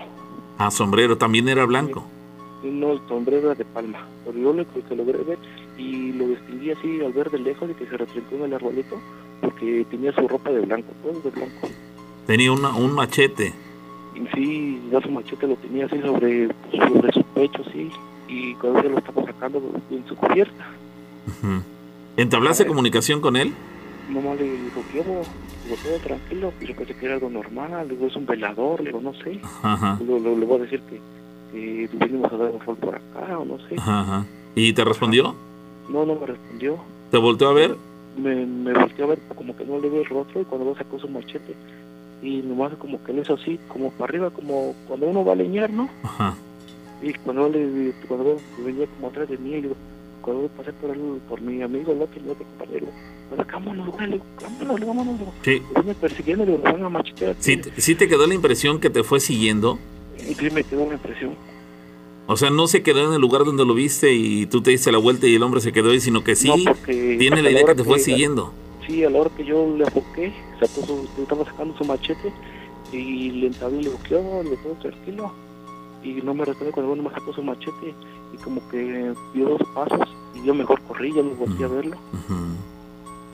Ah, 0.59 0.71
sombrero, 0.71 1.19
también 1.19 1.49
era 1.49 1.65
blanco. 1.65 2.05
No, 2.63 2.93
el 2.93 3.01
sombrero 3.09 3.51
era 3.51 3.55
de 3.55 3.65
palma. 3.65 4.07
Pero 4.25 4.39
yo 4.39 4.53
lo 4.53 4.65
que 4.67 4.97
logré 4.97 5.19
ver 5.19 5.39
y 5.77 6.13
lo 6.13 6.29
distinguí 6.29 6.71
así 6.71 7.01
al 7.05 7.13
ver 7.13 7.31
de 7.31 7.39
lejos 7.39 7.69
y 7.71 7.75
que 7.75 7.87
se 7.87 7.97
retrincó 7.97 8.37
en 8.37 8.45
el 8.45 8.55
arbolito 8.55 8.99
porque 9.41 9.85
tenía 9.91 10.13
su 10.13 10.27
ropa 10.27 10.51
de 10.51 10.61
blanco, 10.61 10.89
todo 11.03 11.21
de 11.21 11.31
blanco. 11.31 11.69
Tenía 12.27 12.53
una, 12.53 12.75
un 12.75 12.93
machete. 12.95 13.53
Y 14.15 14.27
sí, 14.35 14.83
ya 14.91 15.01
su 15.01 15.11
machete 15.11 15.47
lo 15.47 15.57
tenía 15.57 15.87
así 15.87 16.01
sobre, 16.01 16.49
sobre 16.71 17.13
su 17.13 17.23
pecho, 17.35 17.63
sí. 17.73 17.91
Y 18.29 18.55
cuando 18.55 18.81
se 18.83 18.89
lo 18.89 18.99
estaba 18.99 19.25
sacando 19.25 19.61
en 19.91 20.07
su 20.07 20.17
cubierta. 20.17 20.67
¿Entablaste 22.17 22.67
comunicación 22.67 23.21
con 23.21 23.37
él? 23.37 23.53
No, 24.09 24.35
le 24.35 24.45
digo, 24.45 24.83
quiero, 24.93 25.23
digo, 25.65 25.77
todo 25.83 25.99
tranquilo, 25.99 26.53
yo 26.61 26.77
pensé 26.77 26.95
que 26.95 27.07
era 27.07 27.15
algo 27.15 27.31
normal, 27.31 27.89
digo, 27.89 28.07
es 28.07 28.17
un 28.17 28.27
velador, 28.27 28.81
le 28.81 28.91
digo, 28.91 29.01
no 29.01 29.15
sé. 29.15 29.41
Ajá. 29.63 29.99
Le, 30.01 30.21
le, 30.21 30.47
voy 30.47 30.59
a 30.59 30.63
decir 30.63 30.81
que, 30.83 31.01
que 31.53 31.89
vinimos 31.93 32.33
a 32.33 32.37
dar 32.37 32.51
un 32.51 32.61
rol 32.61 32.77
por 32.77 32.95
acá, 32.95 33.39
o 33.39 33.45
no 33.45 33.59
sé. 33.69 33.77
Ajá. 33.79 34.25
¿Y 34.55 34.73
te 34.73 34.85
respondió? 34.85 35.35
No, 35.89 36.05
no 36.05 36.15
me 36.15 36.27
respondió. 36.27 36.79
¿Te 37.11 37.19
volteó 37.19 37.49
a 37.49 37.55
ver? 37.55 37.77
Me, 38.17 38.47
me 38.47 38.73
volteó 38.75 39.07
a 39.07 39.09
ver, 39.09 39.19
como 39.35 39.57
que 39.57 39.65
no 39.65 39.79
le 39.79 39.89
veo 39.89 40.03
el 40.03 40.09
rostro, 40.09 40.41
y 40.41 40.45
cuando 40.45 40.77
sacó 40.77 40.99
su 40.99 41.09
machete, 41.09 41.55
y 42.23 42.43
nomás 42.43 42.75
como 42.75 43.03
que 43.03 43.13
le 43.13 43.23
hizo 43.23 43.35
así, 43.35 43.59
como 43.69 43.91
para 43.91 44.11
arriba, 44.11 44.31
como 44.31 44.75
cuando 44.87 45.07
uno 45.07 45.25
va 45.25 45.33
a 45.33 45.37
leñar, 45.37 45.71
¿no? 45.71 45.89
Ajá. 46.03 46.37
Y 47.03 47.13
cuando, 47.15 47.49
le, 47.49 47.93
cuando 48.07 48.39
venía 48.65 48.87
como 48.87 49.09
atrás 49.09 49.29
de 49.29 49.39
mí, 49.39 49.57
y 49.57 49.71
digo, 50.33 50.49
cuando 50.49 50.49
pasé 50.49 50.73
por, 50.73 50.91
el, 50.91 51.21
por 51.29 51.41
mi 51.41 51.63
amigo, 51.63 51.93
el 51.93 52.03
otro 52.03 52.21
compañero, 52.23 52.87
vámonos, 53.53 53.89
güey, 53.89 54.21
vámonos, 54.59 54.87
vámonos. 54.87 55.21
Sí. 55.43 55.63
Me 55.85 55.95
persiguiendo, 55.95 56.45
le 56.45 56.57
van 56.57 56.83
a 56.83 56.89
machetear. 56.89 57.37
¿Sí, 57.39 57.61
¿Sí 57.77 57.95
te 57.95 58.09
quedó 58.09 58.27
la 58.27 58.35
impresión 58.35 58.81
que 58.81 58.91
te 58.91 59.03
fue 59.03 59.21
siguiendo? 59.21 59.79
Sí, 60.17 60.51
me 60.51 60.65
quedó 60.65 60.85
una 60.85 60.95
impresión. 60.95 61.35
O 62.27 62.37
sea, 62.37 62.49
no 62.51 62.67
se 62.67 62.83
quedó 62.83 63.07
en 63.07 63.13
el 63.13 63.21
lugar 63.21 63.45
donde 63.45 63.67
lo 63.67 63.75
viste 63.75 64.15
y 64.15 64.47
tú 64.47 64.63
te 64.63 64.71
diste 64.71 64.91
la 64.91 64.99
vuelta 64.99 65.27
y 65.27 65.35
el 65.35 65.43
hombre 65.43 65.61
se 65.61 65.73
quedó 65.73 65.91
ahí, 65.91 66.01
sino 66.01 66.25
que 66.25 66.35
sí 66.37 66.51
tiene 66.87 67.43
la 67.43 67.51
idea 67.51 67.65
que 67.65 67.75
te 67.75 67.85
fue 67.85 67.99
siguiendo. 67.99 68.53
Sí, 68.87 69.05
a 69.05 69.11
la 69.11 69.19
hora 69.19 69.31
que 69.37 69.45
yo 69.45 69.67
le 69.77 69.85
enfoqué, 69.85 70.33
sacó 70.61 70.87
su, 70.87 71.23
estaba 71.23 71.45
sacando 71.45 71.77
su 71.77 71.85
machete 71.85 72.33
y 72.93 73.31
le 73.31 73.47
entablé 73.49 73.81
y 73.81 73.83
le 73.85 73.89
bloqueó, 73.91 74.43
le 74.43 74.57
todo 74.57 74.75
tranquilo. 74.81 75.33
Y 76.03 76.13
no 76.23 76.35
me 76.35 76.45
respondió 76.45 76.73
cuando 76.73 76.93
uno 76.93 77.03
me 77.05 77.11
sacó 77.11 77.33
su 77.33 77.43
machete 77.43 77.95
y 78.35 78.43
como 78.43 78.67
que 78.69 79.15
dio 79.33 79.49
dos 79.49 79.63
pasos 79.75 80.09
y 80.35 80.45
yo 80.45 80.55
mejor 80.55 80.81
corrí, 80.83 81.13
ya 81.13 81.23
me 81.23 81.35
volví 81.35 81.63
a 81.63 81.69
verlo. 81.69 81.97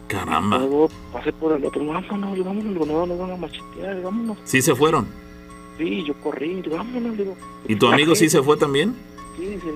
Caramba. 0.08 0.58
luego 0.58 0.88
pasé 1.12 1.32
por 1.32 1.56
el 1.56 1.64
otro, 1.64 1.86
vámonos, 1.86 2.44
vámonos, 2.44 2.86
no, 2.86 3.06
no 3.06 3.16
van 3.16 3.30
a 3.30 3.36
machetear, 3.36 4.02
vámonos. 4.02 4.38
¿Sí 4.44 4.60
se 4.60 4.74
fueron? 4.74 5.06
Sí, 5.78 6.04
yo 6.04 6.14
corrí, 6.20 6.62
vámonos, 6.62 7.16
digo. 7.16 7.36
¿Y 7.68 7.76
tu 7.76 7.86
amigo 7.86 8.14
sí 8.14 8.28
se 8.28 8.42
fue 8.42 8.56
también? 8.56 8.94
Sí, 9.36 9.58
sí, 9.62 9.68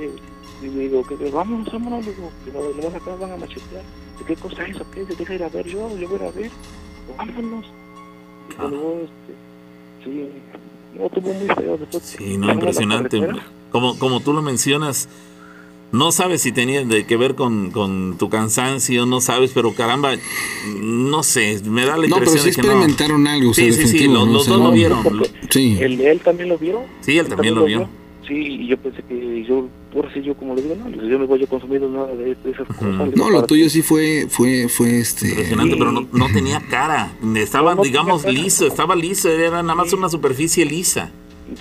y 0.62 0.68
digo, 0.68 1.02
que, 1.04 1.14
vámonos, 1.30 1.72
vámonos, 1.72 2.04
digo, 2.04 2.30
que 2.44 2.52
no, 2.52 2.60
no 2.60 2.96
acá 2.96 3.14
van 3.16 3.32
a 3.32 3.36
machetear. 3.36 3.82
¿Qué 4.26 4.36
cosa 4.36 4.64
es 4.64 4.76
eso? 4.76 4.86
¿Qué? 4.92 5.04
¿Se 5.04 5.14
deja 5.14 5.34
ir 5.34 5.44
a 5.44 5.48
ver 5.48 5.66
yo? 5.66 5.96
Yo 5.96 6.08
voy 6.08 6.26
a 6.26 6.30
ver. 6.30 6.50
Vámonos. 7.16 7.66
Y 8.50 8.70
luego, 8.70 9.00
este, 9.02 10.04
sí, 10.04 10.30
no, 10.98 11.08
tuvo 11.08 11.32
muy 11.34 11.46
feo. 11.46 11.76
Después, 11.76 12.02
sí, 12.02 12.36
no, 12.36 12.52
impresionante. 12.52 13.20
Como, 13.70 13.98
como 13.98 14.20
tú 14.20 14.32
lo 14.32 14.42
mencionas, 14.42 15.08
no 15.92 16.12
sabes 16.12 16.42
si 16.42 16.52
tenía 16.52 16.84
de 16.84 17.06
que 17.06 17.16
ver 17.16 17.34
con, 17.34 17.70
con, 17.70 18.16
tu 18.18 18.28
cansancio, 18.28 19.06
no 19.06 19.20
sabes, 19.20 19.52
pero 19.54 19.74
caramba, 19.74 20.14
no 20.80 21.22
sé, 21.22 21.60
me 21.64 21.86
da 21.86 21.96
la 21.96 22.06
impresión 22.06 22.10
no, 22.10 22.16
pero 22.18 22.30
sí 22.30 22.36
de 22.36 22.42
que 22.42 22.60
experimentaron 22.60 23.26
algo. 23.26 23.54
Sí, 23.54 23.72
sí, 23.72 23.86
sí, 23.86 24.08
los, 24.08 24.46
dos 24.46 24.48
lo 24.48 24.70
vieron. 24.72 25.04
Sí. 25.50 25.78
¿El, 25.80 26.00
¿Él 26.00 26.20
también 26.20 26.48
lo 26.48 26.58
vio? 26.58 26.82
Sí, 27.00 27.18
él 27.18 27.28
también, 27.28 27.54
lo 27.54 27.64
vio. 27.64 27.88
Sí, 28.26 28.34
y 28.34 28.68
yo 28.68 28.78
pensé 28.78 29.02
que 29.02 29.44
yo, 29.44 29.68
por 29.92 30.06
así 30.06 30.22
yo 30.22 30.34
como 30.34 30.54
le 30.54 30.62
digo, 30.62 30.76
no, 30.76 30.90
yo 30.90 31.18
no 31.18 31.26
voy 31.26 31.42
a 31.42 31.46
consumir 31.46 31.82
nada 31.82 32.06
de, 32.14 32.30
esas 32.32 32.66
cosas. 32.68 33.14
No, 33.14 33.28
lo 33.28 33.44
tuyo 33.44 33.68
sí 33.68 33.82
fue, 33.82 34.26
fue, 34.30 34.68
fue 34.68 35.00
este... 35.00 35.28
Impresionante, 35.28 35.76
pero 35.76 35.92
no, 35.92 36.08
no, 36.10 36.26
tenía 36.32 36.60
cara, 36.60 37.12
estaba, 37.36 37.74
digamos, 37.74 38.24
liso, 38.24 38.66
estaba 38.66 38.96
liso, 38.96 39.28
era 39.28 39.62
nada 39.62 39.74
más 39.74 39.92
una 39.92 40.08
superficie 40.08 40.64
lisa. 40.64 41.10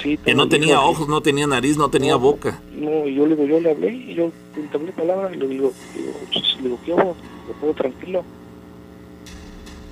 Sí, 0.01 0.17
que 0.17 0.33
no 0.33 0.47
tenía 0.47 0.79
ojos, 0.79 1.09
no 1.09 1.21
tenía 1.21 1.45
nariz, 1.45 1.75
no 1.75 1.89
tenía 1.89 2.15
boca. 2.15 2.61
No, 2.73 3.05
yo 3.07 3.27
le, 3.27 3.35
yo 3.47 3.59
le 3.59 3.71
hablé, 3.71 3.93
y 3.93 4.13
yo 4.13 4.31
entablé 4.55 4.93
palabras 4.93 5.33
y 5.33 5.37
le 5.37 5.47
digo, 5.47 5.73
digo, 5.93 6.13
le 6.57 6.63
digo, 6.63 6.79
¿qué 6.85 6.93
hago? 6.93 7.15
¿Lo 7.47 7.53
puedo 7.55 7.73
tranquilo? 7.73 8.23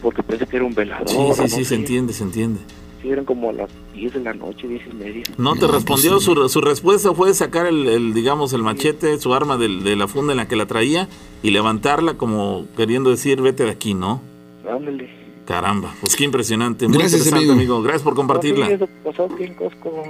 Porque 0.01 0.23
pensé 0.23 0.47
que 0.47 0.55
era 0.55 0.65
un 0.65 0.73
velador. 0.73 1.09
Sí, 1.09 1.17
sí, 1.35 1.49
sí, 1.49 1.65
se 1.65 1.75
entiende, 1.75 2.13
se 2.13 2.23
entiende. 2.23 2.61
Sí, 3.01 3.09
eran 3.09 3.25
como 3.25 3.49
a 3.49 3.53
las 3.53 3.69
10 3.93 4.13
de 4.13 4.19
la 4.19 4.33
noche, 4.33 4.67
10 4.67 4.81
y 4.91 4.95
media. 4.95 5.23
No 5.37 5.55
te 5.55 5.67
respondió, 5.67 6.13
pues, 6.13 6.23
su, 6.23 6.49
su, 6.49 6.61
respuesta 6.61 7.13
fue 7.13 7.33
sacar 7.33 7.65
el, 7.65 7.87
el 7.87 8.13
digamos, 8.13 8.53
el 8.53 8.61
machete, 8.61 9.17
su 9.19 9.33
arma 9.33 9.57
de, 9.57 9.67
de, 9.67 9.95
la 9.95 10.07
funda 10.07 10.33
en 10.33 10.37
la 10.37 10.47
que 10.47 10.55
la 10.55 10.67
traía 10.67 11.07
y 11.41 11.49
levantarla 11.51 12.15
como 12.15 12.67
queriendo 12.77 13.09
decir, 13.09 13.41
vete 13.41 13.63
de 13.63 13.71
aquí, 13.71 13.93
¿no? 13.93 14.21
Ándale. 14.69 15.21
Caramba, 15.45 15.93
pues 15.99 16.15
qué 16.15 16.23
impresionante. 16.23 16.87
Muy 16.87 16.99
Gracias, 16.99 17.25
interesante, 17.25 17.53
amigo. 17.53 17.81
Gracias 17.81 18.03
por 18.03 18.13
compartirla. 18.13 18.67
Sí, 18.67 18.73
eso 18.73 18.87
pasó 19.03 19.25
aquí 19.25 19.43
en 19.43 19.55
Costco. 19.55 20.03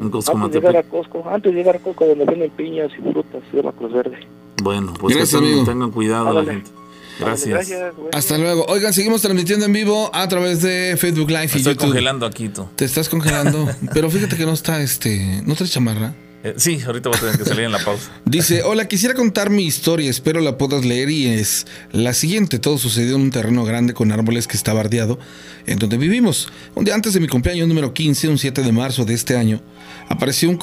En 0.00 0.10
Costco, 0.10 0.38
antes 0.38 0.52
de 0.52 0.60
llegar 0.60 0.76
a 0.76 0.82
Costco, 0.88 1.24
antes 1.28 1.52
de 1.52 1.58
llegar 1.58 1.76
a 1.76 1.78
Costco, 1.80 2.06
donde 2.06 2.24
venden 2.24 2.50
piñas 2.52 2.90
y 2.96 3.12
frutas, 3.12 3.42
se 3.50 3.56
llama 3.56 3.72
Cruz 3.72 3.92
Verde. 3.92 4.18
Bueno, 4.62 4.94
pues 4.98 5.16
Gracias, 5.16 5.40
que 5.40 5.48
tengan, 5.48 5.64
tengan 5.66 5.90
cuidado 5.90 6.32
la 6.32 6.44
gente. 6.44 6.70
Gracias. 7.18 7.72
Hasta 8.12 8.38
luego. 8.38 8.66
Oigan, 8.68 8.92
seguimos 8.92 9.22
transmitiendo 9.22 9.66
en 9.66 9.72
vivo 9.72 10.10
a 10.12 10.28
través 10.28 10.62
de 10.62 10.96
Facebook 10.98 11.30
Live 11.30 11.50
y 11.54 11.58
Estoy 11.58 11.76
congelando 11.76 12.26
aquí, 12.26 12.48
tú. 12.48 12.68
Te 12.76 12.84
estás 12.84 13.08
congelando. 13.08 13.68
pero 13.94 14.10
fíjate 14.10 14.36
que 14.36 14.44
no 14.44 14.52
está, 14.52 14.80
este, 14.80 15.42
no 15.44 15.54
trae 15.54 15.68
chamarra. 15.68 16.14
Eh, 16.46 16.54
sí, 16.58 16.78
ahorita 16.86 17.08
voy 17.08 17.18
a 17.18 17.20
tener 17.20 17.38
que 17.38 17.44
salir 17.44 17.64
en 17.64 17.72
la 17.72 17.80
pausa. 17.80 18.08
Dice, 18.24 18.62
hola, 18.62 18.86
quisiera 18.86 19.16
contar 19.16 19.50
mi 19.50 19.64
historia, 19.64 20.08
espero 20.08 20.40
la 20.40 20.56
puedas 20.56 20.84
leer 20.84 21.10
y 21.10 21.26
es 21.26 21.66
la 21.90 22.14
siguiente. 22.14 22.60
Todo 22.60 22.78
sucedió 22.78 23.16
en 23.16 23.22
un 23.22 23.30
terreno 23.32 23.64
grande 23.64 23.94
con 23.94 24.12
árboles 24.12 24.46
que 24.46 24.56
está 24.56 24.72
bardeado 24.72 25.18
en 25.66 25.80
donde 25.80 25.96
vivimos. 25.96 26.48
Un 26.76 26.84
día 26.84 26.94
antes 26.94 27.14
de 27.14 27.18
mi 27.18 27.26
cumpleaños 27.26 27.66
número 27.66 27.92
15, 27.92 28.28
un 28.28 28.38
7 28.38 28.62
de 28.62 28.70
marzo 28.70 29.04
de 29.04 29.14
este 29.14 29.36
año, 29.36 29.60
apareció 30.08 30.48
un, 30.48 30.56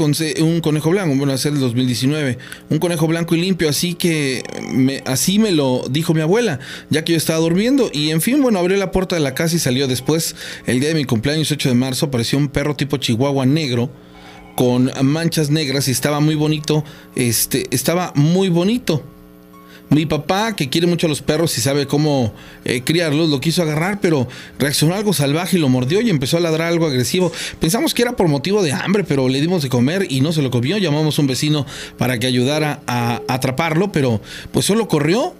conejo 0.62 0.90
blanco, 0.90 1.18
bueno, 1.18 1.38
ser 1.38 1.52
el 1.52 1.60
2019, 1.60 2.38
un 2.70 2.80
conejo 2.80 3.06
blanco 3.08 3.36
y 3.36 3.42
limpio, 3.42 3.68
así 3.68 3.94
que 3.94 4.42
me, 4.72 5.04
así 5.06 5.38
me 5.38 5.52
lo 5.52 5.84
dijo 5.90 6.14
mi 6.14 6.22
abuela, 6.22 6.62
ya 6.92 7.04
que 7.04 7.12
yo 7.12 7.18
estaba 7.18 7.40
durmiendo 7.40 7.90
y 7.92 8.12
en 8.12 8.22
fin, 8.22 8.42
bueno, 8.42 8.58
abrió 8.58 8.78
la 8.78 8.92
puerta 8.92 9.16
de 9.16 9.22
la 9.22 9.36
casa 9.36 9.58
y 9.58 9.60
salió 9.60 9.90
después. 9.90 10.38
El 10.66 10.80
día 10.80 10.90
de 10.90 10.96
mi 10.96 11.04
cumpleaños 11.04 11.52
8 11.52 11.68
de 11.68 11.76
marzo 11.76 12.06
apareció 12.06 12.40
un 12.40 12.48
perro 12.48 12.74
tipo 12.74 12.96
chihuahua 12.96 13.46
negro 13.46 13.90
con 14.56 14.92
manchas 15.04 15.50
negras 15.50 15.88
y 15.88 15.92
estaba 15.92 16.20
muy 16.20 16.36
bonito, 16.36 16.84
este, 17.16 17.68
estaba 17.72 18.12
muy 18.16 18.50
bonito. 18.50 19.04
Mi 19.90 20.08
papá, 20.08 20.56
que 20.56 20.70
quiere 20.70 20.88
mucho 20.88 21.06
a 21.06 21.10
los 21.10 21.22
perros 21.22 21.56
y 21.58 21.62
sabe 21.62 21.86
cómo 21.86 22.34
eh, 22.66 22.82
criarlos, 22.84 23.30
lo 23.30 23.40
quiso 23.40 23.62
agarrar, 23.62 24.00
pero 24.02 24.28
reaccionó 24.58 24.96
algo 24.96 25.14
salvaje 25.14 25.58
y 25.58 25.60
lo 25.60 25.70
mordió 25.70 26.02
y 26.02 26.10
empezó 26.10 26.38
a 26.38 26.40
ladrar 26.40 26.70
algo 26.70 26.88
agresivo. 26.88 27.32
Pensamos 27.60 27.94
que 27.94 28.02
era 28.02 28.16
por 28.16 28.28
motivo 28.28 28.64
de 28.64 28.72
hambre, 28.72 29.04
pero 29.04 29.30
le 29.30 29.40
dimos 29.40 29.62
de 29.62 29.70
comer 29.70 30.08
y 30.10 30.22
no 30.22 30.32
se 30.32 30.42
lo 30.42 30.50
comió. 30.50 30.80
Llamamos 30.80 31.20
a 31.20 31.22
un 31.22 31.28
vecino 31.28 31.68
para 32.00 32.18
que 32.18 32.26
ayudara 32.26 32.82
a 32.88 33.22
atraparlo, 33.28 33.92
pero 33.92 34.20
pues 34.52 34.66
solo 34.66 34.88
corrió 34.88 35.36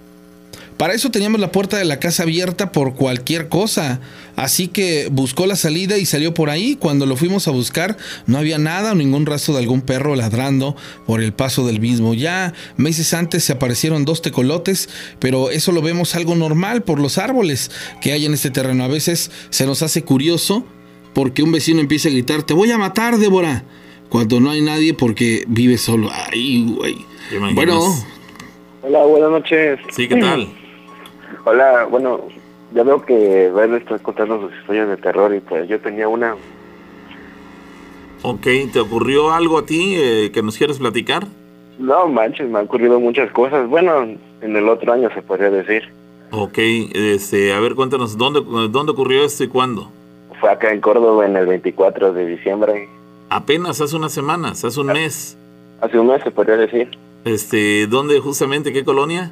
para 0.78 0.94
eso 0.94 1.12
teníamos 1.12 1.40
la 1.40 1.52
puerta 1.52 1.78
de 1.78 1.86
la 1.86 2.00
casa 2.00 2.24
abierta 2.24 2.72
por 2.72 2.96
cualquier 2.96 3.50
cosa. 3.50 4.00
Así 4.36 4.68
que 4.68 5.08
buscó 5.12 5.46
la 5.46 5.56
salida 5.56 5.98
y 5.98 6.06
salió 6.06 6.34
por 6.34 6.50
ahí. 6.50 6.76
Cuando 6.76 7.06
lo 7.06 7.16
fuimos 7.16 7.48
a 7.48 7.52
buscar 7.52 7.98
no 8.26 8.38
había 8.38 8.58
nada, 8.58 8.96
ningún 8.96 9.26
rastro 9.26 9.54
de 9.54 9.62
algún 9.62 9.82
perro 9.82 10.16
ladrando 10.16 10.76
por 11.06 11.22
el 11.22 11.34
paso 11.34 11.66
del 11.66 11.80
mismo. 11.80 12.14
Ya 12.14 12.54
meses 12.78 13.14
antes 13.14 13.44
se 13.44 13.54
aparecieron 13.54 14.06
dos 14.06 14.22
tecolotes, 14.22 14.90
pero 15.20 15.52
eso 15.52 15.72
lo 15.72 15.82
vemos 15.82 16.16
algo 16.16 16.36
normal 16.36 16.84
por 16.84 17.00
los 17.00 17.18
árboles 17.18 17.72
que 18.02 18.12
hay 18.12 18.26
en 18.26 18.34
este 18.34 18.50
terreno. 18.50 18.84
A 18.84 18.88
veces 18.88 19.32
se 19.50 19.66
nos 19.66 19.84
hace 19.84 20.04
curioso 20.04 20.66
porque 21.14 21.44
un 21.44 21.52
vecino 21.52 21.80
empieza 21.80 22.10
a 22.10 22.12
gritar, 22.12 22.44
te 22.44 22.54
voy 22.54 22.72
a 22.72 22.78
matar, 22.78 23.18
Débora, 23.18 23.64
cuando 24.10 24.40
no 24.40 24.50
hay 24.50 24.62
nadie 24.62 24.94
porque 24.94 25.44
vive 25.48 25.78
solo. 25.78 26.10
Ay, 26.12 26.66
güey. 26.76 26.98
Bueno. 27.54 27.80
Hola, 28.82 29.04
buenas 29.06 29.30
noches. 29.30 29.80
Sí, 29.96 30.08
¿qué 30.08 30.16
tal? 30.18 30.63
Hola, 31.46 31.88
bueno, 31.90 32.22
ya 32.74 32.84
veo 32.84 33.06
que 33.06 33.52
Verde 33.52 33.78
está 33.78 34.00
contando 34.00 34.42
sus 34.42 34.58
historias 34.60 34.88
de 34.88 34.98
terror 34.98 35.34
y 35.34 35.40
pues 35.40 35.68
yo 35.68 35.80
tenía 35.80 36.08
una. 36.08 36.36
Ok, 38.22 38.48
¿te 38.72 38.80
ocurrió 38.80 39.32
algo 39.32 39.58
a 39.60 39.66
ti 39.66 39.96
eh, 39.96 40.32
que 40.34 40.42
nos 40.42 40.58
quieres 40.58 40.80
platicar? 40.80 41.28
No, 41.78 42.08
manches, 42.08 42.50
me 42.50 42.60
han 42.60 42.66
ocurrido 42.66 43.00
muchas 43.00 43.32
cosas. 43.32 43.68
Bueno, 43.68 44.04
en 44.04 44.56
el 44.56 44.70
otro 44.70 44.94
año 44.94 45.10
se 45.14 45.22
podría 45.22 45.50
decir. 45.50 45.84
Ok, 46.32 46.58
este, 46.58 47.54
a 47.54 47.60
ver, 47.60 47.76
cuéntanos, 47.76 48.18
¿dónde, 48.18 48.42
¿dónde 48.70 48.92
ocurrió 48.92 49.24
esto 49.24 49.44
y 49.44 49.48
cuándo? 49.48 49.92
Fue 50.40 50.50
acá 50.50 50.72
en 50.72 50.82
Córdoba 50.82 51.26
en 51.26 51.36
el 51.36 51.46
24 51.46 52.14
de 52.14 52.26
diciembre. 52.26 52.90
Apenas 53.30 53.82
hace 53.82 53.96
unas 53.96 54.14
semanas, 54.14 54.64
hace 54.64 54.80
un 54.80 54.88
mes. 54.88 55.38
Hace 55.82 56.00
un 56.00 56.08
mes 56.08 56.24
se 56.24 56.32
podría 56.32 56.58
decir. 56.58 56.90
Este, 57.26 57.88
¿dónde 57.88 58.20
justamente, 58.20 58.74
qué 58.74 58.84
colonia? 58.84 59.32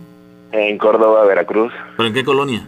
En 0.52 0.78
Córdoba, 0.78 1.26
Veracruz. 1.26 1.72
¿Pero 1.98 2.08
en 2.08 2.14
qué 2.14 2.24
colonia? 2.24 2.68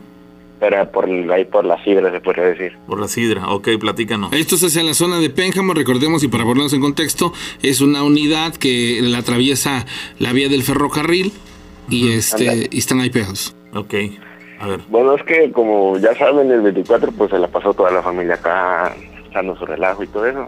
Pero 0.60 0.90
por 0.92 1.06
ahí 1.06 1.44
por 1.44 1.66
la 1.66 1.84
sidra, 1.84 2.10
se 2.12 2.22
podría 2.22 2.46
decir. 2.46 2.78
Por 2.88 3.00
la 3.00 3.10
sidra, 3.10 3.50
ok, 3.50 3.68
platícanos. 3.80 4.32
Esto 4.32 4.56
es 4.56 4.64
hacia 4.64 4.82
la 4.84 4.94
zona 4.94 5.20
de 5.20 5.30
Pénjamo, 5.30 5.74
recordemos, 5.74 6.24
y 6.24 6.30
para 6.30 6.46
ponernos 6.46 6.74
en 6.74 6.80
contexto, 6.80 7.34
es 7.62 7.82
una 7.82 8.04
unidad 8.04 8.56
que 8.56 9.00
la 9.02 9.18
atraviesa 9.18 9.86
la 10.20 10.32
vía 10.32 10.48
del 10.48 10.64
ferrocarril 10.64 11.34
y 11.90 12.14
este 12.14 12.70
y 12.72 12.78
están 12.78 13.02
ahí 13.02 13.10
pegados. 13.10 13.56
Ok, 13.74 13.94
a 14.60 14.68
ver. 14.68 14.80
Bueno, 14.88 15.16
es 15.16 15.24
que 15.24 15.52
como 15.52 15.98
ya 15.98 16.16
saben, 16.16 16.50
el 16.50 16.62
24 16.62 17.12
pues 17.12 17.32
se 17.32 17.40
la 17.40 17.50
pasó 17.50 17.74
toda 17.74 17.92
la 17.92 18.02
familia 18.02 18.36
acá, 18.36 18.96
dando 19.34 19.58
su 19.58 19.66
relajo 19.66 20.04
y 20.04 20.08
todo 20.08 20.26
eso. 20.26 20.48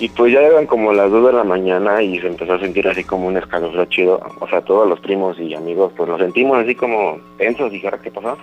Y 0.00 0.08
pues 0.10 0.32
ya 0.32 0.40
eran 0.40 0.66
como 0.66 0.92
las 0.92 1.10
2 1.10 1.26
de 1.26 1.32
la 1.32 1.44
mañana 1.44 2.00
y 2.02 2.20
se 2.20 2.28
empezó 2.28 2.54
a 2.54 2.60
sentir 2.60 2.86
así 2.86 3.02
como 3.02 3.26
un 3.26 3.36
escalofrío 3.36 3.84
chido. 3.86 4.20
O 4.38 4.48
sea, 4.48 4.60
todos 4.60 4.88
los 4.88 5.00
primos 5.00 5.38
y 5.40 5.54
amigos 5.54 5.92
pues 5.96 6.08
lo 6.08 6.16
sentimos 6.18 6.58
así 6.58 6.74
como 6.74 7.18
tensos 7.36 7.72
y 7.72 7.80
¿qué 7.80 8.10
pasó? 8.10 8.38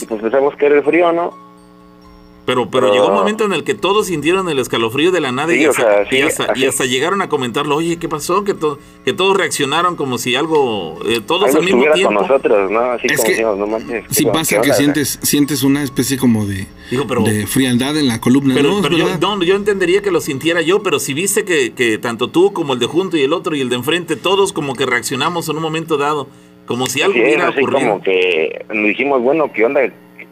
Y 0.00 0.06
pues 0.06 0.20
pensamos 0.20 0.54
que 0.56 0.66
era 0.66 0.76
el 0.76 0.84
frío, 0.84 1.12
¿no? 1.12 1.49
Pero, 2.46 2.70
pero, 2.70 2.92
llegó 2.92 3.08
un 3.08 3.14
momento 3.14 3.44
en 3.44 3.52
el 3.52 3.64
que 3.64 3.74
todos 3.74 4.06
sintieron 4.06 4.48
el 4.48 4.58
escalofrío 4.58 5.12
de 5.12 5.20
la 5.20 5.30
nada 5.30 5.54
y, 5.54 5.64
hasta, 5.64 6.04
y, 6.56 6.64
hasta, 6.64 6.84
llegaron 6.84 7.22
a 7.22 7.28
comentarlo, 7.28 7.76
oye, 7.76 7.98
¿qué 7.98 8.08
pasó? 8.08 8.44
Que, 8.44 8.56
que 9.04 9.12
todos 9.12 9.36
reaccionaron 9.36 9.94
como 9.94 10.18
si 10.18 10.34
algo, 10.34 10.98
eh, 11.06 11.20
todos 11.24 11.54
al 11.54 11.62
mismo 11.62 11.84
tiempo. 11.92 12.14
con 12.14 12.14
nosotros, 12.14 12.70
¿no? 12.70 12.80
Así 12.92 13.08
como 13.08 13.28
que, 13.28 13.42
no 13.42 13.66
manches. 13.66 14.04
Sí 14.10 14.24
pasa 14.24 14.60
que 14.60 14.72
sientes, 14.72 15.18
sientes 15.22 15.62
una 15.62 15.82
especie 15.82 16.16
como 16.18 16.46
de, 16.46 16.66
de 16.90 17.46
frialdad 17.46 17.96
en 17.96 18.08
la 18.08 18.20
columna. 18.20 18.54
Pero, 18.54 18.80
yo, 18.88 19.42
yo, 19.42 19.54
entendería 19.54 20.02
que 20.02 20.10
lo 20.10 20.20
sintiera 20.20 20.60
yo, 20.62 20.82
pero 20.82 20.98
si 20.98 21.14
viste 21.14 21.44
que, 21.44 21.72
que 21.72 21.98
tanto 21.98 22.28
tú 22.28 22.52
como 22.52 22.72
el 22.72 22.78
de 22.78 22.86
junto 22.86 23.16
y 23.16 23.22
el 23.22 23.32
otro 23.32 23.54
y 23.54 23.60
el 23.60 23.68
de 23.68 23.76
enfrente, 23.76 24.16
todos 24.16 24.52
como 24.52 24.74
que 24.74 24.86
reaccionamos 24.86 25.48
en 25.48 25.56
un 25.56 25.62
momento 25.62 25.96
dado, 25.98 26.28
como 26.66 26.86
si 26.86 27.02
algo 27.02 27.18
hubiera 27.18 27.48
así 27.48 27.62
como 27.62 28.00
que 28.00 28.64
dijimos, 28.72 29.22
bueno, 29.22 29.52
¿qué 29.52 29.64
onda? 29.64 29.82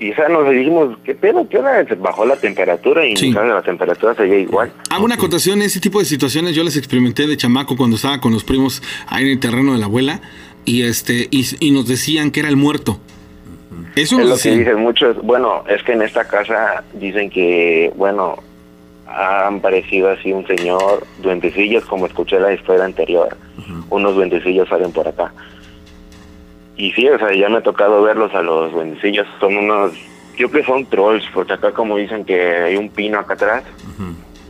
Y 0.01 0.15
ya 0.15 0.29
nos 0.29 0.49
dijimos, 0.49 0.97
¿qué 1.05 1.15
pedo? 1.15 1.49
¿Qué 1.49 1.59
hora? 1.59 1.85
Bajó 1.99 2.25
la 2.25 2.37
temperatura 2.37 3.05
y 3.05 3.15
la 3.33 3.63
temperatura 3.63 4.15
seguía 4.15 4.39
igual. 4.39 4.73
Hago 4.91 5.05
una 5.05 5.17
acotación, 5.17 5.61
ese 5.63 5.81
tipo 5.81 5.99
de 5.99 6.05
situaciones 6.05 6.55
yo 6.55 6.63
las 6.63 6.77
experimenté 6.77 7.27
de 7.27 7.37
chamaco 7.37 7.77
cuando 7.77 7.97
estaba 7.97 8.21
con 8.21 8.33
los 8.33 8.45
primos 8.45 8.83
ahí 9.09 9.25
en 9.25 9.31
el 9.31 9.41
terreno 9.41 9.73
de 9.73 9.79
la 9.79 9.87
abuela 9.87 10.21
y 10.65 10.83
este 10.83 11.29
y, 11.31 11.71
nos 11.73 11.89
decían 11.89 12.31
que 12.31 12.41
era 12.41 12.49
el 12.49 12.57
muerto. 12.57 13.01
Eso 13.97 14.21
es 14.21 14.27
lo 14.27 14.37
que 14.37 14.59
dicen 14.59 14.79
muchos. 14.79 15.17
Bueno, 15.23 15.65
es 15.69 15.83
que 15.83 15.93
en 15.93 16.03
esta 16.03 16.27
casa 16.29 16.85
dicen 16.95 17.31
que, 17.31 17.93
bueno, 17.97 18.37
han 19.07 19.61
parecido 19.61 20.11
así 20.11 20.33
un 20.33 20.47
señor, 20.47 21.05
duendecillos, 21.21 21.85
como 21.87 22.07
escuché 22.07 22.39
la 22.39 22.53
historia 22.53 22.85
anterior. 22.85 23.37
Unos 23.91 24.15
duendecillos 24.15 24.69
salen 24.69 24.93
por 24.93 25.09
acá. 25.09 25.33
Y 26.79 26.93
sí, 26.93 27.09
o 27.09 27.19
sea, 27.19 27.35
ya 27.35 27.49
me 27.49 27.59
ha 27.59 27.63
tocado 27.63 28.03
verlos 28.03 28.33
a 28.35 28.41
los 28.41 28.73
buenecillos. 28.73 29.27
Son 29.41 29.57
unos, 29.57 29.93
yo 30.37 30.49
creo 30.49 30.63
que 30.63 30.67
son 30.67 30.87
trolls, 30.87 31.25
porque 31.35 31.53
acá 31.53 31.73
como 31.73 31.97
dicen 31.97 32.25
que 32.25 32.41
hay 32.41 32.77
un 32.77 32.89
pino 32.89 33.19
acá 33.19 33.35
atrás. 33.35 33.65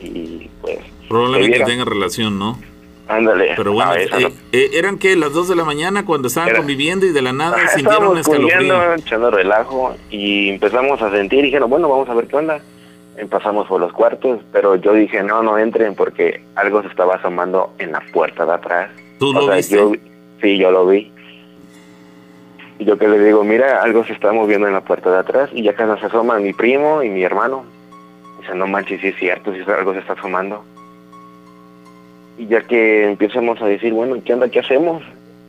Y 0.00 0.48
pues... 0.60 0.78
Probablemente 1.08 1.64
tenga 1.64 1.86
relación, 1.86 2.38
¿no? 2.38 2.58
Ándale. 3.08 3.54
Pero 3.56 3.72
bueno, 3.72 3.94
eh, 3.94 4.08
eh, 4.52 4.70
¿eran 4.74 4.98
que 4.98 5.16
las 5.16 5.32
2 5.32 5.48
de 5.48 5.56
la 5.56 5.64
mañana 5.64 6.04
cuando 6.04 6.28
estaban 6.28 6.54
conviviendo 6.54 7.06
y 7.06 7.12
de 7.12 7.22
la 7.22 7.32
nada 7.32 7.56
sintieron 7.68 8.08
un 8.08 8.18
escalofrío? 8.18 8.94
echando 8.94 9.30
relajo 9.30 9.96
y 10.10 10.50
empezamos 10.50 11.00
a 11.00 11.10
sentir 11.10 11.40
y 11.40 11.42
dijeron, 11.44 11.70
bueno, 11.70 11.88
vamos 11.88 12.10
a 12.10 12.14
ver 12.14 12.26
qué 12.26 12.36
onda. 12.36 12.60
Empezamos 13.16 13.66
por 13.66 13.80
los 13.80 13.92
cuartos, 13.94 14.40
pero 14.52 14.76
yo 14.76 14.92
dije, 14.92 15.22
no, 15.22 15.42
no 15.42 15.58
entren 15.58 15.94
porque 15.94 16.44
algo 16.54 16.82
se 16.82 16.88
estaba 16.88 17.14
asomando 17.14 17.72
en 17.78 17.92
la 17.92 18.02
puerta 18.12 18.44
de 18.44 18.52
atrás. 18.52 18.90
¿Tú 19.18 19.32
lo 19.32 19.50
viste? 19.50 19.78
sí, 20.42 20.58
yo 20.58 20.70
lo 20.70 20.86
vi. 20.86 21.10
Y 22.78 22.84
yo 22.84 22.96
que 22.96 23.08
le 23.08 23.18
digo, 23.18 23.42
mira, 23.44 23.82
algo 23.82 24.04
se 24.04 24.12
está 24.12 24.32
moviendo 24.32 24.66
en 24.66 24.74
la 24.74 24.82
puerta 24.82 25.10
de 25.10 25.18
atrás. 25.18 25.50
Y 25.52 25.62
ya 25.62 25.74
que 25.74 25.84
nos 25.84 26.02
asoma 26.02 26.38
mi 26.38 26.52
primo 26.52 27.02
y 27.02 27.08
mi 27.08 27.22
hermano. 27.22 27.64
Dice, 28.40 28.54
no 28.54 28.66
manches, 28.66 29.00
si 29.00 29.08
es 29.08 29.16
cierto, 29.16 29.52
si 29.52 29.68
algo 29.70 29.92
se 29.92 30.00
está 30.00 30.12
asomando. 30.12 30.64
Y 32.38 32.46
ya 32.46 32.62
que 32.62 33.04
empezamos 33.04 33.60
a 33.60 33.66
decir, 33.66 33.92
bueno, 33.92 34.16
¿qué 34.24 34.32
onda? 34.32 34.48
¿Qué 34.48 34.60
hacemos? 34.60 35.02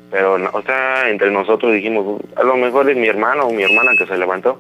Pero, 0.10 0.38
o 0.54 0.62
sea, 0.64 1.08
entre 1.10 1.30
nosotros 1.30 1.72
dijimos, 1.72 2.20
a 2.36 2.44
lo 2.44 2.58
mejor 2.58 2.90
es 2.90 2.98
mi 2.98 3.08
hermano 3.08 3.44
o 3.44 3.54
mi 3.54 3.62
hermana 3.62 3.92
que 3.98 4.08
se 4.08 4.18
levantó. 4.18 4.58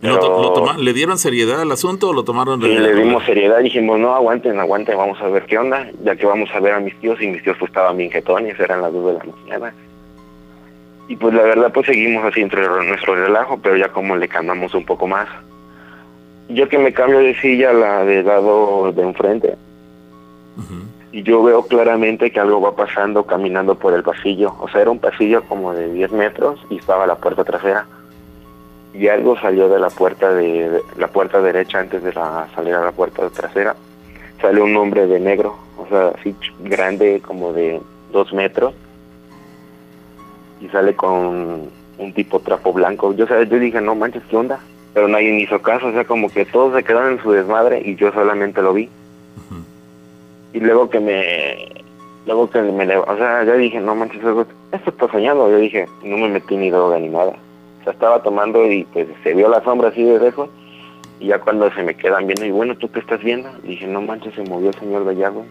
¿Le 0.00 0.92
dieron 0.92 1.18
seriedad 1.18 1.60
al 1.60 1.72
asunto 1.72 2.10
o 2.10 2.12
lo 2.12 2.22
tomaron 2.22 2.60
de 2.60 2.68
le 2.68 2.94
dimos 2.94 3.24
seriedad. 3.24 3.58
Dijimos, 3.58 3.98
no, 3.98 4.14
aguanten, 4.14 4.60
aguanten, 4.60 4.96
vamos 4.96 5.20
a 5.20 5.26
ver 5.26 5.44
qué 5.46 5.58
onda. 5.58 5.90
Ya 6.04 6.14
que 6.14 6.24
vamos 6.24 6.48
a 6.54 6.60
ver 6.60 6.74
a 6.74 6.80
mis 6.80 6.94
tíos 7.00 7.20
y 7.20 7.26
mis 7.26 7.42
tíos 7.42 7.56
pues 7.58 7.70
estaban 7.70 7.96
bien 7.96 8.12
jetones, 8.12 8.58
eran 8.60 8.80
las 8.80 8.92
dos 8.92 9.06
de 9.06 9.18
la 9.18 9.24
mañana. 9.24 9.74
Y 11.08 11.16
pues 11.16 11.34
la 11.34 11.42
verdad 11.42 11.72
pues 11.72 11.86
seguimos 11.86 12.24
así 12.24 12.42
entre 12.42 12.68
nuestro 12.68 13.14
relajo, 13.14 13.58
pero 13.62 13.76
ya 13.76 13.88
como 13.88 14.14
le 14.14 14.28
cambiamos 14.28 14.74
un 14.74 14.84
poco 14.84 15.06
más. 15.06 15.26
Yo 16.50 16.68
que 16.68 16.78
me 16.78 16.92
cambio 16.92 17.18
de 17.18 17.34
silla 17.40 17.72
la 17.72 18.04
de 18.04 18.22
lado 18.22 18.92
de 18.92 19.02
enfrente. 19.02 19.56
Y 21.10 21.22
yo 21.22 21.42
veo 21.42 21.62
claramente 21.62 22.30
que 22.30 22.40
algo 22.40 22.60
va 22.60 22.76
pasando 22.76 23.24
caminando 23.24 23.74
por 23.76 23.94
el 23.94 24.02
pasillo. 24.02 24.54
O 24.60 24.68
sea, 24.68 24.82
era 24.82 24.90
un 24.90 24.98
pasillo 24.98 25.42
como 25.44 25.72
de 25.72 25.90
10 25.90 26.12
metros 26.12 26.60
y 26.68 26.76
estaba 26.76 27.06
la 27.06 27.16
puerta 27.16 27.44
trasera. 27.44 27.86
Y 28.92 29.08
algo 29.08 29.38
salió 29.38 29.68
de 29.68 29.78
la 29.78 29.88
puerta 29.88 30.32
de, 30.32 30.82
la 30.98 31.08
puerta 31.08 31.40
derecha 31.40 31.80
antes 31.80 32.02
de 32.02 32.12
la 32.12 32.48
salir 32.54 32.74
a 32.74 32.84
la 32.84 32.92
puerta 32.92 33.30
trasera. 33.30 33.74
Sale 34.42 34.60
un 34.60 34.76
hombre 34.76 35.06
de 35.06 35.20
negro, 35.20 35.56
o 35.78 35.86
sea, 35.88 36.08
así 36.08 36.34
grande 36.60 37.22
como 37.24 37.52
de 37.52 37.80
2 38.12 38.32
metros 38.34 38.74
y 40.60 40.68
sale 40.68 40.94
con 40.94 41.68
un 41.98 42.12
tipo 42.12 42.40
trapo 42.40 42.72
blanco. 42.72 43.12
Yo, 43.14 43.26
yo 43.26 43.58
dije, 43.58 43.80
no 43.80 43.94
manches, 43.94 44.22
¿qué 44.30 44.36
onda? 44.36 44.60
Pero 44.94 45.08
nadie 45.08 45.32
me 45.32 45.42
hizo 45.42 45.60
caso, 45.60 45.88
o 45.88 45.92
sea, 45.92 46.04
como 46.04 46.28
que 46.30 46.44
todos 46.46 46.74
se 46.74 46.82
quedaron 46.82 47.12
en 47.12 47.22
su 47.22 47.32
desmadre 47.32 47.82
y 47.84 47.96
yo 47.96 48.12
solamente 48.12 48.62
lo 48.62 48.72
vi. 48.72 48.88
Y 50.52 50.60
luego 50.60 50.88
que 50.88 50.98
me, 50.98 51.84
luego 52.26 52.48
que 52.50 52.62
me, 52.62 52.96
o 52.96 53.16
sea, 53.16 53.44
ya 53.44 53.54
dije, 53.54 53.80
no 53.80 53.94
manches, 53.94 54.20
esto 54.72 54.90
está 54.90 55.08
soñando. 55.10 55.50
Yo 55.50 55.58
dije, 55.58 55.86
no 56.02 56.16
me 56.16 56.28
metí 56.28 56.56
ni 56.56 56.70
droga 56.70 56.98
ni 56.98 57.08
nada. 57.08 57.34
O 57.80 57.84
sea, 57.84 57.92
estaba 57.92 58.22
tomando 58.22 58.70
y 58.70 58.84
pues 58.84 59.06
se 59.22 59.34
vio 59.34 59.48
la 59.48 59.62
sombra 59.62 59.88
así 59.88 60.02
de 60.02 60.18
lejos. 60.18 60.48
Y 61.20 61.26
ya 61.26 61.40
cuando 61.40 61.70
se 61.72 61.82
me 61.82 61.94
quedan 61.94 62.26
viendo, 62.26 62.44
y 62.44 62.50
bueno, 62.50 62.76
¿tú 62.76 62.90
qué 62.90 63.00
estás 63.00 63.22
viendo? 63.22 63.50
Dije, 63.62 63.86
no 63.86 64.00
manches, 64.00 64.34
se 64.34 64.42
movió 64.44 64.70
el 64.70 64.78
señor 64.78 65.04
de 65.04 65.10
allá, 65.10 65.28
güey. 65.30 65.46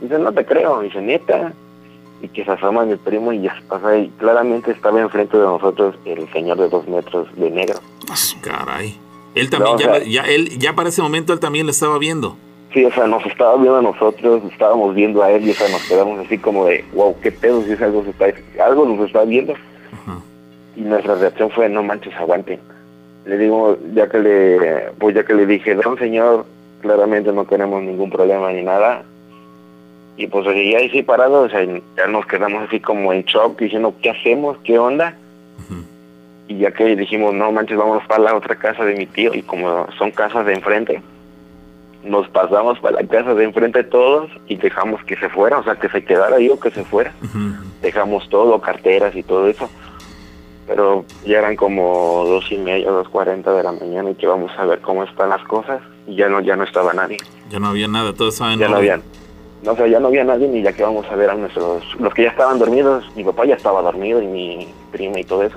Dice, 0.00 0.18
no 0.18 0.32
te 0.32 0.44
creo. 0.44 0.80
Dice, 0.80 1.00
neta. 1.00 1.52
Y 2.26 2.28
que 2.28 2.44
se 2.44 2.50
asoma 2.50 2.84
mi 2.84 2.96
primo 2.96 3.32
y 3.32 3.42
ya, 3.42 3.56
o 3.68 3.78
sea, 3.78 3.96
y 3.96 4.08
claramente 4.18 4.72
estaba 4.72 5.00
enfrente 5.00 5.36
de 5.36 5.44
nosotros 5.44 5.94
el 6.04 6.28
señor 6.32 6.58
de 6.58 6.68
dos 6.68 6.88
metros 6.88 7.28
de 7.36 7.50
negro. 7.50 7.78
Caray. 8.42 8.98
Él 9.36 9.48
también, 9.48 9.78
ya, 9.78 10.02
ya, 10.02 10.22
él, 10.22 10.58
ya 10.58 10.74
para 10.74 10.88
ese 10.88 11.02
momento 11.02 11.32
él 11.32 11.40
también 11.40 11.66
le 11.66 11.72
estaba 11.72 11.98
viendo. 11.98 12.36
Sí, 12.72 12.84
o 12.84 12.92
sea, 12.92 13.06
nos 13.06 13.24
estaba 13.26 13.54
viendo 13.56 13.76
a 13.76 13.82
nosotros, 13.82 14.42
estábamos 14.50 14.94
viendo 14.94 15.22
a 15.22 15.30
él 15.30 15.46
y 15.46 15.50
o 15.50 15.54
sea, 15.54 15.68
nos 15.68 15.82
quedamos 15.84 16.18
así 16.24 16.36
como 16.36 16.66
de, 16.66 16.84
wow, 16.94 17.14
qué 17.22 17.30
pedo, 17.30 17.62
si 17.62 17.72
es 17.72 17.80
algo, 17.80 18.02
se 18.02 18.10
está, 18.10 18.26
algo 18.64 18.86
nos 18.86 19.06
está 19.06 19.24
viendo. 19.24 19.54
Y 20.74 20.80
nuestra 20.80 21.14
reacción 21.14 21.50
fue, 21.50 21.68
no 21.68 21.82
manches, 21.82 22.14
aguanten 22.16 22.60
le 23.26 23.38
digo, 23.38 23.76
ya 23.92 24.08
que 24.08 24.18
le, 24.18 24.92
pues 24.98 25.14
ya 25.14 25.24
que 25.24 25.34
le 25.34 25.46
dije, 25.46 25.74
don 25.74 25.98
señor, 25.98 26.46
claramente 26.80 27.32
no 27.32 27.44
tenemos 27.44 27.82
ningún 27.82 28.08
problema 28.08 28.52
ni 28.52 28.62
nada. 28.62 29.02
Y 30.16 30.26
pues 30.28 30.44
ya 30.46 30.78
ahí 30.78 30.88
sí 30.90 31.02
parado, 31.02 31.42
o 31.42 31.48
sea, 31.48 31.62
ya 31.64 32.06
nos 32.06 32.26
quedamos 32.26 32.66
así 32.66 32.80
como 32.80 33.12
en 33.12 33.22
shock, 33.24 33.58
diciendo, 33.58 33.94
¿qué 34.02 34.10
hacemos? 34.10 34.56
¿Qué 34.64 34.78
onda? 34.78 35.14
Y 36.48 36.58
ya 36.58 36.70
que 36.70 36.94
dijimos, 36.94 37.34
no 37.34 37.50
manches, 37.50 37.76
vámonos 37.76 38.06
para 38.06 38.22
la 38.22 38.36
otra 38.36 38.54
casa 38.54 38.84
de 38.84 38.94
mi 38.94 39.06
tío, 39.06 39.34
y 39.34 39.42
como 39.42 39.86
son 39.98 40.12
casas 40.12 40.46
de 40.46 40.54
enfrente, 40.54 41.02
nos 42.04 42.28
pasamos 42.28 42.78
para 42.78 43.02
la 43.02 43.08
casa 43.08 43.34
de 43.34 43.44
enfrente 43.44 43.82
todos 43.82 44.30
y 44.46 44.56
dejamos 44.56 45.02
que 45.04 45.16
se 45.16 45.28
fuera, 45.28 45.58
o 45.58 45.64
sea, 45.64 45.74
que 45.74 45.88
se 45.88 46.04
quedara 46.04 46.38
yo, 46.38 46.58
que 46.60 46.70
se 46.70 46.84
fuera. 46.84 47.12
Dejamos 47.82 48.28
todo, 48.28 48.60
carteras 48.60 49.14
y 49.16 49.22
todo 49.22 49.48
eso 49.48 49.68
pero 50.66 51.04
ya 51.24 51.38
eran 51.38 51.56
como 51.56 52.24
dos 52.26 52.50
y 52.50 52.58
media, 52.58 52.90
dos 52.90 53.08
cuarenta 53.08 53.52
de 53.52 53.62
la 53.62 53.72
mañana 53.72 54.10
y 54.10 54.14
que 54.14 54.26
vamos 54.26 54.50
a 54.58 54.64
ver 54.64 54.80
cómo 54.80 55.04
están 55.04 55.28
las 55.30 55.42
cosas 55.44 55.80
y 56.06 56.16
ya 56.16 56.28
no, 56.28 56.40
ya 56.40 56.56
no 56.56 56.64
estaba 56.64 56.92
nadie. 56.92 57.18
Ya 57.50 57.60
no 57.60 57.68
había 57.68 57.86
nada, 57.86 58.12
todos 58.12 58.36
saben. 58.36 58.58
Ya 58.58 58.68
no 58.68 58.76
había, 58.76 59.00
no 59.66 59.74
sé, 59.74 59.90
ya 59.90 59.98
no 59.98 60.06
había 60.06 60.22
nadie 60.22 60.46
ni 60.46 60.62
ya 60.62 60.72
que 60.72 60.84
vamos 60.84 61.04
a 61.10 61.16
ver 61.16 61.28
a 61.28 61.34
nuestros, 61.34 61.82
los 61.98 62.14
que 62.14 62.22
ya 62.22 62.30
estaban 62.30 62.58
dormidos, 62.58 63.04
mi 63.16 63.24
papá 63.24 63.44
ya 63.44 63.56
estaba 63.56 63.82
dormido 63.82 64.22
y 64.22 64.26
mi 64.26 64.68
prima 64.92 65.18
y 65.18 65.24
todo 65.24 65.42
eso. 65.42 65.56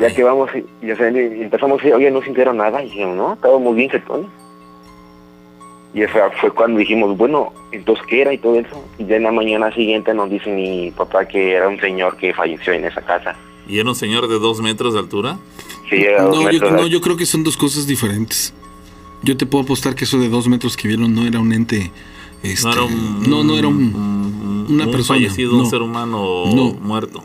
Ya 0.00 0.12
que 0.14 0.24
vamos 0.24 0.50
y, 0.54 0.86
ya 0.86 0.94
empezamos 0.94 1.78
a 1.78 1.82
decir, 1.82 1.94
oye, 1.94 2.10
no 2.10 2.22
sintieron 2.22 2.56
nada, 2.56 2.82
y 2.82 2.86
dijimos, 2.86 3.16
no, 3.16 3.34
estábamos 3.34 3.76
bien 3.76 3.90
setones. 3.90 4.30
Y 5.92 6.02
eso 6.02 6.18
fue 6.40 6.50
cuando 6.52 6.78
dijimos, 6.78 7.16
bueno, 7.16 7.52
entonces, 7.72 8.04
¿qué 8.06 8.22
era 8.22 8.32
y 8.32 8.38
todo 8.38 8.54
eso? 8.54 8.84
Y 8.96 9.04
ya 9.04 9.16
en 9.16 9.24
la 9.24 9.32
mañana 9.32 9.72
siguiente 9.74 10.14
nos 10.14 10.30
dice 10.30 10.50
mi 10.50 10.92
papá 10.92 11.26
que 11.26 11.52
era 11.52 11.68
un 11.68 11.78
señor 11.78 12.16
que 12.16 12.32
falleció 12.32 12.72
en 12.72 12.86
esa 12.86 13.02
casa. 13.02 13.36
¿Y 13.68 13.78
era 13.78 13.88
un 13.88 13.94
señor 13.94 14.28
de 14.28 14.38
dos 14.38 14.60
metros 14.62 14.94
de 14.94 15.00
altura? 15.00 15.36
Sí, 15.90 15.96
era 15.96 16.22
dos 16.22 16.36
no, 16.38 16.44
metros. 16.44 16.70
Yo, 16.70 16.76
no, 16.76 16.86
yo 16.86 17.00
creo 17.00 17.16
que 17.16 17.26
son 17.26 17.44
dos 17.44 17.56
cosas 17.56 17.86
diferentes. 17.86 18.54
Yo 19.22 19.36
te 19.36 19.44
puedo 19.44 19.64
apostar 19.64 19.94
que 19.94 20.04
eso 20.04 20.18
de 20.18 20.28
dos 20.28 20.48
metros 20.48 20.76
que 20.76 20.88
vieron 20.88 21.14
no 21.14 21.26
era 21.26 21.38
un 21.38 21.52
ente... 21.52 21.90
Este, 22.42 22.68
no, 22.68 22.72
era 22.72 22.82
un, 22.82 23.30
no, 23.30 23.44
no 23.44 23.58
era 23.58 23.68
un, 23.68 24.66
una 24.68 24.84
un 24.86 24.90
persona. 24.90 25.18
fallecido, 25.18 25.56
un 25.56 25.66
ser 25.66 25.82
humano 25.82 26.44
muerto. 26.80 27.24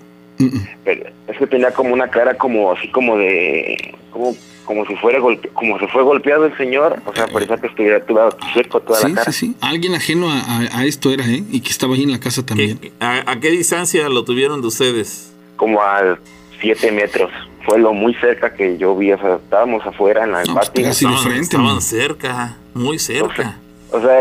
Pero 0.84 1.10
es 1.28 1.38
que 1.38 1.48
tenía 1.48 1.72
como 1.72 1.94
una 1.94 2.10
cara 2.10 2.38
como 2.38 2.72
así 2.72 2.90
como 2.90 3.18
de... 3.18 3.96
Como 4.12 4.36
como 4.66 4.86
si 4.86 4.96
fuera 4.96 5.20
golpe, 5.20 5.50
como 5.50 5.80
se 5.80 5.88
fue 5.88 6.04
golpeado 6.04 6.46
el 6.46 6.58
señor, 6.58 7.02
o 7.06 7.14
sea, 7.14 7.28
parecía 7.28 7.58
que 7.58 7.68
estuviera 7.68 8.04
todo 8.04 8.36
seco 8.54 8.82
toda 8.82 9.08
la 9.08 9.16
cara. 9.16 9.32
Sí, 9.32 9.48
sí, 9.48 9.56
alguien 9.62 9.94
ajeno 9.94 10.28
a, 10.30 10.86
esto 10.86 11.12
era, 11.12 11.26
¿eh? 11.26 11.44
Y 11.52 11.62
que 11.62 11.70
estaba 11.70 11.96
ahí 11.96 12.04
en 12.04 12.12
la 12.12 12.20
casa 12.20 12.46
también. 12.46 12.80
a, 13.00 13.40
qué 13.40 13.52
distancia 13.52 14.10
lo 14.10 14.26
tuvieron 14.26 14.62
de 14.62 14.68
ustedes? 14.68 15.34
Como 15.56 15.82
a 15.82 16.18
siete 16.60 16.92
metros. 16.92 17.32
Fue 17.66 17.80
lo 17.80 17.94
muy 17.94 18.14
cerca 18.16 18.54
que 18.54 18.78
yo 18.78 18.96
vi, 18.96 19.12
o 19.12 19.18
sea, 19.18 19.36
estábamos 19.36 19.86
afuera 19.86 20.24
en 20.24 20.34
la 20.34 20.44
no, 20.44 20.54
pues, 20.54 20.70
patio. 20.70 20.88
estaban, 20.88 21.32
estaban 21.32 21.82
cerca, 21.82 22.58
muy 22.76 23.00
cerca. 23.00 23.26
O 23.26 23.36
sea, 23.36 23.60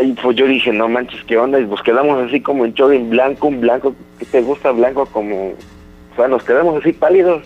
y 0.02 0.12
pues 0.12 0.36
yo 0.36 0.46
dije, 0.46 0.72
no 0.72 0.88
manches, 0.88 1.22
¿qué 1.24 1.36
onda? 1.36 1.58
Y 1.58 1.66
pues 1.66 1.82
quedamos 1.82 2.18
así 2.22 2.40
como 2.40 2.64
en 2.64 2.74
en 2.76 3.10
blanco, 3.10 3.48
un 3.48 3.60
blanco, 3.60 3.94
¿qué 4.18 4.26
te 4.26 4.42
gusta 4.42 4.70
blanco? 4.72 5.06
Como, 5.06 5.48
o 5.48 6.16
sea, 6.16 6.28
nos 6.28 6.44
quedamos 6.44 6.80
así 6.80 6.92
pálidos 6.92 7.42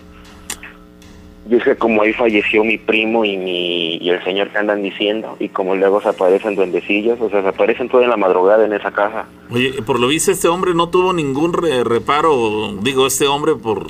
yo 1.49 1.59
sé 1.61 1.75
como 1.75 2.03
ahí 2.03 2.13
falleció 2.13 2.63
mi 2.63 2.77
primo 2.77 3.25
y 3.25 3.35
mi 3.35 3.97
y 3.97 4.09
el 4.09 4.23
señor 4.23 4.49
que 4.49 4.59
andan 4.59 4.83
diciendo 4.83 5.35
y 5.39 5.49
como 5.49 5.75
luego 5.75 5.99
se 5.99 6.09
aparecen 6.09 6.55
duendecillos, 6.55 7.19
o 7.19 7.29
sea, 7.29 7.41
se 7.41 7.47
aparecen 7.47 7.89
toda 7.89 8.07
la 8.07 8.17
madrugada 8.17 8.65
en 8.65 8.73
esa 8.73 8.91
casa. 8.91 9.25
Oye, 9.49 9.81
por 9.81 9.99
lo 9.99 10.07
visto 10.07 10.31
este 10.31 10.47
hombre 10.47 10.75
no 10.75 10.89
tuvo 10.89 11.11
ningún 11.11 11.53
reparo, 11.53 12.75
digo, 12.81 13.07
este 13.07 13.25
hombre 13.27 13.55
por 13.55 13.87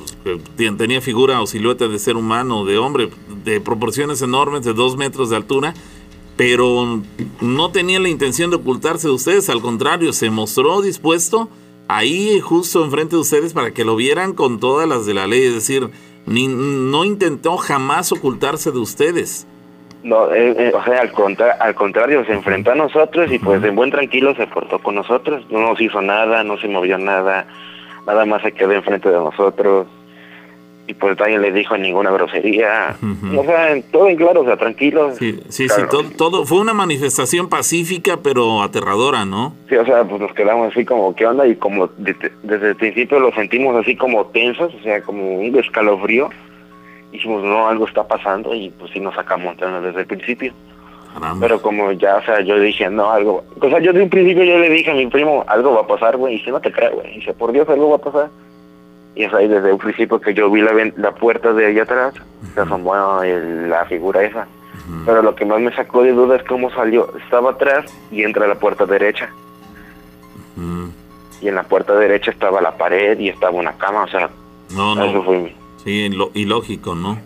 tenía 0.56 1.02
figura 1.02 1.42
o 1.42 1.48
silueta 1.48 1.88
de 1.88 2.00
ser 2.00 2.16
humano, 2.16 2.64
de 2.64 2.78
hombre, 2.78 3.10
de 3.44 3.60
proporciones 3.60 4.22
enormes, 4.22 4.64
de 4.64 4.74
dos 4.74 4.96
metros 4.96 5.30
de 5.30 5.36
altura, 5.36 5.74
pero 6.40 7.02
no 7.42 7.72
tenía 7.74 8.00
la 8.00 8.08
intención 8.08 8.50
de 8.50 8.56
ocultarse 8.56 9.10
de 9.10 9.14
ustedes, 9.14 9.50
al 9.50 9.60
contrario, 9.60 10.14
se 10.14 10.30
mostró 10.30 10.82
dispuesto 10.82 11.50
ahí 11.90 12.40
justo 12.40 12.86
enfrente 12.86 13.18
de 13.18 13.24
ustedes 13.24 13.52
para 13.52 13.72
que 13.72 13.84
lo 13.84 13.98
vieran 13.98 14.32
con 14.32 14.58
todas 14.58 14.88
las 14.88 15.06
de 15.06 15.14
la 15.14 15.28
ley, 15.28 15.44
es 15.44 15.54
decir, 15.54 15.90
ni, 16.26 16.48
no 16.48 17.04
intentó 17.04 17.58
jamás 17.58 18.14
ocultarse 18.14 18.72
de 18.72 18.80
ustedes. 18.80 19.48
No, 20.02 20.34
eh, 20.34 20.56
eh, 20.58 20.72
o 20.74 20.82
sea, 20.86 21.02
al, 21.02 21.12
al 21.60 21.76
contrario, 21.76 22.24
se 22.24 22.32
enfrentó 22.32 22.72
a 22.72 22.76
nosotros 22.76 23.30
y 23.34 23.38
pues 23.38 23.62
de 23.62 23.72
buen 23.72 23.92
tranquilo 23.92 24.34
se 24.36 24.48
portó 24.48 24.80
con 24.80 24.96
nosotros. 24.96 25.46
No 25.50 25.60
nos 25.60 25.82
hizo 25.82 26.02
nada, 26.02 26.46
no 26.46 26.58
se 26.58 26.70
movió 26.70 26.98
nada, 26.98 27.48
nada 28.08 28.26
más 28.26 28.44
se 28.44 28.54
quedó 28.54 28.72
enfrente 28.72 29.10
de 29.10 29.18
nosotros 29.18 29.88
y 30.90 30.96
pues 30.96 31.20
nadie 31.20 31.38
le 31.38 31.52
dijo 31.52 31.78
ninguna 31.78 32.10
grosería. 32.10 32.96
O 33.38 33.44
sea, 33.44 33.80
todo 33.92 34.10
en 34.10 34.18
claro, 34.18 34.42
o 34.42 34.46
sea, 34.46 34.58
tranquilo. 34.58 35.12
Sí, 35.16 35.40
sí, 35.50 35.70
sí 35.70 35.82
todo, 36.18 36.46
fue 36.46 36.60
una 36.60 36.74
manifestación 36.74 37.48
pacífica 37.48 38.18
pero 38.24 38.64
aterradora, 38.64 39.24
¿no? 39.24 39.54
Sí, 39.70 39.76
o 39.76 39.86
sea, 39.86 40.04
pues 40.04 40.20
nos 40.20 40.34
quedamos 40.34 40.72
así 40.72 40.84
como, 40.86 41.16
¿qué 41.16 41.28
onda? 41.28 41.46
Y 41.46 41.56
como 41.58 41.90
desde 41.98 42.70
el 42.70 42.76
principio 42.76 43.20
lo 43.20 43.32
sentimos 43.34 43.76
así 43.76 43.96
como 43.96 44.26
tensos, 44.28 44.74
o 44.74 44.80
sea, 44.82 45.02
como 45.04 45.36
un 45.36 45.56
escalofrío. 45.60 46.30
Dijimos, 47.12 47.44
no, 47.44 47.68
algo 47.68 47.88
está 47.88 48.08
pasando 48.08 48.56
y 48.56 48.72
pues 48.72 48.92
sí 48.92 49.00
nos 49.00 49.14
sacamos 49.14 49.58
desde 49.58 50.02
el 50.02 50.08
principio. 50.08 50.54
Pero 51.40 51.62
como 51.62 51.92
ya, 51.92 52.18
o 52.18 52.24
sea, 52.24 52.42
yo 52.42 52.60
dije, 52.60 52.90
no, 52.90 53.12
algo... 53.12 53.44
O 53.62 53.70
sea, 53.70 53.80
yo 53.80 53.92
desde 53.92 54.06
un 54.06 54.10
principio 54.10 54.44
yo 54.44 54.58
le 54.58 54.70
dije 54.70 54.90
a 54.90 54.96
mi 54.96 55.06
primo, 55.08 55.44
algo 55.48 55.74
va 55.74 55.82
a 55.82 55.88
pasar, 55.88 56.18
güey. 56.18 56.36
Y 56.36 56.38
dice, 56.38 56.52
no 56.52 56.62
te 56.62 56.72
creo, 56.72 56.94
güey. 56.94 57.12
Y 57.12 57.20
dice, 57.20 57.34
por 57.34 57.52
Dios, 57.52 57.68
algo 57.70 57.90
va 57.90 57.96
a 57.98 58.00
pasar. 58.00 58.30
Y 59.16 59.24
es 59.24 59.34
ahí 59.34 59.48
desde 59.48 59.74
un 59.74 59.80
principio 59.80 60.22
que 60.22 60.34
yo 60.34 60.50
vi 60.50 60.62
la, 60.62 60.72
la 60.96 61.12
puerta 61.12 61.52
de 61.54 61.66
allá 61.66 61.84
atrás, 61.84 62.14
se 62.54 62.62
asomó 62.62 62.96
la 63.24 63.86
figura 63.86 64.24
esa. 64.24 64.48
Pero 65.06 65.22
lo 65.22 65.36
que 65.36 65.46
más 65.46 65.60
me 65.60 65.74
sacó 65.76 66.04
de 66.04 66.14
duda 66.14 66.38
es 66.38 66.44
cómo 66.44 66.72
salió. 66.72 67.14
Estaba 67.24 67.52
atrás 67.52 67.94
y 68.12 68.24
entra 68.24 68.46
a 68.46 68.48
la 68.48 68.56
puerta 68.56 68.86
derecha. 68.86 69.30
Y 71.42 71.48
en 71.48 71.56
la 71.56 71.64
puerta 71.64 71.94
derecha 71.96 72.32
estaba 72.32 72.62
la 72.62 72.76
pared 72.78 73.18
y 73.20 73.30
estaba 73.30 73.52
una 73.58 73.74
cama, 73.74 74.04
o 74.04 74.08
sea, 74.08 74.30
no, 74.76 74.96
no. 74.96 75.06
eso 75.06 75.24
fue 75.24 75.56
Sí, 75.84 76.10
ilógico, 76.34 76.96
¿no? 76.96 77.18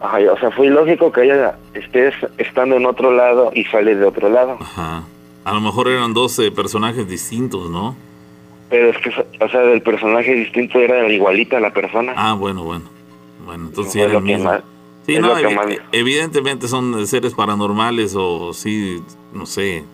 Ajá, 0.00 0.18
o 0.32 0.38
sea, 0.38 0.50
fue 0.52 0.66
ilógico 0.66 1.12
que 1.12 1.24
ella 1.24 1.58
esté 1.74 2.12
estando 2.38 2.76
en 2.76 2.86
otro 2.86 3.10
lado 3.10 3.50
y 3.52 3.64
sale 3.64 3.94
de 3.94 4.06
otro 4.06 4.28
lado. 4.30 4.56
Ajá. 4.60 5.02
A 5.44 5.52
lo 5.52 5.60
mejor 5.60 5.88
eran 5.88 6.14
dos 6.14 6.40
personajes 6.54 7.08
distintos, 7.08 7.68
¿no? 7.68 7.96
Pero 8.70 8.90
es 8.90 8.98
que, 8.98 9.10
o 9.40 9.48
sea, 9.48 9.62
el 9.62 9.82
personaje 9.82 10.34
distinto 10.34 10.78
era 10.78 11.08
igualita 11.10 11.58
la 11.58 11.72
persona. 11.72 12.12
Ah, 12.16 12.34
bueno, 12.34 12.64
bueno. 12.64 12.84
Bueno, 13.44 13.66
entonces 13.66 13.96
era 13.96 14.18
el 14.18 14.22
mismo. 14.22 14.52
sí, 15.06 15.18
no, 15.18 15.32
evidentemente 15.92 16.68
son 16.68 17.06
seres 17.06 17.32
paranormales 17.32 18.14
o 18.14 18.52
sí, 18.52 19.02
no 19.32 19.46
sé, 19.46 19.84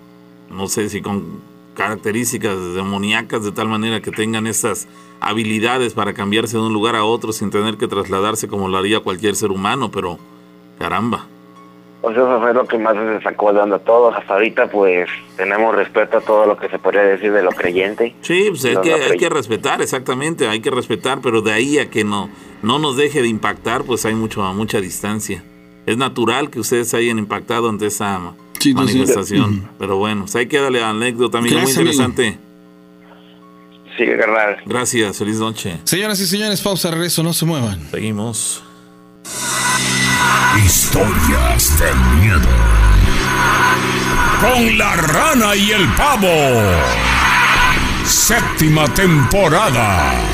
no 0.51 0.67
sé 0.67 0.89
si 0.89 1.01
con 1.01 1.41
características 1.75 2.75
demoníacas 2.75 3.45
de 3.45 3.53
tal 3.53 3.69
manera 3.69 4.01
que 4.01 4.11
tengan 4.11 4.47
estas 4.47 4.89
habilidades 5.21 5.95
para 5.95 6.15
cambiarse 6.15 6.57
de 6.57 6.65
un 6.65 6.73
lugar 6.73 6.97
a 6.97 7.05
otro 7.05 7.33
sin 7.33 7.51
tener 7.51 7.77
que 7.77 7.87
trasladarse 7.87 8.49
como 8.49 8.69
lo 8.69 8.79
haría 8.79 9.01
cualquier 9.01 9.37
ser 9.37 9.51
humano, 9.51 9.91
pero 9.91 10.19
caramba. 10.79 11.27
Pues 12.05 12.19
eso 12.19 12.39
fue 12.39 12.53
lo 12.53 12.67
que 12.67 12.77
más 12.77 12.95
se 12.95 13.23
sacó 13.23 13.51
de 13.55 13.61
onda 13.61 13.77
a 13.77 13.79
todos. 13.79 14.15
Hasta 14.15 14.35
ahorita, 14.35 14.67
pues, 14.67 15.09
tenemos 15.39 15.75
respeto 15.75 16.19
a 16.19 16.21
todo 16.21 16.45
lo 16.45 16.59
que 16.59 16.69
se 16.69 16.79
podría 16.79 17.01
decir 17.01 17.33
de 17.33 17.43
lo 17.43 17.49
creyente. 17.49 18.15
Sí, 18.21 18.49
pues 18.51 18.63
hay, 18.67 18.77
que, 18.83 18.93
hay 18.93 19.17
que 19.17 19.31
respetar, 19.31 19.81
exactamente, 19.81 20.47
hay 20.47 20.61
que 20.61 20.71
respetar, 20.71 21.21
pero 21.23 21.41
de 21.41 21.53
ahí 21.53 21.79
a 21.79 21.89
que 21.89 22.05
no, 22.05 22.29
no 22.63 22.79
nos 22.79 22.99
deje 22.99 23.23
de 23.23 23.29
impactar, 23.29 23.85
pues 23.85 24.05
hay 24.05 24.15
mucho, 24.15 24.43
mucha 24.53 24.83
distancia. 24.83 25.43
Es 25.87 25.97
natural 25.97 26.51
que 26.51 26.61
ustedes 26.61 26.91
se 26.91 26.99
hayan 26.99 27.19
impactado 27.19 27.71
ante 27.71 27.87
esa 27.87 28.35
manifestación, 28.75 29.71
pero 29.79 29.97
bueno, 29.97 30.25
pues 30.25 30.37
ahí 30.37 30.47
queda 30.47 30.69
la 30.69 30.91
anécdota, 30.91 31.39
amigo, 31.39 31.59
muy 31.59 31.71
interesante. 31.71 32.37
Sí, 33.97 34.05
carnal. 34.19 34.59
Gracias, 34.67 35.17
feliz 35.17 35.39
noche. 35.39 35.79
Señoras 35.85 36.21
y 36.21 36.27
señores, 36.27 36.61
pausa, 36.61 36.91
regreso, 36.91 37.23
no 37.23 37.33
se 37.33 37.47
muevan. 37.47 37.81
Seguimos. 37.91 38.63
Historias 40.65 41.79
de 41.79 41.95
miedo. 42.17 42.49
Con 44.41 44.79
la 44.79 44.97
rana 44.97 45.55
y 45.57 45.73
el 45.73 45.89
pavo. 45.95 46.29
Séptima 48.05 48.87
temporada. 48.95 50.34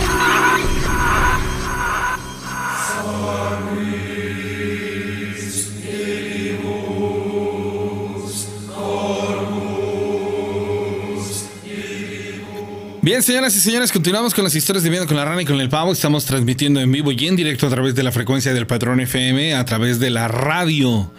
Bien, 13.02 13.22
señoras 13.22 13.56
y 13.56 13.60
señores, 13.60 13.92
continuamos 13.92 14.34
con 14.34 14.44
las 14.44 14.54
historias 14.54 14.84
de 14.84 14.90
miedo 14.90 15.06
con 15.06 15.16
la 15.16 15.24
rana 15.24 15.40
y 15.40 15.46
con 15.46 15.58
el 15.58 15.70
pavo. 15.70 15.90
Estamos 15.90 16.26
transmitiendo 16.26 16.80
en 16.80 16.92
vivo 16.92 17.12
y 17.12 17.26
en 17.26 17.34
directo 17.34 17.66
a 17.66 17.70
través 17.70 17.94
de 17.94 18.02
la 18.02 18.12
frecuencia 18.12 18.52
del 18.52 18.66
patrón 18.66 19.00
FM, 19.00 19.54
a 19.54 19.64
través 19.64 19.98
de 20.00 20.10
la 20.10 20.28
radio, 20.28 21.10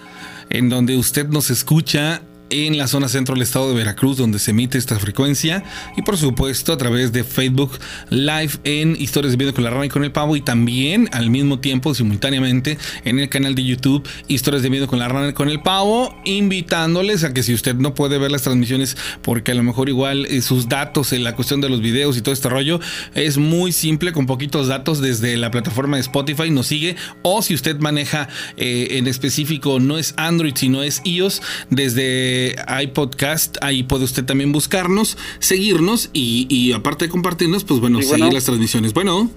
en 0.52 0.70
donde 0.70 0.96
usted 0.96 1.28
nos 1.28 1.50
escucha 1.50 2.22
en 2.52 2.78
la 2.78 2.88
zona 2.88 3.08
centro 3.08 3.34
del 3.34 3.42
estado 3.42 3.70
de 3.70 3.76
Veracruz, 3.76 4.18
donde 4.18 4.38
se 4.38 4.52
emite 4.52 4.78
esta 4.78 5.00
frecuencia, 5.00 5.64
y 5.98 6.02
por 6.02 6.18
supuesto 6.18 6.74
a 6.74 6.78
través 6.78 7.12
de 7.12 7.24
Facebook 7.24 7.80
Live 8.10 8.52
en 8.66 8.96
Historias 9.00 9.32
de 9.32 9.38
Miedo 9.38 9.54
con 9.54 9.64
la 9.64 9.70
Rana 9.70 9.86
y 9.86 9.90
con 9.90 10.04
el 10.04 10.12
Pavo, 10.12 10.36
y 10.36 10.42
también 10.42 11.10
al 11.14 11.30
mismo 11.30 11.60
tiempo, 11.60 11.96
simultáneamente, 11.96 12.78
en 13.06 13.20
el 13.20 13.30
canal 13.30 13.56
de 13.56 13.64
YouTube 13.64 14.08
Historias 14.28 14.64
de 14.64 14.70
Miedo 14.70 14.88
con 14.88 15.00
la 15.00 15.08
Rana 15.08 15.30
y 15.30 15.34
con 15.34 15.50
el 15.50 15.62
Pavo, 15.62 16.16
invitándoles 16.26 17.24
a 17.24 17.34
que 17.34 17.42
si 17.42 17.54
usted 17.54 17.76
no 17.76 17.96
puede 17.96 18.18
ver 18.18 18.32
las 18.32 18.44
transmisiones, 18.44 18.98
porque 19.22 19.54
a 19.54 19.56
lo 19.56 19.64
mejor 19.64 19.88
igual 19.88 20.26
eh, 20.26 20.42
sus 20.42 20.68
datos 20.68 21.14
en 21.14 21.24
la 21.24 21.36
cuestión 21.36 21.62
de 21.62 21.70
los 21.70 21.82
videos 21.82 22.18
y 22.18 22.22
todo 22.22 22.34
este 22.34 22.50
rollo, 22.50 22.80
es 23.16 23.38
muy 23.38 23.72
simple, 23.72 24.12
con 24.12 24.26
poquitos 24.26 24.68
datos 24.68 25.00
desde 25.02 25.38
la 25.38 25.52
plataforma 25.52 25.96
de 25.96 26.02
Spotify, 26.02 26.50
nos 26.50 26.68
sigue, 26.68 26.98
o 27.22 27.42
si 27.42 27.54
usted 27.54 27.80
maneja 27.80 28.28
eh, 28.58 28.90
en 28.92 29.08
específico, 29.08 29.80
no 29.80 29.98
es 29.98 30.14
Android, 30.18 30.54
sino 30.56 30.84
es 30.84 31.02
iOS, 31.06 31.42
desde 31.70 32.41
iPodcast, 32.84 33.58
ahí 33.62 33.84
puede 33.84 34.04
usted 34.04 34.26
también 34.26 34.52
buscarnos, 34.52 35.18
seguirnos 35.40 36.10
y, 36.14 36.72
aparte 36.74 37.06
de 37.06 37.12
compartirnos, 37.12 37.64
pues 37.64 37.80
bueno, 37.80 38.02
seguir 38.02 38.34
las 38.34 38.46
transmisiones. 38.46 38.94
Bueno. 38.94 39.30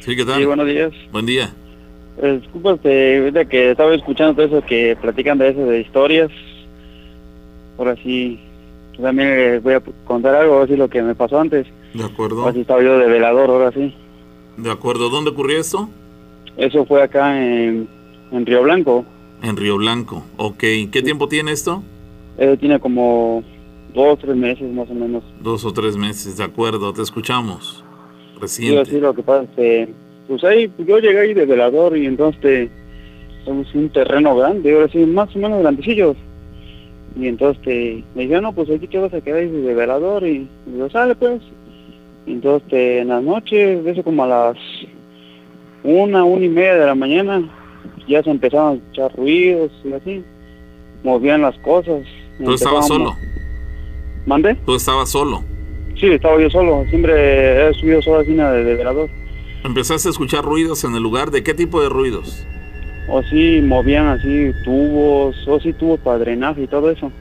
Sí, 0.00 0.16
¿qué 0.16 0.24
tal? 0.24 0.40
Sí, 0.40 0.46
buenos 0.46 0.66
días. 0.66 0.92
Buen 1.12 1.26
día. 1.26 1.52
Eh, 2.22 2.40
disculpa, 2.42 2.72
este, 2.72 3.46
que 3.48 3.70
estaba 3.70 3.94
escuchando 3.94 4.34
todo 4.34 4.46
eso 4.46 4.66
que 4.66 4.96
platican 5.00 5.38
de 5.38 5.50
eso, 5.50 5.60
de 5.60 5.80
historias. 5.80 6.30
Ahora 7.78 7.96
sí, 8.02 8.38
también 9.00 9.36
les 9.36 9.62
voy 9.62 9.74
a 9.74 9.82
contar 10.04 10.34
algo, 10.34 10.62
así 10.62 10.76
lo 10.76 10.88
que 10.88 11.02
me 11.02 11.14
pasó 11.14 11.40
antes. 11.40 11.66
De 11.94 12.04
acuerdo. 12.04 12.40
Ahora 12.40 12.52
sí 12.52 12.60
estaba 12.60 12.82
yo 12.82 12.98
de 12.98 13.08
velador, 13.08 13.50
ahora 13.50 13.72
sí. 13.72 13.94
De 14.56 14.70
acuerdo. 14.70 15.08
¿Dónde 15.08 15.30
ocurrió 15.30 15.58
esto? 15.58 15.88
Eso 16.56 16.84
fue 16.84 17.02
acá 17.02 17.42
en, 17.42 17.88
en 18.32 18.46
Río 18.46 18.62
Blanco. 18.62 19.04
En 19.42 19.56
Río 19.56 19.78
Blanco, 19.78 20.24
ok. 20.36 20.58
¿Qué 20.58 21.02
tiempo 21.02 21.28
tiene 21.28 21.52
esto? 21.52 21.82
Eh, 22.40 22.56
tiene 22.56 22.80
como 22.80 23.44
dos 23.92 24.14
o 24.14 24.16
tres 24.16 24.34
meses 24.34 24.72
más 24.72 24.88
o 24.88 24.94
menos. 24.94 25.22
Dos 25.42 25.62
o 25.66 25.72
tres 25.72 25.94
meses, 25.96 26.38
de 26.38 26.44
acuerdo, 26.44 26.90
te 26.92 27.02
escuchamos. 27.02 27.84
Reciente. 28.40 28.86
Sí, 28.86 28.92
así 28.92 29.00
lo 29.00 29.14
que 29.14 29.22
pasa 29.22 29.42
es 29.42 29.50
que, 29.50 29.88
pues 30.26 30.42
ahí, 30.44 30.66
pues 30.68 30.88
yo 30.88 30.98
llegué 30.98 31.20
ahí 31.20 31.34
de 31.34 31.44
velador 31.44 31.96
y 31.98 32.06
entonces 32.06 32.70
somos 33.44 33.72
un 33.74 33.90
terreno 33.90 34.34
grande, 34.34 34.72
ahora 34.72 34.88
sí, 34.88 35.04
más 35.04 35.36
o 35.36 35.38
menos 35.38 35.60
grandecillos. 35.60 36.16
Y 37.14 37.26
entonces 37.26 38.04
me 38.14 38.22
dijeron, 38.22 38.44
no, 38.44 38.54
pues 38.54 38.70
aquí 38.70 38.86
te 38.86 38.98
vas 38.98 39.12
a 39.12 39.20
quedar 39.20 39.40
ahí 39.40 39.48
de 39.48 39.74
velador 39.74 40.26
y, 40.26 40.48
yo 40.78 40.88
sale 40.88 41.14
pues. 41.14 41.42
Y 42.24 42.32
entonces 42.32 42.72
en 42.72 43.08
las 43.08 43.22
noches, 43.22 43.84
eso 43.84 44.02
como 44.02 44.24
a 44.24 44.28
las 44.28 44.56
una, 45.82 46.24
una 46.24 46.44
y 46.44 46.48
media 46.48 46.76
de 46.76 46.86
la 46.86 46.94
mañana, 46.94 47.42
ya 48.08 48.22
se 48.22 48.30
empezaron 48.30 48.72
a 48.72 48.74
escuchar 48.76 49.14
ruidos 49.14 49.70
y 49.84 49.92
así, 49.92 50.24
movían 51.04 51.42
las 51.42 51.58
cosas. 51.58 52.02
¿Tú 52.44 52.54
estabas 52.54 52.86
solo? 52.88 53.16
¿Mande? 54.26 54.54
¿Tú 54.66 54.74
estabas 54.74 55.10
solo? 55.10 55.44
Sí, 55.96 56.06
estaba 56.06 56.40
yo 56.40 56.48
solo. 56.50 56.84
Siempre 56.88 57.68
he 57.68 57.74
subido 57.74 58.00
solo 58.02 58.20
así 58.20 58.32
de, 58.32 58.64
de 58.64 58.74
velador. 58.74 59.10
¿Empezaste 59.64 60.08
a 60.08 60.10
escuchar 60.10 60.44
ruidos 60.44 60.84
en 60.84 60.94
el 60.94 61.02
lugar? 61.02 61.30
¿De 61.30 61.42
qué 61.42 61.52
tipo 61.52 61.82
de 61.82 61.88
ruidos? 61.88 62.46
O 63.08 63.22
sí, 63.24 63.60
movían 63.62 64.06
así 64.06 64.52
tubos, 64.64 65.36
o 65.46 65.60
sí 65.60 65.72
tubos 65.74 66.00
para 66.00 66.18
drenaje 66.18 66.62
y 66.62 66.66
todo 66.66 66.90
eso. 66.90 67.12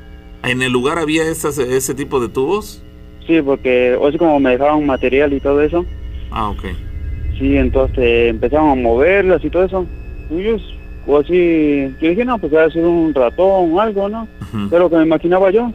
¿En 0.44 0.62
el 0.62 0.72
lugar 0.72 0.98
había 1.00 1.30
estas, 1.30 1.58
ese 1.58 1.94
tipo 1.94 2.20
de 2.20 2.30
tubos? 2.30 2.84
Sí, 3.28 3.42
porque 3.42 3.98
o 4.00 4.12
sí 4.12 4.18
como 4.18 4.40
me 4.40 4.52
dejaban 4.52 4.86
material 4.86 5.34
y 5.34 5.40
todo 5.40 5.62
eso. 5.62 5.86
Ah, 6.32 6.50
ok. 6.50 6.64
Sí, 7.38 7.58
entonces 7.58 8.30
empezaban 8.30 8.70
a 8.72 8.82
moverlas 8.82 9.44
y 9.44 9.50
todo 9.50 9.66
eso. 9.66 9.86
Ellos, 10.32 10.62
o 11.10 11.18
así, 11.18 11.92
yo 12.00 12.10
dije, 12.10 12.24
no, 12.24 12.38
pues 12.38 12.52
debe 12.52 12.70
ser 12.70 12.86
un 12.86 13.12
ratón 13.16 13.74
o 13.74 13.82
algo, 13.82 14.08
¿no? 14.10 14.28
Pero 14.70 14.92
que 14.92 14.98
me 14.98 15.06
imaginaba 15.06 15.50
yo. 15.50 15.72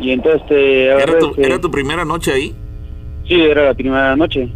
Y 0.00 0.12
entonces 0.12 0.46
te 0.48 0.86
¿Era 0.86 1.18
tu, 1.18 1.34
¿Era 1.36 1.60
tu 1.60 1.70
primera 1.70 2.06
noche 2.06 2.32
ahí? 2.32 2.54
Sí, 3.28 3.38
era 3.38 3.66
la 3.66 3.74
primera 3.74 4.16
noche. 4.16 4.48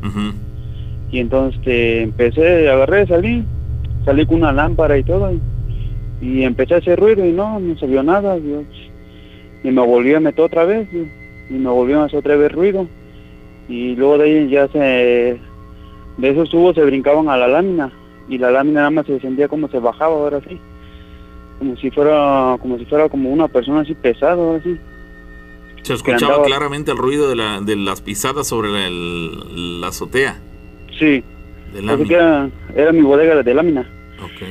Y 1.11 1.19
entonces 1.19 1.61
te 1.61 2.01
empecé, 2.01 2.71
agarré, 2.71 3.07
salí, 3.07 3.45
salí 4.07 4.25
con 4.25 4.37
una 4.37 4.53
lámpara 4.53 4.97
y 4.97 5.05
todo. 5.05 5.31
Y, 6.23 6.45
empecé 6.45 6.77
a 6.77 6.79
hacer 6.79 6.99
ruido 6.99 7.27
y 7.27 7.33
no, 7.33 7.61
no 7.61 7.77
se 7.77 7.87
vio 7.87 8.03
nada. 8.03 8.39
y 8.39 9.71
me 9.71 9.83
volví 9.83 10.15
a 10.15 10.21
meter 10.21 10.47
otra 10.47 10.65
vez 10.65 10.89
y, 11.51 11.53
me 11.53 11.69
volvió 11.69 12.01
a 12.01 12.07
hacer 12.07 12.21
otra 12.21 12.37
vez 12.37 12.51
ruido. 12.51 12.89
Y 13.69 13.95
luego 13.97 14.17
de 14.17 14.25
ahí 14.25 14.49
ya 14.49 14.67
se... 14.69 15.39
De 16.17 16.31
esos 16.31 16.49
tubos 16.49 16.75
se 16.75 16.85
brincaban 16.85 17.29
a 17.29 17.37
la 17.37 17.49
lámina 17.49 17.93
y 18.29 18.39
la 18.39 18.51
lámina 18.51 18.81
nada 18.81 18.91
más 18.91 19.07
se 19.07 19.21
sentía 19.21 19.49
como 19.49 19.69
se 19.69 19.79
bajaba 19.79 20.15
ahora 20.15 20.41
sí. 20.49 20.59
Como 21.59 21.77
si 21.77 21.91
fuera 21.91 22.57
como 22.61 22.79
si 22.79 22.85
fuera 22.87 23.09
como 23.09 23.31
una 23.31 23.49
persona 23.49 23.81
así 23.81 23.95
pesada 23.95 24.35
ahora 24.35 24.63
sí. 24.63 24.77
Se 25.83 25.95
escuchaba 25.95 26.43
claramente 26.45 26.93
el 26.93 26.97
ruido 26.97 27.29
de, 27.29 27.37
la, 27.37 27.61
de 27.61 27.77
las 27.77 28.01
pisadas 28.01 28.47
sobre 28.47 28.71
la, 28.71 29.89
azotea. 29.89 30.41
Sí. 30.99 31.23
Era, 31.75 32.49
era 32.75 32.93
mi 32.93 33.03
bodega 33.03 33.43
de 33.43 33.55
lámina. 33.55 33.81
Ok. 34.23 34.47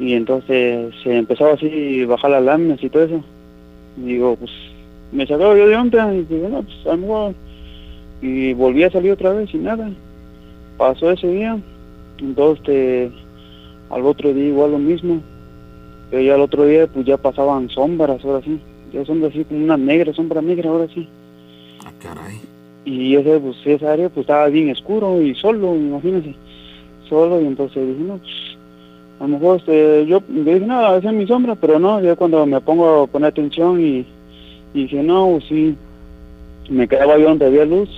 Y 0.00 0.14
entonces 0.14 0.92
se 1.04 1.18
empezaba 1.18 1.52
así 1.52 2.02
a 2.02 2.06
bajar 2.06 2.32
las 2.32 2.42
láminas 2.42 2.82
y 2.82 2.88
todo 2.90 3.04
eso. 3.04 3.24
Y 3.98 4.14
digo 4.14 4.36
pues 4.36 4.50
me 5.12 5.26
sacaba 5.26 5.56
yo 5.56 5.66
de 5.66 5.76
onda 5.76 6.12
y 6.14 6.24
digo 6.24 6.48
no 6.48 6.62
pues 6.62 7.36
y 8.22 8.52
volví 8.52 8.84
a 8.84 8.90
salir 8.90 9.12
otra 9.12 9.32
vez 9.32 9.52
y 9.54 9.58
nada. 9.58 9.90
Pasó 10.76 11.10
ese 11.10 11.28
día 11.28 11.58
entonces, 12.20 13.10
al 13.90 14.06
otro 14.06 14.32
día 14.32 14.46
igual 14.46 14.72
lo 14.72 14.78
mismo. 14.78 15.20
Pero 16.10 16.22
ya 16.22 16.34
al 16.34 16.42
otro 16.42 16.64
día 16.66 16.86
pues 16.86 17.06
ya 17.06 17.16
pasaban 17.16 17.68
sombras, 17.68 18.24
ahora 18.24 18.42
sí. 18.44 18.60
Ya 18.92 19.04
sombras 19.04 19.32
así 19.32 19.44
como 19.44 19.64
una 19.64 19.76
negra, 19.76 20.12
sombra 20.12 20.42
negra, 20.42 20.70
ahora 20.70 20.86
sí. 20.92 21.08
Ah, 21.84 21.92
caray. 22.00 22.40
Y 22.84 23.14
ese, 23.14 23.38
pues, 23.38 23.56
esa 23.64 23.92
área 23.92 24.08
pues 24.08 24.24
estaba 24.24 24.48
bien 24.48 24.70
oscuro 24.70 25.20
y 25.20 25.34
solo, 25.34 25.76
imagínense. 25.76 26.34
Solo, 27.08 27.40
y 27.40 27.46
entonces 27.46 27.86
dije, 27.86 28.00
no, 28.00 28.18
pues, 28.18 28.56
a 29.20 29.24
lo 29.24 29.28
mejor 29.28 29.58
este, 29.58 30.06
yo, 30.06 30.22
dije, 30.28 30.60
no, 30.60 30.96
esa 30.96 31.08
es 31.10 31.14
mi 31.14 31.26
sombra, 31.26 31.54
pero 31.54 31.78
no, 31.78 32.00
ya 32.00 32.16
cuando 32.16 32.46
me 32.46 32.60
pongo 32.60 33.02
a 33.02 33.06
poner 33.06 33.28
atención 33.28 33.80
y, 33.80 34.06
dije, 34.72 35.02
no, 35.02 35.28
pues 35.32 35.44
sí, 35.48 35.76
me 36.68 36.88
quedaba 36.88 37.18
yo 37.18 37.28
donde 37.28 37.46
había 37.46 37.64
luz. 37.64 37.88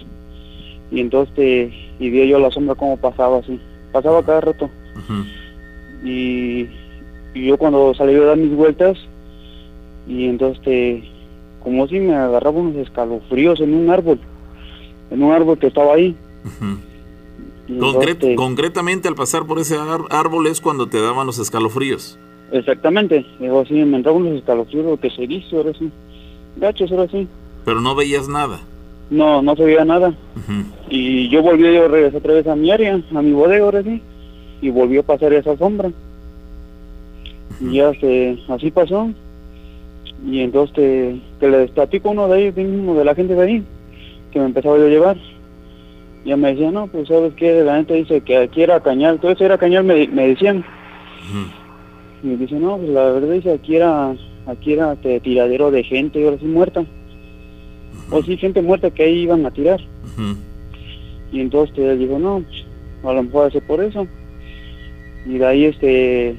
Y 0.91 1.01
entonces, 1.01 1.73
y 1.99 2.11
vi 2.11 2.29
yo 2.29 2.39
la 2.39 2.51
sombra 2.51 2.75
como 2.75 2.97
pasaba 2.97 3.39
así 3.39 3.59
pasaba 3.93 4.25
cada 4.25 4.41
rato. 4.41 4.71
y, 6.05 6.67
yo 7.35 7.57
cuando 7.57 7.95
salí 7.95 8.15
a 8.15 8.21
dar 8.21 8.37
mis 8.37 8.55
vueltas, 8.55 8.99
y 10.07 10.27
entonces, 10.27 11.05
como 11.63 11.87
si 11.89 11.99
me 12.01 12.15
agarraba 12.15 12.59
unos 12.59 12.77
escalofríos 12.77 13.61
en 13.61 13.75
un 13.75 13.91
árbol, 13.91 14.19
en 15.11 15.23
un 15.23 15.33
árbol 15.33 15.59
que 15.59 15.69
estaba 15.69 15.95
ahí. 15.95 16.17
concretamente 18.37 19.09
al 19.09 19.15
pasar 19.15 19.47
por 19.47 19.59
ese 19.59 19.77
árbol 20.11 20.47
es 20.47 20.61
cuando 20.61 20.89
te 20.89 21.01
daban 21.01 21.27
los 21.27 21.39
escalofríos. 21.39 22.19
Exactamente, 22.51 23.25
digo 23.41 23.61
así, 23.61 23.75
me 23.75 23.97
entraban 23.97 24.23
unos 24.23 24.39
escalofríos, 24.39 24.85
lo 24.85 25.01
que 25.01 25.11
se 25.11 25.25
hizo, 25.25 25.59
ahora 25.59 25.73
sí. 25.79 25.91
Gachos, 26.57 26.91
ahora 26.93 27.09
sí. 27.11 27.27
Pero 27.65 27.81
no 27.81 27.95
veías 27.95 28.29
nada. 28.29 28.61
No, 29.13 29.43
no 29.43 29.55
se 29.55 29.65
veía 29.65 29.85
nada. 29.85 30.15
Y 30.89 31.29
yo 31.29 31.43
volví 31.43 31.77
a 31.77 31.87
regresar 31.87 32.17
otra 32.17 32.33
vez 32.33 32.47
a 32.47 32.57
mi 32.57 32.71
área, 32.71 32.99
a 33.15 33.23
mi 33.23 33.33
bodega 33.33 33.63
ahora 33.63 33.83
sí, 33.83 34.01
y 34.63 34.71
volvió 34.71 35.01
a 35.01 35.05
pasar 35.05 35.35
esa 35.35 35.55
sombra. 35.59 35.91
Y 37.61 37.75
ya 37.75 37.93
se, 38.01 38.39
así 38.49 38.71
pasó. 38.71 39.11
Y 40.27 40.41
entonces 40.41 41.17
que 41.39 41.49
le 41.49 41.69
platico 41.69 42.11
uno 42.11 42.27
de 42.29 42.41
ellos, 42.41 42.57
mismo 42.57 42.95
de 42.95 43.05
la 43.05 43.15
gente 43.15 43.35
de 43.35 43.43
ahí, 43.43 43.63
que 44.33 44.39
me 44.39 44.47
empezaba 44.47 44.79
yo 44.79 44.87
a 44.87 44.89
llevar. 44.89 45.17
Ya 46.25 46.37
me 46.39 46.55
decía, 46.55 46.71
no, 46.71 46.87
pues 46.87 47.09
sabes 47.09 47.35
que 47.35 47.63
la 47.65 47.77
gente 47.77 47.95
dice 47.95 48.23
que 48.23 48.39
aquí 48.39 48.63
era 48.63 48.81
cañal, 48.81 49.21
todo 49.21 49.33
eso 49.33 49.45
era 49.45 49.59
cañal, 49.59 49.85
me, 49.85 50.09
me 50.09 50.29
decían. 50.29 50.65
Y 52.23 52.29
me 52.29 52.37
dice, 52.39 52.55
no, 52.55 52.79
pues 52.79 52.89
la 52.89 53.11
verdad 53.11 53.35
dice, 53.35 53.53
aquí 53.53 53.77
era, 53.77 54.15
aquí 54.47 54.73
era 54.73 54.95
este, 54.95 55.21
tiradero 55.21 55.71
de 55.71 55.85
gente, 55.85 56.25
ahora 56.25 56.39
sí 56.39 56.47
muerta 56.47 56.87
o 58.13 58.23
sí 58.23 58.37
gente 58.37 58.63
muerta 58.63 58.91
que 58.91 59.05
ahí 59.05 59.23
iban 59.23 59.45
a 59.47 59.51
tirar. 59.51 59.81
Y 61.33 61.41
entonces 61.41 61.75
te 61.75 61.97
digo, 61.97 62.19
no, 62.19 62.43
pues, 62.47 62.65
a 63.05 63.13
lo 63.15 63.23
mejor 63.23 63.47
hace 63.47 63.61
por 63.61 63.83
eso. 63.83 64.07
Y 65.27 65.39
de 65.39 65.47
ahí 65.47 65.65
este 65.65 66.37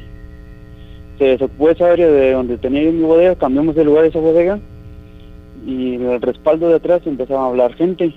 se 1.17 1.25
desocupó 1.25 1.69
esa 1.69 1.91
área 1.91 2.07
de 2.07 2.31
donde 2.31 2.57
tenía 2.57 2.83
yo 2.83 2.91
mi 2.91 3.03
bodega, 3.03 3.35
cambiamos 3.35 3.75
de 3.75 3.85
lugar 3.85 4.05
esa 4.05 4.19
bodega 4.19 4.59
y 5.65 5.95
el 5.95 6.21
respaldo 6.21 6.69
de 6.69 6.75
atrás 6.75 7.01
empezaba 7.05 7.43
a 7.43 7.47
hablar 7.47 7.73
gente. 7.75 8.13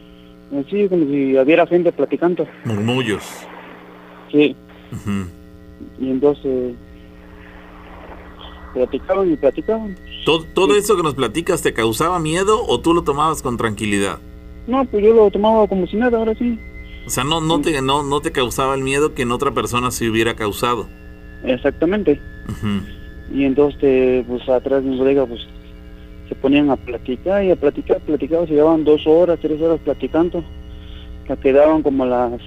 Así 0.53 0.89
como 0.89 1.07
si 1.07 1.37
hubiera 1.37 1.67
gente 1.67 1.93
platicando. 1.93 2.47
Murmullos. 2.65 3.25
Sí. 4.31 4.57
Y 6.01 6.11
entonces 6.11 6.75
platicaban 8.75 9.33
y 9.33 9.37
platicaban. 9.37 9.97
¿Todo, 10.27 10.43
¿Todo 10.43 10.75
eso 10.75 10.97
que 10.97 11.05
nos 11.05 11.15
platicas 11.15 11.63
te 11.63 11.73
causaba 11.73 12.19
miedo 12.19 12.61
o 12.67 12.81
tú 12.81 12.93
lo 12.93 13.03
tomabas 13.03 13.43
con 13.43 13.57
tranquilidad? 13.57 14.19
No, 14.67 14.85
pues 14.85 15.05
yo 15.05 15.15
lo 15.15 15.31
tomaba 15.31 15.69
como 15.69 15.87
si 15.87 15.97
nada, 15.97 16.19
ahora 16.19 16.35
sí. 16.35 16.59
O 17.07 17.11
sea, 17.11 17.23
no, 17.23 17.41
no, 17.41 17.61
te, 17.61 17.81
no, 17.81 18.03
no 18.03 18.21
te 18.21 18.33
causaba 18.33 18.75
el 18.75 18.83
miedo 18.83 19.15
que 19.15 19.23
en 19.23 19.31
otra 19.31 19.53
persona 19.53 19.93
se 19.93 20.11
hubiera 20.11 20.35
causado. 20.35 20.89
Exactamente. 21.45 22.21
Y 23.33 23.45
entonces, 23.45 24.25
pues 24.27 24.49
atrás 24.49 24.83
de 24.83 24.91
mi 24.91 24.99
bodega, 24.99 25.27
pues 25.27 25.47
se 26.29 26.35
ponían 26.35 26.71
a 26.71 26.77
platicar 26.77 27.45
y 27.45 27.53
a 27.53 27.57
platicar, 27.57 28.01
platicar, 28.01 28.49
se 28.49 28.55
llevaban 28.55 28.83
dos 28.83 29.07
horas, 29.07 29.39
tres 29.41 29.61
horas 29.61 29.79
platicando. 29.85 30.43
La 31.29 31.37
quedaban 31.37 31.85
como 31.85 32.03
a 32.03 32.07
las 32.09 32.41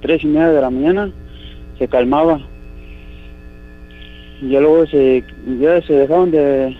tres 0.00 0.24
y 0.24 0.26
media 0.26 0.48
de 0.48 0.60
la 0.62 0.70
mañana, 0.70 1.12
se 1.78 1.86
calmaba. 1.86 2.40
Y 4.40 4.48
ya 4.48 4.60
luego 4.60 4.86
se, 4.86 5.22
ya 5.60 5.82
se 5.82 5.92
dejaban 5.92 6.30
de, 6.30 6.74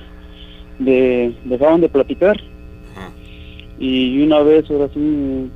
de, 0.81 1.33
dejaban 1.45 1.81
de 1.81 1.89
platicar. 1.89 2.37
Y 3.79 4.23
una 4.23 4.41
vez, 4.41 4.71
ahora 4.71 4.89
sí, 4.93 5.51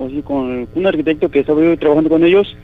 así 0.00 0.22
con 0.22 0.66
un 0.74 0.86
arquitecto 0.86 1.28
que 1.28 1.40
estaba 1.40 1.62
yo 1.62 1.76
trabajando 1.78 2.08
con 2.08 2.24
ellos, 2.24 2.56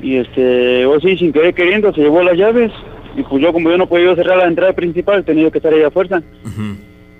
y 0.00 0.16
este, 0.16 0.86
o 0.86 0.98
sí, 1.00 1.18
sin 1.18 1.32
querer 1.32 1.54
queriendo, 1.54 1.92
se 1.92 2.00
llevó 2.00 2.22
las 2.22 2.36
llaves 2.36 2.72
y 3.16 3.22
pues 3.22 3.42
yo 3.42 3.52
como 3.52 3.70
yo 3.70 3.78
no 3.78 3.86
podía 3.86 4.14
cerrar 4.14 4.38
la 4.38 4.46
entrada 4.46 4.72
principal, 4.72 5.24
tenía 5.24 5.50
que 5.50 5.58
estar 5.58 5.72
ahí 5.72 5.82
a 5.82 5.90
fuerza. 5.90 6.22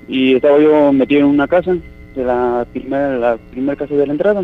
Y 0.08 0.34
estaba 0.34 0.58
yo 0.58 0.92
metido 0.92 1.20
en 1.20 1.26
una 1.26 1.46
casa, 1.46 1.76
de 2.14 2.24
la 2.24 2.66
primera, 2.72 3.16
la 3.16 3.36
primera 3.50 3.76
casa 3.76 3.94
de 3.94 4.06
la 4.06 4.12
entrada. 4.12 4.42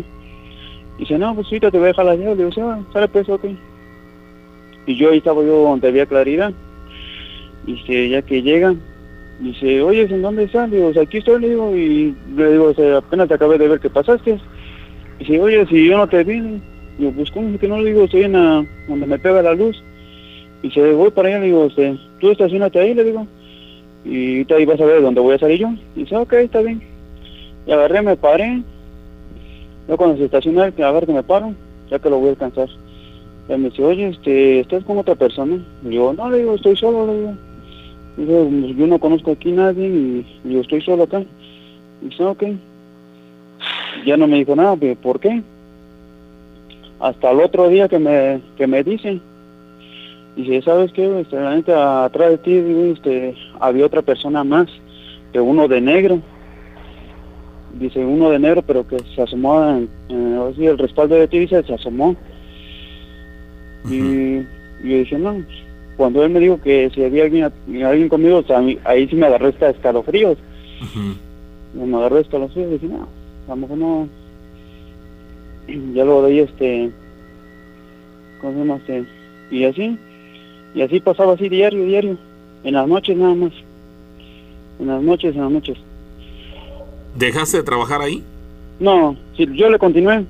Y 0.97 1.01
dice, 1.01 1.17
no, 1.17 1.35
pues 1.35 1.47
sí, 1.47 1.59
te 1.59 1.69
voy 1.69 1.83
a 1.83 1.87
dejar 1.87 2.05
la 2.05 2.15
llave. 2.15 2.35
Le 2.35 2.45
digo, 2.45 2.71
ah, 2.71 2.79
sale 2.93 3.07
pues, 3.09 3.27
ok. 3.27 3.45
Y 4.85 4.95
yo 4.95 5.11
ahí 5.11 5.17
estaba 5.17 5.41
yo 5.41 5.63
donde 5.63 5.87
había 5.87 6.05
claridad. 6.05 6.53
Y 7.67 7.73
dice, 7.73 8.09
ya 8.09 8.21
que 8.21 8.41
llega, 8.41 8.73
dice, 9.41 9.81
oye, 9.81 10.03
¿en 10.03 10.21
dónde 10.21 10.43
estás? 10.43 10.69
Le 10.69 10.77
digo, 10.77 11.01
aquí 11.01 11.17
estoy, 11.17 11.41
le 11.41 11.49
digo, 11.49 11.75
y 11.75 12.15
le 12.35 12.51
digo, 12.51 12.73
apenas 12.97 13.27
te 13.27 13.33
acabé 13.33 13.57
de 13.57 13.67
ver 13.67 13.79
que 13.79 13.89
pasaste. 13.89 14.39
Dice, 15.19 15.39
oye, 15.39 15.65
si 15.67 15.87
yo 15.87 15.97
no 15.97 16.07
te 16.07 16.23
vi, 16.23 16.61
digo, 16.97 17.11
pues 17.15 17.31
¿cómo 17.31 17.57
que 17.57 17.67
no 17.67 17.79
le 17.79 17.89
digo? 17.89 18.03
Estoy 18.03 18.23
en 18.23 18.33
la, 18.33 18.65
donde 18.87 19.05
me 19.05 19.19
pega 19.19 19.41
la 19.41 19.53
luz. 19.53 19.81
Se 20.73 20.93
voy 20.93 21.09
para 21.09 21.29
allá, 21.29 21.39
le 21.39 21.45
digo, 21.47 21.65
este, 21.65 21.97
tú 22.19 22.29
estacionate 22.29 22.79
ahí, 22.79 22.93
le 22.93 23.03
digo, 23.03 23.27
y 24.05 24.37
ahorita 24.37 24.55
ahí 24.55 24.65
vas 24.65 24.81
a 24.81 24.85
ver 24.85 25.01
dónde 25.01 25.21
voy 25.21 25.35
a 25.35 25.39
salir 25.39 25.59
yo. 25.59 25.69
Dice, 25.95 26.15
ok, 26.15 26.33
está 26.33 26.61
bien. 26.61 26.81
Y 27.65 27.71
agarré, 27.71 28.01
me 28.01 28.15
paré. 28.15 28.61
Yo 29.87 29.97
cuando 29.97 30.17
se 30.17 30.25
estaciona, 30.25 30.65
a 30.65 30.91
ver 30.91 31.05
que 31.05 31.13
me 31.13 31.23
paro, 31.23 31.53
ya 31.89 31.99
que 31.99 32.09
lo 32.09 32.19
voy 32.19 32.29
a 32.29 32.31
alcanzar. 32.31 32.69
Y 33.49 33.53
me 33.57 33.69
dice, 33.69 33.83
oye, 33.83 34.09
este, 34.09 34.59
¿estás 34.61 34.83
con 34.83 34.99
otra 34.99 35.15
persona? 35.15 35.63
Y 35.83 35.89
digo, 35.89 36.13
no, 36.13 36.29
le 36.29 36.39
digo, 36.39 36.55
estoy 36.55 36.75
solo, 36.75 37.07
le 37.07 37.19
digo. 37.19 37.33
Y 38.21 38.25
pues, 38.25 38.77
yo 38.77 38.87
no 38.87 38.99
conozco 38.99 39.31
aquí 39.31 39.51
nadie 39.51 39.87
y 39.87 40.25
yo 40.53 40.61
estoy 40.61 40.81
solo 40.81 41.03
acá. 41.03 41.23
Y 42.01 42.09
dice, 42.09 42.23
ok. 42.23 42.43
Ya 44.05 44.15
no 44.15 44.27
me 44.27 44.37
dijo 44.37 44.55
nada, 44.55 44.75
¿por 45.01 45.19
qué? 45.19 45.41
Hasta 46.99 47.31
el 47.31 47.39
otro 47.39 47.67
día 47.67 47.87
que 47.87 47.99
me, 47.99 48.41
que 48.57 48.67
me 48.67 48.83
dicen, 48.83 49.21
Dice, 50.35 50.61
¿sabes 50.61 50.93
qué? 50.93 51.19
Este, 51.19 51.35
la 51.35 51.51
gente 51.51 51.73
atrás 51.73 52.29
de 52.29 52.37
ti, 52.37 52.53
este, 52.93 53.35
había 53.59 53.85
otra 53.85 54.01
persona 54.01 54.43
más, 54.43 54.67
que 55.33 55.41
uno 55.41 55.67
de 55.67 55.81
negro. 55.81 56.21
Dice, 57.73 57.99
uno 57.99 58.29
de 58.29 58.39
negro, 58.39 58.61
pero 58.61 58.87
que 58.87 58.97
se 59.13 59.21
asomó, 59.21 59.61
en, 59.61 59.89
el 60.09 60.77
respaldo 60.77 61.15
de 61.15 61.27
ti, 61.27 61.39
dice, 61.39 61.63
se 61.63 61.73
asomó. 61.73 62.15
Y 63.89 64.37
yo 64.37 64.97
dije, 64.97 65.17
no, 65.17 65.43
cuando 66.01 66.23
él 66.23 66.31
me 66.31 66.39
dijo 66.39 66.59
que 66.59 66.89
si 66.95 67.03
había 67.03 67.25
alguien, 67.25 67.43
alguien 67.85 68.09
conmigo, 68.09 68.43
ahí 68.85 69.07
sí 69.07 69.15
me 69.15 69.27
agarró 69.27 69.49
esta 69.49 69.69
escalofríos. 69.69 70.35
Me 71.75 71.95
agarró 71.95 72.17
escalofríos 72.17 72.69
y 72.69 72.73
dije, 72.73 72.87
no, 72.87 73.07
a 73.45 73.49
lo 73.51 73.55
mejor 73.55 73.77
no. 73.77 74.09
Ya 75.93 76.03
luego 76.03 76.23
de 76.23 76.31
ahí, 76.31 76.39
este, 76.39 76.89
¿cómo 78.41 78.53
se 78.53 78.57
llama? 78.57 78.75
Este, 78.77 79.05
y 79.51 79.63
así, 79.65 79.99
y 80.73 80.81
así 80.81 80.99
pasaba 81.01 81.33
así 81.33 81.47
diario, 81.49 81.85
diario. 81.85 82.17
En 82.63 82.73
las 82.73 82.87
noches 82.87 83.15
nada 83.15 83.35
más. 83.35 83.53
En 84.79 84.87
las 84.87 85.03
noches, 85.03 85.35
en 85.35 85.41
las 85.41 85.51
noches. 85.51 85.77
¿Dejaste 87.15 87.57
de 87.57 87.63
trabajar 87.63 88.01
ahí? 88.01 88.23
No, 88.79 89.15
sí, 89.37 89.47
yo 89.53 89.69
le 89.69 89.77
continué. 89.77 90.25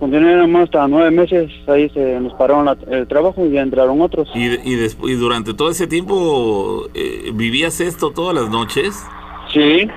Más 0.00 0.64
hasta 0.64 0.86
nueve 0.86 1.10
meses. 1.10 1.50
Ahí 1.66 1.90
se 1.90 2.20
nos 2.20 2.32
pararon 2.34 2.68
el 2.90 3.06
trabajo 3.08 3.44
y 3.44 3.50
ya 3.50 3.62
entraron 3.62 4.00
otros. 4.00 4.28
¿Y, 4.34 4.46
y, 4.46 4.88
y 5.02 5.12
durante 5.14 5.54
todo 5.54 5.70
ese 5.70 5.86
tiempo 5.86 6.86
eh, 6.94 7.30
vivías 7.34 7.80
esto 7.80 8.10
todas 8.10 8.34
las 8.34 8.48
noches? 8.48 9.04
Sí. 9.52 9.88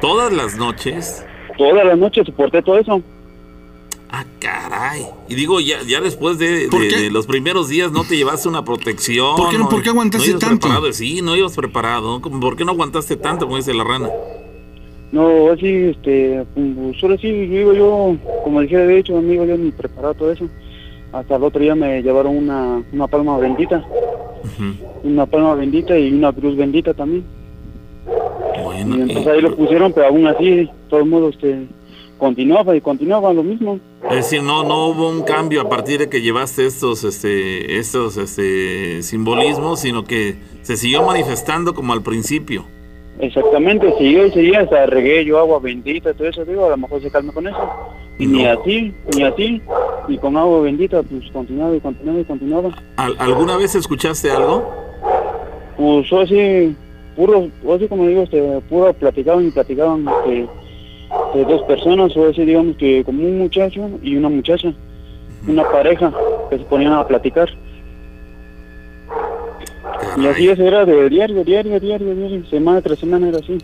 ¿Todas 0.00 0.32
las 0.32 0.56
noches? 0.56 1.26
Todas 1.58 1.84
las 1.84 1.98
noches 1.98 2.24
soporté 2.26 2.62
todo 2.62 2.78
eso. 2.78 3.02
Ah, 4.12 4.24
caray. 4.40 5.06
Y 5.28 5.34
digo, 5.34 5.60
ya, 5.60 5.82
ya 5.82 6.00
después 6.00 6.38
de, 6.38 6.68
los 7.12 7.26
primeros 7.26 7.68
días 7.68 7.92
no 7.92 8.02
te 8.02 8.16
llevaste 8.16 8.48
una 8.48 8.64
protección. 8.64 9.36
¿Por 9.36 9.50
qué, 9.50 9.58
no, 9.58 9.68
¿por 9.68 9.82
qué 9.82 9.90
aguantaste 9.90 10.32
tanto? 10.32 10.66
Preparado? 10.66 10.92
Sí, 10.92 11.22
no 11.22 11.36
ibas 11.36 11.54
preparado. 11.54 12.20
¿Por 12.20 12.56
qué 12.56 12.64
no 12.64 12.72
aguantaste 12.72 13.16
tanto, 13.16 13.44
como 13.44 13.58
dice 13.58 13.72
la 13.72 13.84
rana? 13.84 14.08
No, 15.12 15.50
así, 15.50 15.66
este, 15.66 16.44
pues, 16.54 16.96
solo 16.98 17.14
así, 17.14 17.48
yo 17.48 17.72
yo, 17.72 18.16
como 18.44 18.60
dije 18.60 18.76
de 18.76 18.98
hecho, 18.98 19.18
amigo, 19.18 19.44
yo 19.44 19.56
ni 19.56 19.70
preparado 19.70 20.14
todo 20.14 20.32
eso. 20.32 20.46
Hasta 21.12 21.36
el 21.36 21.42
otro 21.42 21.60
día 21.60 21.74
me 21.74 22.02
llevaron 22.02 22.36
una, 22.36 22.82
una 22.92 23.06
palma 23.08 23.36
bendita. 23.38 23.84
Una 25.02 25.26
palma 25.26 25.54
bendita 25.54 25.98
y 25.98 26.12
una 26.12 26.32
cruz 26.32 26.56
bendita 26.56 26.94
también. 26.94 27.24
Bueno, 28.62 28.96
y 28.96 29.00
entonces 29.02 29.26
ahí 29.26 29.40
lo 29.40 29.56
pusieron, 29.56 29.92
pero 29.92 30.06
aún 30.06 30.26
así, 30.26 30.50
de 30.50 30.70
todos 30.88 31.06
modos, 31.06 31.34
este 31.34 31.66
continuaba 32.20 32.76
y 32.76 32.80
continuaba 32.80 33.32
lo 33.32 33.42
mismo. 33.42 33.80
Es 34.10 34.16
decir, 34.16 34.42
no, 34.42 34.62
no 34.62 34.88
hubo 34.88 35.08
un 35.08 35.22
cambio 35.22 35.62
a 35.62 35.68
partir 35.68 35.98
de 35.98 36.08
que 36.08 36.20
llevaste 36.20 36.66
estos, 36.66 37.02
este, 37.02 37.78
estos, 37.78 38.16
este, 38.18 39.02
simbolismos, 39.02 39.80
sino 39.80 40.04
que 40.04 40.36
se 40.62 40.76
siguió 40.76 41.02
manifestando 41.02 41.74
como 41.74 41.94
al 41.94 42.02
principio. 42.02 42.66
Exactamente, 43.20 43.92
siguió 43.98 44.26
y 44.26 44.30
seguía, 44.30 44.60
hasta 44.60 44.86
regué 44.86 45.24
yo 45.24 45.38
agua 45.38 45.58
bendita, 45.60 46.14
todo 46.14 46.28
eso, 46.28 46.44
digo, 46.44 46.66
a 46.66 46.70
lo 46.70 46.76
mejor 46.78 47.02
se 47.02 47.10
calma 47.10 47.32
con 47.32 47.46
eso. 47.46 47.58
Y 48.18 48.26
ni 48.26 48.46
así, 48.46 48.94
ni 49.14 49.22
así, 49.24 49.62
ni 50.08 50.18
con 50.18 50.36
agua 50.36 50.62
bendita, 50.62 51.02
pues 51.02 51.30
continuaba 51.30 51.76
y 51.76 51.80
continuaba 51.80 52.20
y 52.20 52.24
continuaba. 52.24 52.70
¿Alguna 52.96 53.56
vez 53.56 53.74
escuchaste 53.74 54.30
algo? 54.30 54.64
Pues 55.76 56.12
así, 56.12 56.74
puro, 57.14 57.48
así 57.74 57.88
como 57.88 58.06
digo, 58.06 58.22
este, 58.22 58.60
puro 58.68 58.92
platicaban 58.94 59.46
y 59.46 59.50
platicaban, 59.50 60.06
este, 60.24 60.48
de 61.34 61.44
dos 61.44 61.62
personas, 61.62 62.16
o 62.16 62.28
así 62.28 62.44
digamos 62.44 62.76
que 62.76 63.04
como 63.04 63.22
un 63.22 63.38
muchacho 63.38 63.88
y 64.02 64.16
una 64.16 64.28
muchacha, 64.28 64.72
una 65.46 65.68
pareja 65.70 66.12
que 66.48 66.58
se 66.58 66.64
ponían 66.64 66.94
a 66.94 67.06
platicar. 67.06 67.50
Y 70.20 70.26
así 70.26 70.48
eso 70.48 70.62
era 70.62 70.84
de 70.84 71.08
diario, 71.08 71.44
diario, 71.44 71.80
diario, 71.80 72.14
diario, 72.14 72.46
semana 72.46 72.80
tras 72.80 72.98
semana 72.98 73.28
era 73.28 73.38
así. 73.38 73.58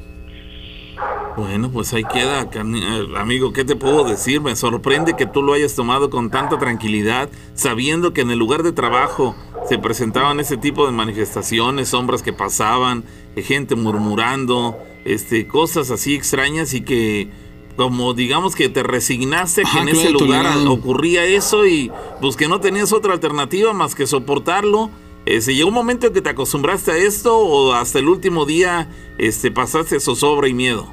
Bueno, 1.36 1.70
pues 1.70 1.92
ahí 1.92 2.02
queda, 2.04 2.42
eh, 2.42 3.06
amigo, 3.18 3.52
¿qué 3.52 3.64
te 3.64 3.76
puedo 3.76 4.04
decir? 4.04 4.40
Me 4.40 4.56
sorprende 4.56 5.16
que 5.16 5.26
tú 5.26 5.42
lo 5.42 5.52
hayas 5.52 5.74
tomado 5.74 6.08
con 6.08 6.30
tanta 6.30 6.58
tranquilidad, 6.58 7.28
sabiendo 7.54 8.14
que 8.14 8.22
en 8.22 8.30
el 8.30 8.38
lugar 8.38 8.62
de 8.62 8.72
trabajo 8.72 9.36
se 9.68 9.78
presentaban 9.78 10.40
ese 10.40 10.56
tipo 10.56 10.86
de 10.86 10.92
manifestaciones, 10.92 11.90
sombras 11.90 12.22
que 12.22 12.32
pasaban, 12.32 13.04
gente 13.36 13.74
murmurando, 13.76 14.78
este, 15.04 15.46
cosas 15.46 15.90
así 15.90 16.14
extrañas 16.14 16.72
y 16.72 16.80
que 16.80 17.28
como 17.76 18.14
digamos 18.14 18.56
que 18.56 18.70
te 18.70 18.82
resignaste 18.82 19.62
que 19.70 19.78
en 19.78 19.88
ese 19.88 20.10
lugar 20.10 20.46
ocurría 20.66 21.24
eso 21.24 21.66
y 21.66 21.92
pues 22.22 22.36
que 22.36 22.48
no 22.48 22.60
tenías 22.60 22.94
otra 22.94 23.12
alternativa 23.12 23.74
más 23.74 23.94
que 23.94 24.06
soportarlo. 24.06 24.90
Eh, 25.26 25.40
¿Se 25.40 25.52
llegó 25.52 25.68
un 25.68 25.74
momento 25.74 26.06
en 26.06 26.12
que 26.12 26.22
te 26.22 26.30
acostumbraste 26.30 26.92
a 26.92 26.96
esto 26.96 27.36
o 27.36 27.72
hasta 27.72 27.98
el 27.98 28.06
último 28.06 28.46
día 28.46 28.86
este, 29.18 29.50
pasaste 29.50 29.98
zozobra 29.98 30.46
y 30.46 30.54
miedo? 30.54 30.86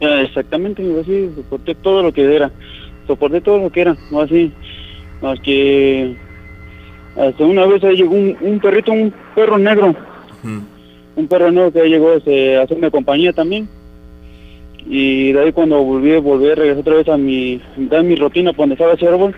Ah, 0.00 0.22
exactamente, 0.22 0.84
así, 1.00 1.30
soporté 1.34 1.74
todo 1.74 2.04
lo 2.04 2.12
que 2.12 2.36
era, 2.36 2.52
soporté 3.08 3.40
todo 3.40 3.58
lo 3.58 3.70
que 3.72 3.80
era, 3.80 3.96
no 4.12 4.20
así, 4.20 4.52
más 5.20 5.40
que 5.40 6.14
hasta 7.16 7.44
una 7.44 7.66
vez 7.66 7.82
ahí 7.82 7.96
llegó 7.96 8.14
un, 8.14 8.60
perrito, 8.62 8.92
un 8.92 9.12
perro 9.34 9.58
negro, 9.58 9.96
un 11.16 11.26
perro 11.26 11.50
negro 11.50 11.72
que 11.72 11.88
llegó 11.88 12.12
este, 12.12 12.58
a 12.58 12.62
hacerme 12.62 12.90
compañía 12.92 13.32
también, 13.32 13.68
y 14.86 15.32
de 15.32 15.40
ahí 15.40 15.52
cuando 15.52 15.82
volví, 15.82 16.14
volví 16.18 16.50
a 16.50 16.54
regresar 16.54 16.82
otra 16.82 16.94
vez 16.94 17.08
a 17.08 17.16
mi, 17.16 17.60
a 17.90 18.02
mi 18.02 18.14
rutina 18.14 18.52
donde 18.52 18.74
estaba 18.74 18.92
ese 18.92 19.08
árbol, 19.08 19.34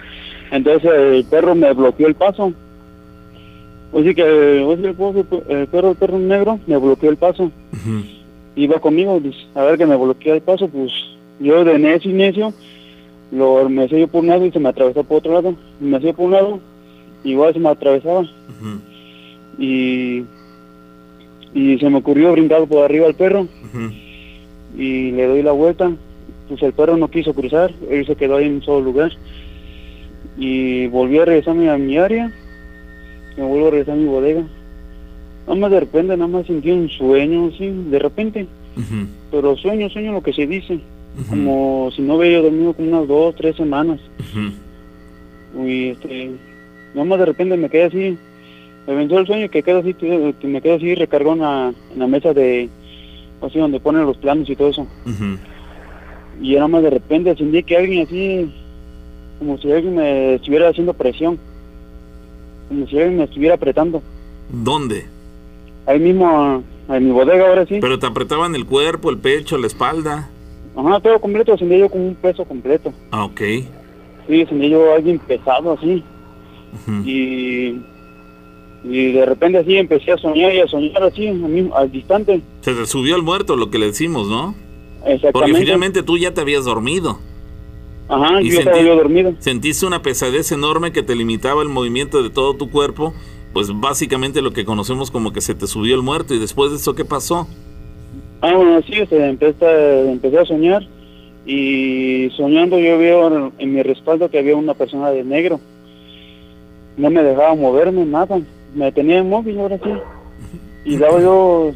entonces 0.51 0.91
el 0.93 1.25
perro 1.25 1.55
me 1.55 1.73
bloqueó 1.73 2.09
el 2.09 2.15
paso 2.15 2.53
Oye, 3.93 4.15
que 4.15 4.23
oye, 4.23 4.89
el, 4.89 5.67
perro, 5.67 5.91
el 5.91 5.97
perro, 5.97 6.19
negro 6.19 6.59
me 6.67 6.77
bloqueó 6.77 7.11
el 7.11 7.17
paso. 7.17 7.51
Iba 8.57 8.81
conmigo, 8.81 9.21
pues, 9.21 9.37
a 9.55 9.63
ver 9.63 9.79
que 9.79 9.87
me 9.87 9.97
bloquea 9.97 10.35
el 10.35 10.43
paso, 10.43 10.69
pues 10.69 10.93
yo 11.41 11.65
de 11.65 11.79
necio 11.79 12.11
y 12.11 12.15
necio, 12.15 12.53
lo, 13.31 13.69
me 13.69 13.85
hacía 13.85 14.01
yo 14.01 14.09
por 14.09 14.23
un 14.23 14.29
lado 14.29 14.45
y 14.45 14.51
se 14.51 14.59
me 14.59 14.69
atravesó 14.69 15.05
por 15.05 15.19
otro 15.19 15.33
lado. 15.33 15.55
Me 15.81 15.97
hacía 15.97 16.13
por 16.13 16.27
un 16.27 16.33
lado, 16.33 16.61
igual 17.25 17.53
se 17.53 17.61
me 17.61 17.69
atravesaba. 17.69 18.27
Y 19.59 20.25
y 21.55 21.79
se 21.79 21.89
me 21.89 21.99
ocurrió 21.99 22.33
brincar 22.33 22.67
por 22.67 22.85
arriba 22.85 23.07
al 23.07 23.15
perro 23.15 23.47
y 24.77 25.13
le 25.13 25.27
doy 25.27 25.43
la 25.43 25.53
vuelta. 25.53 25.91
Pues 26.49 26.63
el 26.63 26.73
perro 26.73 26.97
no 26.97 27.09
quiso 27.09 27.35
cruzar, 27.35 27.73
él 27.91 28.07
se 28.07 28.17
quedó 28.17 28.37
ahí 28.37 28.47
en 28.47 28.55
un 28.55 28.63
solo 28.63 28.81
lugar. 28.81 29.13
Y 30.39 30.87
volví 30.87 31.19
a 31.19 31.25
regresarme 31.25 31.69
a 31.69 31.77
mi 31.77 31.99
área, 31.99 32.33
me 33.39 33.45
vuelvo 33.45 33.69
a 33.69 33.71
regresar 33.71 33.95
a 33.95 33.99
mi 33.99 34.07
bodega. 34.07 34.43
Nada 35.47 35.61
más 35.61 35.71
de 35.71 35.81
repente, 35.81 36.17
nada 36.17 36.29
más 36.29 36.47
sentí 36.47 36.71
un 36.71 36.89
sueño, 36.91 37.51
así, 37.55 37.71
de 37.71 37.99
repente. 37.99 38.47
Pero 39.31 39.57
sueño, 39.57 39.89
sueño 39.89 40.13
lo 40.13 40.23
que 40.23 40.33
se 40.33 40.47
dice. 40.47 40.81
Como 41.29 41.91
si 41.97 42.03
no 42.03 42.17
hubiera 42.17 42.43
dormido 42.43 42.75
como 42.75 42.89
unas 42.89 43.09
dos, 43.09 43.35
tres 43.35 43.57
semanas. 43.57 44.01
Y 45.65 45.89
este, 45.89 46.33
nada 46.95 47.05
más 47.05 47.19
de 47.19 47.27
repente 47.27 47.57
me 47.57 47.71
quedé 47.71 47.85
así, 47.85 48.19
me 48.87 48.95
venció 48.95 49.19
el 49.19 49.27
sueño 49.27 49.51
que 49.51 49.63
quedo 49.63 49.79
así, 49.79 49.95
que 49.95 50.47
me 50.47 50.61
quedo 50.61 50.77
así 50.77 50.95
recargó 50.95 51.33
en 51.33 51.41
la, 51.41 51.73
en 51.93 51.99
la 51.99 52.07
mesa 52.07 52.33
de, 52.33 52.69
así 53.41 53.59
donde 53.59 53.81
ponen 53.81 54.07
los 54.07 54.17
planos 54.19 54.49
y 54.49 54.57
todo 54.57 54.69
eso. 54.69 54.87
Y 56.41 56.55
nada 56.55 56.69
más 56.69 56.83
de 56.83 56.91
repente 56.91 57.37
sentí 57.37 57.63
que 57.63 57.77
alguien 57.77 58.07
así, 58.07 58.53
como 59.39 59.59
si 59.59 59.73
alguien 59.73 59.97
me 59.97 60.35
estuviera 60.35 60.69
haciendo 60.69 60.95
presión, 60.95 61.39
como 62.69 62.87
si 62.87 62.97
alguien 62.99 63.19
me 63.19 63.25
estuviera 63.25 63.55
apretando. 63.55 64.03
¿Dónde? 64.51 65.07
Ahí 65.87 65.99
mismo, 65.99 66.63
en 66.89 67.05
mi 67.05 67.11
bodega 67.11 67.49
ahora 67.49 67.67
sí. 67.67 67.79
Pero 67.81 67.99
te 67.99 68.07
apretaban 68.07 68.55
el 68.55 68.67
cuerpo, 68.67 69.11
el 69.11 69.19
pecho, 69.19 69.59
la 69.59 69.67
espalda. 69.67 70.31
Ajá, 70.77 71.01
todo 71.01 71.19
completo, 71.21 71.57
sentía 71.57 71.79
yo 71.79 71.89
como 71.89 72.07
un 72.07 72.15
peso 72.15 72.45
completo. 72.45 72.93
Ah, 73.11 73.25
ok. 73.25 73.41
Sí, 74.29 74.47
sentía 74.47 74.69
yo 74.69 74.95
alguien 74.95 75.19
pesado 75.19 75.73
así. 75.73 76.05
Y 77.05 77.77
y 78.85 79.13
de 79.13 79.27
repente 79.27 79.59
así 79.59 79.77
empecé 79.77 80.13
a 80.13 80.19
soñar 80.19 80.55
y 80.55 80.61
a 80.61 80.69
soñar 80.69 81.03
así, 81.03 81.29
al 81.75 81.91
distante. 81.91 82.41
Se 82.61 82.73
te 82.73 82.87
subió 82.87 83.17
el 83.17 83.23
muerto, 83.23 83.57
lo 83.57 83.71
que 83.71 83.79
le 83.79 83.87
decimos, 83.87 84.29
¿no? 84.29 84.55
Exactamente. 85.05 85.33
Porque 85.33 85.55
finalmente 85.55 86.03
tú 86.03 86.17
ya 86.17 86.33
te 86.33 86.41
habías 86.41 86.65
dormido. 86.65 87.19
Ajá, 88.09 88.41
y 88.41 88.51
yo 88.51 88.61
estaba 88.61 88.81
yo 88.81 88.97
dormido. 88.97 89.35
Sentiste 89.39 89.87
una 89.87 90.03
pesadez 90.03 90.51
enorme 90.53 90.93
que 90.93 91.03
te 91.03 91.15
limitaba 91.15 91.63
el 91.63 91.69
movimiento 91.69 92.23
de 92.23 92.31
todo 92.31 92.55
tu 92.55 92.71
cuerpo, 92.71 93.15
pues 93.53 93.69
básicamente 93.79 94.41
lo 94.43 94.53
que 94.53 94.65
conocemos 94.65 95.11
como 95.11 95.33
que 95.33 95.41
se 95.41 95.55
te 95.55 95.67
subió 95.67 95.95
el 95.95 96.03
muerto. 96.03 96.35
¿Y 96.35 96.39
después 96.39 96.71
de 96.71 96.77
eso 96.77 96.95
qué 96.95 97.05
pasó? 97.05 97.47
Ah, 98.41 98.55
bueno, 98.55 98.81
sí, 98.83 98.95
empecé, 99.11 100.11
empecé 100.11 100.39
a 100.39 100.45
soñar 100.45 100.87
y 101.45 102.31
soñando 102.37 102.79
yo 102.79 102.99
veo 102.99 103.53
en 103.59 103.75
mi 103.75 103.83
respaldo 103.83 104.31
que 104.31 104.39
había 104.39 104.55
una 104.55 104.75
persona 104.75 105.11
de 105.11 105.25
negro. 105.25 105.61
No 106.97 107.11
me 107.11 107.23
dejaba 107.23 107.55
moverme, 107.55 108.05
nada 108.05 108.41
me 108.75 108.93
tenía 108.93 109.19
inmóvil 109.19 109.59
ahora 109.59 109.79
sí. 109.83 109.91
Y 110.85 110.97
daba 110.97 111.21
yo, 111.21 111.73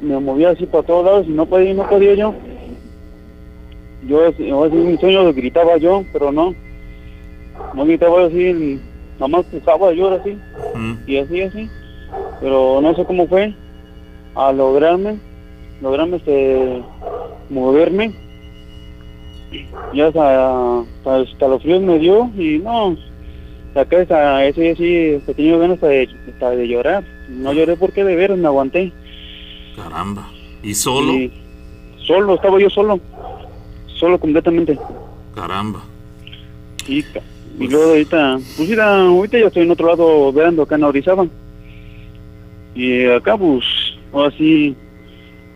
me 0.00 0.18
movía 0.18 0.50
así 0.50 0.66
para 0.66 0.84
todos 0.84 1.04
lados 1.04 1.26
y 1.26 1.30
no 1.30 1.46
podía, 1.46 1.74
no 1.74 1.88
podía 1.88 2.14
yo. 2.14 2.34
Yo, 4.06 4.26
así, 4.26 4.42
mi 4.76 4.96
sueño 4.98 5.32
gritaba 5.32 5.76
yo, 5.76 6.04
pero 6.12 6.30
no. 6.32 6.54
No 7.74 7.84
gritaba 7.84 8.26
así, 8.26 8.80
nada 9.18 9.28
más 9.28 9.52
estaba 9.52 9.92
yo 9.92 10.08
ahora 10.08 10.22
sí. 10.22 10.38
Y 11.06 11.16
así, 11.18 11.42
así. 11.42 11.68
Pero 12.40 12.80
no 12.80 12.94
sé 12.94 13.04
cómo 13.04 13.26
fue 13.26 13.52
a 14.34 14.52
lograrme, 14.52 15.18
lograrme 15.82 16.16
este, 16.18 16.82
moverme. 17.50 18.14
Ya 19.94 20.08
hasta, 20.08 20.80
hasta 20.80 21.48
los 21.48 21.62
fríos 21.62 21.82
me 21.82 21.98
dio 21.98 22.30
y 22.36 22.58
no, 22.58 22.96
acá 23.74 24.02
esa, 24.02 24.44
ese 24.44 24.76
sí, 24.76 25.32
tenía 25.34 25.56
ganas 25.56 25.80
de, 25.80 26.08
de, 26.38 26.68
llorar. 26.68 27.04
No 27.28 27.52
lloré 27.52 27.76
porque 27.76 28.04
de 28.04 28.14
veras 28.14 28.38
me 28.38 28.46
aguanté. 28.46 28.92
Caramba. 29.76 30.28
¿Y 30.62 30.74
solo? 30.74 31.12
solo, 32.06 32.34
estaba 32.34 32.58
yo 32.58 32.70
solo. 32.70 33.00
Solo 33.98 34.18
completamente. 34.18 34.78
Caramba. 35.34 35.82
Y, 36.86 37.04
y 37.58 37.68
luego 37.68 37.90
ahorita, 37.90 38.38
pues 38.56 38.68
mira, 38.68 39.00
ahorita 39.00 39.38
ya 39.38 39.46
estoy 39.46 39.62
en 39.62 39.70
otro 39.70 39.88
lado 39.88 40.32
veando 40.32 40.62
acá 40.62 40.76
en 40.76 40.84
Orizaba. 40.84 41.26
Y 42.74 43.06
acá 43.06 43.36
pues, 43.36 43.64
así, 44.14 44.76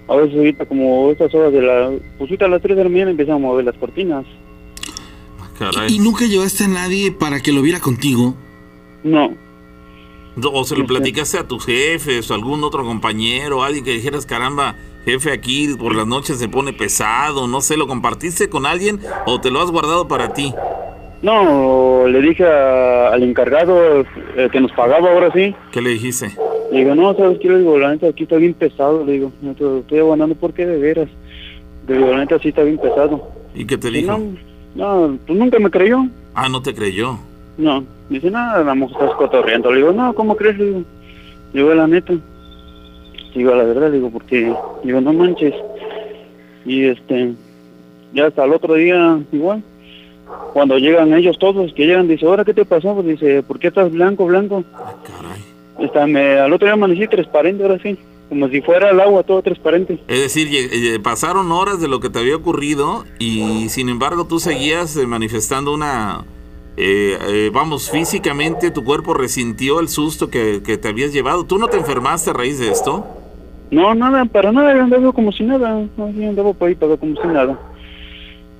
a 0.08 0.16
veces 0.16 0.36
ahorita 0.36 0.66
como 0.66 1.10
estas 1.10 1.32
horas 1.34 1.52
de 1.52 1.62
la, 1.62 1.90
pues 2.18 2.30
ahorita 2.30 2.46
a 2.46 2.48
las 2.48 2.62
3 2.62 2.76
de 2.76 2.84
la 2.84 2.90
mañana 2.90 3.10
empezamos 3.12 3.42
a 3.42 3.46
mover 3.46 3.64
las 3.64 3.76
cortinas. 3.76 4.26
¿Y, 5.88 6.00
nunca 6.00 6.26
llevaste 6.26 6.64
a 6.64 6.68
nadie 6.68 7.12
para 7.12 7.40
que 7.40 7.52
lo 7.52 7.62
viera 7.62 7.78
contigo? 7.78 8.34
No. 9.04 9.32
¿O 10.52 10.64
se 10.64 10.76
lo 10.76 10.86
platicaste 10.86 11.38
a 11.38 11.46
tus 11.46 11.64
jefes 11.64 12.30
o 12.30 12.34
algún 12.34 12.64
otro 12.64 12.84
compañero, 12.84 13.62
alguien 13.62 13.84
que 13.84 13.92
dijeras, 13.92 14.26
caramba, 14.26 14.76
jefe, 15.04 15.32
aquí 15.32 15.68
por 15.78 15.94
las 15.94 16.06
noches 16.06 16.38
se 16.38 16.48
pone 16.48 16.72
pesado, 16.72 17.46
no 17.46 17.60
sé, 17.60 17.76
¿lo 17.76 17.86
compartiste 17.86 18.48
con 18.48 18.66
alguien 18.66 19.00
o 19.26 19.40
te 19.40 19.50
lo 19.50 19.60
has 19.60 19.70
guardado 19.70 20.08
para 20.08 20.32
ti? 20.32 20.54
No, 21.22 22.08
le 22.08 22.20
dije 22.20 22.44
al 22.44 23.22
encargado 23.22 24.04
que 24.50 24.60
nos 24.60 24.72
pagaba 24.72 25.12
ahora 25.12 25.30
sí. 25.32 25.54
¿Qué 25.70 25.80
le 25.80 25.90
dijiste? 25.90 26.36
Le 26.72 26.80
digo, 26.80 26.94
no, 26.96 27.14
¿sabes 27.14 27.38
qué? 27.38 27.48
Le 27.48 27.58
digo, 27.58 27.78
la 27.78 27.92
neta, 27.92 28.08
aquí 28.08 28.24
está 28.24 28.36
bien 28.36 28.54
pesado. 28.54 29.04
Le 29.04 29.12
digo, 29.12 29.32
no 29.40 29.54
te 29.54 29.78
estoy 29.80 29.98
aguantando 30.00 30.34
porque 30.34 30.66
de 30.66 30.78
veras. 30.78 31.08
Le 31.86 31.96
digo, 31.96 32.10
la 32.10 32.18
neta, 32.18 32.38
sí 32.40 32.48
está 32.48 32.64
bien 32.64 32.78
pesado. 32.78 33.30
¿Y 33.54 33.64
qué 33.66 33.78
te 33.78 33.90
dijo? 33.90 34.18
No, 34.74 35.16
pues 35.26 35.38
nunca 35.38 35.60
me 35.60 35.70
creyó. 35.70 36.06
Ah, 36.34 36.48
¿no 36.48 36.60
te 36.60 36.74
creyó? 36.74 37.18
No, 37.56 37.84
dice, 38.08 38.30
nada, 38.30 38.74
mujer 38.74 38.96
estás 39.02 39.16
cotorreando. 39.16 39.70
Le 39.70 39.76
digo, 39.76 39.92
no, 39.92 40.14
¿cómo 40.14 40.34
crees? 40.34 40.58
Le 40.58 40.64
digo, 40.64 40.82
digo, 41.52 41.74
la 41.74 41.86
neta. 41.86 42.14
Digo, 43.34 43.54
la 43.54 43.64
verdad, 43.64 43.90
digo, 43.90 44.10
porque, 44.10 44.52
digo, 44.84 45.00
no 45.00 45.12
manches. 45.12 45.54
Y 46.64 46.84
este, 46.84 47.32
ya 48.12 48.26
hasta 48.26 48.44
el 48.44 48.52
otro 48.52 48.74
día, 48.74 49.20
igual, 49.32 49.62
cuando 50.52 50.78
llegan 50.78 51.14
ellos 51.14 51.38
todos, 51.38 51.72
que 51.72 51.86
llegan, 51.86 52.08
dice, 52.08 52.26
¿ahora 52.26 52.44
qué 52.44 52.54
te 52.54 52.64
pasó? 52.64 52.94
Pues 52.94 53.06
dice, 53.06 53.42
¿por 53.42 53.58
qué 53.58 53.68
estás 53.68 53.90
blanco, 53.90 54.26
blanco? 54.26 54.64
Ah, 54.74 54.94
caray. 55.06 55.40
Está, 55.78 56.06
me, 56.06 56.38
al 56.38 56.52
otro 56.52 56.66
día 56.66 56.74
amanecí 56.74 57.08
transparente, 57.08 57.62
ahora 57.62 57.78
sí 57.82 57.98
como 58.32 58.48
si 58.48 58.62
fuera 58.62 58.88
el 58.88 58.98
agua 58.98 59.24
todo 59.24 59.42
transparente. 59.42 59.98
Es 60.08 60.22
decir, 60.22 61.02
pasaron 61.02 61.52
horas 61.52 61.82
de 61.82 61.86
lo 61.86 62.00
que 62.00 62.08
te 62.08 62.18
había 62.18 62.34
ocurrido 62.34 63.04
y 63.18 63.68
sin 63.68 63.90
embargo 63.90 64.26
tú 64.26 64.40
seguías 64.40 64.96
eh, 64.96 65.06
manifestando 65.06 65.74
una... 65.74 66.24
Eh, 66.78 67.18
eh, 67.28 67.50
vamos, 67.52 67.90
físicamente 67.90 68.70
tu 68.70 68.84
cuerpo 68.84 69.12
resintió 69.12 69.80
el 69.80 69.90
susto 69.90 70.30
que, 70.30 70.60
te 70.60 70.88
habías 70.88 71.12
llevado. 71.12 71.44
¿Tú 71.44 71.58
no 71.58 71.68
te 71.68 71.76
enfermaste 71.76 72.30
a 72.30 72.32
raíz 72.32 72.58
de 72.58 72.70
esto? 72.70 73.06
No, 73.72 73.94
nada, 73.94 74.26
para 74.26 74.52
nada, 74.52 74.70
andaba 74.70 75.12
como 75.12 75.32
si 75.32 75.44
nada, 75.44 75.70
andaba 75.96 76.52
por 76.52 76.68
ahí, 76.68 76.74
como 76.76 77.16
si 77.20 77.26
nada. 77.26 77.58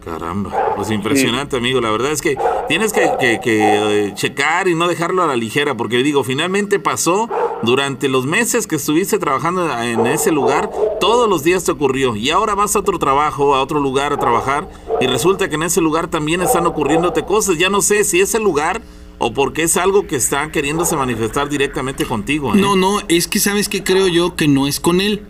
Caramba, 0.03 0.75
pues 0.75 0.91
impresionante, 0.91 1.55
amigo. 1.55 1.83
La 1.83 1.91
verdad 1.91 2.13
es 2.13 2.23
que 2.23 2.39
tienes 2.67 2.95
que, 2.95 3.05
eh, 3.21 4.13
checar 4.15 4.69
y 4.69 4.75
no 4.75 4.89
dejarlo 4.89 5.23
a 5.23 5.27
la 5.27 5.37
ligera, 5.37 5.77
porque 5.77 5.99
digo, 5.99 6.25
finalmente 6.25 6.81
pasó 6.81 7.29
durante 7.63 8.09
los 8.09 8.25
meses 8.25 8.67
que 8.67 8.77
estuviste 8.77 9.19
trabajando 9.19 9.71
en 9.83 10.07
ese 10.07 10.33
lugar, 10.33 10.71
todos 10.99 11.29
los 11.29 11.45
días 11.45 11.63
te 11.63 11.73
ocurrió. 11.73 12.17
Y 12.17 12.31
ahora 12.31 12.55
vas 12.55 12.75
a 12.75 12.79
otro 12.79 12.99
trabajo, 12.99 13.55
a 13.55 13.61
otro 13.61 13.81
lugar 13.81 14.15
a 14.15 14.17
trabajar, 14.17 14.67
y 14.99 15.07
resulta 15.09 15.51
que 15.51 15.57
en 15.57 15.65
ese 15.65 15.83
lugar 15.83 16.09
también 16.09 16.41
están 16.41 16.67
ocurriéndote 16.67 17.23
cosas. 17.27 17.59
Ya 17.59 17.69
no 17.69 17.83
sé 17.83 18.05
si 18.05 18.23
es 18.23 18.35
el 18.35 18.43
lugar 18.43 18.81
o 19.23 19.33
porque 19.33 19.63
es 19.63 19.77
algo 19.77 20.07
que 20.07 20.17
está 20.17 20.51
queriéndose 20.51 20.97
manifestar 20.97 21.49
directamente 21.49 22.05
contigo. 22.05 22.55
¿eh? 22.55 22.61
No, 22.61 22.75
no, 22.77 23.01
es 23.09 23.29
que 23.29 23.39
sabes 23.39 23.69
que 23.69 23.85
creo 23.85 24.09
yo 24.09 24.35
que 24.35 24.49
no 24.49 24.67
es 24.67 24.81
con 24.81 25.01
él 25.01 25.23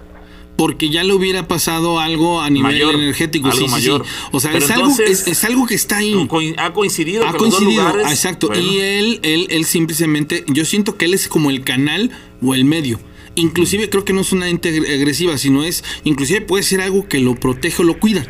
porque 0.56 0.90
ya 0.90 1.02
le 1.04 1.12
hubiera 1.12 1.48
pasado 1.48 2.00
algo 2.00 2.40
a 2.40 2.48
nivel 2.48 2.80
energético. 2.80 3.48
Algo 3.48 3.68
mayor. 3.68 4.04
O 4.32 4.40
sea, 4.40 4.52
es 4.56 4.70
algo, 4.70 4.90
es, 4.98 5.44
algo, 5.44 5.66
que 5.66 5.74
está 5.74 5.98
ahí. 5.98 6.14
Ha 6.56 6.72
coincidido. 6.72 7.26
Ha 7.26 7.34
coincidido, 7.34 8.00
exacto. 8.00 8.50
Y 8.54 8.78
él, 8.78 9.20
él, 9.22 9.46
él 9.50 9.64
simplemente, 9.64 10.44
yo 10.48 10.64
siento 10.64 10.96
que 10.96 11.06
él 11.06 11.14
es 11.14 11.28
como 11.28 11.50
el 11.50 11.64
canal 11.64 12.10
o 12.42 12.54
el 12.54 12.64
medio. 12.64 12.98
Inclusive 13.34 13.88
creo 13.88 14.04
que 14.04 14.12
no 14.12 14.20
es 14.20 14.32
una 14.32 14.48
ente 14.48 14.68
agresiva, 14.94 15.38
sino 15.38 15.64
es, 15.64 15.84
inclusive 16.04 16.42
puede 16.42 16.62
ser 16.62 16.80
algo 16.80 17.08
que 17.08 17.18
lo 17.18 17.34
protege 17.34 17.82
o 17.82 17.84
lo 17.84 17.98
cuida. 17.98 18.26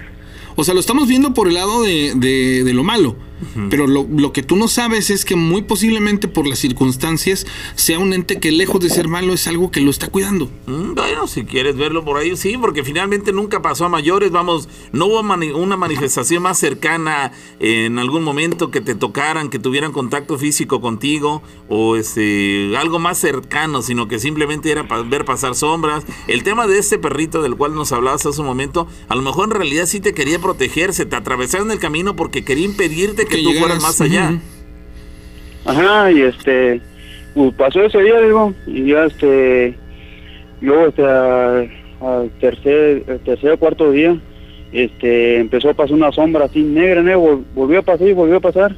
O 0.54 0.64
sea, 0.64 0.74
lo 0.74 0.80
estamos 0.80 1.08
viendo 1.08 1.34
por 1.34 1.48
el 1.48 1.54
lado 1.54 1.82
de, 1.82 2.14
de, 2.14 2.72
lo 2.72 2.84
malo. 2.84 3.16
Pero 3.70 3.86
lo, 3.86 4.06
lo, 4.10 4.32
que 4.32 4.42
tú 4.42 4.56
no 4.56 4.68
sabes 4.68 5.10
es 5.10 5.24
que 5.24 5.36
muy 5.36 5.62
posiblemente 5.62 6.28
por 6.28 6.46
las 6.46 6.58
circunstancias 6.58 7.46
sea 7.74 7.98
un 7.98 8.12
ente 8.12 8.40
que 8.40 8.52
lejos 8.52 8.80
de 8.80 8.90
ser 8.90 9.08
malo 9.08 9.32
es 9.32 9.46
algo 9.46 9.70
que 9.70 9.80
lo 9.80 9.90
está 9.90 10.08
cuidando. 10.08 10.50
Mm, 10.66 10.94
bueno, 10.94 11.26
si 11.26 11.44
quieres 11.44 11.76
verlo 11.76 12.04
por 12.04 12.16
ahí, 12.16 12.36
sí, 12.36 12.56
porque 12.58 12.84
finalmente 12.84 13.32
nunca 13.32 13.62
pasó 13.62 13.84
a 13.84 13.88
mayores, 13.88 14.30
vamos, 14.30 14.68
no 14.92 15.06
hubo 15.06 15.20
una 15.20 15.76
manifestación 15.76 16.42
más 16.42 16.58
cercana 16.58 17.32
en 17.60 17.98
algún 17.98 18.22
momento 18.22 18.70
que 18.70 18.80
te 18.80 18.94
tocaran, 18.94 19.50
que 19.50 19.58
tuvieran 19.58 19.92
contacto 19.92 20.38
físico 20.38 20.80
contigo 20.80 21.42
o 21.68 21.96
este 21.96 22.76
algo 22.76 22.98
más 22.98 23.18
cercano, 23.18 23.82
sino 23.82 24.08
que 24.08 24.18
simplemente 24.18 24.70
era 24.70 24.82
ver 24.82 25.24
pasar 25.24 25.54
sombras. 25.54 26.04
El 26.26 26.42
tema 26.42 26.66
de 26.66 26.78
este 26.78 26.98
perrito 26.98 27.42
del 27.42 27.56
cual 27.56 27.74
nos 27.74 27.92
hablabas 27.92 28.26
hace 28.26 28.40
un 28.40 28.46
momento, 28.46 28.86
a 29.08 29.14
lo 29.14 29.22
mejor 29.22 29.46
en 29.46 29.50
realidad 29.52 29.86
sí 29.86 30.00
te 30.00 30.14
quería 30.14 30.38
protegerse, 30.38 31.06
te 31.06 31.16
atravesaron 31.16 31.70
el 31.70 31.78
camino 31.78 32.16
porque 32.16 32.44
quería 32.44 32.64
impedirte 32.64 33.26
que, 33.26 33.31
tú 33.38 33.52
fueras 33.52 33.82
más 33.82 34.00
allá. 34.00 34.38
Ajá, 35.64 36.10
y 36.10 36.22
este, 36.22 36.80
pues, 37.34 37.54
pasó 37.54 37.82
ese 37.82 38.02
día, 38.02 38.20
digo, 38.20 38.52
y 38.66 38.86
ya 38.86 39.04
este, 39.04 39.74
luego 40.60 40.86
este, 40.88 41.04
al 41.04 42.30
tercer, 42.40 43.20
tercer 43.24 43.52
o 43.52 43.58
cuarto 43.58 43.90
día, 43.92 44.16
este, 44.72 45.38
empezó 45.38 45.70
a 45.70 45.74
pasar 45.74 45.94
una 45.94 46.10
sombra 46.12 46.46
así 46.46 46.62
negra, 46.62 47.02
negra, 47.02 47.18
volvió 47.54 47.78
a 47.78 47.82
pasar 47.82 48.08
y 48.08 48.12
volvió 48.12 48.36
a 48.38 48.40
pasar, 48.40 48.74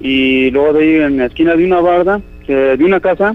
y 0.00 0.50
luego 0.50 0.72
de 0.74 0.82
ahí 0.82 0.94
en 1.02 1.18
la 1.18 1.26
esquina 1.26 1.54
de 1.54 1.64
una 1.64 1.80
barda, 1.80 2.20
de 2.46 2.84
una 2.84 3.00
casa, 3.00 3.34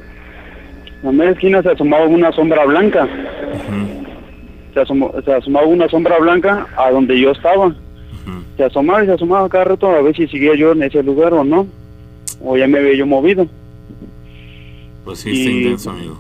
en 1.02 1.06
la 1.06 1.12
media 1.12 1.32
esquina 1.32 1.62
se 1.62 1.70
asomaba 1.70 2.06
una 2.06 2.32
sombra 2.32 2.66
blanca, 2.66 3.08
se, 4.74 4.86
se 5.24 5.34
asomaba 5.34 5.68
una 5.68 5.88
sombra 5.90 6.18
blanca 6.18 6.68
a 6.76 6.90
donde 6.90 7.20
yo 7.20 7.32
estaba, 7.32 7.76
se 8.60 8.66
asomaba 8.66 9.02
y 9.02 9.06
se 9.06 9.14
asomaba 9.14 9.48
cada 9.48 9.64
rato 9.64 9.88
a 9.88 10.02
ver 10.02 10.14
si 10.14 10.28
seguía 10.28 10.54
yo 10.54 10.74
en 10.74 10.84
ese 10.84 11.02
lugar 11.02 11.34
o 11.34 11.46
no, 11.46 11.66
o 12.44 12.58
ya 12.58 12.68
me 12.68 12.80
había 12.80 12.94
yo 12.94 13.06
movido. 13.06 13.48
Pues 15.06 15.20
sí, 15.20 15.30
está 15.30 15.50
intenso, 15.50 15.92
amigo. 15.92 16.20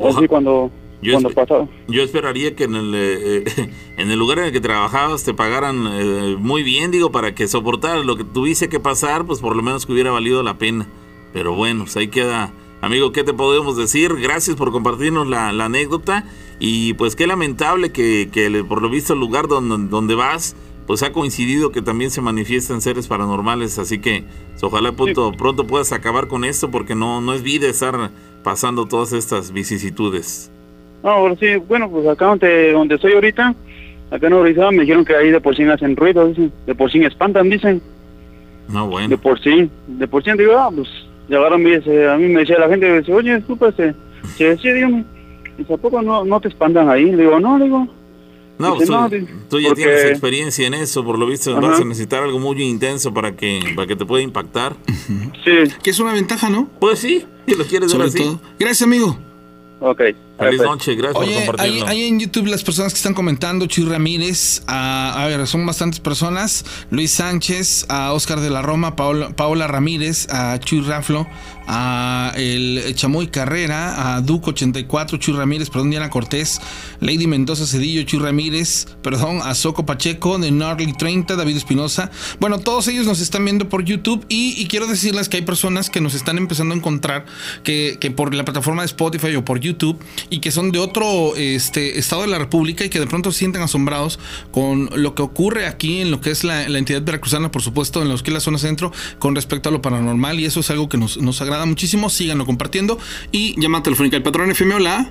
Así 0.00 0.26
cuando, 0.26 0.72
yo 1.00 1.12
cuando 1.12 1.30
pasaba. 1.30 1.68
Yo 1.86 2.02
esperaría 2.02 2.56
que 2.56 2.64
en 2.64 2.74
el, 2.74 2.92
eh, 2.96 3.44
en 3.96 4.10
el 4.10 4.18
lugar 4.18 4.40
en 4.40 4.46
el 4.46 4.52
que 4.52 4.60
trabajabas 4.60 5.22
te 5.22 5.34
pagaran 5.34 5.86
eh, 5.86 6.34
muy 6.36 6.64
bien, 6.64 6.90
digo, 6.90 7.12
para 7.12 7.32
que 7.36 7.46
soportaras 7.46 8.04
lo 8.04 8.16
que 8.16 8.24
tuviese 8.24 8.68
que 8.68 8.80
pasar, 8.80 9.24
pues 9.24 9.38
por 9.38 9.54
lo 9.54 9.62
menos 9.62 9.86
que 9.86 9.92
hubiera 9.92 10.10
valido 10.10 10.42
la 10.42 10.58
pena. 10.58 10.88
Pero 11.32 11.54
bueno, 11.54 11.84
pues 11.84 11.96
ahí 11.96 12.08
queda. 12.08 12.52
Amigo, 12.80 13.12
¿qué 13.12 13.22
te 13.22 13.34
podemos 13.34 13.76
decir? 13.76 14.16
Gracias 14.16 14.56
por 14.56 14.72
compartirnos 14.72 15.28
la, 15.28 15.52
la 15.52 15.66
anécdota. 15.66 16.24
Y 16.58 16.94
pues 16.94 17.14
qué 17.14 17.28
lamentable 17.28 17.92
que, 17.92 18.30
que, 18.32 18.64
por 18.64 18.82
lo 18.82 18.90
visto 18.90 19.12
el 19.12 19.20
lugar 19.20 19.46
donde, 19.46 19.88
donde 19.88 20.16
vas 20.16 20.56
pues 20.88 21.02
ha 21.02 21.12
coincidido 21.12 21.70
que 21.70 21.82
también 21.82 22.10
se 22.10 22.22
manifiestan 22.22 22.80
seres 22.80 23.08
paranormales, 23.08 23.78
así 23.78 24.00
que 24.00 24.24
pues, 24.52 24.64
ojalá 24.64 24.92
pronto, 24.92 25.32
pronto 25.32 25.66
puedas 25.66 25.92
acabar 25.92 26.28
con 26.28 26.46
esto 26.46 26.70
porque 26.70 26.94
no, 26.94 27.20
no 27.20 27.34
es 27.34 27.42
vida 27.42 27.68
estar 27.68 28.10
pasando 28.42 28.86
todas 28.86 29.12
estas 29.12 29.52
vicisitudes. 29.52 30.50
No, 31.04 31.36
sí, 31.36 31.56
bueno, 31.56 31.90
pues 31.90 32.08
acá 32.08 32.24
donde, 32.24 32.72
donde 32.72 32.94
estoy 32.94 33.12
ahorita, 33.12 33.54
acá 34.10 34.26
en 34.28 34.32
Orizaba 34.32 34.70
me 34.70 34.80
dijeron 34.80 35.04
que 35.04 35.14
ahí 35.14 35.30
de 35.30 35.42
por 35.42 35.54
sí 35.54 35.62
hacen 35.64 35.94
ruido, 35.94 36.26
dicen, 36.26 36.50
de 36.64 36.74
por 36.74 36.90
sí 36.90 37.04
espantan, 37.04 37.50
dicen. 37.50 37.82
No, 38.70 38.88
bueno. 38.88 39.08
De 39.08 39.18
por 39.18 39.38
sí, 39.42 39.70
de 39.88 40.08
por 40.08 40.24
sí, 40.24 40.30
digo, 40.38 40.56
ah, 40.56 40.70
pues 40.74 40.88
llegaron, 41.28 41.60
a 41.66 42.16
mí 42.16 42.28
me 42.28 42.40
decía 42.40 42.58
la 42.58 42.68
gente, 42.68 43.00
dice, 43.00 43.12
oye, 43.12 43.36
disculpa, 43.36 43.70
se, 43.72 43.94
se 44.38 44.44
decía, 44.44 44.72
dígame, 44.72 45.04
¿y 45.58 45.64
poco 45.64 46.00
no, 46.00 46.24
no 46.24 46.40
te 46.40 46.48
espantan 46.48 46.88
ahí? 46.88 47.12
Le 47.12 47.24
digo, 47.24 47.88
no, 48.58 48.78
digo, 48.78 48.92
no, 48.92 49.10
tú, 49.48 49.60
ya 49.60 49.74
tienes 49.74 50.04
experiencia 50.04 50.66
en 50.66 50.74
eso, 50.74 51.04
por 51.04 51.18
lo 51.18 51.26
visto 51.26 51.54
vas 51.60 51.80
a 51.80 51.84
necesitar 51.84 52.22
algo 52.22 52.38
muy 52.38 52.60
intenso 52.62 53.14
para 53.14 53.36
que 53.36 53.60
para 53.76 53.86
que 53.86 53.96
te 53.96 54.04
pueda 54.04 54.22
impactar. 54.22 54.76
Sí. 55.44 55.74
Que 55.82 55.90
es 55.90 55.98
una 55.98 56.12
ventaja, 56.12 56.50
¿no? 56.50 56.68
Pues 56.80 56.98
sí, 56.98 57.24
si 57.46 57.54
lo 57.54 57.64
quieres 57.64 57.96
ver 57.96 58.06
así. 58.06 58.38
Gracias, 58.58 58.82
amigo. 58.82 59.18
Ok. 59.80 60.02
Feliz 60.38 60.60
noche, 60.60 60.94
gracias 60.94 61.24
por 61.24 61.34
compartirlo. 61.34 61.86
Hay, 61.86 62.04
en 62.04 62.20
YouTube 62.20 62.46
las 62.46 62.62
personas 62.62 62.92
que 62.92 62.96
están 62.96 63.14
comentando, 63.14 63.66
Chuy 63.66 63.84
Ramírez, 63.84 64.62
a, 64.66 65.26
ver, 65.28 65.46
son 65.46 65.66
bastantes 65.66 66.00
personas, 66.00 66.64
Luis 66.90 67.12
Sánchez, 67.12 67.86
a 67.88 68.12
Oscar 68.12 68.40
de 68.40 68.50
la 68.50 68.62
Roma, 68.62 68.96
Paola, 68.96 69.30
Paola 69.30 69.66
Ramírez, 69.66 70.28
a 70.30 70.58
Chuy 70.58 70.80
Raflo, 70.80 71.26
a 71.68 72.32
el 72.36 72.94
Chamoy 72.94 73.28
Carrera, 73.28 74.16
a 74.16 74.20
Duco 74.22 74.50
84, 74.50 75.18
Chuy 75.18 75.34
Ramírez, 75.34 75.68
perdón, 75.68 75.90
Diana 75.90 76.08
Cortés, 76.08 76.60
Lady 77.00 77.26
Mendoza 77.26 77.66
Cedillo, 77.66 78.02
Chuy 78.04 78.18
Ramírez, 78.18 78.86
perdón, 79.02 79.40
a 79.44 79.54
Soco 79.54 79.84
Pacheco, 79.84 80.38
de 80.38 80.50
Norley 80.50 80.94
30, 80.94 81.36
David 81.36 81.56
Espinosa. 81.56 82.10
Bueno, 82.40 82.58
todos 82.58 82.88
ellos 82.88 83.06
nos 83.06 83.20
están 83.20 83.44
viendo 83.44 83.68
por 83.68 83.84
YouTube 83.84 84.24
y, 84.28 84.66
quiero 84.68 84.86
decirles 84.86 85.28
que 85.28 85.38
hay 85.38 85.42
personas 85.44 85.90
que 85.90 86.00
nos 86.00 86.14
están 86.14 86.38
empezando 86.38 86.74
a 86.74 86.78
encontrar 86.78 87.26
que, 87.62 87.98
que, 88.00 88.10
por 88.10 88.34
la 88.34 88.44
plataforma 88.44 88.82
de 88.82 88.86
Spotify 88.86 89.36
o 89.36 89.44
por 89.44 89.60
YouTube 89.60 89.98
y 90.30 90.40
que 90.40 90.50
son 90.50 90.72
de 90.72 90.78
otro 90.78 91.36
este, 91.36 91.98
estado 91.98 92.22
de 92.22 92.28
la 92.28 92.38
República 92.38 92.84
y 92.84 92.88
que 92.88 93.00
de 93.00 93.06
pronto 93.06 93.30
se 93.32 93.38
sienten 93.40 93.62
asombrados 93.62 94.18
con 94.52 94.90
lo 94.94 95.14
que 95.14 95.22
ocurre 95.22 95.66
aquí 95.66 96.00
en 96.00 96.10
lo 96.10 96.20
que 96.20 96.30
es 96.30 96.44
la, 96.44 96.64
entidad 96.64 97.02
veracruzana, 97.02 97.50
por 97.50 97.62
supuesto, 97.62 98.02
en 98.02 98.08
lo 98.08 98.16
que 98.16 98.30
es 98.30 98.34
la 98.34 98.40
zona 98.40 98.58
centro, 98.58 98.92
con 99.18 99.34
respecto 99.34 99.68
a 99.68 99.72
lo 99.72 99.82
paranormal 99.82 100.40
y 100.40 100.44
eso 100.44 100.60
es 100.60 100.70
algo 100.70 100.88
que 100.88 100.96
nos, 100.96 101.18
nos 101.18 101.40
agrada 101.40 101.57
muchísimo. 101.66 102.08
Síganlo 102.10 102.46
compartiendo. 102.46 102.98
Y 103.32 103.60
llama 103.60 103.82
telefónica 103.82 104.16
el 104.16 104.22
patrón 104.22 104.50
FM. 104.50 104.74
Hola. 104.76 105.10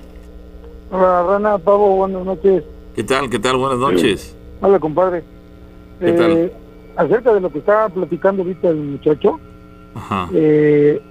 Hola, 0.92 1.24
Rana, 1.24 1.58
Pavo, 1.58 1.98
buenas 1.98 2.26
noches. 2.26 2.64
¿Qué 2.96 3.04
tal? 3.04 3.30
¿Qué 3.30 3.40
tal? 3.40 3.58
Buenas 3.58 3.80
noches. 3.80 4.36
Hola, 4.62 4.80
compadre. 4.80 5.24
¿Qué 6.00 6.12
tal? 6.14 6.32
Eh, 6.32 6.54
acerca 6.96 7.34
de 7.34 7.42
lo 7.42 7.52
que 7.52 7.60
estaba 7.60 7.90
platicando 7.90 8.44
ahorita 8.44 8.70
el 8.70 8.78
muchacho, 8.78 9.40
Ajá. 9.96 10.30
Eh, 10.34 11.02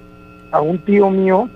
a 0.53 0.61
un 0.61 0.85
tío 0.85 1.11
mío 1.11 1.49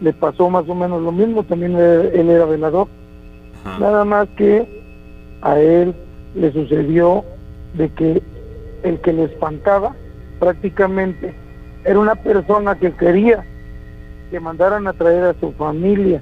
le 0.00 0.12
pasó 0.12 0.50
más 0.50 0.68
o 0.68 0.74
menos 0.74 1.02
lo 1.02 1.12
mismo, 1.12 1.44
también 1.44 1.76
él, 1.76 2.28
era 2.28 2.44
velador. 2.44 2.88
Nada 3.80 4.04
más 4.04 4.28
que 4.36 4.66
a 5.40 5.58
él 5.58 5.94
le 6.34 6.52
sucedió 6.52 7.24
de 7.74 7.88
que 7.90 8.22
el 8.82 9.00
que 9.00 9.12
le 9.12 9.24
espantaba 9.24 9.96
prácticamente 10.38 11.34
era 11.84 11.98
una 11.98 12.14
persona 12.14 12.74
que 12.76 12.92
quería 12.92 13.44
que 14.30 14.40
mandaran 14.40 14.86
a 14.86 14.92
traer 14.92 15.24
a 15.24 15.34
su 15.38 15.52
familia. 15.52 16.20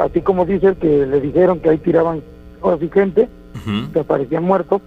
Así 0.00 0.20
como 0.20 0.44
dice 0.44 0.68
el 0.68 0.76
que 0.76 1.06
le 1.06 1.20
dijeron 1.20 1.60
que 1.60 1.70
ahí 1.70 1.78
tiraban 1.78 2.22
cosas 2.60 2.82
y 2.82 2.88
gente, 2.88 3.28
que 3.92 4.00
aparecían 4.00 4.44
muertos, 4.44 4.82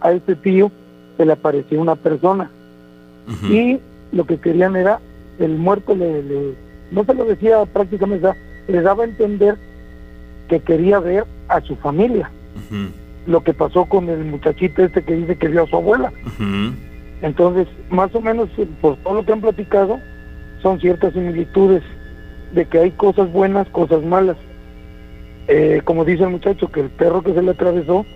a 0.00 0.12
este 0.12 0.36
tío 0.36 0.70
se 1.16 1.26
le 1.26 1.32
apareció 1.32 1.80
una 1.80 1.96
persona. 1.96 2.50
Y 3.50 3.80
lo 4.12 4.24
que 4.24 4.38
querían 4.38 4.76
era, 4.76 5.00
el 5.38 5.56
muerto 5.56 5.94
le, 5.94 6.54
no 6.92 7.04
se 7.04 7.14
lo 7.14 7.24
decía 7.24 7.64
prácticamente, 7.66 8.30
le 8.68 8.80
daba 8.82 9.04
a 9.04 9.06
entender 9.06 9.56
que 10.48 10.60
quería 10.60 11.00
ver 11.00 11.24
a 11.48 11.60
su 11.60 11.76
familia. 11.76 12.30
Lo 13.26 13.42
que 13.42 13.52
pasó 13.52 13.86
con 13.86 14.08
el 14.08 14.24
muchachito 14.24 14.84
este 14.84 15.02
que 15.02 15.14
dice 15.14 15.36
que 15.36 15.48
vio 15.48 15.64
a 15.64 15.66
su 15.66 15.76
abuela. 15.76 16.12
Entonces, 17.26 17.66
más 17.90 18.14
o 18.14 18.20
menos, 18.20 18.48
por 18.80 18.96
todo 18.98 19.14
lo 19.14 19.26
que 19.26 19.32
han 19.32 19.40
platicado, 19.40 19.98
son 20.62 20.78
ciertas 20.78 21.12
similitudes 21.12 21.82
de 22.52 22.64
que 22.66 22.78
hay 22.78 22.92
cosas 22.92 23.32
buenas, 23.32 23.68
cosas 23.70 24.00
malas. 24.04 24.36
Eh, 25.48 25.80
como 25.84 26.04
dice 26.04 26.22
el 26.22 26.30
muchacho, 26.30 26.70
que 26.70 26.82
el 26.82 26.88
perro 26.88 27.22
que 27.22 27.34
se 27.34 27.42
le 27.42 27.50
atravesó 27.50 28.06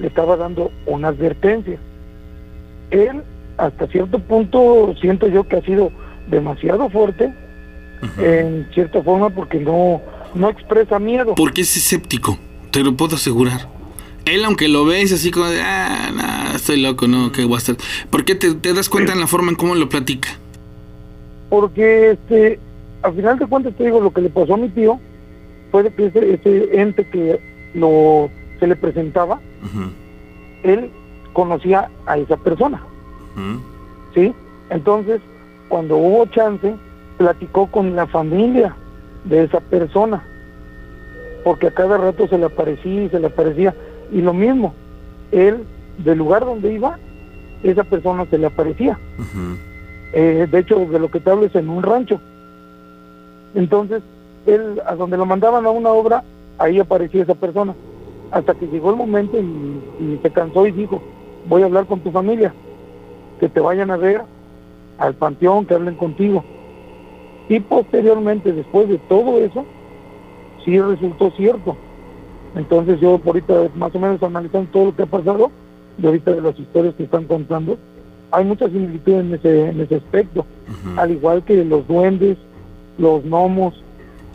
le 0.00 0.08
estaba 0.08 0.36
dando 0.36 0.72
una 0.84 1.08
advertencia. 1.08 1.78
Él, 2.90 3.22
hasta 3.56 3.86
cierto 3.86 4.18
punto, 4.18 4.96
siento 5.00 5.28
yo 5.28 5.44
que 5.44 5.58
ha 5.58 5.62
sido 5.62 5.92
demasiado 6.26 6.90
fuerte, 6.90 7.32
en 8.18 8.66
cierta 8.74 9.00
forma, 9.00 9.30
porque 9.30 9.60
no, 9.60 10.02
no 10.34 10.50
expresa 10.50 10.98
miedo. 10.98 11.36
Porque 11.36 11.60
es 11.60 11.76
escéptico, 11.76 12.36
te 12.72 12.82
lo 12.82 12.96
puedo 12.96 13.14
asegurar 13.14 13.75
él 14.26 14.44
aunque 14.44 14.68
lo 14.68 14.84
ves 14.84 15.12
así 15.12 15.30
como 15.30 15.46
de, 15.46 15.60
ah, 15.62 16.52
estoy 16.54 16.80
loco, 16.80 17.06
no, 17.06 17.32
qué 17.32 17.44
guasta. 17.44 17.74
¿Por 18.10 18.24
qué 18.24 18.34
te, 18.34 18.72
das 18.74 18.88
cuenta 18.88 19.12
en 19.12 19.20
la 19.20 19.26
forma 19.26 19.50
en 19.50 19.56
cómo 19.56 19.74
lo 19.74 19.88
platica? 19.88 20.36
Porque, 21.48 22.10
este, 22.10 22.58
al 23.02 23.14
final 23.14 23.38
de 23.38 23.46
cuentas 23.46 23.74
te 23.76 23.84
digo, 23.84 24.00
lo 24.00 24.12
que 24.12 24.20
le 24.20 24.28
pasó 24.28 24.54
a 24.54 24.56
mi 24.58 24.68
tío 24.68 24.98
fue 25.70 25.90
que 25.92 26.06
ese, 26.06 26.80
ente 26.80 27.08
que 27.08 27.40
lo, 27.74 28.28
se 28.58 28.66
le 28.66 28.76
presentaba, 28.76 29.40
él 30.64 30.90
conocía 31.32 31.88
a 32.06 32.18
esa 32.18 32.36
persona. 32.36 32.82
¿Sí? 34.14 34.34
Entonces, 34.70 35.20
cuando 35.68 35.96
hubo 35.96 36.26
chance, 36.26 36.74
platicó 37.18 37.70
con 37.70 37.94
la 37.94 38.06
familia 38.06 38.74
de 39.24 39.44
esa 39.44 39.60
persona 39.60 40.24
porque 41.46 41.68
a 41.68 41.70
cada 41.70 41.96
rato 41.96 42.26
se 42.26 42.38
le 42.38 42.46
aparecía 42.46 43.04
y 43.04 43.08
se 43.08 43.20
le 43.20 43.28
aparecía 43.28 43.72
y 44.12 44.20
lo 44.20 44.32
mismo, 44.32 44.74
él, 45.32 45.64
del 45.98 46.18
lugar 46.18 46.44
donde 46.44 46.72
iba, 46.72 46.98
esa 47.62 47.84
persona 47.84 48.26
se 48.26 48.38
le 48.38 48.46
aparecía. 48.46 48.98
Eh, 50.12 50.46
de 50.50 50.58
hecho, 50.58 50.78
de 50.86 50.98
lo 50.98 51.10
que 51.10 51.20
te 51.20 51.30
hablo 51.30 51.46
es 51.46 51.54
en 51.54 51.68
un 51.68 51.82
rancho. 51.82 52.20
Entonces, 53.54 54.02
él, 54.46 54.80
a 54.86 54.94
donde 54.94 55.16
lo 55.16 55.26
mandaban 55.26 55.66
a 55.66 55.70
una 55.70 55.90
obra, 55.90 56.22
ahí 56.58 56.78
aparecía 56.78 57.22
esa 57.22 57.34
persona. 57.34 57.74
Hasta 58.30 58.54
que 58.54 58.66
llegó 58.66 58.90
el 58.90 58.96
momento 58.96 59.38
y, 59.38 60.18
se 60.22 60.30
cansó 60.30 60.66
y 60.66 60.72
dijo, 60.72 61.02
voy 61.48 61.62
a 61.62 61.66
hablar 61.66 61.86
con 61.86 62.00
tu 62.00 62.10
familia. 62.10 62.54
que 63.40 63.48
te 63.48 63.60
vayan 63.60 63.90
a 63.90 63.96
ver 63.96 64.22
al 64.98 65.14
panteón, 65.14 65.66
que 65.66 65.74
hablen 65.74 65.96
contigo. 65.96 66.42
Y 67.48 67.60
posteriormente, 67.60 68.52
después 68.52 68.88
de 68.88 68.98
todo 69.08 69.38
eso, 69.38 69.64
sí 70.64 70.80
resultó 70.80 71.30
cierto. 71.32 71.76
Entonces 72.56 72.98
yo 73.00 73.20
ahorita 73.24 73.68
más 73.76 73.94
o 73.94 73.98
menos 73.98 74.22
analizando 74.22 74.70
todo 74.72 74.84
lo 74.86 74.96
que 74.96 75.02
ha 75.02 75.06
pasado, 75.06 75.50
y 76.02 76.06
ahorita 76.06 76.32
de 76.32 76.40
las 76.40 76.58
historias 76.58 76.94
que 76.94 77.04
están 77.04 77.24
contando, 77.24 77.78
hay 78.32 78.44
mucha 78.44 78.66
similitud 78.68 79.12
en 79.12 79.34
ese, 79.34 79.68
en 79.70 79.80
ese 79.80 79.96
aspecto. 79.96 80.44
Al 80.96 81.10
igual 81.12 81.44
que 81.44 81.64
los 81.64 81.86
duendes, 81.86 82.36
los 82.98 83.24
gnomos, 83.24 83.74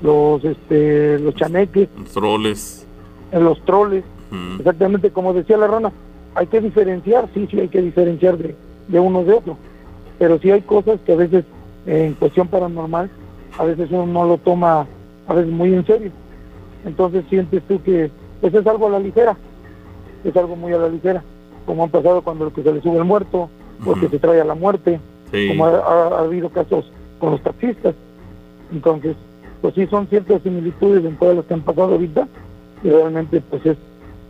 los 0.01 0.43
este 0.43 1.19
los 1.19 1.35
chaneques, 1.35 1.89
Los 1.97 2.11
troles. 2.11 2.87
eh, 3.31 3.39
los 3.39 3.61
troles, 3.65 4.03
exactamente 4.59 5.11
como 5.11 5.33
decía 5.33 5.57
la 5.57 5.67
rana, 5.67 5.91
hay 6.35 6.47
que 6.47 6.61
diferenciar, 6.61 7.27
sí, 7.33 7.47
sí 7.51 7.59
hay 7.59 7.67
que 7.67 7.81
diferenciar 7.81 8.37
de, 8.37 8.55
de 8.87 8.99
uno 8.99 9.23
de 9.23 9.33
otro, 9.33 9.57
pero 10.17 10.39
sí 10.39 10.49
hay 10.49 10.61
cosas 10.61 10.99
que 11.05 11.11
a 11.13 11.17
veces 11.17 11.43
en 11.85 12.13
cuestión 12.13 12.47
paranormal, 12.47 13.09
a 13.57 13.63
veces 13.65 13.89
uno 13.91 14.05
no 14.07 14.25
lo 14.25 14.37
toma 14.37 14.87
a 15.27 15.33
veces 15.33 15.51
muy 15.51 15.73
en 15.73 15.85
serio, 15.85 16.11
entonces 16.85 17.23
sientes 17.29 17.61
tú 17.67 17.81
que 17.83 18.09
pues 18.41 18.53
es 18.53 18.65
algo 18.65 18.87
a 18.87 18.91
la 18.91 18.99
ligera, 18.99 19.37
es 20.23 20.35
algo 20.35 20.55
muy 20.55 20.73
a 20.73 20.77
la 20.77 20.89
ligera, 20.89 21.23
como 21.65 21.83
han 21.83 21.89
pasado 21.89 22.21
cuando 22.21 22.47
el 22.47 22.53
que 22.53 22.63
se 22.63 22.73
le 22.73 22.81
sube 22.81 22.97
el 22.97 23.05
muerto, 23.05 23.49
o 23.85 23.93
que 23.95 24.07
se 24.09 24.19
trae 24.19 24.41
a 24.41 24.45
la 24.45 24.55
muerte, 24.55 24.99
Sí. 25.31 25.47
como 25.47 25.65
ha, 25.65 25.69
ha- 25.77 26.07
ha 26.17 26.19
habido 26.19 26.49
casos 26.49 26.91
con 27.19 27.31
los 27.31 27.41
taxistas, 27.41 27.95
entonces 28.71 29.15
pues 29.61 29.75
sí 29.75 29.85
son 29.87 30.07
ciertas 30.07 30.41
similitudes 30.41 31.05
en 31.05 31.15
todas 31.17 31.35
las 31.35 31.45
que 31.45 31.53
han 31.53 31.61
pasado 31.61 31.93
ahorita 31.93 32.27
y 32.83 32.89
realmente 32.89 33.41
pues 33.49 33.63
es, 33.65 33.77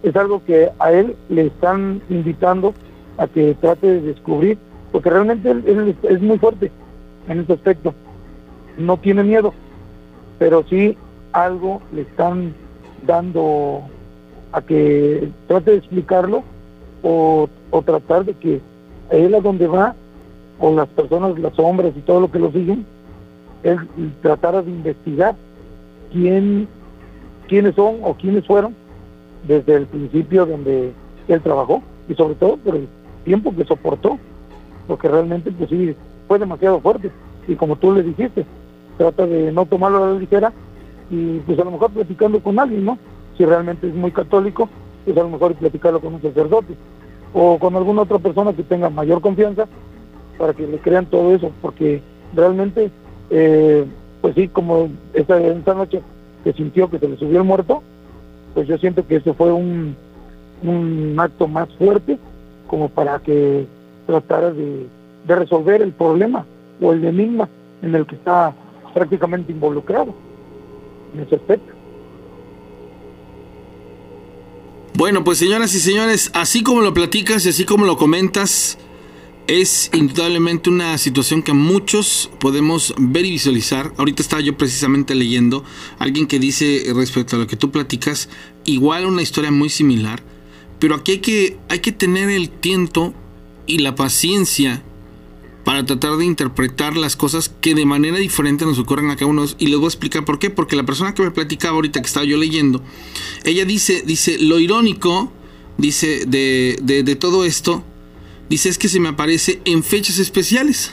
es 0.04 0.16
algo 0.16 0.44
que 0.46 0.70
a 0.80 0.92
él 0.92 1.16
le 1.30 1.48
están 1.48 2.02
invitando 2.10 2.74
a 3.18 3.28
que 3.28 3.56
trate 3.62 3.88
de 3.88 4.02
descubrir, 4.02 4.58
porque 4.92 5.10
realmente 5.10 5.50
él, 5.52 5.96
es 6.04 6.22
muy 6.22 6.38
fuerte 6.38 6.70
en 7.30 7.40
ese 7.40 7.54
aspecto, 7.54 7.94
no 8.78 8.98
tiene 8.98 9.24
miedo, 9.24 9.54
pero 10.38 10.64
sí 10.70 10.98
algo 11.34 11.82
le 11.94 12.02
están 12.02 12.54
dando 13.06 13.84
a 14.52 14.62
que 14.62 15.30
trate 15.48 15.72
de 15.72 15.78
explicarlo 15.78 16.44
o, 17.04 17.48
o 17.72 17.82
tratar 17.82 18.26
de 18.26 18.34
que 18.34 18.62
él 19.10 19.36
a 19.36 19.42
donde 19.42 19.68
va, 19.68 19.96
o 20.60 20.74
las 20.76 20.88
personas, 20.90 21.38
las 21.40 21.54
sombras 21.56 21.94
y 21.96 22.02
todo 22.02 22.22
lo 22.22 22.32
que 22.32 22.40
lo 22.40 22.52
siguen, 22.52 22.86
él 23.64 23.80
tratara 24.22 24.62
de 24.62 24.72
investigar 24.72 25.36
quién, 26.12 26.68
quiénes 27.48 27.76
son 27.76 27.98
o 28.04 28.14
quiénes 28.14 28.46
fueron 28.46 28.76
desde 29.48 29.76
el 29.76 29.88
principio 29.88 30.46
donde 30.46 30.94
él 31.28 31.42
trabajó 31.42 31.82
y 32.08 32.14
sobre 32.16 32.36
todo 32.36 32.58
por 32.58 32.76
el 32.76 32.88
tiempo 33.24 33.56
que 33.56 33.66
soportó, 33.66 34.18
porque 34.88 35.08
realmente 35.08 35.52
pues 35.52 35.70
sí, 35.70 35.96
fue 36.28 36.40
demasiado 36.40 36.80
fuerte. 36.80 37.12
Y 37.48 37.56
como 37.56 37.76
tú 37.76 37.92
le 37.92 38.04
dijiste, 38.04 38.46
trata 38.98 39.26
de 39.26 39.52
no 39.52 39.66
tomarlo 39.66 40.04
a 40.04 40.08
la 40.12 40.20
ligera 40.20 40.54
y 41.12 41.40
pues 41.40 41.60
a 41.60 41.66
lo 41.66 41.72
mejor 41.72 41.92
platicando 41.92 42.40
con 42.40 42.58
alguien, 42.58 42.86
¿no? 42.86 42.98
Si 43.38 43.46
realmente 43.46 43.88
es 43.88 43.94
muy 43.94 44.12
católico, 44.12 44.70
pues 45.06 45.16
a 45.18 45.22
lo 45.22 45.30
mejor 45.30 45.54
platicarlo 45.56 46.00
con 46.00 46.16
un 46.16 46.22
sacerdote 46.22 46.74
o 47.34 47.60
con 47.60 47.76
alguna 47.76 48.04
otra 48.04 48.18
persona 48.18 48.54
que 48.54 48.64
tenga 48.64 48.90
mayor 48.90 49.22
confianza 49.22 49.68
para 50.38 50.54
que 50.54 50.66
le 50.66 50.80
crean 50.80 51.06
todo 51.06 51.36
eso, 51.36 51.52
porque 51.62 52.02
realmente, 52.34 52.90
eh, 53.30 53.86
pues 54.22 54.36
sí, 54.36 54.48
como 54.48 54.90
esta, 55.14 55.40
esta 55.40 55.74
noche 55.74 56.02
que 56.44 56.54
sintió 56.54 56.90
que 56.90 56.98
se 56.98 57.10
le 57.10 57.18
subió 57.18 57.40
el 57.40 57.48
muerto, 57.48 57.84
pues 58.54 58.68
yo 58.68 58.78
siento 58.78 59.06
que 59.06 59.18
eso 59.18 59.34
fue 59.34 59.52
un, 59.52 59.96
un 60.64 61.16
acto 61.20 61.48
más 61.48 61.70
fuerte 61.78 62.18
como 62.68 62.88
para 62.90 63.20
que 63.20 63.68
tratara 64.08 64.52
de, 64.52 64.88
de 65.28 65.36
resolver 65.36 65.82
el 65.82 65.92
problema 65.92 66.46
o 66.82 66.94
el 66.94 67.04
enigma 67.04 67.50
en 67.82 67.96
el 67.96 68.06
que 68.06 68.16
está 68.16 68.54
prácticamente 68.94 69.52
involucrado 69.52 70.14
en 71.14 71.20
ese. 71.22 71.40
Bueno, 74.94 75.24
pues 75.24 75.38
señoras 75.38 75.74
y 75.74 75.80
señores, 75.80 76.32
así 76.34 76.64
como 76.64 76.82
lo 76.82 76.94
platicas 76.94 77.46
y 77.46 77.50
así 77.50 77.66
como 77.66 77.86
lo 77.86 77.98
comentas, 77.98 78.78
es 79.48 79.90
indudablemente 79.94 80.70
una 80.70 80.98
situación 80.98 81.44
que 81.44 81.54
muchos 81.54 82.30
podemos 82.40 82.94
ver 82.98 83.26
y 83.26 83.32
visualizar. 83.32 83.94
Ahorita 83.98 84.22
estaba 84.22 84.42
yo 84.42 84.58
precisamente 84.58 85.16
leyendo 85.16 85.64
alguien 85.98 86.28
que 86.28 86.40
dice 86.40 86.84
respecto 86.96 87.36
a 87.36 87.40
lo 87.40 87.48
que 87.48 87.56
tú 87.56 87.72
platicas, 87.72 88.30
igual 88.66 89.06
una 89.06 89.22
historia 89.22 89.52
muy 89.52 89.70
similar, 89.70 90.22
pero 90.80 90.96
aquí 90.96 91.14
hay 91.14 91.20
que, 91.20 91.58
hay 91.70 91.80
que 91.80 91.92
tener 91.92 92.30
el 92.30 92.50
tiento 92.50 93.14
y 93.68 93.80
la 93.80 93.96
paciencia 93.96 94.84
para 95.64 95.86
tratar 95.86 96.18
de 96.18 96.26
interpretar 96.26 96.98
las 96.98 97.16
cosas 97.16 97.52
que 97.62 97.76
de 97.76 97.86
manera 97.86 98.18
diferente 98.18 98.66
nos 98.66 98.80
ocurren 98.80 99.10
a 99.10 99.16
cada 99.16 99.28
uno. 99.28 99.46
Y 99.60 99.68
les 99.68 99.78
voy 99.78 99.86
a 99.86 99.90
explicar 99.90 100.26
por 100.26 100.40
qué. 100.40 100.50
Porque 100.50 100.76
la 100.76 100.84
persona 100.84 101.14
que 101.14 101.24
me 101.24 101.32
platicaba 101.32 101.76
ahorita 101.76 102.02
que 102.02 102.08
estaba 102.08 102.26
yo 102.26 102.38
leyendo, 102.38 102.84
ella 103.44 103.66
dice, 103.66 104.04
dice, 104.06 104.40
lo 104.40 104.60
irónico, 104.60 105.32
dice, 105.78 106.26
de, 106.26 106.80
de, 106.82 107.16
todo 107.16 107.46
esto, 107.46 107.84
dice, 108.50 108.70
es 108.70 108.78
que 108.78 108.90
se 108.90 109.00
me 109.00 109.10
aparece 109.10 109.62
en 109.66 109.84
fechas 109.84 110.18
especiales. 110.18 110.92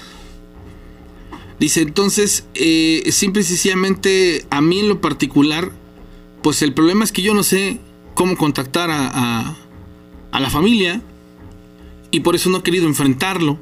Dice, 1.59 1.81
entonces, 1.81 2.45
eh, 2.55 3.03
simple 3.11 3.43
y 3.43 3.45
sencillamente, 3.45 4.47
a 4.51 4.61
mí 4.61 4.81
en 4.81 4.89
lo 4.89 5.01
particular, 5.01 5.73
pues 6.43 6.63
el 6.63 6.73
problema 6.73 7.05
es 7.05 7.11
que 7.11 7.23
yo 7.23 7.35
no 7.35 7.43
sé 7.43 7.81
cómo 8.15 8.37
contactar 8.37 8.91
a, 8.91 9.09
a, 9.09 9.57
a 10.31 10.41
la 10.41 10.51
familia 10.51 11.03
y 12.11 12.21
por 12.21 12.37
eso 12.37 12.49
no 12.49 12.59
he 12.59 12.63
querido 12.63 12.87
enfrentarlo 12.87 13.59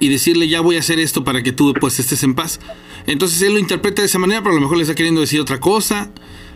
y 0.00 0.08
decirle 0.08 0.48
ya 0.48 0.60
voy 0.60 0.76
a 0.76 0.80
hacer 0.80 0.98
esto 0.98 1.24
para 1.24 1.42
que 1.42 1.52
tú 1.52 1.74
pues 1.80 1.98
estés 1.98 2.22
en 2.22 2.34
paz. 2.34 2.60
Entonces 3.06 3.40
él 3.42 3.54
lo 3.54 3.58
interpreta 3.58 4.02
de 4.02 4.06
esa 4.06 4.18
manera, 4.18 4.40
pero 4.42 4.52
a 4.52 4.54
lo 4.56 4.60
mejor 4.60 4.76
le 4.76 4.82
está 4.82 4.94
queriendo 4.94 5.20
decir 5.20 5.40
otra 5.40 5.58
cosa. 5.60 6.10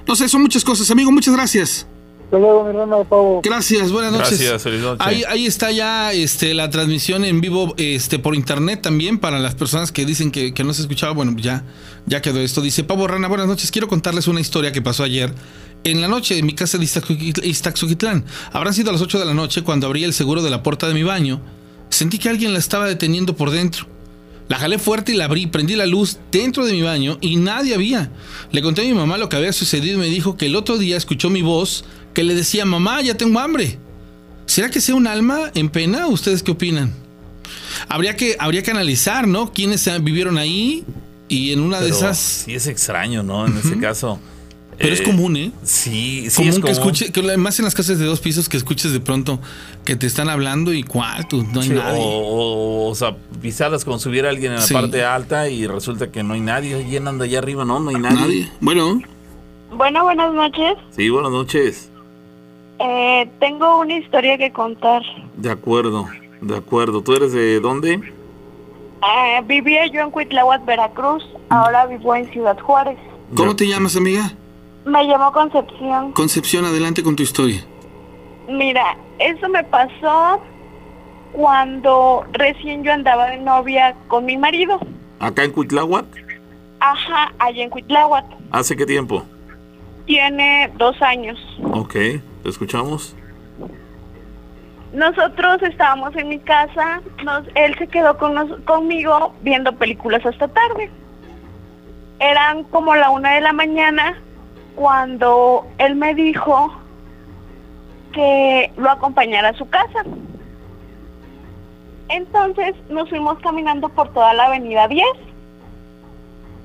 No 0.07 0.17
sé, 0.17 0.29
son 0.29 0.43
muchas 0.43 0.65
cosas. 0.65 0.91
Amigo, 0.91 1.11
muchas 1.13 1.35
gracias. 1.35 1.87
Hasta 2.25 2.39
luego, 2.39 2.65
mi 2.65 2.71
hermano 2.71 3.05
Pavo. 3.05 3.41
Gracias, 3.45 3.93
buenas 3.93 4.11
noches. 4.13 4.39
Gracias, 4.41 4.63
feliz 4.63 4.81
noche. 4.81 5.03
Ahí, 5.05 5.23
ahí 5.29 5.47
está 5.47 5.71
ya 5.71 6.13
este, 6.13 6.55
la 6.55 6.71
transmisión 6.71 7.25
en 7.27 7.41
vivo 7.43 7.75
este, 7.77 8.19
por 8.19 8.35
internet 8.35 8.81
también 8.83 9.19
para 9.19 9.39
las 9.39 9.55
personas 9.55 9.93
que 9.93 10.07
dicen 10.07 10.31
que, 10.31 10.55
que 10.55 10.65
no 10.65 10.73
se 10.73 10.81
escuchaba. 10.83 11.13
Bueno, 11.13 11.35
ya, 11.37 11.65
ya 12.07 12.23
quedó 12.23 12.41
esto. 12.41 12.63
Dice 12.63 12.85
Pavo 12.85 13.07
Rana, 13.07 13.29
buenas 13.29 13.47
noches. 13.49 13.71
Quiero 13.71 13.87
contarles 13.87 14.29
una 14.29 14.41
historia 14.41 14.73
que 14.73 14.81
pasó 14.81 15.05
ayer 15.05 15.33
en 15.85 16.01
la 16.01 16.09
noche 16.09 16.39
en 16.39 16.47
mi 16.47 16.55
casa 16.55 16.79
de 16.79 16.85
Iztaxuquit- 16.87 17.45
Iztaxuquitlán. 17.45 18.25
Habrán 18.53 18.73
sido 18.73 18.89
a 18.91 18.93
las 18.95 19.03
8 19.03 19.19
de 19.19 19.25
la 19.27 19.35
noche 19.35 19.63
cuando 19.63 19.87
abrí 19.87 20.03
el 20.05 20.15
seguro 20.15 20.43
de 20.43 20.49
la 20.51 20.63
puerta 20.63 20.89
de 20.89 20.95
mi 20.95 21.03
baño. 21.03 21.41
Sentí 22.03 22.19
que 22.19 22.29
alguien 22.29 22.53
la 22.53 22.59
estaba 22.59 22.89
deteniendo 22.89 23.37
por 23.37 23.53
dentro. 23.53 23.87
La 24.49 24.59
jalé 24.59 24.81
fuerte 24.81 25.13
y 25.13 25.15
la 25.15 25.27
abrí, 25.27 25.47
prendí 25.47 25.77
la 25.77 25.87
luz 25.87 26.19
dentro 26.33 26.67
de 26.67 26.73
mi 26.73 26.83
baño 26.83 27.17
y 27.21 27.37
nadie 27.37 27.77
había. 27.77 28.11
Le 28.51 28.61
conté 28.61 28.83
a 28.83 28.85
mi 28.87 28.93
mamá 28.93 29.19
lo 29.19 29.29
que 29.29 29.37
había 29.37 29.53
sucedido 29.53 29.95
y 29.95 30.01
me 30.01 30.09
dijo 30.09 30.37
que 30.37 30.47
el 30.47 30.57
otro 30.57 30.79
día 30.79 30.97
escuchó 30.97 31.31
mi 31.31 31.43
voz 31.43 31.85
que 32.13 32.25
le 32.25 32.35
decía, 32.35 32.65
mamá, 32.65 33.01
ya 33.03 33.17
tengo 33.17 33.39
hambre. 33.39 33.79
¿Será 34.47 34.69
que 34.69 34.81
sea 34.81 34.97
un 34.97 35.07
alma 35.07 35.53
en 35.55 35.69
pena? 35.69 36.09
¿Ustedes 36.09 36.43
qué 36.43 36.51
opinan? 36.51 36.93
Habría 37.89 38.17
que, 38.17 38.35
habría 38.41 38.65
que 38.65 38.73
analizar, 38.73 39.29
¿no? 39.29 39.53
¿Quiénes 39.53 39.89
vivieron 40.03 40.39
ahí? 40.39 40.85
Y 41.29 41.53
en 41.53 41.61
una 41.61 41.81
de 41.81 41.91
esas... 41.91 42.19
Sí 42.19 42.53
es 42.53 42.67
extraño, 42.67 43.23
¿no? 43.23 43.47
En 43.47 43.57
ese 43.59 43.79
caso. 43.79 44.19
Pero 44.79 44.95
es 44.95 45.01
Eh, 45.01 45.05
común, 45.05 45.37
¿eh? 45.37 45.53
Sí, 45.63 46.29
sí 46.31 46.37
común 46.37 46.49
es 46.51 46.55
que 46.57 46.61
común. 46.63 46.73
escuche, 46.77 47.13
que 47.13 47.37
más 47.37 47.59
en 47.59 47.65
las 47.67 47.75
casas 47.75 47.99
de 47.99 48.05
dos 48.07 48.21
pisos 48.21 48.49
que 48.49 48.57
escuches 48.57 48.93
de 48.93 49.01
pronto 49.01 49.39
que 49.85 49.97
te 49.97 50.07
están 50.07 50.29
hablando 50.31 50.73
y 50.73 50.83
cuál, 50.83 51.29
tú, 51.29 51.45
no 51.53 51.61
hay 51.61 51.69
Sí, 51.69 51.75
nadie. 51.75 52.01
O, 52.03 52.87
o, 52.87 52.89
o 52.91 52.95
sea, 52.95 53.17
pisarlas 53.41 53.85
como 53.85 53.99
subir 53.99 54.25
a 54.27 54.31
alguien 54.31 54.53
en 54.53 54.59
la 54.61 54.65
Sí. 54.67 54.75
parte 54.75 55.05
alta 55.05 55.49
y 55.49 55.67
resulta 55.67 56.11
que 56.11 56.23
no 56.23 56.35
hay 56.35 56.41
nadie. 56.41 56.85
¿Quién 56.89 57.07
anda 57.07 57.25
allá 57.27 57.39
arriba? 57.39 57.65
No, 57.65 57.81
no 57.81 57.91
hay 57.91 57.97
nadie. 57.97 58.17
Nadie. 58.17 58.49
Bueno, 58.61 59.01
Bueno, 59.77 60.03
buenas 60.05 60.33
noches. 60.35 60.75
Sí, 60.97 61.09
buenas 61.11 61.33
noches. 61.33 61.89
Eh, 62.79 63.29
tengo 63.41 63.79
una 63.81 63.97
historia 63.97 64.37
que 64.39 64.51
contar. 64.53 65.03
De 65.37 65.51
acuerdo, 65.51 66.09
de 66.41 66.57
acuerdo. 66.57 67.03
¿Tú 67.03 67.15
eres 67.15 67.33
de 67.33 67.61
dónde? 67.61 67.93
Eh, 67.95 69.43
vivía 69.47 69.87
yo 69.87 70.01
en 70.01 70.11
Cuitláhuac, 70.11 70.65
Veracruz. 70.65 71.25
Ahora 71.49 71.87
vivo 71.87 72.15
en 72.15 72.31
Ciudad 72.33 72.59
Juárez. 72.59 72.99
¿cómo 73.35 73.55
te 73.57 73.67
llamas, 73.67 73.97
amiga? 73.97 74.33
Me 74.85 75.05
llamo 75.05 75.31
Concepción. 75.33 76.13
Concepción, 76.13 76.65
adelante 76.65 77.03
con 77.03 77.15
tu 77.17 77.23
historia. 77.23 77.63
Mira, 78.49 78.97
eso 79.19 79.49
me 79.49 79.63
pasó 79.65 80.43
cuando 81.33 82.25
recién 82.33 82.83
yo 82.83 82.93
andaba 82.93 83.27
de 83.27 83.39
novia 83.39 83.95
con 84.09 84.25
mi 84.25 84.37
marido. 84.37 84.79
¿Acá 85.21 85.45
en 85.45 85.53
Cuitláhuac? 85.53 86.05
Ajá, 86.81 87.33
allá 87.39 87.63
en 87.63 87.71
Cuitláhuac. 87.71 88.25
¿Hace 88.51 88.77
qué 88.77 88.85
tiempo? 88.85 89.23
Tiene 90.07 90.71
dos 90.77 91.01
años. 91.01 91.39
Ok, 91.73 91.93
¿te 91.93 92.21
escuchamos? 92.49 93.15
Nosotros 94.93 95.63
estábamos 95.63 96.15
en 96.17 96.29
mi 96.29 96.39
casa, 96.41 97.01
nos, 97.25 97.45
él 97.55 97.75
se 97.79 97.87
quedó 97.87 98.19
con 98.19 98.35
nos- 98.35 98.61
conmigo 98.65 99.33
viendo 99.43 99.73
películas 99.77 100.27
hasta 100.27 100.49
tarde. 100.49 100.91
Eran 102.19 102.65
como 102.65 102.95
la 102.95 103.09
una 103.11 103.33
de 103.35 103.41
la 103.41 103.53
mañana 103.55 104.21
cuando 104.75 105.67
él 105.79 105.95
me 105.97 106.15
dijo 106.15 106.73
que 108.13 108.73
lo 108.77 108.91
acompañara 108.91 109.51
a 109.51 109.55
su 109.55 109.69
casa. 109.69 110.05
Entonces 112.09 112.75
nos 112.89 113.09
fuimos 113.09 113.39
caminando 113.39 113.89
por 113.89 114.13
toda 114.13 114.35
la 114.35 114.47
avenida 114.47 114.87
10. 114.89 115.05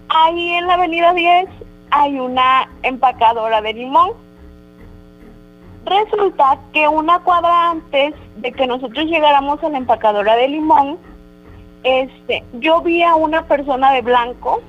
Ahí 0.10 0.50
en 0.54 0.68
la 0.68 0.74
avenida 0.76 1.14
10 1.14 1.50
hay 1.92 2.20
una 2.20 2.70
empacadora 2.84 3.62
de 3.62 3.74
limón. 3.74 4.12
Resulta 5.86 6.60
que 6.74 6.88
una 6.88 7.20
cuadra 7.20 7.72
antes 7.72 8.14
de 8.38 8.52
que 8.52 8.68
nosotros 8.68 9.06
llegáramos 9.06 9.64
a 9.64 9.70
la 9.70 9.78
empacadora 9.78 10.36
de 10.36 10.50
limón, 10.50 10.98
este, 11.84 12.44
yo 12.54 12.82
vi 12.82 13.04
a 13.04 13.16
una 13.16 13.46
persona 13.46 13.94
de 13.94 14.02
blanco 14.02 14.62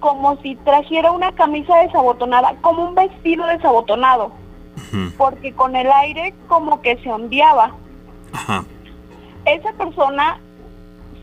como 0.00 0.36
si 0.42 0.56
trajera 0.56 1.12
una 1.12 1.32
camisa 1.32 1.76
desabotonada, 1.78 2.54
como 2.62 2.88
un 2.88 2.94
vestido 2.94 3.46
desabotonado, 3.46 4.32
porque 5.16 5.52
con 5.52 5.76
el 5.76 5.90
aire 5.92 6.34
como 6.48 6.80
que 6.80 6.96
se 6.98 7.12
ondeaba. 7.12 7.72
Ajá. 8.32 8.64
Esa 9.44 9.72
persona 9.72 10.40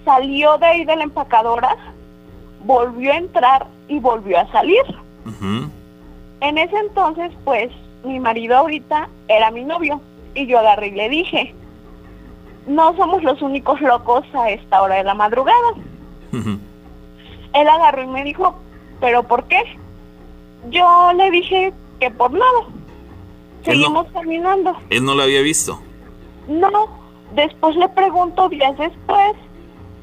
salió 0.06 0.58
de 0.58 0.66
ahí 0.66 0.86
de 0.86 0.96
la 0.96 1.04
empacadora, 1.04 1.76
volvió 2.64 3.12
a 3.12 3.18
entrar 3.18 3.68
y 3.88 4.00
volvió 4.00 4.40
a 4.40 4.52
salir. 4.52 4.84
En 6.40 6.58
ese 6.58 6.78
entonces, 6.78 7.32
pues, 7.44 7.70
mi 8.04 8.20
marido 8.20 8.58
ahorita 8.58 9.10
era 9.28 9.52
mi 9.52 9.64
novio 9.64 10.00
y 10.34 10.46
yo 10.46 10.60
agarré 10.60 10.88
y 10.88 10.92
le 10.92 11.10
dije, 11.10 11.56
no 12.68 12.96
somos 12.96 13.24
los 13.24 13.42
únicos 13.42 13.82
locos 13.82 14.24
a 14.34 14.50
esta 14.50 14.82
hora 14.82 14.96
de 14.96 15.04
la 15.04 15.14
madrugada. 15.14 15.74
Él 16.32 17.68
agarró 17.68 18.04
y 18.04 18.08
me 18.08 18.24
dijo, 18.24 18.56
¿pero 19.00 19.24
por 19.24 19.46
qué? 19.46 19.62
Yo 20.70 21.12
le 21.16 21.32
dije 21.32 21.74
que 22.00 22.12
por 22.12 22.32
nada. 22.32 22.62
Él 23.66 23.80
no- 23.80 23.86
Seguimos 23.88 24.08
caminando. 24.14 24.76
Él 24.90 25.04
no 25.06 25.14
lo 25.16 25.24
había 25.24 25.42
visto. 25.42 25.80
No, 26.48 26.70
después 27.34 27.76
le 27.76 27.90
pregunto 27.90 28.48
días 28.50 28.78
después 28.78 29.34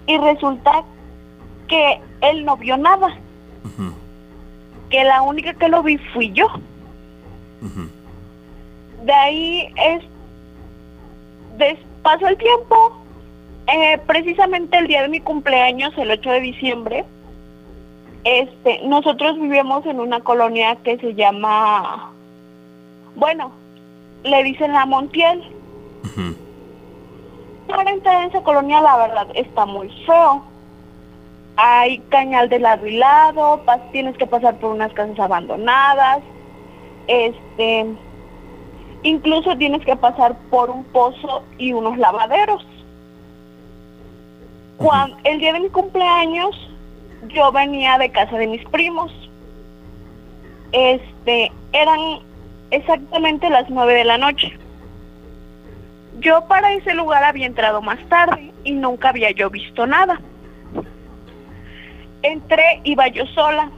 y 0.06 0.18
resulta 0.18 0.84
que 1.68 2.00
él 2.20 2.44
no 2.44 2.56
vio 2.56 2.76
nada. 2.76 3.16
Que 4.90 5.02
la 5.04 5.22
única 5.22 5.54
que 5.54 5.68
lo 5.68 5.82
vi 5.82 5.96
fui 6.12 6.30
yo. 6.32 6.46
De 9.04 9.12
ahí 9.12 9.72
es 9.76 10.04
des- 11.58 11.78
pasó 12.02 12.26
el 12.28 12.36
tiempo. 12.36 13.00
eh, 13.66 13.98
precisamente 14.06 14.76
el 14.76 14.88
día 14.88 15.00
de 15.02 15.08
mi 15.08 15.20
cumpleaños, 15.20 15.94
el 15.96 16.10
8 16.10 16.30
de 16.32 16.40
diciembre, 16.40 17.04
este, 18.24 18.80
nosotros 18.84 19.38
vivimos 19.38 19.84
en 19.84 20.00
una 20.00 20.20
colonia 20.20 20.76
que 20.76 20.96
se 20.98 21.14
llama, 21.14 22.10
bueno, 23.16 23.52
le 24.22 24.42
dicen 24.42 24.72
la 24.72 24.86
Montiel. 24.86 25.42
Para 27.68 27.90
entrar 27.90 28.22
en 28.22 28.30
esa 28.30 28.42
colonia, 28.42 28.80
la 28.80 28.96
verdad, 28.96 29.26
está 29.34 29.66
muy 29.66 29.90
feo. 30.06 30.42
Hay 31.56 31.98
cañal 32.08 32.48
de 32.48 32.58
lado 32.58 32.86
y 32.86 32.96
lado, 32.96 33.60
tienes 33.92 34.16
que 34.16 34.26
pasar 34.26 34.56
por 34.56 34.72
unas 34.72 34.92
casas 34.92 35.18
abandonadas, 35.20 36.20
este, 37.06 37.86
incluso 39.02 39.56
tienes 39.56 39.84
que 39.84 39.96
pasar 39.96 40.36
por 40.50 40.70
un 40.70 40.82
pozo 40.84 41.42
y 41.58 41.72
unos 41.72 41.96
lavaderos. 41.98 42.66
Cuando, 44.78 45.16
el 45.24 45.38
día 45.38 45.52
de 45.52 45.60
mi 45.60 45.68
cumpleaños, 45.68 46.56
yo 47.28 47.52
venía 47.52 47.98
de 47.98 48.10
casa 48.10 48.36
de 48.36 48.46
mis 48.46 48.64
primos. 48.68 49.12
Este, 50.72 51.52
eran 51.72 52.00
exactamente 52.70 53.48
las 53.50 53.68
nueve 53.70 53.94
de 53.94 54.04
la 54.04 54.18
noche. 54.18 54.56
Yo 56.20 56.46
para 56.46 56.72
ese 56.72 56.94
lugar 56.94 57.24
había 57.24 57.46
entrado 57.46 57.82
más 57.82 57.98
tarde 58.08 58.52
y 58.64 58.72
nunca 58.72 59.10
había 59.10 59.30
yo 59.30 59.50
visto 59.50 59.86
nada. 59.86 60.20
Entré, 62.22 62.80
iba 62.84 63.08
yo 63.08 63.26
sola, 63.26 63.70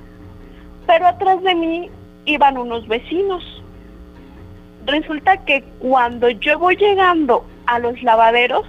pero 0.86 1.06
atrás 1.06 1.42
de 1.42 1.54
mí 1.54 1.90
iban 2.26 2.56
unos 2.56 2.86
vecinos. 2.86 3.42
Resulta 4.84 5.38
que 5.44 5.64
cuando 5.80 6.30
yo 6.30 6.58
voy 6.58 6.76
llegando 6.76 7.44
a 7.66 7.78
los 7.78 8.00
lavaderos, 8.02 8.64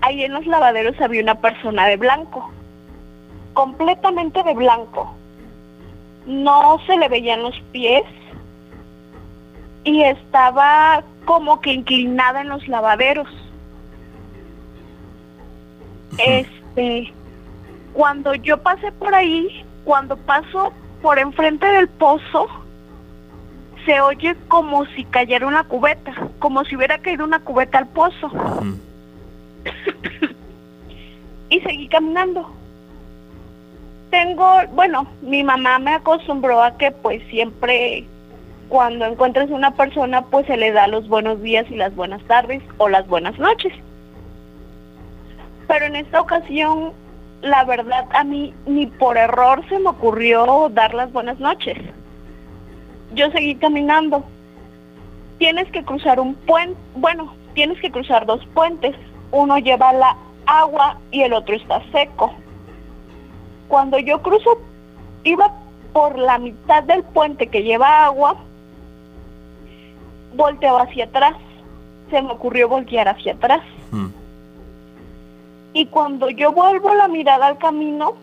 ahí 0.00 0.24
en 0.24 0.32
los 0.32 0.46
lavaderos 0.46 1.00
había 1.00 1.22
una 1.22 1.36
persona 1.36 1.86
de 1.86 1.96
blanco, 1.96 2.50
completamente 3.56 4.42
de 4.42 4.54
blanco. 4.54 5.12
No 6.26 6.78
se 6.86 6.96
le 6.98 7.08
veían 7.08 7.42
los 7.42 7.58
pies 7.72 8.04
y 9.82 10.02
estaba 10.02 11.02
como 11.24 11.60
que 11.62 11.72
inclinada 11.72 12.42
en 12.42 12.50
los 12.50 12.68
lavaderos. 12.68 13.28
Este, 16.18 17.12
cuando 17.94 18.34
yo 18.34 18.58
pasé 18.58 18.92
por 18.92 19.14
ahí, 19.14 19.64
cuando 19.84 20.18
paso 20.18 20.72
por 21.00 21.18
enfrente 21.18 21.66
del 21.66 21.88
pozo, 21.88 22.46
se 23.86 24.00
oye 24.02 24.36
como 24.48 24.84
si 24.86 25.04
cayera 25.04 25.46
una 25.46 25.64
cubeta, 25.64 26.12
como 26.40 26.62
si 26.64 26.76
hubiera 26.76 26.98
caído 26.98 27.24
una 27.24 27.40
cubeta 27.40 27.78
al 27.78 27.86
pozo. 27.88 28.30
y 31.48 31.60
seguí 31.60 31.88
caminando. 31.88 32.50
Tengo, 34.16 34.62
bueno, 34.72 35.06
mi 35.20 35.44
mamá 35.44 35.78
me 35.78 35.90
acostumbró 35.90 36.62
a 36.62 36.78
que 36.78 36.90
pues 36.90 37.22
siempre 37.28 38.06
cuando 38.70 39.04
encuentres 39.04 39.50
una 39.50 39.72
persona 39.72 40.22
pues 40.22 40.46
se 40.46 40.56
le 40.56 40.72
da 40.72 40.86
los 40.86 41.06
buenos 41.06 41.42
días 41.42 41.66
y 41.68 41.74
las 41.74 41.94
buenas 41.94 42.22
tardes 42.22 42.62
o 42.78 42.88
las 42.88 43.06
buenas 43.08 43.38
noches. 43.38 43.74
Pero 45.68 45.84
en 45.84 45.96
esta 45.96 46.22
ocasión, 46.22 46.94
la 47.42 47.64
verdad 47.64 48.06
a 48.14 48.24
mí 48.24 48.54
ni 48.64 48.86
por 48.86 49.18
error 49.18 49.62
se 49.68 49.78
me 49.80 49.90
ocurrió 49.90 50.70
dar 50.70 50.94
las 50.94 51.12
buenas 51.12 51.38
noches. 51.38 51.76
Yo 53.12 53.30
seguí 53.32 53.56
caminando. 53.56 54.24
Tienes 55.36 55.70
que 55.72 55.84
cruzar 55.84 56.20
un 56.20 56.36
puente, 56.36 56.80
bueno, 56.94 57.34
tienes 57.52 57.78
que 57.82 57.90
cruzar 57.90 58.24
dos 58.24 58.40
puentes. 58.54 58.96
Uno 59.30 59.58
lleva 59.58 59.92
la 59.92 60.16
agua 60.46 60.96
y 61.10 61.20
el 61.20 61.34
otro 61.34 61.54
está 61.54 61.82
seco. 61.92 62.34
Cuando 63.68 63.98
yo 63.98 64.22
cruzo, 64.22 64.58
iba 65.24 65.52
por 65.92 66.18
la 66.18 66.38
mitad 66.38 66.82
del 66.82 67.02
puente 67.02 67.46
que 67.48 67.62
lleva 67.62 68.04
agua, 68.04 68.36
volteo 70.34 70.78
hacia 70.78 71.04
atrás. 71.04 71.34
Se 72.10 72.22
me 72.22 72.32
ocurrió 72.32 72.68
voltear 72.68 73.08
hacia 73.08 73.32
atrás. 73.32 73.62
Y 75.72 75.86
cuando 75.86 76.30
yo 76.30 76.52
vuelvo 76.52 76.94
la 76.94 77.08
mirada 77.08 77.46
al 77.46 77.58
camino, 77.58 78.14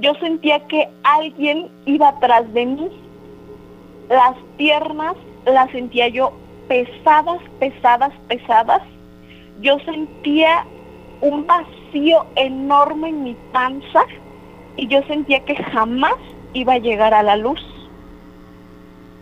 yo 0.00 0.14
sentía 0.16 0.66
que 0.66 0.88
alguien 1.02 1.68
iba 1.86 2.08
atrás 2.08 2.52
de 2.52 2.66
mí. 2.66 2.88
Las 4.08 4.36
piernas 4.56 5.16
las 5.46 5.70
sentía 5.70 6.08
yo 6.08 6.32
pesadas, 6.68 7.40
pesadas, 7.58 8.12
pesadas. 8.28 8.82
Yo 9.60 9.78
sentía 9.80 10.66
un 11.20 11.46
vacío 11.46 12.26
enorme 12.34 13.08
en 13.08 13.22
mi 13.24 13.36
panza 13.52 14.04
y 14.76 14.86
yo 14.88 15.02
sentía 15.04 15.44
que 15.44 15.56
jamás 15.56 16.14
iba 16.54 16.74
a 16.74 16.78
llegar 16.78 17.14
a 17.14 17.22
la 17.22 17.36
luz. 17.36 17.60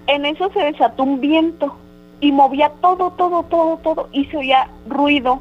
En 0.06 0.26
eso 0.26 0.50
se 0.52 0.60
desató 0.60 1.04
un 1.04 1.20
viento 1.20 1.74
y 2.20 2.32
movía 2.32 2.72
todo, 2.80 3.10
todo, 3.12 3.42
todo, 3.44 3.76
todo 3.78 4.08
y 4.12 4.24
se 4.26 4.36
oía 4.36 4.68
ruido 4.88 5.40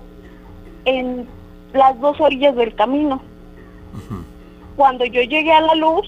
en 0.86 1.28
las 1.74 2.00
dos 2.00 2.20
orillas 2.20 2.56
del 2.56 2.74
camino. 2.76 3.22
Cuando 4.76 5.06
yo 5.06 5.22
llegué 5.22 5.52
a 5.52 5.62
la 5.62 5.76
luz, 5.76 6.06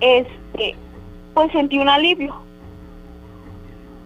este, 0.00 0.74
pues 1.34 1.52
sentí 1.52 1.78
un 1.78 1.88
alivio. 1.88 2.34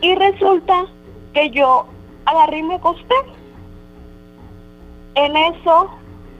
Y 0.01 0.15
resulta 0.15 0.87
que 1.33 1.51
yo 1.51 1.87
agarré 2.27 2.59
y 2.59 2.62
me 2.65 2.74
acosté. 2.74 3.15
En 5.15 5.37
eso, 5.37 5.91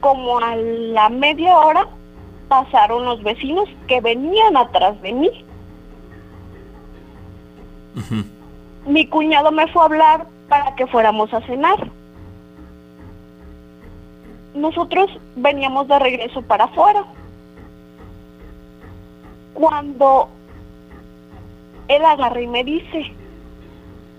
como 0.01 0.39
a 0.39 0.55
la 0.55 1.09
media 1.09 1.57
hora, 1.57 1.87
pasaron 2.47 3.05
los 3.05 3.23
vecinos 3.23 3.69
que 3.87 4.01
venían 4.01 4.57
atrás 4.57 5.01
de 5.01 5.13
mí. 5.13 5.45
Mi 8.85 9.07
cuñado 9.07 9.51
me 9.51 9.67
fue 9.67 9.81
a 9.81 9.85
hablar 9.85 10.27
para 10.49 10.75
que 10.75 10.87
fuéramos 10.87 11.33
a 11.33 11.41
cenar. 11.41 11.89
Nosotros 14.53 15.09
veníamos 15.35 15.87
de 15.87 15.99
regreso 15.99 16.41
para 16.41 16.65
afuera. 16.65 17.05
Cuando 19.53 20.29
él 21.87 22.03
agarra 22.05 22.41
y 22.41 22.47
me 22.47 22.63
dice, 22.63 23.13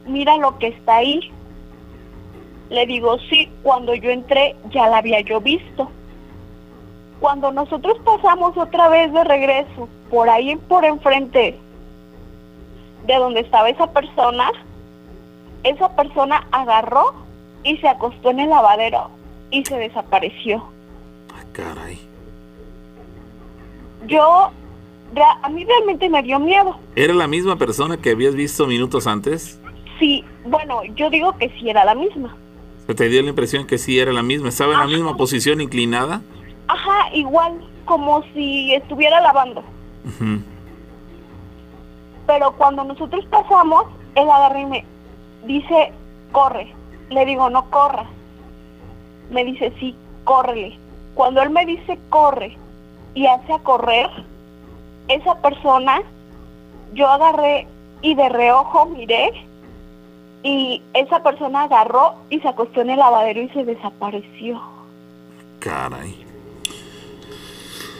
mira 0.06 0.36
lo 0.38 0.58
que 0.58 0.68
está 0.68 0.96
ahí. 0.96 1.30
Le 2.70 2.86
digo, 2.86 3.18
sí, 3.30 3.48
cuando 3.62 3.94
yo 3.94 4.10
entré 4.10 4.56
ya 4.70 4.88
la 4.88 4.98
había 4.98 5.20
yo 5.20 5.40
visto. 5.40 5.90
Cuando 7.20 7.52
nosotros 7.52 7.98
pasamos 8.04 8.56
otra 8.56 8.88
vez 8.88 9.12
de 9.12 9.24
regreso, 9.24 9.88
por 10.10 10.28
ahí 10.28 10.56
por 10.56 10.84
enfrente 10.84 11.58
de 13.06 13.14
donde 13.16 13.40
estaba 13.40 13.68
esa 13.68 13.90
persona, 13.92 14.50
esa 15.62 15.94
persona 15.96 16.46
agarró 16.50 17.14
y 17.62 17.76
se 17.78 17.88
acostó 17.88 18.30
en 18.30 18.40
el 18.40 18.50
lavadero 18.50 19.10
y 19.50 19.64
se 19.64 19.76
desapareció. 19.76 20.62
Ah, 21.34 21.42
caray. 21.52 21.98
Yo, 24.06 24.50
a 25.42 25.48
mí 25.48 25.64
realmente 25.64 26.08
me 26.08 26.22
dio 26.22 26.38
miedo. 26.38 26.76
¿Era 26.94 27.14
la 27.14 27.26
misma 27.26 27.56
persona 27.56 27.96
que 27.96 28.10
habías 28.10 28.34
visto 28.34 28.66
minutos 28.66 29.06
antes? 29.06 29.60
Sí, 29.98 30.24
bueno, 30.44 30.82
yo 30.96 31.08
digo 31.08 31.36
que 31.38 31.48
sí 31.58 31.70
era 31.70 31.84
la 31.84 31.94
misma. 31.94 32.36
¿O 32.86 32.94
¿Te 32.94 33.08
dio 33.08 33.22
la 33.22 33.30
impresión 33.30 33.66
que 33.66 33.78
sí 33.78 33.98
era 33.98 34.12
la 34.12 34.22
misma? 34.22 34.48
¿Estaba 34.48 34.74
en 34.74 34.80
la 34.80 34.86
misma 34.86 35.16
posición 35.16 35.60
inclinada? 35.60 36.20
Ajá, 36.68 37.14
igual, 37.14 37.60
como 37.84 38.22
si 38.34 38.74
estuviera 38.74 39.20
lavando. 39.20 39.62
Pero 42.26 42.52
cuando 42.52 42.84
nosotros 42.84 43.24
pasamos, 43.26 43.84
él 44.14 44.28
agarra 44.28 44.60
y 44.60 44.66
me 44.66 44.84
dice, 45.46 45.92
corre. 46.32 46.74
Le 47.10 47.24
digo, 47.26 47.50
no 47.50 47.70
corras. 47.70 48.06
Me 49.30 49.44
dice, 49.44 49.72
sí, 49.78 49.94
córrele. 50.24 50.78
Cuando 51.14 51.42
él 51.42 51.50
me 51.50 51.64
dice, 51.66 51.98
corre, 52.10 52.56
y 53.14 53.26
hace 53.26 53.52
a 53.52 53.58
correr, 53.60 54.10
esa 55.08 55.36
persona, 55.40 56.02
yo 56.94 57.08
agarré 57.08 57.68
y 58.02 58.14
de 58.14 58.28
reojo 58.28 58.86
miré, 58.86 59.30
y 60.42 60.82
esa 60.92 61.22
persona 61.22 61.62
agarró 61.62 62.16
y 62.28 62.40
se 62.40 62.48
acostó 62.48 62.82
en 62.82 62.90
el 62.90 62.98
lavadero 62.98 63.42
y 63.42 63.48
se 63.50 63.64
desapareció. 63.64 64.60
Caray. 65.60 66.23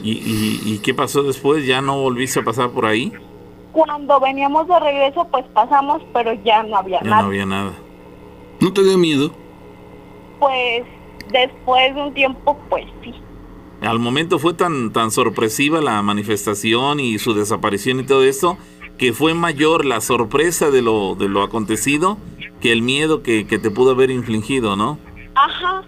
¿Y, 0.05 0.12
y, 0.12 0.60
y 0.74 0.78
qué 0.78 0.93
pasó 0.94 1.22
después? 1.22 1.66
¿Ya 1.66 1.81
no 1.81 2.01
volviste 2.01 2.40
a 2.40 2.44
pasar 2.44 2.70
por 2.70 2.85
ahí? 2.86 3.10
Cuando 3.72 4.20
veníamos 4.20 4.68
de 4.68 4.78
regreso, 4.78 5.26
pues 5.32 5.44
pasamos, 5.55 6.02
pero 6.12 6.32
ya 6.44 6.62
no 6.62 6.76
había 6.76 7.01
Ya 7.02 7.09
nada. 7.10 7.22
no 7.22 7.28
había 7.28 7.47
nada. 7.47 7.72
¿No 8.60 8.72
te 8.72 8.85
dio 8.85 8.97
miedo? 8.98 9.32
Pues 10.39 10.85
después 11.32 11.94
de 11.94 12.02
un 12.02 12.14
tiempo, 12.14 12.56
pues 12.68 12.85
sí. 13.02 13.14
Al 13.81 13.98
momento 13.98 14.39
fue 14.39 14.55
tan, 14.55 14.93
tan 14.93 15.10
sorpresiva 15.10 15.81
la 15.81 16.01
manifestación 16.02 17.01
y 17.01 17.18
su 17.18 17.35
desaparición 17.35 18.01
y 18.01 18.05
todo 18.05 18.24
esto, 18.24 18.56
que 18.98 19.12
fue 19.12 19.35
mayor 19.35 19.85
la 19.85 20.01
sorpresa 20.01 20.70
de 20.70 20.82
lo, 20.82 21.14
de 21.16 21.28
lo 21.28 21.43
acontecido 21.43 22.18
que 22.60 22.72
el 22.72 22.82
miedo 22.82 23.22
que, 23.22 23.47
que 23.47 23.59
te 23.59 23.70
pudo 23.70 23.90
haber 23.93 24.10
infligido, 24.10 24.76
¿no? 24.76 24.98
Ajá. 25.35 25.82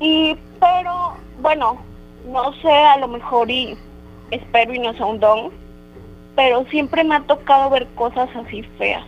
Y, 0.00 0.34
pero, 0.58 1.12
bueno, 1.40 1.76
no 2.26 2.52
sé, 2.60 2.72
a 2.72 2.98
lo 2.98 3.08
mejor 3.08 3.50
y 3.50 3.76
espero 4.30 4.74
y 4.74 4.78
no 4.78 4.94
sea 4.94 5.06
un 5.06 5.20
don, 5.20 5.50
pero 6.36 6.64
siempre 6.70 7.04
me 7.04 7.16
ha 7.16 7.20
tocado 7.20 7.70
ver 7.70 7.88
cosas 7.94 8.28
así 8.34 8.62
feas. 8.78 9.04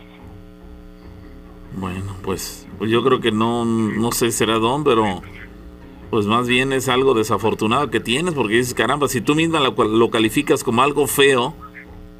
Bueno, 1.77 2.15
pues, 2.23 2.67
pues 2.77 2.89
yo 2.89 3.03
creo 3.03 3.19
que 3.19 3.31
no, 3.31 3.65
no 3.65 4.11
sé 4.11 4.31
si 4.31 4.37
será 4.37 4.59
don, 4.59 4.83
pero 4.83 5.21
pues 6.09 6.25
más 6.27 6.47
bien 6.47 6.71
es 6.71 6.87
algo 6.87 7.13
desafortunado 7.13 7.89
que 7.89 7.99
tienes, 7.99 8.33
porque 8.33 8.55
dices, 8.55 8.73
caramba, 8.73 9.07
si 9.07 9.21
tú 9.21 9.35
misma 9.35 9.59
lo, 9.59 9.71
lo 9.71 10.09
calificas 10.09 10.63
como 10.63 10.81
algo 10.81 11.07
feo, 11.07 11.53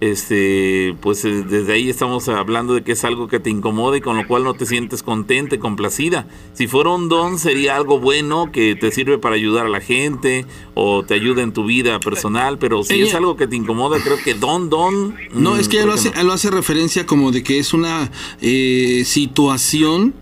este, 0.01 0.95
pues 1.01 1.23
eh, 1.25 1.43
desde 1.47 1.73
ahí 1.73 1.89
estamos 1.89 2.27
hablando 2.27 2.73
de 2.73 2.83
que 2.83 2.91
es 2.91 3.03
algo 3.05 3.27
que 3.27 3.39
te 3.39 3.49
incomoda 3.49 3.97
y 3.97 4.01
con 4.01 4.17
lo 4.17 4.27
cual 4.27 4.43
no 4.43 4.53
te 4.53 4.65
sientes 4.65 5.03
contenta 5.03 5.55
y 5.55 5.57
complacida. 5.57 6.27
Si 6.53 6.67
fuera 6.67 6.89
un 6.91 7.07
don 7.09 7.39
sería 7.39 7.75
algo 7.75 7.99
bueno 7.99 8.51
que 8.51 8.75
te 8.75 8.91
sirve 8.91 9.17
para 9.17 9.35
ayudar 9.35 9.65
a 9.65 9.69
la 9.69 9.79
gente 9.81 10.45
o 10.73 11.03
te 11.03 11.13
ayuda 11.13 11.41
en 11.43 11.53
tu 11.53 11.65
vida 11.65 11.99
personal, 11.99 12.57
pero 12.57 12.83
si 12.83 12.95
Ella- 12.95 13.05
es 13.05 13.15
algo 13.15 13.35
que 13.37 13.47
te 13.47 13.55
incomoda, 13.55 13.97
creo 14.03 14.17
que 14.23 14.33
don, 14.33 14.69
don... 14.69 15.15
No, 15.33 15.55
mm, 15.55 15.59
es 15.59 15.67
que 15.69 15.77
ella 15.77 15.85
lo 15.87 15.93
creo 15.93 16.11
hace, 16.11 16.23
lo 16.23 16.33
hace 16.33 16.51
referencia 16.51 17.05
como 17.05 17.31
de 17.31 17.43
que 17.43 17.57
es 17.59 17.73
una 17.73 18.11
eh, 18.41 19.03
situación 19.05 20.13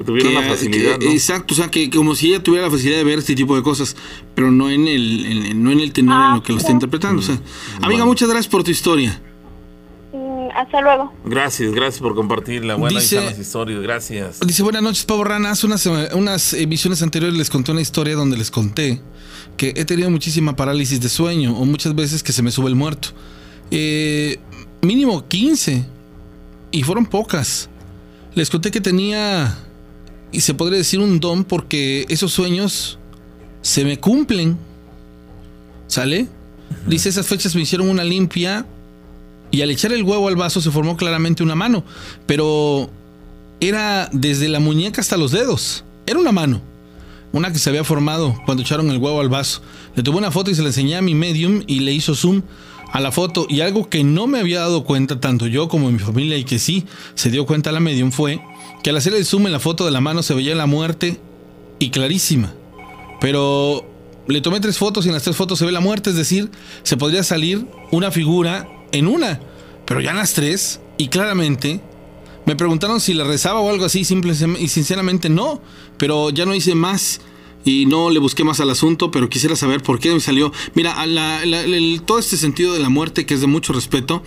Que 0.00 0.04
tuviera 0.04 0.30
una 0.30 0.42
facilidad, 0.48 0.98
que- 0.98 1.04
¿no? 1.06 1.12
Exacto, 1.12 1.52
o 1.52 1.56
sea, 1.58 1.70
que 1.70 1.90
como 1.90 2.14
si 2.14 2.28
ella 2.28 2.42
tuviera 2.42 2.64
la 2.64 2.70
facilidad 2.72 2.96
de 2.96 3.04
ver 3.04 3.18
este 3.18 3.34
tipo 3.34 3.54
de 3.54 3.62
cosas, 3.62 3.94
pero 4.34 4.50
no 4.50 4.70
en 4.70 4.88
el, 4.88 5.26
en- 5.26 5.62
no 5.62 5.70
en 5.70 5.80
el 5.80 5.92
tenor 5.92 6.28
en 6.30 6.34
lo 6.36 6.42
que 6.42 6.52
lo 6.54 6.58
está 6.58 6.72
interpretando. 6.72 7.20
O 7.20 7.22
sea, 7.22 7.38
amiga, 7.82 8.06
muchas 8.06 8.26
gracias 8.30 8.50
por 8.50 8.64
tu 8.64 8.70
historia. 8.70 9.20
Mm, 10.14 10.48
hasta 10.56 10.80
luego. 10.80 11.12
Gracias, 11.26 11.72
gracias 11.74 12.00
por 12.00 12.14
compartirla. 12.14 12.76
Buenas 12.76 13.02
Dice- 13.02 13.22
las 13.22 13.38
historias, 13.38 13.82
gracias. 13.82 14.40
Dice, 14.40 14.62
buenas 14.62 14.82
noches, 14.82 15.04
Pavo 15.04 15.22
Rana. 15.22 15.50
Hace 15.50 15.66
unas, 15.66 15.86
unas 16.14 16.54
emisiones 16.54 17.02
anteriores 17.02 17.36
les 17.36 17.50
conté 17.50 17.70
una 17.72 17.82
historia 17.82 18.14
donde 18.16 18.38
les 18.38 18.50
conté 18.50 19.02
que 19.58 19.74
he 19.76 19.84
tenido 19.84 20.08
muchísima 20.08 20.56
parálisis 20.56 20.98
de 21.02 21.10
sueño 21.10 21.54
o 21.58 21.66
muchas 21.66 21.94
veces 21.94 22.22
que 22.22 22.32
se 22.32 22.42
me 22.42 22.50
sube 22.50 22.68
el 22.68 22.74
muerto. 22.74 23.10
Eh, 23.70 24.38
mínimo 24.80 25.28
15. 25.28 25.84
Y 26.72 26.84
fueron 26.84 27.04
pocas. 27.04 27.68
Les 28.34 28.48
conté 28.48 28.70
que 28.70 28.80
tenía, 28.80 29.58
y 30.32 30.40
se 30.40 30.54
podría 30.54 30.78
decir 30.78 31.00
un 31.00 31.20
don 31.20 31.44
porque 31.44 32.06
esos 32.08 32.32
sueños 32.32 32.98
se 33.62 33.84
me 33.84 33.98
cumplen. 33.98 34.56
¿Sale? 35.86 36.28
Dice, 36.86 37.08
esas 37.08 37.26
fechas 37.26 37.54
me 37.56 37.62
hicieron 37.62 37.88
una 37.88 38.04
limpia 38.04 38.66
y 39.50 39.62
al 39.62 39.70
echar 39.70 39.92
el 39.92 40.04
huevo 40.04 40.28
al 40.28 40.36
vaso 40.36 40.60
se 40.60 40.70
formó 40.70 40.96
claramente 40.96 41.42
una 41.42 41.56
mano. 41.56 41.84
Pero 42.26 42.90
era 43.60 44.08
desde 44.12 44.48
la 44.48 44.60
muñeca 44.60 45.00
hasta 45.00 45.16
los 45.16 45.32
dedos. 45.32 45.84
Era 46.06 46.18
una 46.18 46.32
mano. 46.32 46.62
Una 47.32 47.52
que 47.52 47.58
se 47.58 47.70
había 47.70 47.84
formado 47.84 48.36
cuando 48.44 48.62
echaron 48.62 48.90
el 48.90 48.98
huevo 48.98 49.20
al 49.20 49.28
vaso. 49.28 49.62
Le 49.94 50.02
tomé 50.02 50.18
una 50.18 50.30
foto 50.30 50.50
y 50.50 50.54
se 50.54 50.62
la 50.62 50.68
enseñé 50.68 50.96
a 50.96 51.02
mi 51.02 51.14
medium 51.14 51.62
y 51.66 51.80
le 51.80 51.92
hizo 51.92 52.14
zoom 52.14 52.42
a 52.92 53.00
la 53.00 53.12
foto. 53.12 53.46
Y 53.48 53.60
algo 53.60 53.88
que 53.88 54.04
no 54.04 54.26
me 54.26 54.40
había 54.40 54.60
dado 54.60 54.84
cuenta, 54.84 55.20
tanto 55.20 55.46
yo 55.46 55.68
como 55.68 55.90
mi 55.90 55.98
familia, 55.98 56.36
y 56.36 56.44
que 56.44 56.58
sí 56.58 56.86
se 57.14 57.30
dio 57.30 57.46
cuenta 57.46 57.72
la 57.72 57.80
medium, 57.80 58.10
fue 58.10 58.40
que 58.82 58.90
al 58.90 58.96
hacer 58.96 59.14
el 59.14 59.24
zoom 59.24 59.46
en 59.46 59.52
la 59.52 59.60
foto 59.60 59.84
de 59.84 59.90
la 59.90 60.00
mano 60.00 60.22
se 60.22 60.34
veía 60.34 60.54
la 60.54 60.66
muerte 60.66 61.20
y 61.78 61.90
clarísima. 61.90 62.54
Pero 63.20 63.84
le 64.26 64.40
tomé 64.40 64.60
tres 64.60 64.78
fotos 64.78 65.04
y 65.04 65.08
en 65.08 65.14
las 65.14 65.22
tres 65.24 65.36
fotos 65.36 65.58
se 65.58 65.66
ve 65.66 65.72
la 65.72 65.80
muerte, 65.80 66.10
es 66.10 66.16
decir, 66.16 66.50
se 66.82 66.96
podría 66.96 67.22
salir 67.22 67.66
una 67.90 68.10
figura 68.10 68.68
en 68.92 69.06
una. 69.06 69.40
Pero 69.84 70.00
ya 70.00 70.10
en 70.10 70.16
las 70.16 70.32
tres, 70.34 70.80
y 70.98 71.08
claramente, 71.08 71.80
me 72.46 72.56
preguntaron 72.56 73.00
si 73.00 73.12
le 73.12 73.24
rezaba 73.24 73.60
o 73.60 73.68
algo 73.70 73.84
así, 73.84 74.04
simple 74.04 74.32
y 74.58 74.68
sinceramente 74.68 75.28
no, 75.28 75.60
pero 75.98 76.30
ya 76.30 76.46
no 76.46 76.54
hice 76.54 76.74
más 76.74 77.20
y 77.64 77.84
no 77.84 78.08
le 78.08 78.18
busqué 78.20 78.42
más 78.42 78.60
al 78.60 78.70
asunto, 78.70 79.10
pero 79.10 79.28
quisiera 79.28 79.54
saber 79.56 79.82
por 79.82 79.98
qué 79.98 80.14
me 80.14 80.20
salió. 80.20 80.50
Mira, 80.74 80.92
a 80.98 81.06
la- 81.06 81.44
la- 81.44 81.62
todo 82.06 82.18
este 82.18 82.38
sentido 82.38 82.72
de 82.72 82.78
la 82.80 82.88
muerte, 82.88 83.26
que 83.26 83.34
es 83.34 83.42
de 83.42 83.46
mucho 83.46 83.74
respeto, 83.74 84.22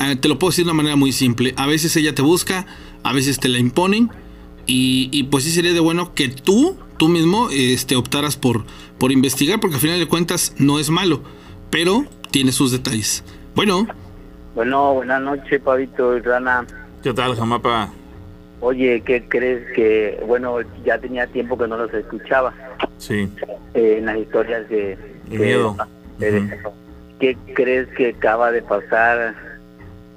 eh, 0.00 0.16
te 0.16 0.28
lo 0.28 0.38
puedo 0.38 0.50
decir 0.50 0.64
de 0.64 0.70
una 0.70 0.76
manera 0.76 0.96
muy 0.96 1.12
simple. 1.12 1.54
A 1.56 1.66
veces 1.66 1.94
ella 1.96 2.14
te 2.14 2.22
busca, 2.22 2.66
a 3.02 3.12
veces 3.12 3.38
te 3.38 3.48
la 3.48 3.58
imponen, 3.58 4.10
y, 4.66 5.08
y 5.12 5.24
pues 5.24 5.44
sí 5.44 5.50
sería 5.50 5.72
de 5.72 5.80
bueno 5.80 6.12
que 6.14 6.28
tú, 6.28 6.76
tú 6.98 7.08
mismo, 7.08 7.48
este, 7.50 7.96
optaras 7.96 8.36
por, 8.36 8.64
por 8.98 9.12
investigar, 9.12 9.60
porque 9.60 9.76
al 9.76 9.80
final 9.80 9.98
de 9.98 10.06
cuentas 10.06 10.54
no 10.58 10.78
es 10.78 10.90
malo, 10.90 11.22
pero 11.70 12.04
tiene 12.30 12.52
sus 12.52 12.72
detalles. 12.72 13.22
Bueno, 13.54 13.86
Bueno, 14.54 14.94
buenas 14.94 15.20
noches, 15.22 15.60
Pavito 15.62 16.16
y 16.16 16.20
Rana. 16.20 16.66
¿Qué 17.02 17.12
tal, 17.14 17.36
Jamapa? 17.36 17.90
Oye, 18.60 19.02
¿qué 19.04 19.22
crees 19.28 19.62
que, 19.76 20.18
bueno, 20.26 20.56
ya 20.84 20.98
tenía 20.98 21.26
tiempo 21.26 21.56
que 21.58 21.68
no 21.68 21.76
los 21.76 21.92
escuchaba 21.92 22.54
Sí, 22.98 23.28
eh, 23.74 23.96
en 23.98 24.06
las 24.06 24.16
historias 24.18 24.66
de... 24.70 24.96
de 24.96 24.98
de- 25.30 25.38
miedo. 25.38 25.76
de- 26.18 26.58
¿Qué 27.20 27.36
crees 27.54 27.86
que 27.96 28.08
acaba 28.10 28.50
de 28.50 28.62
pasar 28.62 29.34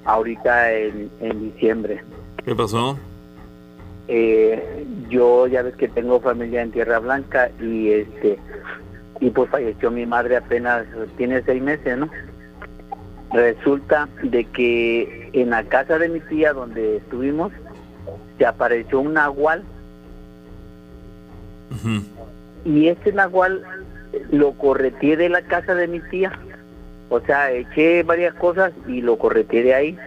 ahorita 0.06 0.74
en, 0.74 1.10
en 1.20 1.52
diciembre? 1.52 2.04
¿Qué 2.44 2.56
pasó? 2.56 2.98
Eh, 4.08 4.86
yo 5.10 5.46
ya 5.48 5.62
ves 5.62 5.76
que 5.76 5.88
tengo 5.88 6.20
familia 6.20 6.64
en 6.64 6.72
Tierra 6.72 7.00
Blanca 7.00 7.52
y 7.62 7.92
este 7.92 8.40
y 9.20 9.30
pues 9.30 9.50
falleció 9.50 9.92
mi 9.92 10.06
madre 10.06 10.38
apenas 10.38 10.88
tiene 11.18 11.44
seis 11.44 11.62
meses, 11.62 11.98
¿no? 11.98 12.10
Resulta 13.32 14.10
de 14.24 14.46
que 14.46 15.30
en 15.34 15.52
la 15.52 15.64
casa 15.66 16.00
de 16.00 16.10
mi 16.10 16.22
tía 16.22 16.54
donde 16.54 16.98
estuvimos 16.98 17.52
se 18.38 18.46
apareció 18.46 19.02
un 19.02 19.14
nahual 19.14 19.64
y 22.66 22.88
ese 22.88 23.12
nahual 23.12 23.64
lo 24.32 24.54
correteé 24.54 25.18
de 25.18 25.30
la 25.30 25.44
casa 25.44 25.76
de 25.76 25.88
mi 25.88 26.00
tía. 26.00 26.32
O 27.10 27.20
sea, 27.22 27.52
eché 27.52 28.04
varias 28.04 28.34
cosas 28.36 28.72
y 28.88 29.02
lo 29.02 29.18
correteé 29.18 29.64
de 29.64 29.74
ahí. 29.74 29.98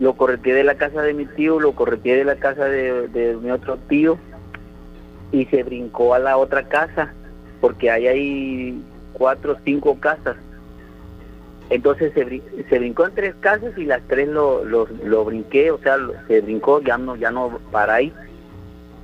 Lo 0.00 0.14
correteé 0.14 0.54
de 0.54 0.64
la 0.64 0.74
casa 0.76 1.02
de 1.02 1.14
mi 1.14 1.24
tío, 1.26 1.58
lo 1.60 1.72
correteé 1.72 2.16
de 2.16 2.24
la 2.24 2.36
casa 2.36 2.64
de, 2.66 3.08
de 3.08 3.36
mi 3.36 3.50
otro 3.50 3.78
tío 3.88 4.18
y 5.32 5.46
se 5.46 5.62
brincó 5.62 6.14
a 6.14 6.18
la 6.18 6.36
otra 6.36 6.68
casa 6.68 7.12
porque 7.60 7.90
hay 7.90 8.06
ahí 8.06 8.82
cuatro 9.14 9.52
o 9.54 9.56
cinco 9.64 9.98
casas. 9.98 10.36
Entonces 11.68 12.12
se, 12.14 12.42
se 12.68 12.78
brincó 12.78 13.06
en 13.06 13.14
tres 13.14 13.34
casas 13.40 13.76
y 13.76 13.84
las 13.86 14.00
tres 14.06 14.28
lo, 14.28 14.64
lo, 14.64 14.86
lo 15.04 15.24
brinqué, 15.24 15.70
o 15.72 15.78
sea, 15.78 15.96
lo- 15.96 16.12
se 16.28 16.40
brincó, 16.40 16.80
ya 16.80 16.96
no, 16.96 17.16
ya 17.16 17.30
no 17.30 17.58
para 17.72 17.94
ahí, 17.94 18.12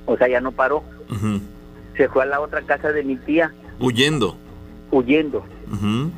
o 0.05 0.15
sea, 0.17 0.27
ya 0.29 0.39
no 0.39 0.51
paró. 0.51 0.83
Se 1.97 2.07
fue 2.09 2.23
a 2.23 2.25
la 2.27 2.39
otra 2.39 2.61
casa 2.61 2.91
de 2.91 3.03
mi 3.03 3.17
tía 3.17 3.51
Huyendo. 3.79 4.35
huyendo, 4.91 5.43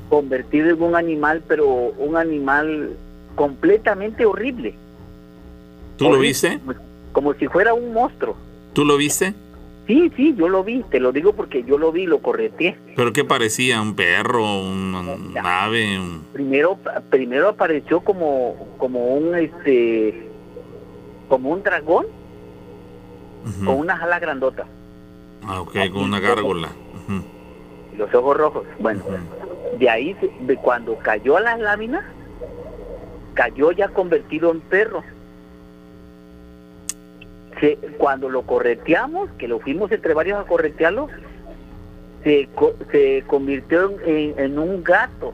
Convertido 0.09 0.69
en 0.69 0.81
un 0.83 0.95
animal, 0.95 1.41
pero 1.47 1.65
un 1.67 2.17
animal 2.17 2.91
completamente 3.35 4.25
horrible. 4.25 4.75
¿Tú 5.97 6.09
lo 6.11 6.19
viste? 6.19 6.59
Como, 7.13 7.33
si 7.35 7.47
fuera 7.47 7.73
un 7.73 7.93
monstruo. 7.93 8.35
¿Tú 8.73 8.83
lo 8.83 8.97
viste? 8.97 9.33
Sí, 9.87 10.11
sí, 10.17 10.33
yo 10.35 10.49
lo 10.49 10.63
vi, 10.63 10.83
te 10.89 10.99
lo 10.99 11.11
digo 11.11 11.33
porque 11.33 11.63
yo 11.63 11.77
lo 11.77 11.91
vi, 11.91 12.05
lo 12.07 12.19
correteé. 12.19 12.75
¿Pero 12.95 13.13
qué 13.13 13.23
parecía? 13.23 13.81
¿Un 13.81 13.95
perro? 13.95 14.43
¿Un, 14.61 14.93
un 14.95 15.37
ave? 15.37 15.99
un- 15.99 16.23
Primero, 16.33 16.77
primero 17.09 17.49
apareció 17.49 18.01
como, 18.01 18.55
como 18.77 19.05
un, 19.13 19.35
este, 19.35 20.27
como 21.29 21.51
un 21.51 21.61
dragón 21.63 22.07
Ujú. 23.45 23.65
con 23.65 23.75
una 23.79 23.95
jala 23.95 24.17
grandota 24.19 24.65
Ah, 25.43 25.61
ok, 25.61 25.73
con 25.93 26.01
una 26.03 26.19
gárgola. 26.19 26.69
Y 27.93 27.97
los 27.97 28.13
ojos 28.13 28.35
rojos. 28.35 28.63
Bueno, 28.79 29.03
de 29.79 29.89
ahí, 29.89 30.15
de 30.41 30.55
cuando 30.57 30.95
cayó 30.97 31.37
a 31.37 31.41
las 31.41 31.59
láminas, 31.59 32.03
cayó 33.33 33.71
ya 33.71 33.87
convertido 33.89 34.51
en 34.51 34.61
perro. 34.61 35.03
Se- 37.59 37.77
cuando 37.97 38.29
lo 38.29 38.41
correteamos, 38.43 39.29
que 39.37 39.47
lo 39.47 39.59
fuimos 39.59 39.91
entre 39.91 40.13
varios 40.13 40.39
a 40.39 40.43
corretearlo, 40.47 41.07
se, 42.23 42.49
se 42.91 43.23
convirtió 43.27 43.93
en, 44.05 44.59
un 44.59 44.83
gato. 44.83 45.33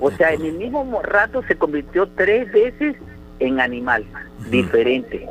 O 0.00 0.10
sea, 0.10 0.32
en 0.32 0.44
el 0.44 0.54
mismo 0.54 0.84
mo- 0.84 1.02
rato 1.02 1.42
se 1.46 1.56
convirtió 1.56 2.08
tres 2.08 2.50
veces 2.52 2.96
en 3.38 3.60
animal 3.60 4.04
diferente. 4.50 5.28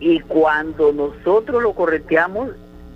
Y 0.00 0.20
cuando 0.20 0.92
nosotros 0.92 1.62
lo 1.62 1.72
correteamos, 1.72 2.50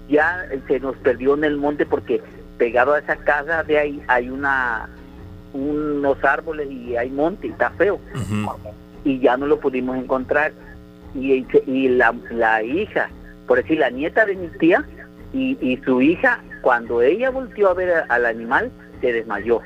ya 0.08 0.46
se 0.68 0.78
nos 0.78 0.94
perdió 0.98 1.34
en 1.34 1.44
el 1.44 1.56
monte 1.56 1.84
porque 1.86 2.20
pegado 2.58 2.94
a 2.94 2.98
esa 2.98 3.16
casa 3.16 3.62
de 3.64 3.78
ahí 3.78 4.02
hay 4.08 4.28
una 4.28 4.88
unos 5.52 6.22
árboles 6.24 6.70
y 6.70 6.96
hay 6.96 7.10
monte 7.10 7.48
y 7.48 7.50
está 7.50 7.70
feo. 7.70 8.00
Y 9.04 9.18
ya 9.20 9.36
no 9.36 9.46
lo 9.46 9.60
pudimos 9.60 9.96
encontrar. 9.96 10.52
Y, 11.14 11.46
y 11.66 11.88
la, 11.88 12.14
la 12.30 12.62
hija, 12.62 13.10
por 13.46 13.58
decir, 13.58 13.78
la 13.78 13.90
nieta 13.90 14.24
de 14.24 14.34
mi 14.34 14.48
tía 14.48 14.84
y, 15.32 15.58
y 15.60 15.76
su 15.84 16.00
hija, 16.00 16.42
cuando 16.62 17.02
ella 17.02 17.30
volteó 17.30 17.68
a 17.68 17.74
ver 17.74 18.04
al 18.08 18.26
animal, 18.26 18.70
se 19.00 19.12
desmayó. 19.12 19.60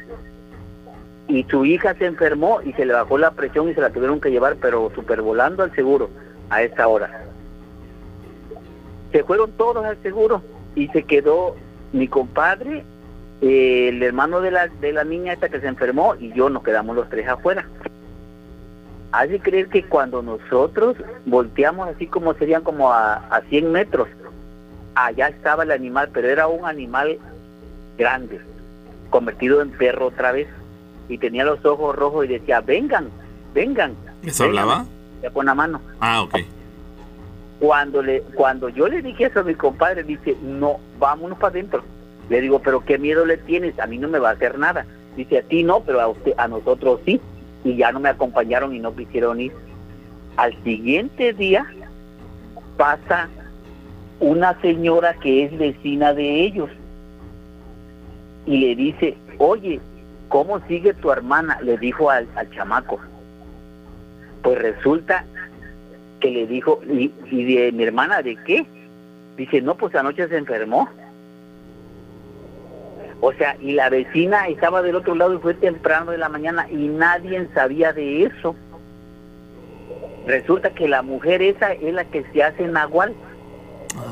Y 1.28 1.44
su 1.44 1.64
hija 1.64 1.94
se 1.94 2.06
enfermó 2.06 2.60
y 2.62 2.72
se 2.72 2.84
le 2.84 2.94
bajó 2.94 3.18
la 3.18 3.32
presión 3.32 3.68
y 3.68 3.74
se 3.74 3.80
la 3.80 3.90
tuvieron 3.90 4.20
que 4.20 4.30
llevar, 4.30 4.56
pero 4.60 4.90
super 4.94 5.22
volando 5.22 5.62
al 5.62 5.74
seguro 5.74 6.10
a 6.50 6.62
esa 6.62 6.88
hora. 6.88 7.24
Se 9.12 9.22
fueron 9.24 9.52
todos 9.52 9.84
al 9.84 10.00
seguro 10.02 10.42
y 10.74 10.88
se 10.88 11.04
quedó 11.04 11.56
mi 11.96 12.08
compadre, 12.08 12.84
eh, 13.40 13.88
el 13.88 14.02
hermano 14.02 14.40
de 14.40 14.50
la, 14.50 14.68
de 14.68 14.92
la 14.92 15.04
niña 15.04 15.32
esta 15.32 15.48
que 15.48 15.60
se 15.60 15.66
enfermó 15.66 16.14
y 16.14 16.32
yo 16.32 16.50
nos 16.50 16.62
quedamos 16.62 16.94
los 16.94 17.08
tres 17.08 17.26
afuera. 17.28 17.66
Hace 19.12 19.40
creer 19.40 19.68
que 19.68 19.84
cuando 19.84 20.22
nosotros 20.22 20.96
volteamos 21.24 21.88
así 21.88 22.06
como 22.06 22.34
serían 22.34 22.62
como 22.62 22.92
a, 22.92 23.14
a 23.14 23.40
100 23.42 23.72
metros, 23.72 24.08
allá 24.94 25.28
estaba 25.28 25.62
el 25.62 25.70
animal, 25.70 26.10
pero 26.12 26.28
era 26.28 26.48
un 26.48 26.66
animal 26.66 27.18
grande, 27.96 28.40
convertido 29.10 29.62
en 29.62 29.70
perro 29.70 30.06
otra 30.06 30.32
vez, 30.32 30.48
y 31.08 31.18
tenía 31.18 31.44
los 31.44 31.64
ojos 31.64 31.94
rojos 31.96 32.26
y 32.26 32.28
decía, 32.28 32.60
vengan, 32.60 33.08
vengan. 33.54 33.94
¿Eso 34.22 34.44
vengan". 34.44 34.58
hablaba? 34.58 34.86
Ya 35.22 35.30
con 35.30 35.46
la 35.46 35.54
mano. 35.54 35.80
Ah, 36.00 36.22
ok. 36.22 36.38
Cuando 37.58 38.02
le 38.02 38.20
cuando 38.34 38.68
yo 38.68 38.86
le 38.86 39.00
dije 39.00 39.24
eso 39.24 39.40
a 39.40 39.44
mi 39.44 39.54
compadre, 39.54 40.02
dice, 40.02 40.36
no, 40.42 40.78
vámonos 40.98 41.38
para 41.38 41.52
adentro. 41.52 41.82
Le 42.28 42.40
digo, 42.40 42.58
pero 42.60 42.84
qué 42.84 42.98
miedo 42.98 43.24
le 43.24 43.38
tienes, 43.38 43.78
a 43.78 43.86
mí 43.86 43.98
no 43.98 44.08
me 44.08 44.18
va 44.18 44.30
a 44.30 44.32
hacer 44.32 44.58
nada. 44.58 44.84
Dice, 45.16 45.38
a 45.38 45.42
ti 45.42 45.62
no, 45.62 45.80
pero 45.80 46.00
a 46.00 46.08
usted, 46.08 46.34
a 46.36 46.48
nosotros 46.48 47.00
sí. 47.06 47.20
Y 47.64 47.76
ya 47.76 47.92
no 47.92 48.00
me 48.00 48.10
acompañaron 48.10 48.74
y 48.74 48.78
no 48.78 48.94
quisieron 48.94 49.40
ir. 49.40 49.52
Al 50.36 50.52
siguiente 50.62 51.32
día 51.32 51.66
pasa 52.76 53.28
una 54.20 54.60
señora 54.60 55.14
que 55.14 55.44
es 55.44 55.58
vecina 55.58 56.12
de 56.12 56.42
ellos 56.42 56.68
y 58.44 58.58
le 58.58 58.76
dice, 58.76 59.16
oye, 59.38 59.80
¿cómo 60.28 60.60
sigue 60.66 60.94
tu 60.94 61.10
hermana? 61.10 61.58
Le 61.62 61.78
dijo 61.78 62.10
al, 62.10 62.28
al 62.36 62.50
chamaco. 62.50 62.98
Pues 64.42 64.58
resulta 64.58 65.24
que 66.20 66.30
le 66.30 66.46
dijo, 66.46 66.80
¿y, 66.88 67.12
y 67.30 67.54
de 67.54 67.72
mi 67.72 67.84
hermana 67.84 68.22
de 68.22 68.36
qué? 68.44 68.66
Dice, 69.36 69.60
no, 69.60 69.76
pues 69.76 69.94
anoche 69.94 70.28
se 70.28 70.36
enfermó. 70.36 70.88
O 73.20 73.32
sea, 73.32 73.56
y 73.60 73.72
la 73.72 73.88
vecina 73.88 74.48
estaba 74.48 74.82
del 74.82 74.96
otro 74.96 75.14
lado 75.14 75.34
y 75.34 75.38
fue 75.38 75.54
temprano 75.54 76.10
de 76.10 76.18
la 76.18 76.28
mañana 76.28 76.68
y 76.70 76.88
nadie 76.88 77.48
sabía 77.54 77.92
de 77.92 78.24
eso. 78.24 78.54
Resulta 80.26 80.70
que 80.70 80.88
la 80.88 81.02
mujer 81.02 81.40
esa 81.40 81.72
es 81.72 81.94
la 81.94 82.04
que 82.04 82.24
se 82.32 82.42
hace 82.42 82.66
nahual. 82.66 83.14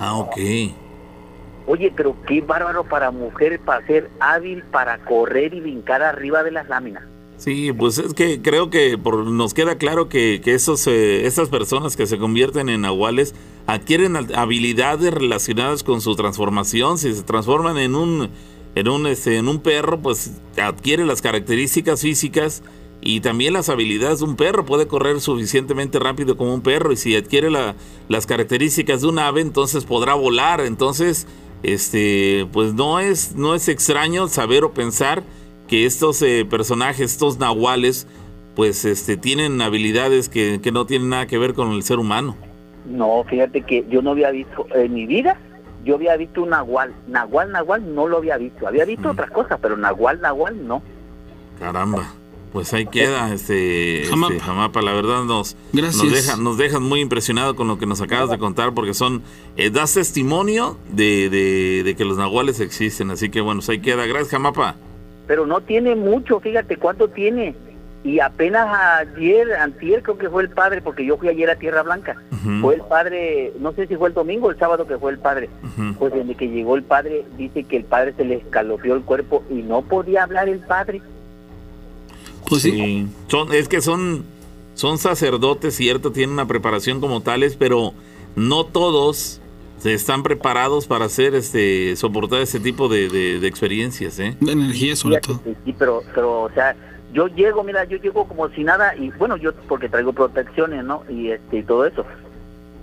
Ah, 0.01 0.16
ok. 0.16 0.36
Oye, 1.66 1.93
pero 1.94 2.16
qué 2.26 2.40
bárbaro 2.40 2.85
para 2.85 3.10
mujer, 3.10 3.59
para 3.60 3.86
ser 3.86 4.10
hábil, 4.20 4.62
para 4.64 4.98
correr 4.98 5.55
y 5.55 5.60
brincar 5.60 6.02
arriba 6.02 6.43
de 6.43 6.51
las 6.51 6.68
láminas. 6.68 7.05
Sí, 7.36 7.73
pues 7.73 7.98
es 7.98 8.15
que 8.15 8.40
creo 8.40 8.70
que 8.70 8.97
por, 8.97 9.27
nos 9.27 9.55
queda 9.55 9.77
claro 9.77 10.09
que, 10.09 10.40
esos, 10.44 10.86
eh, 10.86 11.27
estas 11.27 11.48
personas 11.48 11.97
que 11.97 12.06
se 12.06 12.16
convierten 12.16 12.69
en 12.69 12.82
nahuales 12.82 13.35
adquieren 13.66 14.16
habilidades 14.35 15.12
relacionadas 15.12 15.82
con 15.82 16.01
su 16.01 16.15
transformación. 16.15 16.97
Si 16.97 17.12
se 17.12 17.23
transforman 17.23 17.77
en 17.78 17.97
un, 17.97 18.31
en 18.77 18.89
un, 18.89 19.06
este, 19.06 19.36
en 19.36 19.48
un 19.48 19.59
perro, 19.61 19.98
pues 20.01 20.31
adquiere 20.56 21.05
las 21.05 21.20
características 21.23 22.01
físicas 22.02 22.62
y 23.02 23.20
también 23.20 23.52
las 23.52 23.69
habilidades 23.69 24.20
de 24.20 24.27
un 24.27 24.36
perro. 24.36 24.65
Puede 24.65 24.86
correr 24.86 25.20
suficientemente 25.20 25.98
rápido 25.98 26.36
como 26.36 26.55
un 26.55 26.61
perro 26.62 26.93
y 26.93 26.97
si 26.97 27.16
adquiere 27.16 27.51
la- 27.51 27.74
las 28.09 28.27
características 28.27 29.02
de 29.02 29.09
un 29.09 29.19
ave, 29.19 29.40
entonces 29.40 29.85
podrá 29.85 30.15
volar. 30.15 30.61
Entonces, 30.61 31.27
este, 31.65 32.47
pues 32.52 32.74
no 32.74 33.01
es, 33.01 33.35
no 33.35 33.55
es 33.56 33.69
extraño 33.69 34.28
saber 34.28 34.65
o 34.65 34.73
pensar 34.73 35.24
que 35.69 35.86
estos 35.86 36.20
eh, 36.23 36.47
personajes, 36.49 37.12
estos 37.12 37.39
nahuales, 37.39 38.07
pues 38.55 38.85
este, 38.85 39.16
tienen 39.16 39.61
habilidades 39.61 40.28
que, 40.28 40.61
que 40.62 40.73
no 40.73 40.86
tienen 40.86 41.09
nada 41.09 41.27
que 41.27 41.39
ver 41.39 41.55
con 41.55 41.73
el 41.73 41.82
ser 41.82 41.99
humano. 41.99 42.36
No, 42.85 43.24
fíjate 43.28 43.62
que 43.62 43.85
yo 43.89 44.03
no 44.03 44.11
había 44.11 44.31
visto 44.31 44.66
en 44.74 44.93
mi 44.93 45.07
vida, 45.07 45.39
yo 45.85 45.95
había 45.97 46.16
visto 46.16 46.43
un 46.43 46.51
nahual. 46.51 46.95
Nahual, 47.09 47.51
nahual 47.53 47.95
no 47.95 48.07
lo 48.07 48.19
había 48.19 48.36
visto. 48.36 48.66
Había 48.69 48.85
visto 48.85 49.11
otras 49.11 49.31
cosas, 49.31 49.59
pero 49.61 49.77
nahual, 49.77 50.20
nahual 50.20 50.66
no. 50.66 50.82
Caramba. 51.59 52.12
Pues 52.53 52.73
ahí 52.73 52.86
queda, 52.86 53.35
este, 53.35 54.05
Jamapa. 54.09 54.35
este, 54.35 54.47
Jamapa, 54.47 54.81
la 54.81 54.93
verdad 54.93 55.24
nos, 55.24 55.57
Gracias. 55.73 56.05
nos 56.05 56.12
deja, 56.12 56.36
nos 56.36 56.57
dejas 56.57 56.81
muy 56.81 57.01
impresionado 57.01 57.57
con 57.57 57.66
lo 57.66 57.78
que 57.78 57.86
nos 57.86 58.01
acabas 58.01 58.31
de 58.31 58.39
contar, 58.39 58.74
porque 58.74 58.95
son, 58.95 59.23
eh, 59.57 59.70
das 59.70 59.95
testimonio 59.95 60.78
de, 60.89 61.28
de, 61.31 61.82
de 61.82 61.97
que 61.97 62.05
los 62.05 62.16
nahuales 62.16 62.61
existen, 62.61 63.11
así 63.11 63.28
que 63.28 63.41
bueno, 63.41 63.59
pues 63.59 63.70
ahí 63.70 63.81
queda. 63.81 64.07
Gracias, 64.07 64.28
Jamapa. 64.31 64.77
Pero 65.27 65.47
no 65.47 65.61
tiene 65.61 65.95
mucho, 65.95 66.41
fíjate 66.41 66.77
cuánto 66.77 67.09
tiene. 67.09 67.55
Y 68.05 68.21
apenas 68.21 68.69
ayer, 69.01 69.55
antier 69.55 70.03
creo 70.03 70.19
que 70.19 70.29
fue 70.29 70.43
el 70.43 70.51
padre, 70.51 70.83
porque 70.83 71.07
yo 71.07 71.17
fui 71.17 71.29
ayer 71.29 71.49
a 71.49 71.57
Tierra 71.57 71.83
Blanca. 71.83 72.17
Fue 72.61 72.75
el 72.75 72.83
padre, 72.83 73.55
no 73.59 73.73
sé 73.73 73.87
si 73.87 73.97
fue 73.97 74.09
el 74.09 74.15
domingo 74.15 74.49
o 74.49 74.51
el 74.51 74.59
sábado 74.59 74.87
que 74.87 74.99
fue 74.99 75.13
el 75.13 75.19
padre. 75.19 75.49
Pues 75.99 76.13
desde 76.13 76.35
que 76.35 76.49
llegó 76.49 76.77
el 76.77 76.83
padre, 76.83 77.25
dice 77.39 77.65
que 77.65 77.79
el 77.79 77.85
padre 77.85 78.13
se 78.15 78.27
le 78.27 78.35
escalofrió 78.37 78.95
el 78.95 79.03
cuerpo 79.03 79.43
y 79.51 79.55
no 79.55 79.81
podía 79.81 80.25
hablar 80.25 80.51
el 80.51 80.61
padre. 80.61 81.01
Pues 82.47 82.61
sí. 82.61 83.09
Son, 83.29 83.55
es 83.55 83.69
que 83.69 83.81
son, 83.81 84.25
son 84.75 84.99
sacerdotes, 84.99 85.75
cierto, 85.75 86.13
tienen 86.13 86.35
una 86.35 86.47
preparación 86.47 87.01
como 87.01 87.23
tales, 87.23 87.57
pero 87.57 87.95
no 88.37 88.67
todos 88.67 89.41
están 89.85 90.23
preparados 90.23 90.87
para 90.87 91.05
hacer 91.07 91.35
este 91.35 91.95
soportar 91.97 92.41
ese 92.41 92.61
tipo 92.61 92.89
de, 92.89 93.09
de- 93.09 93.41
de 93.41 93.47
experiencias, 93.49 94.19
¿eh? 94.19 94.37
De 94.41 94.53
energía 94.53 94.97
sobre 94.97 95.21
todo. 95.21 95.41
Sí, 95.65 95.75
pero, 95.79 96.03
pero, 96.15 96.43
o 96.43 96.51
sea, 96.51 96.75
yo 97.13 97.27
llego, 97.29 97.63
mira, 97.63 97.85
yo 97.85 97.97
llego 97.99 98.27
como 98.27 98.49
si 98.51 98.65
nada, 98.65 98.97
y 98.97 99.11
bueno, 99.11 99.37
yo 99.37 99.53
porque 99.69 99.89
traigo 99.89 100.13
protecciones, 100.13 100.85
¿no? 100.85 101.03
Y 101.11 101.31
este 101.31 101.59
y 101.59 101.63
todo 101.63 101.85
eso. 101.87 102.05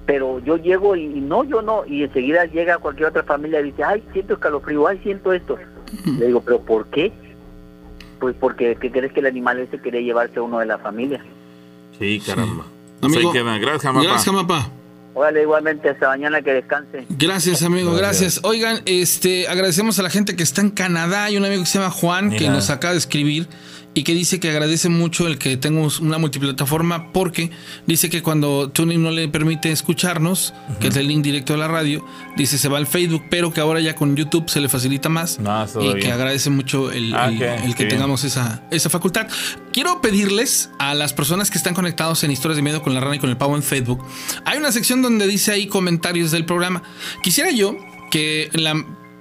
Pero 0.06 0.40
yo 0.40 0.58
llego 0.58 0.96
y, 0.96 1.04
y 1.06 1.22
no, 1.22 1.44
yo 1.44 1.62
no, 1.62 1.86
y 1.86 2.04
enseguida 2.04 2.46
llega 2.46 2.78
cualquier 2.80 3.10
otra 3.10 3.24
familia 3.24 3.62
y 3.62 3.66
dice, 3.66 3.84
ay, 3.84 4.04
siento 4.14 4.34
escalofrío, 4.34 4.88
ay, 4.88 5.00
siento 5.04 5.32
esto. 5.34 5.58
Le 6.20 6.28
digo, 6.28 6.42
¿pero 6.42 6.60
por 6.62 6.86
qué? 6.88 7.12
Pues 8.20 8.36
porque 8.40 8.78
¿qué 8.80 8.92
crees 8.92 9.12
que 9.14 9.20
el 9.20 9.26
animal 9.26 9.60
ese 9.60 9.80
quería 9.80 10.02
llevarse 10.02 10.40
a 10.40 10.44
uno 10.44 10.60
de 10.60 10.66
la 10.68 10.78
familia? 10.78 11.24
Sí, 12.00 12.22
caramba. 12.26 12.66
Pues 13.00 13.14
Amigo. 13.16 13.32
Gracias, 13.34 13.82
Jamapa. 13.82 14.04
Gracias, 14.06 14.26
Jamapa. 14.26 14.70
Órale, 15.14 15.42
igualmente, 15.42 15.90
hasta 15.90 16.08
mañana 16.08 16.42
que 16.42 16.54
descanse. 16.54 17.06
Gracias, 17.10 17.64
amigo, 17.64 17.94
gracias. 17.94 18.40
Oigan, 18.44 18.82
este, 18.86 19.48
agradecemos 19.48 20.00
a 20.00 20.04
la 20.04 20.10
gente 20.10 20.36
que 20.36 20.44
está 20.44 20.62
en 20.62 20.70
Canadá. 20.70 21.26
Hay 21.26 21.38
un 21.38 21.44
amigo 21.44 21.64
que 21.64 21.68
se 21.68 21.80
llama 21.80 21.92
Juan 21.92 22.32
que 22.32 22.48
nos 22.50 22.70
acaba 22.70 22.94
de 22.94 23.00
escribir 23.00 23.48
y 23.94 24.04
que 24.04 24.14
dice 24.14 24.40
que 24.40 24.50
agradece 24.50 24.88
mucho 24.88 25.28
el 25.28 25.38
que 25.38 25.58
tengamos 25.58 26.00
una 26.00 26.18
multiplataforma 26.18 27.12
porque 27.12 27.52
dice 27.88 28.10
que 28.10 28.22
cuando 28.24 28.70
TuneIn 28.70 29.04
no 29.04 29.12
le 29.12 29.28
permite 29.28 29.70
escucharnos, 29.72 30.54
que 30.80 30.88
es 30.88 30.96
el 30.96 31.08
link 31.10 31.24
directo 31.24 31.52
de 31.54 31.60
la 31.60 31.68
radio, 31.68 32.06
dice 32.38 32.58
se 32.58 32.70
va 32.70 32.78
al 32.78 32.88
Facebook, 32.88 33.24
pero 33.30 33.52
que 33.52 33.60
ahora 33.60 33.82
ya 33.82 33.94
con 33.96 34.16
YouTube 34.16 34.50
se 34.50 34.62
le 34.62 34.70
facilita 34.70 35.10
más 35.10 35.40
No, 35.40 35.68
todo 35.68 35.84
y 35.84 35.88
bien. 35.96 36.00
que 36.00 36.12
agradece 36.14 36.50
mucho 36.50 36.90
el, 36.92 37.14
Ah, 37.14 37.28
el- 37.28 37.36
ok, 37.36 37.66
el 37.66 37.76
que 37.76 37.86
tengamos 37.86 38.24
esa, 38.24 38.64
esa 38.72 38.90
facultad. 38.90 39.28
Quiero 39.74 40.00
pedirles 40.02 40.70
a 40.80 40.94
las 40.96 41.12
personas 41.14 41.52
que 41.52 41.58
están 41.58 41.74
conectados 41.74 42.24
en 42.24 42.32
Historias 42.32 42.56
de 42.56 42.62
Miedo 42.62 42.82
con 42.82 42.94
la 42.94 43.02
Rana 43.02 43.18
y 43.18 43.20
con 43.20 43.30
el 43.30 43.36
Pavo 43.38 43.58
en 43.58 43.64
Facebook, 43.64 44.06
hay 44.46 44.58
una 44.58 44.72
sección 44.72 45.02
donde 45.02 45.28
dice 45.28 45.52
ahí 45.52 45.68
comentarios 45.68 46.32
del 46.32 46.46
programa. 46.46 46.82
Quisiera 47.24 47.52
yo 47.52 47.76
que 48.10 48.50
la 48.54 48.74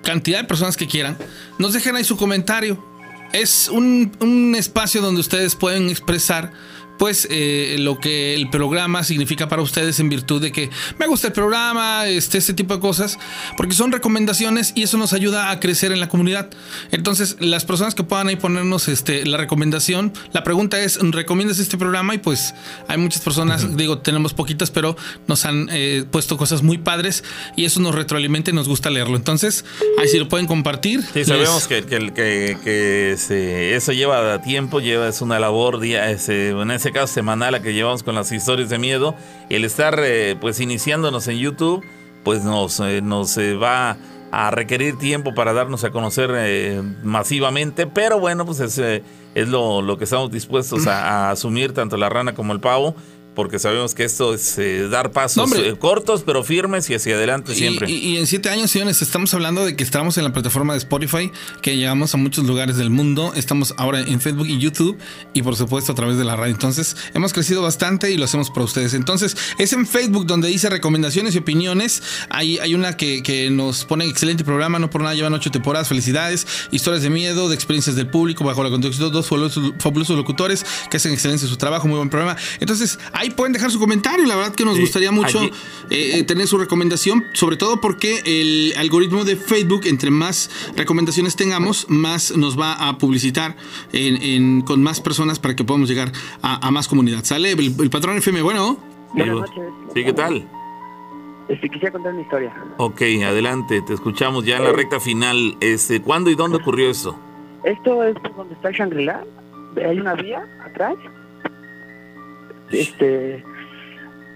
cantidad 0.05 0.39
de 0.39 0.45
personas 0.45 0.77
que 0.77 0.87
quieran 0.87 1.19
nos 1.59 1.73
dejen 1.73 1.97
ahí 1.97 2.05
su 2.05 2.17
comentario. 2.17 2.89
Es 3.33 3.69
un, 3.69 4.13
un 4.21 4.55
espacio 4.55 5.01
donde 5.01 5.21
ustedes 5.21 5.55
pueden 5.55 5.89
expresar 5.89 6.53
pues 7.01 7.27
eh, 7.31 7.77
lo 7.79 7.99
que 7.99 8.35
el 8.35 8.51
programa 8.51 9.03
significa 9.05 9.49
para 9.49 9.63
ustedes 9.63 9.99
en 10.01 10.11
virtud 10.11 10.43
de 10.43 10.53
que 10.53 10.69
me 10.99 11.07
gusta 11.07 11.29
el 11.29 11.33
programa, 11.33 12.07
este, 12.07 12.37
este 12.37 12.53
tipo 12.53 12.75
de 12.75 12.81
cosas, 12.81 13.19
porque 13.57 13.73
son 13.75 13.91
recomendaciones 13.91 14.73
y 14.75 14.83
eso 14.83 14.99
nos 14.99 15.15
ayuda 15.15 15.51
a 15.51 15.61
crecer 15.61 15.93
en 15.93 16.01
la 16.01 16.11
comunidad. 16.11 16.51
Entonces, 16.93 17.37
las 17.41 17.65
personas 17.65 17.95
que 17.95 18.05
puedan 18.05 18.29
ahí 18.29 18.37
ponernos 18.37 18.87
este, 18.89 19.25
la 19.25 19.39
recomendación, 19.39 20.13
la 20.33 20.45
pregunta 20.45 20.79
es, 20.79 20.99
¿recomiendas 21.01 21.59
este 21.59 21.79
programa? 21.79 22.15
Y 22.15 22.19
pues 22.19 22.53
hay 22.87 22.99
muchas 22.99 23.23
personas, 23.23 23.79
digo, 23.79 23.97
tenemos 24.01 24.35
poquitas, 24.35 24.71
pero 24.71 24.95
nos 25.27 25.47
han 25.47 25.69
eh, 25.73 26.05
puesto 26.11 26.37
cosas 26.37 26.63
muy 26.63 26.77
padres 26.77 27.25
y 27.57 27.65
eso 27.65 27.81
nos 27.81 27.95
retroalimenta 27.95 28.51
y 28.51 28.53
nos 28.55 28.69
gusta 28.69 28.91
leerlo. 28.91 29.17
Entonces, 29.17 29.65
ahí 29.99 30.07
sí 30.07 30.19
lo 30.19 30.29
pueden 30.29 30.47
compartir. 30.47 31.03
Sí, 31.15 31.25
sabemos 31.25 31.67
que, 31.67 31.83
que, 31.85 32.13
que- 32.13 32.59
que 32.63 33.15
se- 33.19 33.75
eso 33.75 33.93
lleva 33.93 34.43
tiempo, 34.43 34.81
lleva 34.81 35.09
es 35.09 35.23
una 35.23 35.39
labor, 35.41 35.81
día, 35.81 36.11
ese- 36.11 36.51
en 36.51 36.71
caso 36.93 37.13
semanal 37.13 37.55
a 37.55 37.63
que 37.63 37.73
llevamos 37.73 38.03
con 38.03 38.15
las 38.15 38.33
historias 38.33 38.69
de 38.69 38.79
miedo. 38.79 39.15
El 39.49 39.65
estar 39.65 39.99
eh, 40.03 40.37
pues 40.41 40.61
iniciándonos 40.61 41.29
en 41.29 41.39
YouTube, 41.39 41.85
pues 42.25 42.45
nos, 42.45 42.81
eh, 42.81 43.01
nos 43.03 43.37
eh, 43.39 43.55
va 43.55 43.97
a 44.33 44.51
requerir 44.51 44.97
tiempo 44.97 45.35
para 45.35 45.53
darnos 45.53 45.85
a 45.85 45.91
conocer 45.91 46.31
eh, 46.35 46.83
masivamente, 47.03 47.87
pero 47.87 48.21
bueno, 48.21 48.47
pues 48.47 48.61
es, 48.61 48.79
eh, 48.79 49.03
es 49.35 49.49
lo, 49.49 49.83
lo 49.83 49.99
que 49.99 50.05
estamos 50.05 50.31
dispuestos 50.31 50.87
a 50.87 51.31
asumir 51.31 51.73
tanto 51.73 51.97
la 51.97 52.09
rana 52.09 52.35
como 52.35 52.53
el 52.53 52.61
pavo. 52.61 52.95
Porque 53.35 53.59
sabemos 53.59 53.95
que 53.95 54.05
esto 54.05 54.35
es 54.35 54.59
eh, 54.59 54.89
dar 54.89 55.13
pasos 55.13 55.49
No, 55.49 55.57
eh, 55.57 55.77
cortos 55.79 56.23
pero 56.27 56.43
firmes 56.43 56.91
y 56.91 56.95
hacia 56.95 57.15
adelante 57.15 57.55
siempre. 57.55 57.89
Y, 57.91 57.95
y- 57.95 58.11
y 58.11 58.17
en 58.19 58.27
siete 58.27 58.49
años, 58.51 58.71
señores, 58.71 59.01
estamos 59.03 59.33
hablando 59.35 59.65
de 59.65 59.77
que 59.77 59.85
estamos 59.85 60.19
en 60.19 60.25
la 60.25 60.33
plataforma 60.33 60.73
de 60.75 60.79
Spotify, 60.79 61.31
que 61.63 61.77
llegamos 61.77 62.13
a 62.13 62.17
muchos 62.17 62.45
lugares 62.47 62.77
del 62.77 62.91
mundo. 62.91 63.33
Estamos 63.37 63.73
ahora 63.77 64.01
en 64.01 64.21
Facebook 64.21 64.47
y 64.49 64.59
YouTube 64.59 64.99
y 65.33 65.43
por 65.43 65.55
supuesto 65.57 65.93
a 65.93 65.95
través 65.95 66.19
de 66.19 66.25
la 66.25 66.35
radio. 66.37 66.53
Entonces, 66.53 66.97
hemos 67.15 67.33
crecido 67.33 67.63
bastante 67.63 68.11
y 68.11 68.17
lo 68.17 68.25
hacemos 68.25 68.51
para 68.51 68.65
ustedes. 68.65 68.95
Entonces, 68.95 69.37
es 69.59 69.73
en 69.73 69.87
Facebook 69.87 70.27
donde 70.27 70.49
dice 70.49 70.69
recomendaciones 70.69 71.35
y 71.35 71.39
opiniones. 71.39 72.03
Hay, 72.31 72.59
hay 72.59 72.75
una 72.75 72.97
que, 72.97 73.23
que 73.23 73.49
nos 73.51 73.85
pone 73.85 74.07
excelente 74.07 74.43
programa, 74.45 74.79
no 74.81 74.91
por 74.91 75.03
nada 75.03 75.15
llevan 75.15 75.35
ocho 75.35 75.51
temporadas. 75.51 75.87
Felicidades, 75.89 76.47
historias 76.73 77.03
de 77.03 77.11
miedo, 77.11 77.49
de 77.49 77.55
experiencias 77.55 77.95
del 77.97 78.09
público, 78.09 78.45
bajo 78.45 78.65
la 78.65 78.71
conducción 78.71 79.09
de 79.09 79.13
dos 79.15 79.29
fabulosos, 79.29 79.73
fabulosos 79.79 80.17
locutores 80.17 80.67
que 80.91 80.97
hacen 80.97 81.13
excelencia 81.13 81.47
en 81.47 81.51
su 81.51 81.57
trabajo, 81.57 81.87
muy 81.87 81.97
buen 81.97 82.11
programa. 82.11 82.37
Entonces, 82.59 82.99
ahí 83.21 83.31
pueden 83.31 83.53
dejar 83.53 83.71
su 83.71 83.79
comentario. 83.79 84.27
La 84.27 84.35
verdad 84.37 84.55
que 84.55 84.65
nos 84.65 84.75
Sí, 84.77 84.81
gustaría 84.83 85.13
mucho 85.13 85.43
eh, 85.45 85.51
eh, 85.91 86.23
tener 86.25 86.47
su 86.47 86.59
recomendación, 86.59 87.25
sobre 87.35 87.57
todo 87.57 87.81
porque 87.81 88.21
el 88.25 88.75
algoritmo 88.77 89.25
de 89.25 89.37
Facebook, 89.37 89.83
entre 89.87 90.11
más 90.11 90.51
recomendaciones 90.77 91.37
tengamos, 91.37 91.87
más 91.89 92.37
nos 92.37 92.59
va 92.59 92.89
a 92.89 92.99
publicitar 92.99 93.57
en- 93.93 94.23
en- 94.23 94.61
con 94.63 94.83
más 94.83 95.01
personas 95.01 95.39
para 95.39 95.55
que 95.57 95.65
podamos 95.65 95.89
llegar 95.89 96.13
a, 96.43 96.67
a 96.67 96.71
más 96.71 96.89
comunidad. 96.89 97.25
¿Sale? 97.25 97.53
El, 97.53 97.75
el 97.81 97.91
patrón 97.91 98.17
FM, 98.17 98.43
bueno. 98.43 98.79
Buenas 99.15 99.37
noches. 99.37 99.65
Sí, 99.95 100.05
¿qué 100.05 100.13
tal? 100.13 100.49
Este, 101.49 101.69
quisiera 101.69 101.91
contar 101.91 102.13
una 102.13 102.23
historia. 102.23 102.55
Ok, 102.77 103.03
adelante, 103.27 103.83
te 103.83 103.95
escuchamos 103.95 104.45
ya 104.45 104.57
en 104.59 104.65
la 104.65 104.73
recta 104.73 105.01
final. 105.01 105.57
Este, 105.61 106.01
¿Cuándo 106.01 106.31
y 106.31 106.37
dónde 106.37 106.59
ocurrió 106.59 106.89
eso? 106.91 107.19
Esto 107.65 108.05
es 108.05 108.15
donde 108.37 108.55
está 108.55 108.71
Shangri-La. 108.71 109.25
Hay 109.89 109.99
una 109.99 110.15
vía 110.15 110.43
atrás. 110.65 110.95
Este, 112.73 113.45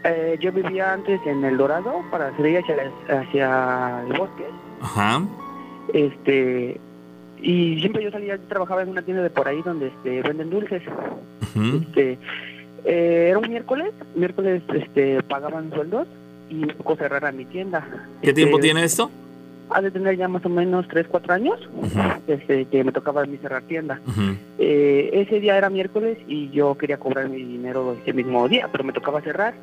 eh, 0.05 0.36
yo 0.40 0.52
vivía 0.52 0.93
antes 0.93 1.20
en 1.27 1.44
El 1.44 1.56
Dorado 1.56 2.02
para 2.11 2.35
salir 2.36 2.59
hacia, 2.59 2.77
la- 2.77 3.20
hacia 3.20 4.02
el 4.09 4.19
bosque. 4.19 4.44
Ajá. 4.81 5.23
Este, 5.93 6.81
y 7.40 7.78
siempre 7.81 8.02
yo 8.05 8.11
salía, 8.11 8.39
trabajaba 8.48 8.82
en 8.82 8.89
una 8.90 9.02
tienda 9.02 9.23
de 9.23 9.31
por 9.31 9.47
ahí 9.48 9.61
donde 9.62 9.89
este, 9.89 10.23
venden 10.23 10.51
dulces. 10.51 10.82
Este, 11.55 12.19
eh, 12.85 13.27
era 13.31 13.39
un 13.39 13.48
miércoles, 13.48 13.93
miércoles 14.15 14.62
este, 14.74 15.23
pagaban 15.23 15.70
sueldos 15.73 16.06
y 16.51 16.55
me 16.56 16.74
tocó 16.74 16.97
cerrar 16.97 17.24
a 17.24 17.32
mi 17.32 17.44
tienda. 17.44 17.86
¿Qué 18.23 18.32
tiempo 18.32 18.56
Este, 18.56 18.62
tiene 18.69 18.85
esto? 18.85 19.11
Ha 19.70 19.80
de 19.80 19.90
tener 19.90 20.16
ya 20.16 20.28
más 20.28 20.44
o 20.44 20.48
menos 20.48 20.86
3, 20.88 21.06
4 21.08 21.32
años 21.32 21.58
este, 22.26 22.66
que 22.66 22.84
me 22.84 22.92
tocaba 22.92 23.22
a 23.22 23.26
mí 23.26 23.36
cerrar 23.38 23.62
tienda. 23.62 24.00
Eh, 24.58 25.10
ese 25.12 25.40
día 25.40 25.56
era 25.56 25.70
miércoles 25.70 26.18
y 26.28 26.50
yo 26.50 26.76
quería 26.76 26.98
cobrar 26.98 27.28
mi 27.28 27.42
dinero 27.42 27.96
ese 28.00 28.12
mismo 28.12 28.48
día, 28.48 28.68
pero 28.70 28.84
me 28.84 28.92
tocaba 28.92 29.20
cerrar. 29.22 29.54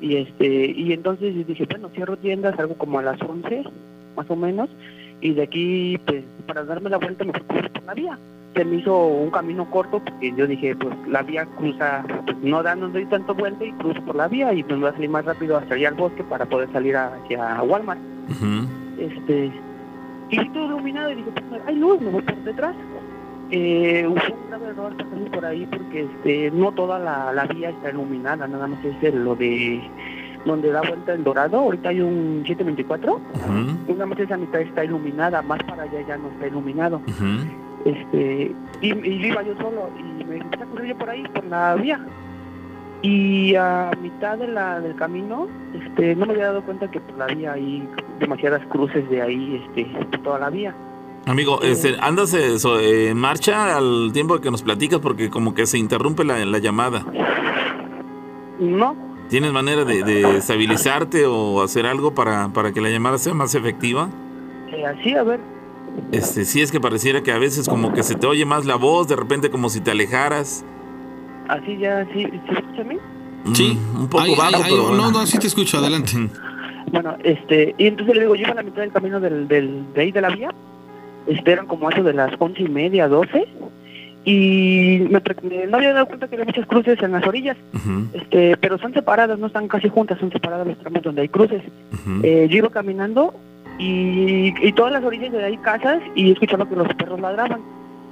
Y 0.00 0.16
este 0.16 0.66
y 0.66 0.92
entonces 0.92 1.46
dije, 1.46 1.66
bueno, 1.68 1.90
cierro 1.94 2.16
tiendas, 2.16 2.58
algo 2.58 2.74
como 2.76 2.98
a 2.98 3.02
las 3.02 3.20
11, 3.20 3.64
más 4.16 4.30
o 4.30 4.36
menos. 4.36 4.70
Y 5.20 5.34
de 5.34 5.42
aquí, 5.42 5.98
pues, 6.04 6.24
para 6.46 6.64
darme 6.64 6.90
la 6.90 6.98
vuelta, 6.98 7.24
me 7.24 7.32
fui 7.32 7.42
por 7.42 7.84
la 7.84 7.94
vía. 7.94 8.18
Se 8.56 8.64
me 8.64 8.76
hizo 8.76 9.06
un 9.06 9.30
camino 9.30 9.70
corto 9.70 10.02
porque 10.04 10.34
yo 10.36 10.46
dije, 10.46 10.74
pues, 10.74 10.94
la 11.08 11.22
vía 11.22 11.46
cruza, 11.56 12.04
pues, 12.26 12.36
no 12.42 12.62
da, 12.62 12.74
no 12.74 12.88
doy 12.88 13.06
tanto 13.06 13.34
vuelta 13.34 13.64
y 13.64 13.72
cruzo 13.72 14.04
por 14.04 14.16
la 14.16 14.28
vía 14.28 14.52
y 14.52 14.62
pues 14.64 14.76
me 14.76 14.82
voy 14.82 14.90
a 14.90 14.94
salir 14.94 15.10
más 15.10 15.24
rápido 15.24 15.56
hasta 15.56 15.74
allá 15.74 15.88
al 15.88 15.94
bosque 15.94 16.24
para 16.24 16.44
poder 16.44 16.70
salir 16.72 16.96
hacia 16.96 17.62
Walmart. 17.62 18.00
Este 19.06 19.50
y 20.30 20.38
vi 20.38 20.48
todo 20.50 20.66
iluminado 20.66 21.10
y 21.12 21.16
dije 21.16 21.30
pues, 21.48 21.60
hay 21.66 21.76
luz 21.76 22.00
me 22.00 22.10
voy 22.10 22.22
por 22.22 22.36
detrás 22.44 22.74
eh, 23.50 24.06
hubo 24.06 24.14
un 24.14 24.48
grave 24.48 24.66
error 24.68 24.96
pasando 24.96 25.30
por 25.30 25.44
ahí 25.44 25.66
porque 25.70 26.02
este 26.04 26.50
no 26.52 26.72
toda 26.72 26.98
la, 26.98 27.32
la 27.32 27.44
vía 27.46 27.70
está 27.70 27.90
iluminada 27.90 28.46
nada 28.48 28.66
más 28.66 28.78
es 28.84 29.14
lo 29.14 29.34
de 29.36 29.80
donde 30.46 30.70
da 30.72 30.80
vuelta 30.80 31.12
el 31.12 31.22
dorado 31.22 31.58
ahorita 31.58 31.90
hay 31.90 32.00
un 32.00 32.42
724 32.46 33.12
Ujú. 33.12 33.92
nada 33.92 34.06
más 34.06 34.18
esa 34.18 34.36
mitad 34.36 34.60
está 34.60 34.84
iluminada 34.84 35.42
más 35.42 35.62
para 35.64 35.82
allá 35.84 36.00
ya 36.08 36.16
no 36.16 36.28
está 36.30 36.46
iluminado. 36.48 37.00
Este 37.84 38.52
y, 38.80 38.92
y 38.92 39.26
iba 39.26 39.42
yo 39.42 39.54
solo 39.56 39.88
y 39.98 40.24
me 40.24 40.36
empecé 40.38 40.64
a 40.64 40.66
correr 40.66 40.88
yo 40.88 40.96
por 40.98 41.10
ahí 41.10 41.22
por 41.34 41.44
la 41.44 41.74
vía 41.76 42.00
y 43.02 43.54
a 43.56 43.90
mitad 44.00 44.38
de 44.38 44.46
la, 44.48 44.80
del 44.80 44.94
camino 44.96 45.48
este 45.74 46.14
no 46.14 46.26
me 46.26 46.32
había 46.34 46.46
dado 46.46 46.62
cuenta 46.64 46.90
que 46.90 47.00
la 47.18 47.26
vía 47.26 47.52
hay 47.54 47.88
demasiadas 48.20 48.64
cruces 48.66 49.08
de 49.10 49.20
ahí 49.22 49.62
este 49.64 49.84
toda 50.18 50.38
la 50.38 50.50
vía 50.50 50.74
Amigo, 51.24 51.62
este, 51.62 51.96
¿andas 52.00 52.34
eh, 52.34 52.56
eh, 52.80 53.08
en 53.10 53.16
marcha 53.16 53.76
al 53.76 54.10
tiempo 54.12 54.40
que 54.40 54.50
nos 54.50 54.62
platicas? 54.62 54.98
Porque 54.98 55.30
como 55.30 55.54
que 55.54 55.66
se 55.66 55.78
interrumpe 55.78 56.24
la, 56.24 56.44
la 56.44 56.58
llamada. 56.58 57.06
no 58.58 58.96
¿Tienes 59.28 59.52
manera 59.52 59.84
de, 59.84 60.02
de 60.02 60.38
estabilizarte 60.38 61.24
o 61.26 61.62
hacer 61.62 61.86
algo 61.86 62.12
para, 62.14 62.48
para 62.52 62.72
que 62.72 62.80
la 62.80 62.90
llamada 62.90 63.18
sea 63.18 63.34
más 63.34 63.54
efectiva? 63.54 64.10
eh, 64.66 64.84
así 64.86 65.14
a 65.14 65.22
ver 65.22 65.40
Este, 66.10 66.44
sí 66.44 66.60
es 66.60 66.72
que 66.72 66.80
pareciera 66.80 67.22
que 67.22 67.32
a 67.32 67.38
veces 67.38 67.68
como 67.68 67.92
que 67.92 68.02
se 68.02 68.14
te 68.16 68.26
oye 68.26 68.44
más 68.44 68.64
la 68.66 68.76
voz, 68.76 69.08
de 69.08 69.16
repente 69.16 69.50
como 69.50 69.68
si 69.70 69.80
te 69.80 69.90
alejaras. 69.92 70.64
Así 71.52 71.76
ya 71.78 72.04
sí 72.12 72.22
se 72.46 72.52
escucha 72.54 72.80
a 72.82 72.84
mí 72.84 72.96
Sí. 73.54 73.76
Mm, 73.94 74.00
un 74.02 74.08
poco 74.08 74.22
Ahí- 74.24 74.34
bajo, 74.36 74.42
ahí- 74.48 74.54
ahí- 74.54 74.70
pero 74.70 74.82
bueno. 74.88 74.96
No, 75.02 75.10
no, 75.10 75.26
sí 75.26 75.38
te 75.38 75.46
escucho, 75.48 75.78
adelante. 75.78 76.12
bueno 76.92 77.16
este 77.24 77.74
y 77.78 77.86
entonces 77.86 78.14
le 78.14 78.20
digo 78.22 78.34
yo 78.36 78.42
iba 78.42 78.52
a 78.52 78.54
la 78.54 78.62
mitad 78.62 78.82
del 78.82 78.92
camino 78.92 79.18
del, 79.20 79.48
del 79.48 79.84
de 79.94 80.00
ahí 80.00 80.12
de 80.12 80.20
la 80.20 80.28
vía 80.30 80.50
este 81.26 81.52
eran 81.52 81.66
como 81.66 81.88
eso 81.90 82.02
de 82.02 82.12
las 82.12 82.32
once 82.38 82.62
y 82.62 82.68
media 82.68 83.08
doce 83.08 83.46
y 84.24 85.00
me, 85.10 85.20
no 85.66 85.76
había 85.78 85.92
dado 85.92 86.06
cuenta 86.06 86.28
que 86.28 86.36
había 86.36 86.44
muchas 86.46 86.66
cruces 86.66 87.02
en 87.02 87.12
las 87.12 87.26
orillas 87.26 87.56
este 88.12 88.56
pero 88.58 88.78
son 88.78 88.92
separadas 88.92 89.38
no 89.38 89.46
están 89.48 89.66
casi 89.68 89.88
juntas 89.88 90.18
son 90.20 90.30
separadas 90.30 90.66
los 90.66 90.78
tramos 90.78 91.02
donde 91.02 91.22
hay 91.22 91.28
cruces. 91.28 91.62
Eh, 92.22 92.46
yo 92.50 92.58
iba 92.58 92.68
caminando 92.70 93.34
y, 93.78 94.54
y 94.66 94.72
todas 94.72 94.92
las 94.92 95.02
orillas 95.02 95.32
de 95.32 95.44
ahí 95.44 95.56
casas 95.58 96.00
y 96.14 96.30
escuchaba 96.30 96.68
que 96.68 96.76
los 96.76 96.86
perros 96.94 97.18
ladraban. 97.20 97.60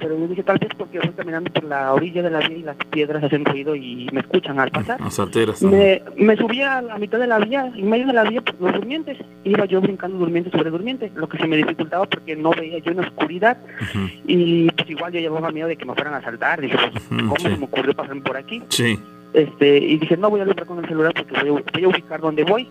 Pero 0.01 0.17
yo 0.17 0.27
dije, 0.27 0.41
tal 0.41 0.57
vez 0.57 0.71
porque 0.75 0.97
voy 0.97 1.09
caminando 1.09 1.51
por 1.53 1.63
la 1.63 1.93
orilla 1.93 2.23
de 2.23 2.31
la 2.31 2.39
vía 2.39 2.57
y 2.57 2.63
las 2.63 2.75
piedras 2.89 3.23
hacen 3.23 3.45
ruido 3.45 3.75
y 3.75 4.09
me 4.11 4.21
escuchan 4.21 4.59
al 4.59 4.71
pasar. 4.71 4.99
Las. 4.99 5.61
Me, 5.61 6.01
me 6.17 6.35
subí 6.35 6.59
a 6.61 6.81
la 6.81 6.97
mitad 6.97 7.19
de 7.19 7.27
la 7.27 7.37
vía, 7.37 7.71
en 7.75 7.87
medio 7.87 8.07
de 8.07 8.13
la 8.13 8.23
vía, 8.23 8.41
por 8.41 8.59
los 8.59 8.73
durmientes. 8.73 9.17
Iba 9.43 9.65
yo 9.65 9.79
brincando 9.79 10.17
durmiente 10.17 10.49
sobre 10.49 10.71
durmiente, 10.71 11.11
lo 11.15 11.29
que 11.29 11.37
se 11.37 11.45
me 11.47 11.55
dificultaba 11.57 12.05
porque 12.07 12.35
no 12.35 12.49
veía 12.49 12.79
yo 12.79 12.91
en 12.91 12.97
la 12.97 13.03
oscuridad. 13.03 13.57
Ujú, 13.93 14.07
Y 14.25 14.69
pues 14.71 14.89
igual 14.89 15.13
yo 15.13 15.19
llevaba 15.19 15.51
miedo 15.51 15.67
de 15.67 15.77
que 15.77 15.85
me 15.85 15.93
fueran 15.93 16.15
a 16.15 16.17
asaltar. 16.17 16.59
Dije, 16.61 16.75
pues, 16.77 17.03
¿cómo 17.07 17.35
sí. 17.37 17.43
se 17.43 17.57
me 17.57 17.65
ocurrió 17.65 17.93
pasarme 17.93 18.21
por 18.21 18.37
aquí? 18.37 18.61
Sí. 18.69 18.99
este 19.33 19.77
y 19.77 19.97
dije 19.97 20.17
no 20.17 20.29
voy 20.29 20.41
a 20.41 20.45
lograr 20.45 20.65
con 20.65 20.79
el 20.79 20.87
celular 20.87 21.13
porque 21.13 21.31
voy 21.39 21.49
a, 21.61 21.71
voy 21.73 21.83
a 21.83 21.87
ubicar 21.87 22.19
dónde 22.19 22.43
voy 22.43 22.67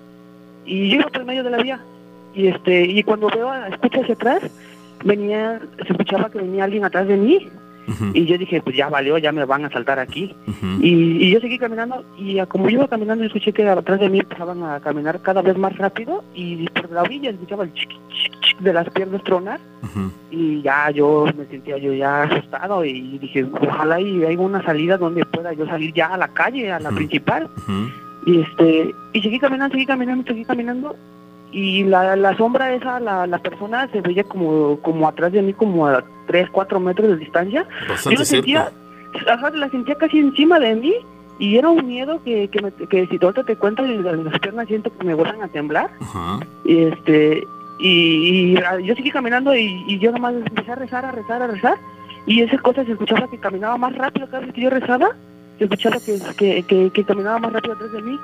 y 0.67 0.91
yo 0.91 0.97
iba 0.97 1.09
por 1.09 1.21
el 1.23 1.27
medio 1.27 1.43
de 1.43 1.51
la 1.51 1.57
vía 1.63 1.81
y 2.35 2.49
este 2.49 2.85
y 2.85 3.03
cuando 3.03 3.29
veo 3.29 3.51
escucho 3.67 4.03
hacia 4.03 4.15
atrás 4.15 4.43
venía 5.05 5.61
se 5.87 5.93
escuchaba 5.93 6.31
que 6.31 6.39
venía 6.39 6.65
alguien 6.65 6.85
atrás 6.85 7.07
de 7.09 7.17
mí. 7.17 7.49
Y 8.15 8.25
yo 8.27 8.39
dije, 8.39 8.63
pues 8.63 8.77
ya 8.77 8.89
valió, 8.89 9.19
ya 9.19 9.33
me 9.33 9.45
van 9.45 9.65
a 9.65 9.71
saltar 9.71 9.99
aquí. 9.99 10.33
y, 10.81 11.27
y 11.27 11.31
yo 11.31 11.41
seguí 11.41 11.59
caminando 11.59 12.05
y 12.17 12.39
como 12.47 12.69
yo 12.69 12.79
iba 12.79 12.89
caminando 12.89 13.25
escuché 13.25 13.53
que 13.53 13.69
atrás 13.69 13.99
de 13.99 14.09
mí 14.09 14.21
empezaban 14.21 14.63
a 14.63 14.79
caminar 14.79 15.21
cada 15.23 15.43
vez 15.43 15.59
más 15.59 15.77
rápido 15.77 16.23
y 16.33 16.69
por 16.69 16.91
la 16.93 17.03
orilla 17.03 17.31
escuchaba 17.31 17.65
el 17.65 17.73
chic, 17.75 17.91
chic, 18.11 18.41
chic 18.43 18.59
de 18.61 18.73
las 18.73 18.89
piernas 18.91 19.25
tronar. 19.25 19.59
Y 20.31 20.63
ya 20.63 20.91
yo 20.91 21.27
me 21.37 21.47
sentía 21.47 21.79
yo 21.79 21.93
ya 21.93 22.23
asustado 22.25 22.85
y 22.85 23.19
dije, 23.19 23.45
ojalá 23.61 24.01
y 24.01 24.25
haya 24.25 24.39
una 24.39 24.63
salida 24.63 24.97
donde 24.97 25.25
pueda 25.25 25.53
yo 25.53 25.67
salir 25.67 25.93
ya 25.93 26.15
a 26.15 26.17
la 26.17 26.29
calle, 26.29 26.71
a 26.71 26.79
la 26.79 26.91
principal. 26.91 27.49
Y 28.25 28.41
este 28.41 28.95
y 29.15 29.21
seguí 29.23 29.41
caminando, 29.41 29.73
seguí 29.73 29.87
caminando, 29.87 30.25
seguí 30.27 30.45
caminando 30.45 30.95
y 31.53 31.85
la, 31.85 32.17
la 32.17 32.37
sombra 32.37 32.73
esa, 32.75 33.01
la, 33.01 33.27
la 33.27 33.39
persona 33.39 33.89
se 33.93 34.01
veía 34.01 34.25
como, 34.25 34.79
como 34.81 35.09
atrás 35.09 35.33
de 35.33 35.43
mí, 35.43 35.53
como 35.53 35.87
a 35.87 36.05
3, 36.27 36.49
4 36.51 36.81
metros 36.81 37.09
de 37.09 37.17
distancia. 37.17 37.67
Bastante 37.89 38.15
Yo 38.15 38.19
la 38.21 38.25
sentía, 38.25 38.73
ajá, 39.29 39.51
la 39.51 39.69
sentía 39.71 39.95
casi 39.97 40.19
encima 40.19 40.59
de 40.61 40.75
mí 40.77 40.95
y 41.39 41.57
era 41.57 41.69
un 41.69 41.87
miedo 41.87 42.23
que, 42.23 42.49
que, 42.49 42.61
me- 42.63 42.73
que 42.73 43.07
si 43.07 43.19
ahorita 43.21 43.45
te 43.45 43.57
cuento, 43.57 43.83
las 43.85 44.39
piernas 44.41 44.69
siento 44.69 44.97
que 44.97 45.05
me 45.05 45.15
vuelvan 45.15 45.43
a 45.43 45.49
temblar. 45.49 45.91
Y 46.65 46.83
este 46.85 47.43
y, 47.79 48.53
y, 48.53 48.57
ah, 48.59 48.79
yo 48.79 48.95
seguí 48.95 49.11
caminando 49.11 49.55
y, 49.57 49.85
y 49.89 49.99
yo 49.99 50.13
nomás 50.13 50.35
empecé 50.35 50.71
a 50.73 50.75
rezar, 50.75 51.05
a 51.07 51.13
rezar, 51.13 51.43
a 51.43 51.47
rezar. 51.47 51.75
Y 52.27 52.43
esa 52.43 52.59
cosa 52.59 52.85
se 52.85 52.93
escuchaba 52.93 53.27
que 53.29 53.39
caminaba 53.39 53.79
más 53.79 53.95
rápido 53.97 54.27
cada 54.29 54.41
vez 54.45 54.53
que 54.55 54.61
yo 54.61 54.69
rezaba. 54.71 55.09
Se 55.59 55.65
escuchaba 55.65 55.97
que, 56.05 56.19
que, 56.37 56.63
que, 56.65 56.91
que 56.91 57.05
caminaba 57.05 57.39
más 57.39 57.53
rápido 57.55 57.73
atrás 57.75 57.91
de 57.93 58.03
mí. 58.03 58.19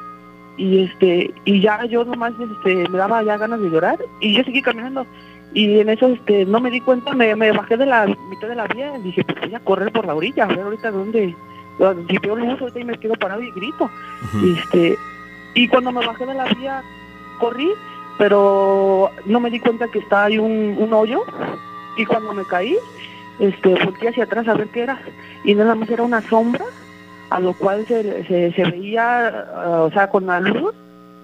Y 0.57 0.85
este 0.85 1.35
y 1.45 1.61
ya 1.61 1.85
yo 1.85 2.05
nomás 2.05 2.33
este, 2.39 2.89
me 2.89 2.99
daba 2.99 3.23
ya 3.23 3.37
ganas 3.37 3.61
de 3.61 3.71
llorar. 3.71 3.99
Y 4.21 4.35
yo 4.35 4.45
seguí 4.45 4.63
caminando. 4.63 5.07
Y 5.53 5.81
en 5.81 5.89
eso 5.89 6.09
este 6.09 6.45
no 6.45 6.61
me 6.61 6.71
di 6.71 6.81
cuenta, 6.81 7.15
me, 7.15 7.35
me 7.35 7.53
bajé 7.53 7.77
de 7.77 7.87
la 7.87 8.07
mitad 8.07 8.49
de 8.49 8.57
la 8.57 8.67
vía 8.67 8.97
y 8.99 9.03
dije, 9.03 9.25
pues 9.25 9.41
voy 9.41 9.55
a 9.55 9.61
correr 9.61 9.93
por 9.93 10.07
la 10.07 10.15
orilla, 10.15 10.45
a 10.45 10.49
ver 10.49 10.61
ahorita 10.61 10.91
dónde... 10.91 11.35
Si 12.09 12.19
veo 12.19 12.37
luz, 12.37 12.59
ahorita 12.59 12.81
y 12.81 12.85
me 12.85 12.99
quedo 12.99 13.15
parado 13.15 13.43
y 13.43 13.51
grito. 13.51 13.91
Este 14.59 14.99
y 15.55 15.69
cuando 15.69 15.93
me 15.93 16.07
bajé 16.07 16.27
de 16.27 16.35
la 16.35 16.45
vía 16.55 16.83
corrí 17.39 17.71
pero 18.19 19.11
no 19.25 19.41
me 19.41 19.51
di 19.51 19.61
cuenta 19.61 19.89
que 19.89 19.99
estaba 19.99 20.25
ahí 20.25 20.39
un, 20.39 20.77
un 20.79 20.93
hoyo 20.93 21.23
y 21.97 22.05
cuando 22.05 22.33
me 22.33 22.45
caí 22.45 22.77
este 23.39 23.75
volteé 23.85 24.11
hacia 24.11 24.25
atrás 24.25 24.49
a 24.49 24.55
ver 24.55 24.69
qué 24.69 24.83
era 24.83 25.01
y 25.45 25.55
nada 25.55 25.75
más 25.75 25.91
era 25.91 26.03
una 26.03 26.23
sombra 26.23 26.65
a 27.31 27.41
lo 27.41 27.53
cual 27.55 27.87
se, 27.87 28.25
se, 28.25 28.53
se 28.53 28.65
veía 28.65 29.29
ah, 29.29 29.83
o 29.83 29.91
sea 29.91 30.09
con 30.09 30.27
la 30.27 30.41
luz 30.41 30.75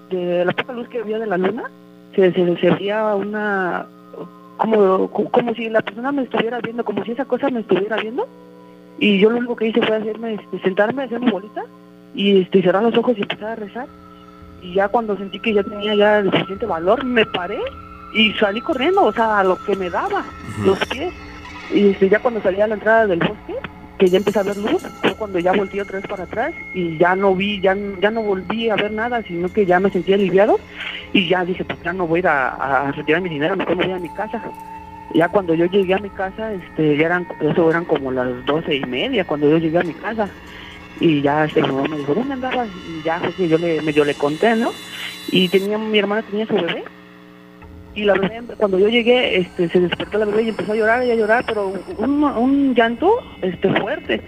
de 0.09 0.45
la 0.45 0.51
poca 0.53 0.73
luz 0.73 0.87
que 0.89 0.99
había 0.99 1.19
de 1.19 1.27
la 1.27 1.37
luna 1.37 1.69
se, 2.15 2.31
se, 2.33 2.57
se 2.57 2.69
veía 2.71 3.15
una 3.15 3.87
como, 4.57 5.09
como 5.09 5.53
si 5.55 5.69
la 5.69 5.81
persona 5.81 6.11
me 6.11 6.23
estuviera 6.23 6.59
viendo 6.61 6.83
como 6.83 7.03
si 7.03 7.11
esa 7.11 7.25
cosa 7.25 7.49
me 7.49 7.61
estuviera 7.61 7.97
viendo. 7.97 8.27
Y 8.99 9.19
yo 9.19 9.29
lo 9.29 9.37
único 9.37 9.55
que 9.55 9.67
hice 9.67 9.81
fue 9.81 9.97
hacerme 9.97 10.35
este, 10.35 10.59
sentarme 10.59 11.03
hacerme 11.03 11.31
bolita 11.31 11.63
y 12.13 12.41
este 12.41 12.61
cerrar 12.61 12.83
los 12.83 12.95
ojos 12.95 13.17
y 13.17 13.21
empezar 13.21 13.49
a 13.49 13.55
rezar. 13.55 13.87
Y 14.61 14.75
ya 14.75 14.87
cuando 14.87 15.17
sentí 15.17 15.39
que 15.39 15.53
ya 15.53 15.63
tenía 15.63 15.95
ya 15.95 16.19
el 16.19 16.31
suficiente 16.31 16.65
valor, 16.65 17.03
me 17.03 17.25
paré 17.25 17.59
y 18.13 18.31
salí 18.33 18.61
corriendo, 18.61 19.03
o 19.03 19.11
sea, 19.11 19.39
a 19.39 19.43
lo 19.43 19.57
que 19.65 19.75
me 19.75 19.89
daba, 19.89 20.23
los 20.63 20.79
pies. 20.85 21.13
Y 21.73 21.89
este, 21.89 22.07
ya 22.07 22.19
cuando 22.19 22.41
salí 22.41 22.61
a 22.61 22.67
la 22.67 22.75
entrada 22.75 23.07
del 23.07 23.19
bosque, 23.19 23.55
que 23.97 24.09
ya 24.09 24.17
empecé 24.17 24.39
a 24.39 24.43
ver 24.43 24.57
luz, 24.57 24.81
fue 25.01 25.15
cuando 25.15 25.39
ya 25.39 25.53
volteé 25.53 25.81
otra 25.81 25.99
vez 25.99 26.07
para 26.07 26.23
atrás 26.23 26.53
y 26.73 26.97
ya 26.97 27.15
no 27.15 27.35
vi, 27.35 27.61
ya, 27.61 27.75
ya 28.01 28.11
no 28.11 28.21
volví 28.21 28.69
a 28.69 28.75
ver 28.75 28.91
nada, 28.91 29.21
sino 29.23 29.49
que 29.49 29.65
ya 29.65 29.79
me 29.79 29.89
sentí 29.89 30.13
aliviado 30.13 30.59
y 31.13 31.27
ya 31.27 31.45
dije, 31.45 31.63
pues 31.63 31.81
ya 31.83 31.93
no 31.93 32.07
voy 32.07 32.17
a 32.17 32.19
ir 32.19 32.27
a, 32.27 32.91
retirar 32.91 33.21
mi 33.21 33.29
dinero, 33.29 33.55
mejor 33.55 33.75
me 33.75 33.85
voy 33.85 33.93
a 33.93 33.99
mi 33.99 34.09
casa. 34.09 34.41
Ya 35.13 35.29
cuando 35.29 35.53
yo 35.53 35.65
llegué 35.65 35.93
a 35.93 35.99
mi 35.99 36.09
casa, 36.09 36.53
este, 36.53 36.97
ya 36.97 37.05
eran, 37.05 37.27
eso 37.39 37.69
eran 37.69 37.85
como 37.85 38.11
las 38.11 38.45
doce 38.45 38.75
y 38.75 38.85
media 38.85 39.25
cuando 39.25 39.47
yo 39.49 39.57
llegué 39.57 39.77
a 39.77 39.83
mi 39.83 39.93
casa 39.93 40.27
y 40.99 41.21
ya 41.21 41.45
este, 41.45 41.61
mi 41.61 41.67
mamá 41.67 41.87
me 41.87 41.97
dijo, 41.97 42.15
¿dónde 42.15 42.33
andabas? 42.33 42.69
Y 42.87 43.03
ya 43.03 43.21
yo 43.37 43.57
le, 43.57 43.81
medio 43.81 44.05
le 44.05 44.15
conté, 44.15 44.55
¿no? 44.55 44.71
Y 45.29 45.49
tenía, 45.49 45.77
mi 45.77 45.99
hermana 45.99 46.23
tenía 46.23 46.45
su 46.47 46.55
bebé, 46.55 46.83
y 47.95 48.03
la 48.03 48.13
bebé, 48.13 48.41
cuando 48.57 48.79
yo 48.79 48.87
llegué, 48.87 49.37
este, 49.37 49.69
se 49.69 49.79
despertó 49.79 50.17
la 50.17 50.25
bebé 50.25 50.43
y 50.43 50.49
empezó 50.49 50.73
a 50.73 50.75
llorar 50.75 51.05
y 51.05 51.11
a 51.11 51.15
llorar, 51.15 51.43
pero 51.45 51.73
un, 51.97 52.23
un 52.23 52.73
llanto 52.73 53.17
este, 53.41 53.69
fuerte. 53.79 54.21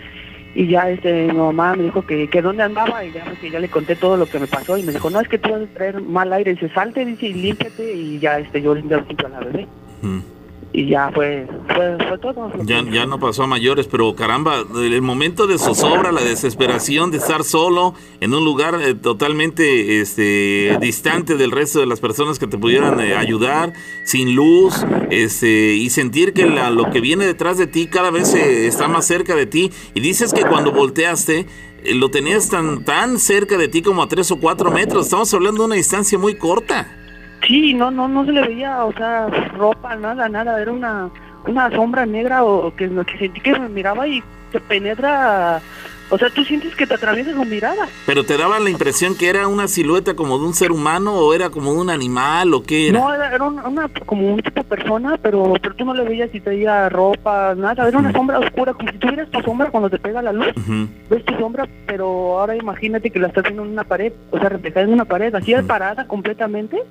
Y 0.53 0.67
ya 0.67 0.89
este, 0.89 1.27
mi 1.27 1.33
mamá 1.33 1.75
me 1.75 1.83
dijo 1.83 2.05
que, 2.05 2.29
que 2.29 2.41
dónde 2.41 2.63
andaba 2.63 3.03
y 3.03 3.11
ya, 3.11 3.25
pues, 3.25 3.39
que 3.39 3.49
ya 3.51 3.59
le 3.59 3.67
conté 3.67 3.95
todo 3.95 4.15
lo 4.15 4.25
que 4.25 4.39
me 4.39 4.47
pasó 4.47 4.77
y 4.77 4.83
me 4.83 4.93
dijo, 4.93 5.09
no, 5.09 5.19
es 5.19 5.27
que 5.27 5.37
tú 5.37 5.49
vas 5.49 5.63
a 5.63 5.73
traer 5.73 6.01
mal 6.01 6.31
aire, 6.31 6.51
y 6.51 6.57
se 6.57 6.69
salte, 6.69 7.03
dice, 7.03 7.27
y 7.27 7.33
límpiate 7.33 7.93
y 7.93 8.19
ya 8.19 8.39
este, 8.39 8.61
yo 8.61 8.73
limpio 8.73 9.03
a 9.25 9.29
la 9.29 9.39
bebé. 9.39 9.67
Y 10.77 10.89
ya 10.89 11.09
fue, 11.13 11.47
fue, 11.73 11.97
fue 12.09 12.17
todo. 12.17 12.51
Ya, 12.65 12.83
ya 12.83 13.05
no 13.05 13.17
pasó 13.17 13.43
a 13.43 13.47
mayores, 13.47 13.87
pero 13.87 14.13
caramba, 14.13 14.65
el 14.75 15.01
momento 15.01 15.47
de 15.47 15.57
zozobra, 15.57 16.11
la 16.11 16.21
desesperación 16.21 17.11
de 17.11 17.17
estar 17.17 17.45
solo 17.45 17.93
en 18.19 18.33
un 18.33 18.43
lugar 18.43 18.81
eh, 18.81 18.93
totalmente 18.93 20.01
este, 20.01 20.77
distante 20.81 21.37
del 21.37 21.51
resto 21.51 21.79
de 21.79 21.85
las 21.85 22.01
personas 22.01 22.39
que 22.39 22.47
te 22.47 22.57
pudieran 22.57 22.99
eh, 22.99 23.15
ayudar, 23.15 23.71
sin 24.03 24.35
luz, 24.35 24.85
este, 25.11 25.75
y 25.75 25.89
sentir 25.91 26.33
que 26.33 26.45
la- 26.45 26.71
lo 26.71 26.89
que 26.91 26.99
viene 26.99 27.25
detrás 27.25 27.57
de 27.57 27.67
ti 27.67 27.87
cada 27.87 28.11
vez 28.11 28.33
eh, 28.33 28.67
está 28.67 28.89
más 28.89 29.07
cerca 29.07 29.33
de 29.35 29.45
ti. 29.45 29.71
Y 29.93 30.01
dices 30.01 30.33
que 30.33 30.41
cuando 30.41 30.73
volteaste, 30.73 31.45
eh, 31.85 31.93
lo 31.95 32.09
tenías 32.11 32.49
tan, 32.49 32.83
tan 32.83 33.17
cerca 33.19 33.57
de 33.57 33.69
ti 33.69 33.81
como 33.81 34.03
a 34.03 34.09
tres 34.09 34.29
o 34.31 34.39
cuatro 34.41 34.71
metros. 34.71 35.05
Estamos 35.05 35.33
hablando 35.33 35.61
de 35.61 35.65
una 35.67 35.75
distancia 35.75 36.17
muy 36.19 36.35
corta. 36.35 36.97
Sí, 37.45 37.73
no, 37.73 37.91
no, 37.91 38.07
no 38.07 38.25
se 38.25 38.31
le 38.31 38.41
veía, 38.41 38.83
o 38.85 38.93
sea, 38.93 39.27
ropa, 39.55 39.95
nada, 39.95 40.27
nada, 40.29 40.59
era 40.61 40.71
una, 40.71 41.09
una 41.47 41.69
sombra 41.71 42.05
negra 42.05 42.43
o 42.43 42.73
que, 42.75 42.89
que 42.89 43.17
sentí 43.17 43.39
que 43.41 43.57
me 43.59 43.69
miraba 43.69 44.07
y 44.07 44.23
te 44.51 44.59
penetra, 44.59 45.61
o 46.09 46.17
sea, 46.17 46.29
tú 46.31 46.43
sientes 46.43 46.75
que 46.75 46.87
te 46.87 46.95
atraviesa 46.95 47.33
su 47.33 47.45
mirada. 47.45 47.87
Pero 48.07 48.23
te 48.23 48.35
daba 48.37 48.59
la 48.59 48.69
impresión 48.71 49.15
que 49.15 49.29
era 49.29 49.47
una 49.47 49.67
silueta 49.67 50.15
como 50.15 50.39
de 50.39 50.45
un 50.45 50.53
ser 50.55 50.71
humano 50.71 51.13
o 51.13 51.33
era 51.35 51.49
como 51.51 51.73
de 51.73 51.79
un 51.81 51.89
animal 51.91 52.51
o 52.53 52.63
qué 52.63 52.89
era. 52.89 52.99
No, 52.99 53.13
era, 53.13 53.31
era 53.35 53.43
una, 53.43 53.67
una- 53.67 53.89
como 54.07 54.33
un 54.33 54.41
tipo 54.41 54.61
de 54.61 54.63
persona, 54.63 55.17
pero, 55.21 55.53
pero 55.61 55.75
tú 55.75 55.85
no 55.85 55.93
le 55.93 56.03
veías 56.03 56.31
si 56.31 56.39
traía 56.39 56.89
ropa, 56.89 57.53
nada, 57.55 57.87
era 57.87 57.97
una 57.99 58.11
sombra 58.11 58.39
oscura, 58.39 58.73
como 58.73 58.89
si 58.91 58.97
tuvieras 58.97 59.29
tu 59.29 59.39
sombra 59.41 59.69
cuando 59.69 59.89
te 59.91 59.99
pega 59.99 60.21
la 60.23 60.31
luz, 60.33 60.47
ves 61.09 61.23
tu 61.25 61.35
sombra, 61.37 61.67
pero 61.85 62.39
ahora 62.39 62.55
imagínate 62.55 63.11
que 63.11 63.19
la 63.19 63.27
estás 63.27 63.43
viendo 63.43 63.63
en 63.63 63.69
una 63.71 63.83
pared, 63.83 64.13
o 64.31 64.39
sea, 64.39 64.49
reflejada 64.49 64.85
en 64.87 64.93
una 64.93 65.05
pared, 65.05 65.35
así 65.35 65.53
parada 65.67 66.07
completamente, 66.07 66.81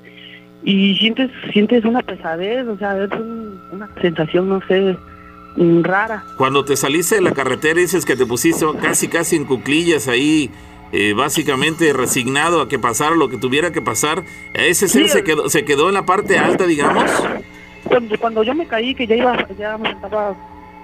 y 0.65 0.97
sientes 0.97 1.31
sientes 1.53 1.85
una 1.85 2.01
pesadez, 2.03 2.67
o 2.67 2.77
sea, 2.79 2.97
es 3.05 3.11
un- 3.13 3.61
una 3.71 3.89
sensación, 4.01 4.49
no 4.49 4.61
sé, 4.67 4.97
mm, 5.57 5.83
rara. 5.83 6.25
Cuando 6.39 6.65
te 6.65 6.77
saliste 6.77 7.17
de 7.17 7.21
la 7.21 7.33
carretera 7.33 7.79
dices 7.81 8.05
que 8.05 8.17
te 8.17 8.25
pusiste 8.27 8.65
casi 8.81 9.09
casi 9.09 9.37
en 9.37 9.45
cuclillas 9.45 10.09
ahí, 10.09 10.51
eh, 10.93 11.13
básicamente 11.13 11.93
resignado 11.93 12.61
a 12.61 12.69
que 12.69 12.79
pasara 12.79 13.15
lo 13.17 13.29
que 13.29 13.37
tuviera 13.37 13.73
que 13.73 13.83
pasar. 13.83 14.23
Ese 14.55 14.89
ser 14.89 15.05
Sí, 15.05 15.09
se 15.09 15.25
quedó, 15.25 15.49
se 15.49 15.65
quedó 15.65 15.89
en 15.89 15.95
la 15.95 16.07
parte 16.07 16.39
alta, 16.39 16.67
digamos. 16.67 17.11
Cuando, 17.85 18.19
cuando 18.19 18.43
yo 18.43 18.55
me 18.55 18.67
caí, 18.67 18.95
que 18.95 19.07
ya 19.07 19.17
iba, 19.17 19.47
ya 19.59 19.77
me 19.77 19.91
estaba 19.91 20.35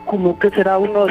como 0.07 0.39
que 0.39 0.51
será 0.51 0.77
unos 0.78 1.11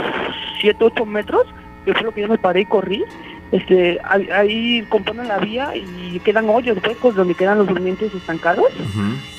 7, 0.62 0.78
8 0.84 1.06
metros, 1.06 1.44
que 1.86 1.94
fue 1.94 2.04
lo 2.04 2.14
que 2.14 2.22
yo 2.22 2.28
me 2.28 2.38
paré 2.38 2.62
y 2.62 2.66
corrí, 2.66 3.04
este, 3.52 4.00
ahí, 4.04 4.86
componen 4.90 5.28
la 5.28 5.40
vía 5.40 5.74
y 5.76 6.20
quedan 6.20 6.50
hoyos 6.50 6.78
huecos 6.86 7.16
donde 7.16 7.34
quedan 7.34 7.58
los 7.58 7.68
durmientes 7.68 8.14
estancados. 8.14 8.68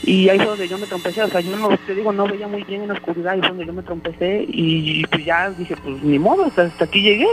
Y 0.03 0.29
ahí 0.29 0.39
fue 0.39 0.47
donde 0.47 0.69
yo 0.69 0.79
me 0.79 0.87
trompecé, 0.87 1.23
o 1.23 1.29
sea, 1.29 1.41
yo 1.41 1.57
no, 1.57 1.69
te 1.87 1.95
digo, 1.95 2.13
no 2.13 2.27
veía 2.27 2.49
muy 2.49 2.65
bien 2.65 2.83
en 2.83 2.89
la 2.89 2.95
oscuridad, 2.95 3.37
y 3.37 3.41
fue 3.41 3.49
donde 3.49 3.67
yo 3.67 3.73
me 3.73 3.83
trompecé 3.83 4.45
y 4.49 5.05
pues 5.07 5.25
ya 5.25 5.51
dije, 5.51 5.77
pues 5.77 6.03
ni 6.03 6.19
modo, 6.19 6.45
hasta, 6.45 6.63
hasta 6.63 6.85
aquí 6.85 7.03
llegué, 7.03 7.29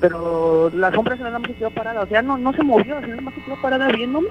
pero 0.00 0.70
la 0.70 0.92
sombra 0.92 1.16
nada 1.16 1.38
más 1.38 1.50
se 1.50 1.56
quedó 1.56 1.70
parada, 1.70 2.02
o 2.02 2.06
sea, 2.06 2.22
no, 2.22 2.38
no 2.38 2.52
se 2.52 2.62
movió, 2.62 3.00
nada 3.00 3.20
más 3.20 3.34
se 3.34 3.42
quedó 3.42 3.56
parada 3.60 3.88
viéndome. 3.88 4.28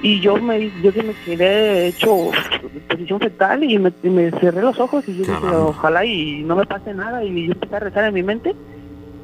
Y 0.00 0.20
yo 0.20 0.36
me 0.36 0.70
yo 0.80 0.92
sí 0.92 1.02
me 1.02 1.12
quedé 1.24 1.88
hecho 1.88 2.30
en 2.32 2.80
posición 2.88 3.18
fetal 3.18 3.64
y 3.64 3.80
me, 3.80 3.92
y 4.04 4.10
me 4.10 4.30
cerré 4.30 4.62
los 4.62 4.78
ojos 4.78 5.02
y 5.08 5.16
yo 5.16 5.24
dije 5.24 5.46
ojalá 5.48 6.04
y 6.04 6.44
no 6.44 6.54
me 6.54 6.64
pase 6.66 6.94
nada 6.94 7.24
y 7.24 7.46
yo 7.46 7.52
empecé 7.52 7.74
a 7.74 7.80
rezar 7.80 8.04
en 8.04 8.14
mi 8.14 8.22
mente 8.22 8.54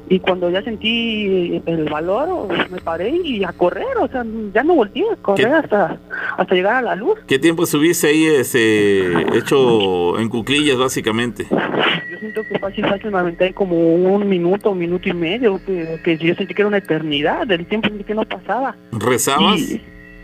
y 0.09 0.19
cuando 0.19 0.49
ya 0.49 0.61
sentí 0.61 1.61
el 1.65 1.85
valor 1.89 2.47
me 2.69 2.79
paré 2.79 3.09
y 3.09 3.43
a 3.43 3.51
correr 3.53 3.97
o 3.99 4.07
sea 4.07 4.23
ya 4.53 4.63
no 4.63 4.75
volteé 4.75 5.03
a 5.11 5.15
correr 5.15 5.47
hasta 5.53 5.97
hasta 6.37 6.55
llegar 6.55 6.75
a 6.75 6.81
la 6.81 6.95
luz 6.95 7.17
¿Qué 7.27 7.39
tiempo 7.39 7.63
estuviste 7.63 8.07
ahí 8.07 8.25
este, 8.25 9.37
hecho 9.37 10.19
en 10.19 10.29
cuclillas, 10.29 10.77
básicamente? 10.77 11.47
yo 11.49 12.19
siento 12.19 12.41
que 12.51 12.59
fácil 12.59 12.85
fácil 12.85 13.11
me 13.11 13.17
aventé 13.19 13.53
como 13.53 13.75
un 13.95 14.29
minuto 14.29 14.71
un 14.71 14.77
minuto 14.79 15.09
y 15.09 15.13
medio 15.13 15.59
que, 15.65 15.99
que 16.03 16.17
yo 16.17 16.35
sentí 16.35 16.53
que 16.53 16.61
era 16.61 16.67
una 16.67 16.77
eternidad 16.77 17.47
del 17.47 17.65
tiempo 17.65 17.89
que 18.05 18.13
no 18.13 18.23
pasaba 18.23 18.75
¿Rezabas? 18.91 19.59
Y- 19.59 19.81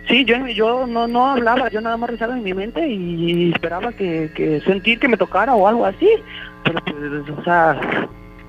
Sí, 0.08 0.26
yo, 0.26 0.36
yo 0.48 0.88
no, 0.88 1.08
no 1.08 1.28
hablaba, 1.28 1.70
yo 1.70 1.80
nada 1.80 1.96
más 1.96 2.10
rezaba 2.10 2.36
en 2.36 2.44
mi 2.44 2.54
mente 2.56 2.86
y 2.86 3.52
esperaba 3.54 3.94
que, 3.94 4.32
que 4.36 4.60
sentir 4.62 5.00
que 5.00 5.08
me 5.08 5.16
tocara 5.16 5.54
o 5.54 5.68
algo 5.68 5.86
así. 5.86 6.10
Pero 6.66 6.80
pues, 6.84 7.38
o 7.40 7.44
sea, 7.44 7.80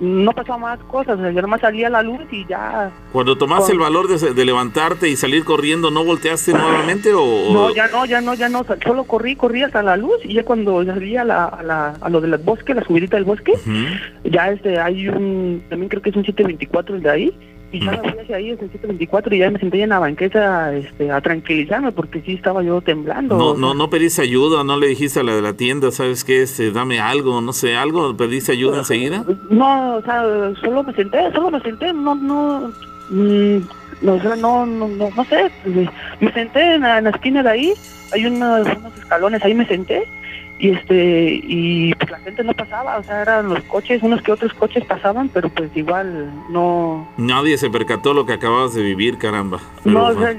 no 0.02 0.32
pasaba 0.32 0.58
más 0.58 0.78
cosas, 0.80 1.16
o 1.16 1.22
sea, 1.22 1.30
yo 1.30 1.40
nomás 1.42 1.60
salía 1.60 1.86
a 1.86 1.90
la 1.90 2.02
luz 2.02 2.20
y 2.32 2.44
ya... 2.46 2.90
Cuando 3.12 3.38
tomaste 3.38 3.66
Con- 3.66 3.72
el 3.74 3.78
valor 3.78 4.08
de, 4.08 4.34
de 4.34 4.44
levantarte 4.44 5.08
y 5.08 5.14
salir 5.14 5.44
corriendo, 5.44 5.92
¿no 5.92 6.04
volteaste 6.04 6.52
nuevamente 6.52 7.12
o...? 7.14 7.52
No, 7.52 7.72
ya 7.72 7.86
no, 7.86 8.04
ya 8.04 8.20
no, 8.20 8.34
ya 8.34 8.48
no, 8.48 8.66
solo 8.84 9.04
corrí, 9.04 9.36
corrí 9.36 9.62
hasta 9.62 9.80
la 9.80 9.96
luz 9.96 10.16
y 10.24 10.34
ya 10.34 10.44
cuando 10.44 10.84
salí 10.84 11.16
a, 11.16 11.22
la, 11.24 11.44
a, 11.44 11.62
la, 11.62 11.94
a 12.00 12.10
lo 12.10 12.20
del 12.20 12.36
bosque, 12.38 12.74
la 12.74 12.82
subidita 12.84 13.16
del 13.16 13.24
bosque, 13.24 13.52
ya 14.24 14.50
este, 14.50 14.80
hay 14.80 15.08
un, 15.08 15.62
también 15.68 15.88
creo 15.88 16.02
que 16.02 16.10
es 16.10 16.16
un 16.16 16.24
724 16.24 16.96
el 16.96 17.02
de 17.02 17.10
ahí, 17.10 17.38
y 17.72 17.80
ya 17.82 17.90
me 17.92 18.10
fui 18.10 18.20
hacia 18.20 18.36
ahí, 18.36 18.50
es 18.50 18.60
el 18.60 18.70
724, 18.70 19.34
y 19.34 19.38
ya 19.38 19.50
me 19.50 19.58
senté 19.58 19.82
en 19.82 19.88
la 19.88 19.98
banqueta 19.98 20.74
este, 20.74 21.10
a 21.10 21.20
tranquilizarme 21.22 21.90
porque 21.90 22.20
sí 22.20 22.34
estaba 22.34 22.62
yo 22.62 22.82
temblando. 22.82 23.36
No, 23.38 23.54
no, 23.54 23.72
no 23.72 23.88
pediste 23.88 24.20
ayuda, 24.20 24.62
no 24.62 24.78
le 24.78 24.88
dijiste 24.88 25.20
a 25.20 25.22
la 25.22 25.34
de 25.34 25.42
la 25.42 25.54
tienda, 25.54 25.90
¿sabes 25.90 26.22
qué? 26.22 26.42
Este, 26.42 26.70
dame 26.70 27.00
algo, 27.00 27.40
no 27.40 27.54
sé, 27.54 27.74
algo, 27.74 28.14
pediste 28.14 28.52
ayuda 28.52 28.78
enseguida. 28.78 29.24
No, 29.48 29.96
o 29.96 30.02
sea, 30.02 30.22
solo 30.60 30.84
me 30.84 30.92
senté, 30.92 31.32
solo 31.32 31.50
me 31.50 31.60
senté, 31.60 31.92
no, 31.94 32.14
no, 32.14 32.70
mm, 33.08 33.56
no, 34.02 34.16
no, 34.16 34.36
no, 34.36 34.66
no, 34.66 35.10
no 35.16 35.24
sé, 35.24 35.50
me 36.20 36.32
senté 36.32 36.74
en 36.74 36.82
la, 36.82 36.98
en 36.98 37.04
la 37.04 37.10
esquina 37.10 37.42
de 37.42 37.50
ahí, 37.50 37.72
hay 38.12 38.26
unos, 38.26 38.66
unos 38.66 38.98
escalones, 38.98 39.42
ahí 39.44 39.54
me 39.54 39.66
senté, 39.66 40.06
y 40.62 40.70
este, 40.70 41.40
y 41.42 41.92
pues 41.96 42.08
la 42.08 42.20
gente 42.20 42.44
no 42.44 42.54
pasaba, 42.54 42.96
o 42.96 43.02
sea, 43.02 43.22
eran 43.22 43.48
los 43.48 43.64
coches, 43.64 44.00
unos 44.00 44.22
que 44.22 44.30
otros 44.30 44.54
coches 44.54 44.84
pasaban, 44.84 45.28
pero 45.28 45.48
pues 45.48 45.76
igual 45.76 46.30
no, 46.50 47.08
Nadie 47.16 47.58
se 47.58 47.68
percató 47.68 48.14
lo 48.14 48.24
que 48.24 48.34
acababas 48.34 48.72
de 48.72 48.82
vivir, 48.82 49.18
caramba. 49.18 49.58
no, 49.84 50.04
o 50.06 50.14
sea, 50.14 50.36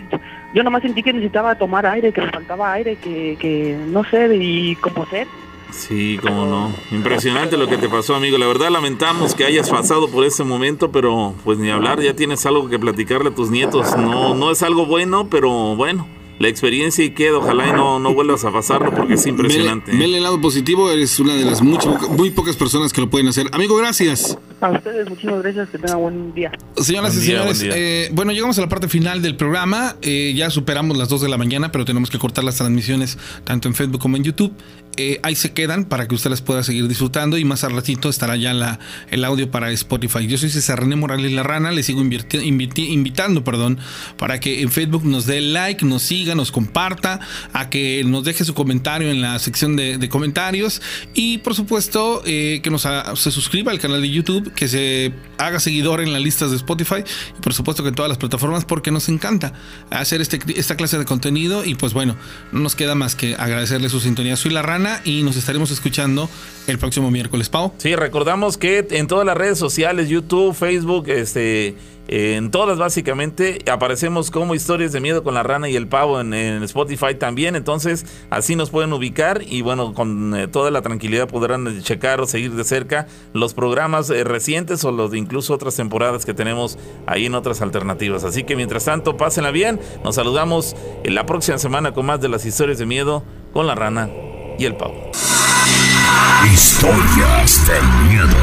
yo 0.53 0.63
nomás 0.63 0.81
sentí 0.81 1.03
que 1.03 1.11
necesitaba 1.11 1.55
tomar 1.55 1.85
aire, 1.85 2.13
que 2.13 2.21
me 2.21 2.31
faltaba 2.31 2.71
aire, 2.71 2.95
que, 2.95 3.35
que 3.37 3.77
no 3.89 4.05
sé, 4.05 4.33
y 4.33 4.77
como 4.77 5.05
sed, 5.07 5.27
Sí, 5.71 6.19
cómo 6.21 6.45
no. 6.45 6.71
Impresionante 6.91 7.57
lo 7.57 7.67
que 7.67 7.77
te 7.77 7.89
pasó, 7.89 8.15
amigo. 8.15 8.37
La 8.37 8.45
verdad 8.45 8.69
lamentamos 8.69 9.33
que 9.33 9.43
hayas 9.43 9.71
pasado 9.71 10.07
por 10.07 10.23
ese 10.23 10.43
momento, 10.43 10.91
pero 10.91 11.33
pues 11.43 11.57
ni 11.57 11.71
hablar, 11.71 11.99
ya 11.99 12.15
tienes 12.15 12.45
algo 12.45 12.69
que 12.69 12.77
platicarle 12.77 13.31
a 13.31 13.35
tus 13.35 13.49
nietos. 13.49 13.97
No, 13.97 14.35
no 14.35 14.51
es 14.51 14.61
algo 14.61 14.85
bueno, 14.85 15.27
pero 15.31 15.75
bueno, 15.75 16.05
la 16.39 16.47
experiencia 16.47 17.03
y 17.05 17.11
queda. 17.11 17.37
Ojalá 17.37 17.67
y 17.69 17.71
no, 17.71 17.99
no 17.99 18.13
vuelvas 18.13 18.43
a 18.45 18.51
pasarlo 18.51 18.93
porque 18.93 19.13
es 19.15 19.25
impresionante. 19.27 19.91
¿eh? 19.91 19.93
Vele, 19.93 20.05
vele 20.05 20.17
el 20.17 20.23
lado 20.23 20.41
positivo, 20.41 20.89
eres 20.91 21.19
una 21.19 21.35
de 21.35 21.45
las 21.45 21.61
mucho- 21.61 21.97
muy 22.11 22.31
pocas 22.31 22.55
personas 22.55 22.91
que 22.93 23.01
lo 23.01 23.09
pueden 23.09 23.27
hacer. 23.27 23.47
Amigo, 23.51 23.75
gracias. 23.77 24.37
a 24.61 24.71
ustedes 24.71 25.09
muchísimas 25.09 25.41
gracias, 25.43 25.69
que 25.69 25.77
tengan 25.77 25.99
buen 26.01 26.33
día. 26.33 26.51
Señoras 26.77 27.13
Buen 27.15 27.23
y 27.23 27.27
día, 27.27 27.53
señores, 27.53 27.75
eh, 27.77 28.09
bueno, 28.13 28.31
llegamos 28.31 28.57
a 28.57 28.61
la 28.61 28.69
parte 28.69 28.87
final 28.87 29.21
del 29.21 29.35
programa. 29.35 29.95
Eh, 30.01 30.33
ya 30.35 30.49
superamos 30.49 30.97
las 30.97 31.09
2 31.09 31.21
de 31.21 31.29
la 31.29 31.37
mañana, 31.37 31.71
pero 31.71 31.85
tenemos 31.85 32.09
que 32.09 32.17
cortar 32.19 32.43
las 32.43 32.57
transmisiones 32.57 33.17
tanto 33.43 33.67
en 33.67 33.75
Facebook 33.75 33.99
como 34.01 34.17
en 34.17 34.23
YouTube. 34.23 34.53
Eh, 34.95 35.19
ahí 35.23 35.35
se 35.35 35.53
quedan 35.53 35.85
para 35.85 36.07
que 36.07 36.13
usted 36.13 36.29
las 36.29 36.43
pueda 36.43 36.61
seguir 36.61 36.87
disfrutando 36.87 37.39
y 37.39 37.45
más 37.45 37.63
al 37.63 37.71
ratito 37.71 38.09
estará 38.09 38.35
ya 38.35 38.53
la, 38.53 38.77
el 39.09 39.25
audio 39.25 39.49
para 39.49 39.71
Spotify. 39.71 40.27
Yo 40.27 40.37
soy 40.37 40.51
César 40.51 40.81
René 40.81 40.95
Morales 40.95 41.31
La 41.31 41.41
Rana, 41.41 41.71
le 41.71 41.81
sigo 41.81 42.03
invirti- 42.03 42.85
invitando 42.89 43.43
perdón, 43.43 43.79
para 44.17 44.39
que 44.39 44.61
en 44.61 44.69
Facebook 44.71 45.03
nos 45.03 45.25
dé 45.25 45.41
like, 45.41 45.83
nos 45.83 46.03
siga, 46.03 46.35
nos 46.35 46.51
comparta, 46.51 47.19
a 47.53 47.71
que 47.71 48.03
nos 48.05 48.23
deje 48.23 48.45
su 48.45 48.53
comentario 48.53 49.09
en 49.09 49.19
la 49.19 49.39
sección 49.39 49.75
de, 49.75 50.07
comentarios 50.09 50.79
y 51.15 51.39
por 51.39 51.55
supuesto 51.55 52.21
eh, 52.27 52.59
que 52.61 52.69
nos 52.69 52.87
se 53.15 53.31
suscriba 53.31 53.71
al 53.71 53.79
canal 53.79 53.99
de 53.99 54.11
YouTube, 54.11 54.53
que 54.53 54.67
se 54.67 55.11
haga 55.39 55.59
seguidor 55.59 56.01
en 56.01 56.13
las 56.13 56.21
listas 56.21 56.51
de 56.51 56.57
Spotify 56.57 57.03
y 57.35 57.41
por 57.41 57.55
supuesto 57.55 57.81
que 57.81 57.89
en 57.89 57.95
todas 57.95 58.09
las 58.09 58.19
plataformas 58.19 58.63
porque 58.63 58.91
nos 58.91 59.09
encanta 59.09 59.53
hacer 59.89 60.21
este, 60.21 60.39
esta 60.55 60.75
clase 60.75 60.99
de 60.99 61.05
contenido 61.05 61.65
y 61.65 61.73
pues 61.73 61.93
bueno, 61.93 62.15
no 62.51 62.59
nos 62.59 62.75
queda 62.75 62.93
más 62.93 63.15
que 63.15 63.33
agradecerle 63.35 63.89
su 63.89 63.99
sintonía. 63.99 64.35
Soy 64.35 64.51
La 64.51 64.61
Rana 64.61 64.82
y 65.05 65.23
nos 65.23 65.37
estaremos 65.37 65.71
escuchando 65.71 66.29
el 66.67 66.77
próximo 66.77 67.11
miércoles, 67.11 67.49
Pau. 67.49 67.73
Sí, 67.77 67.95
recordamos 67.95 68.57
que 68.57 68.85
en 68.91 69.07
todas 69.07 69.25
las 69.25 69.37
redes 69.37 69.57
sociales, 69.57 70.09
YouTube, 70.09 70.53
Facebook, 70.53 71.09
este, 71.09 71.75
en 72.07 72.51
todas 72.51 72.77
básicamente, 72.77 73.59
aparecemos 73.71 74.29
como 74.29 74.55
historias 74.55 74.91
de 74.91 74.99
miedo 74.99 75.23
con 75.23 75.33
la 75.33 75.43
rana 75.43 75.69
y 75.69 75.75
el 75.75 75.87
pavo 75.87 76.19
en, 76.19 76.33
Spotify 76.63 77.15
también. 77.15 77.55
Entonces, 77.55 78.05
así 78.29 78.55
nos 78.55 78.69
pueden 78.69 78.91
ubicar 78.93 79.41
y 79.45 79.61
bueno, 79.61 79.93
con 79.93 80.35
eh, 80.35 80.47
toda 80.47 80.69
la 80.71 80.81
tranquilidad 80.81 81.27
podrán 81.27 81.81
checar 81.81 82.19
o 82.19 82.27
seguir 82.27 82.51
de 82.51 82.63
cerca 82.63 83.07
los 83.33 83.53
programas 83.53 84.09
eh, 84.09 84.23
recientes 84.23 84.83
o 84.83 84.91
los 84.91 85.11
de 85.11 85.17
incluso 85.17 85.53
otras 85.53 85.75
temporadas 85.75 86.25
que 86.25 86.33
tenemos 86.33 86.77
ahí 87.05 87.27
en 87.27 87.35
otras 87.35 87.61
alternativas. 87.61 88.23
Así 88.23 88.43
que 88.43 88.55
mientras 88.55 88.85
tanto, 88.85 89.15
pásenla 89.15 89.51
bien. 89.51 89.79
Nos 90.03 90.15
saludamos 90.15 90.75
en 91.03 91.15
la 91.15 91.25
próxima 91.25 91.57
semana 91.57 91.93
con 91.93 92.05
más 92.05 92.19
de 92.19 92.29
las 92.29 92.45
historias 92.45 92.79
de 92.79 92.85
miedo 92.85 93.23
con 93.53 93.67
la 93.67 93.75
rana 93.75 94.09
y 94.57 94.65
el 94.65 94.75
pavo. 94.75 95.11
Historias 96.51 97.67
de 97.67 97.81
miedo. 98.07 98.37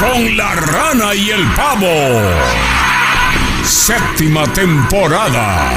Con 0.00 0.36
la 0.36 0.54
rana 0.54 1.14
y 1.14 1.30
el 1.30 1.44
pavo. 1.52 2.20
Séptima 3.64 4.44
temporada. 4.52 5.70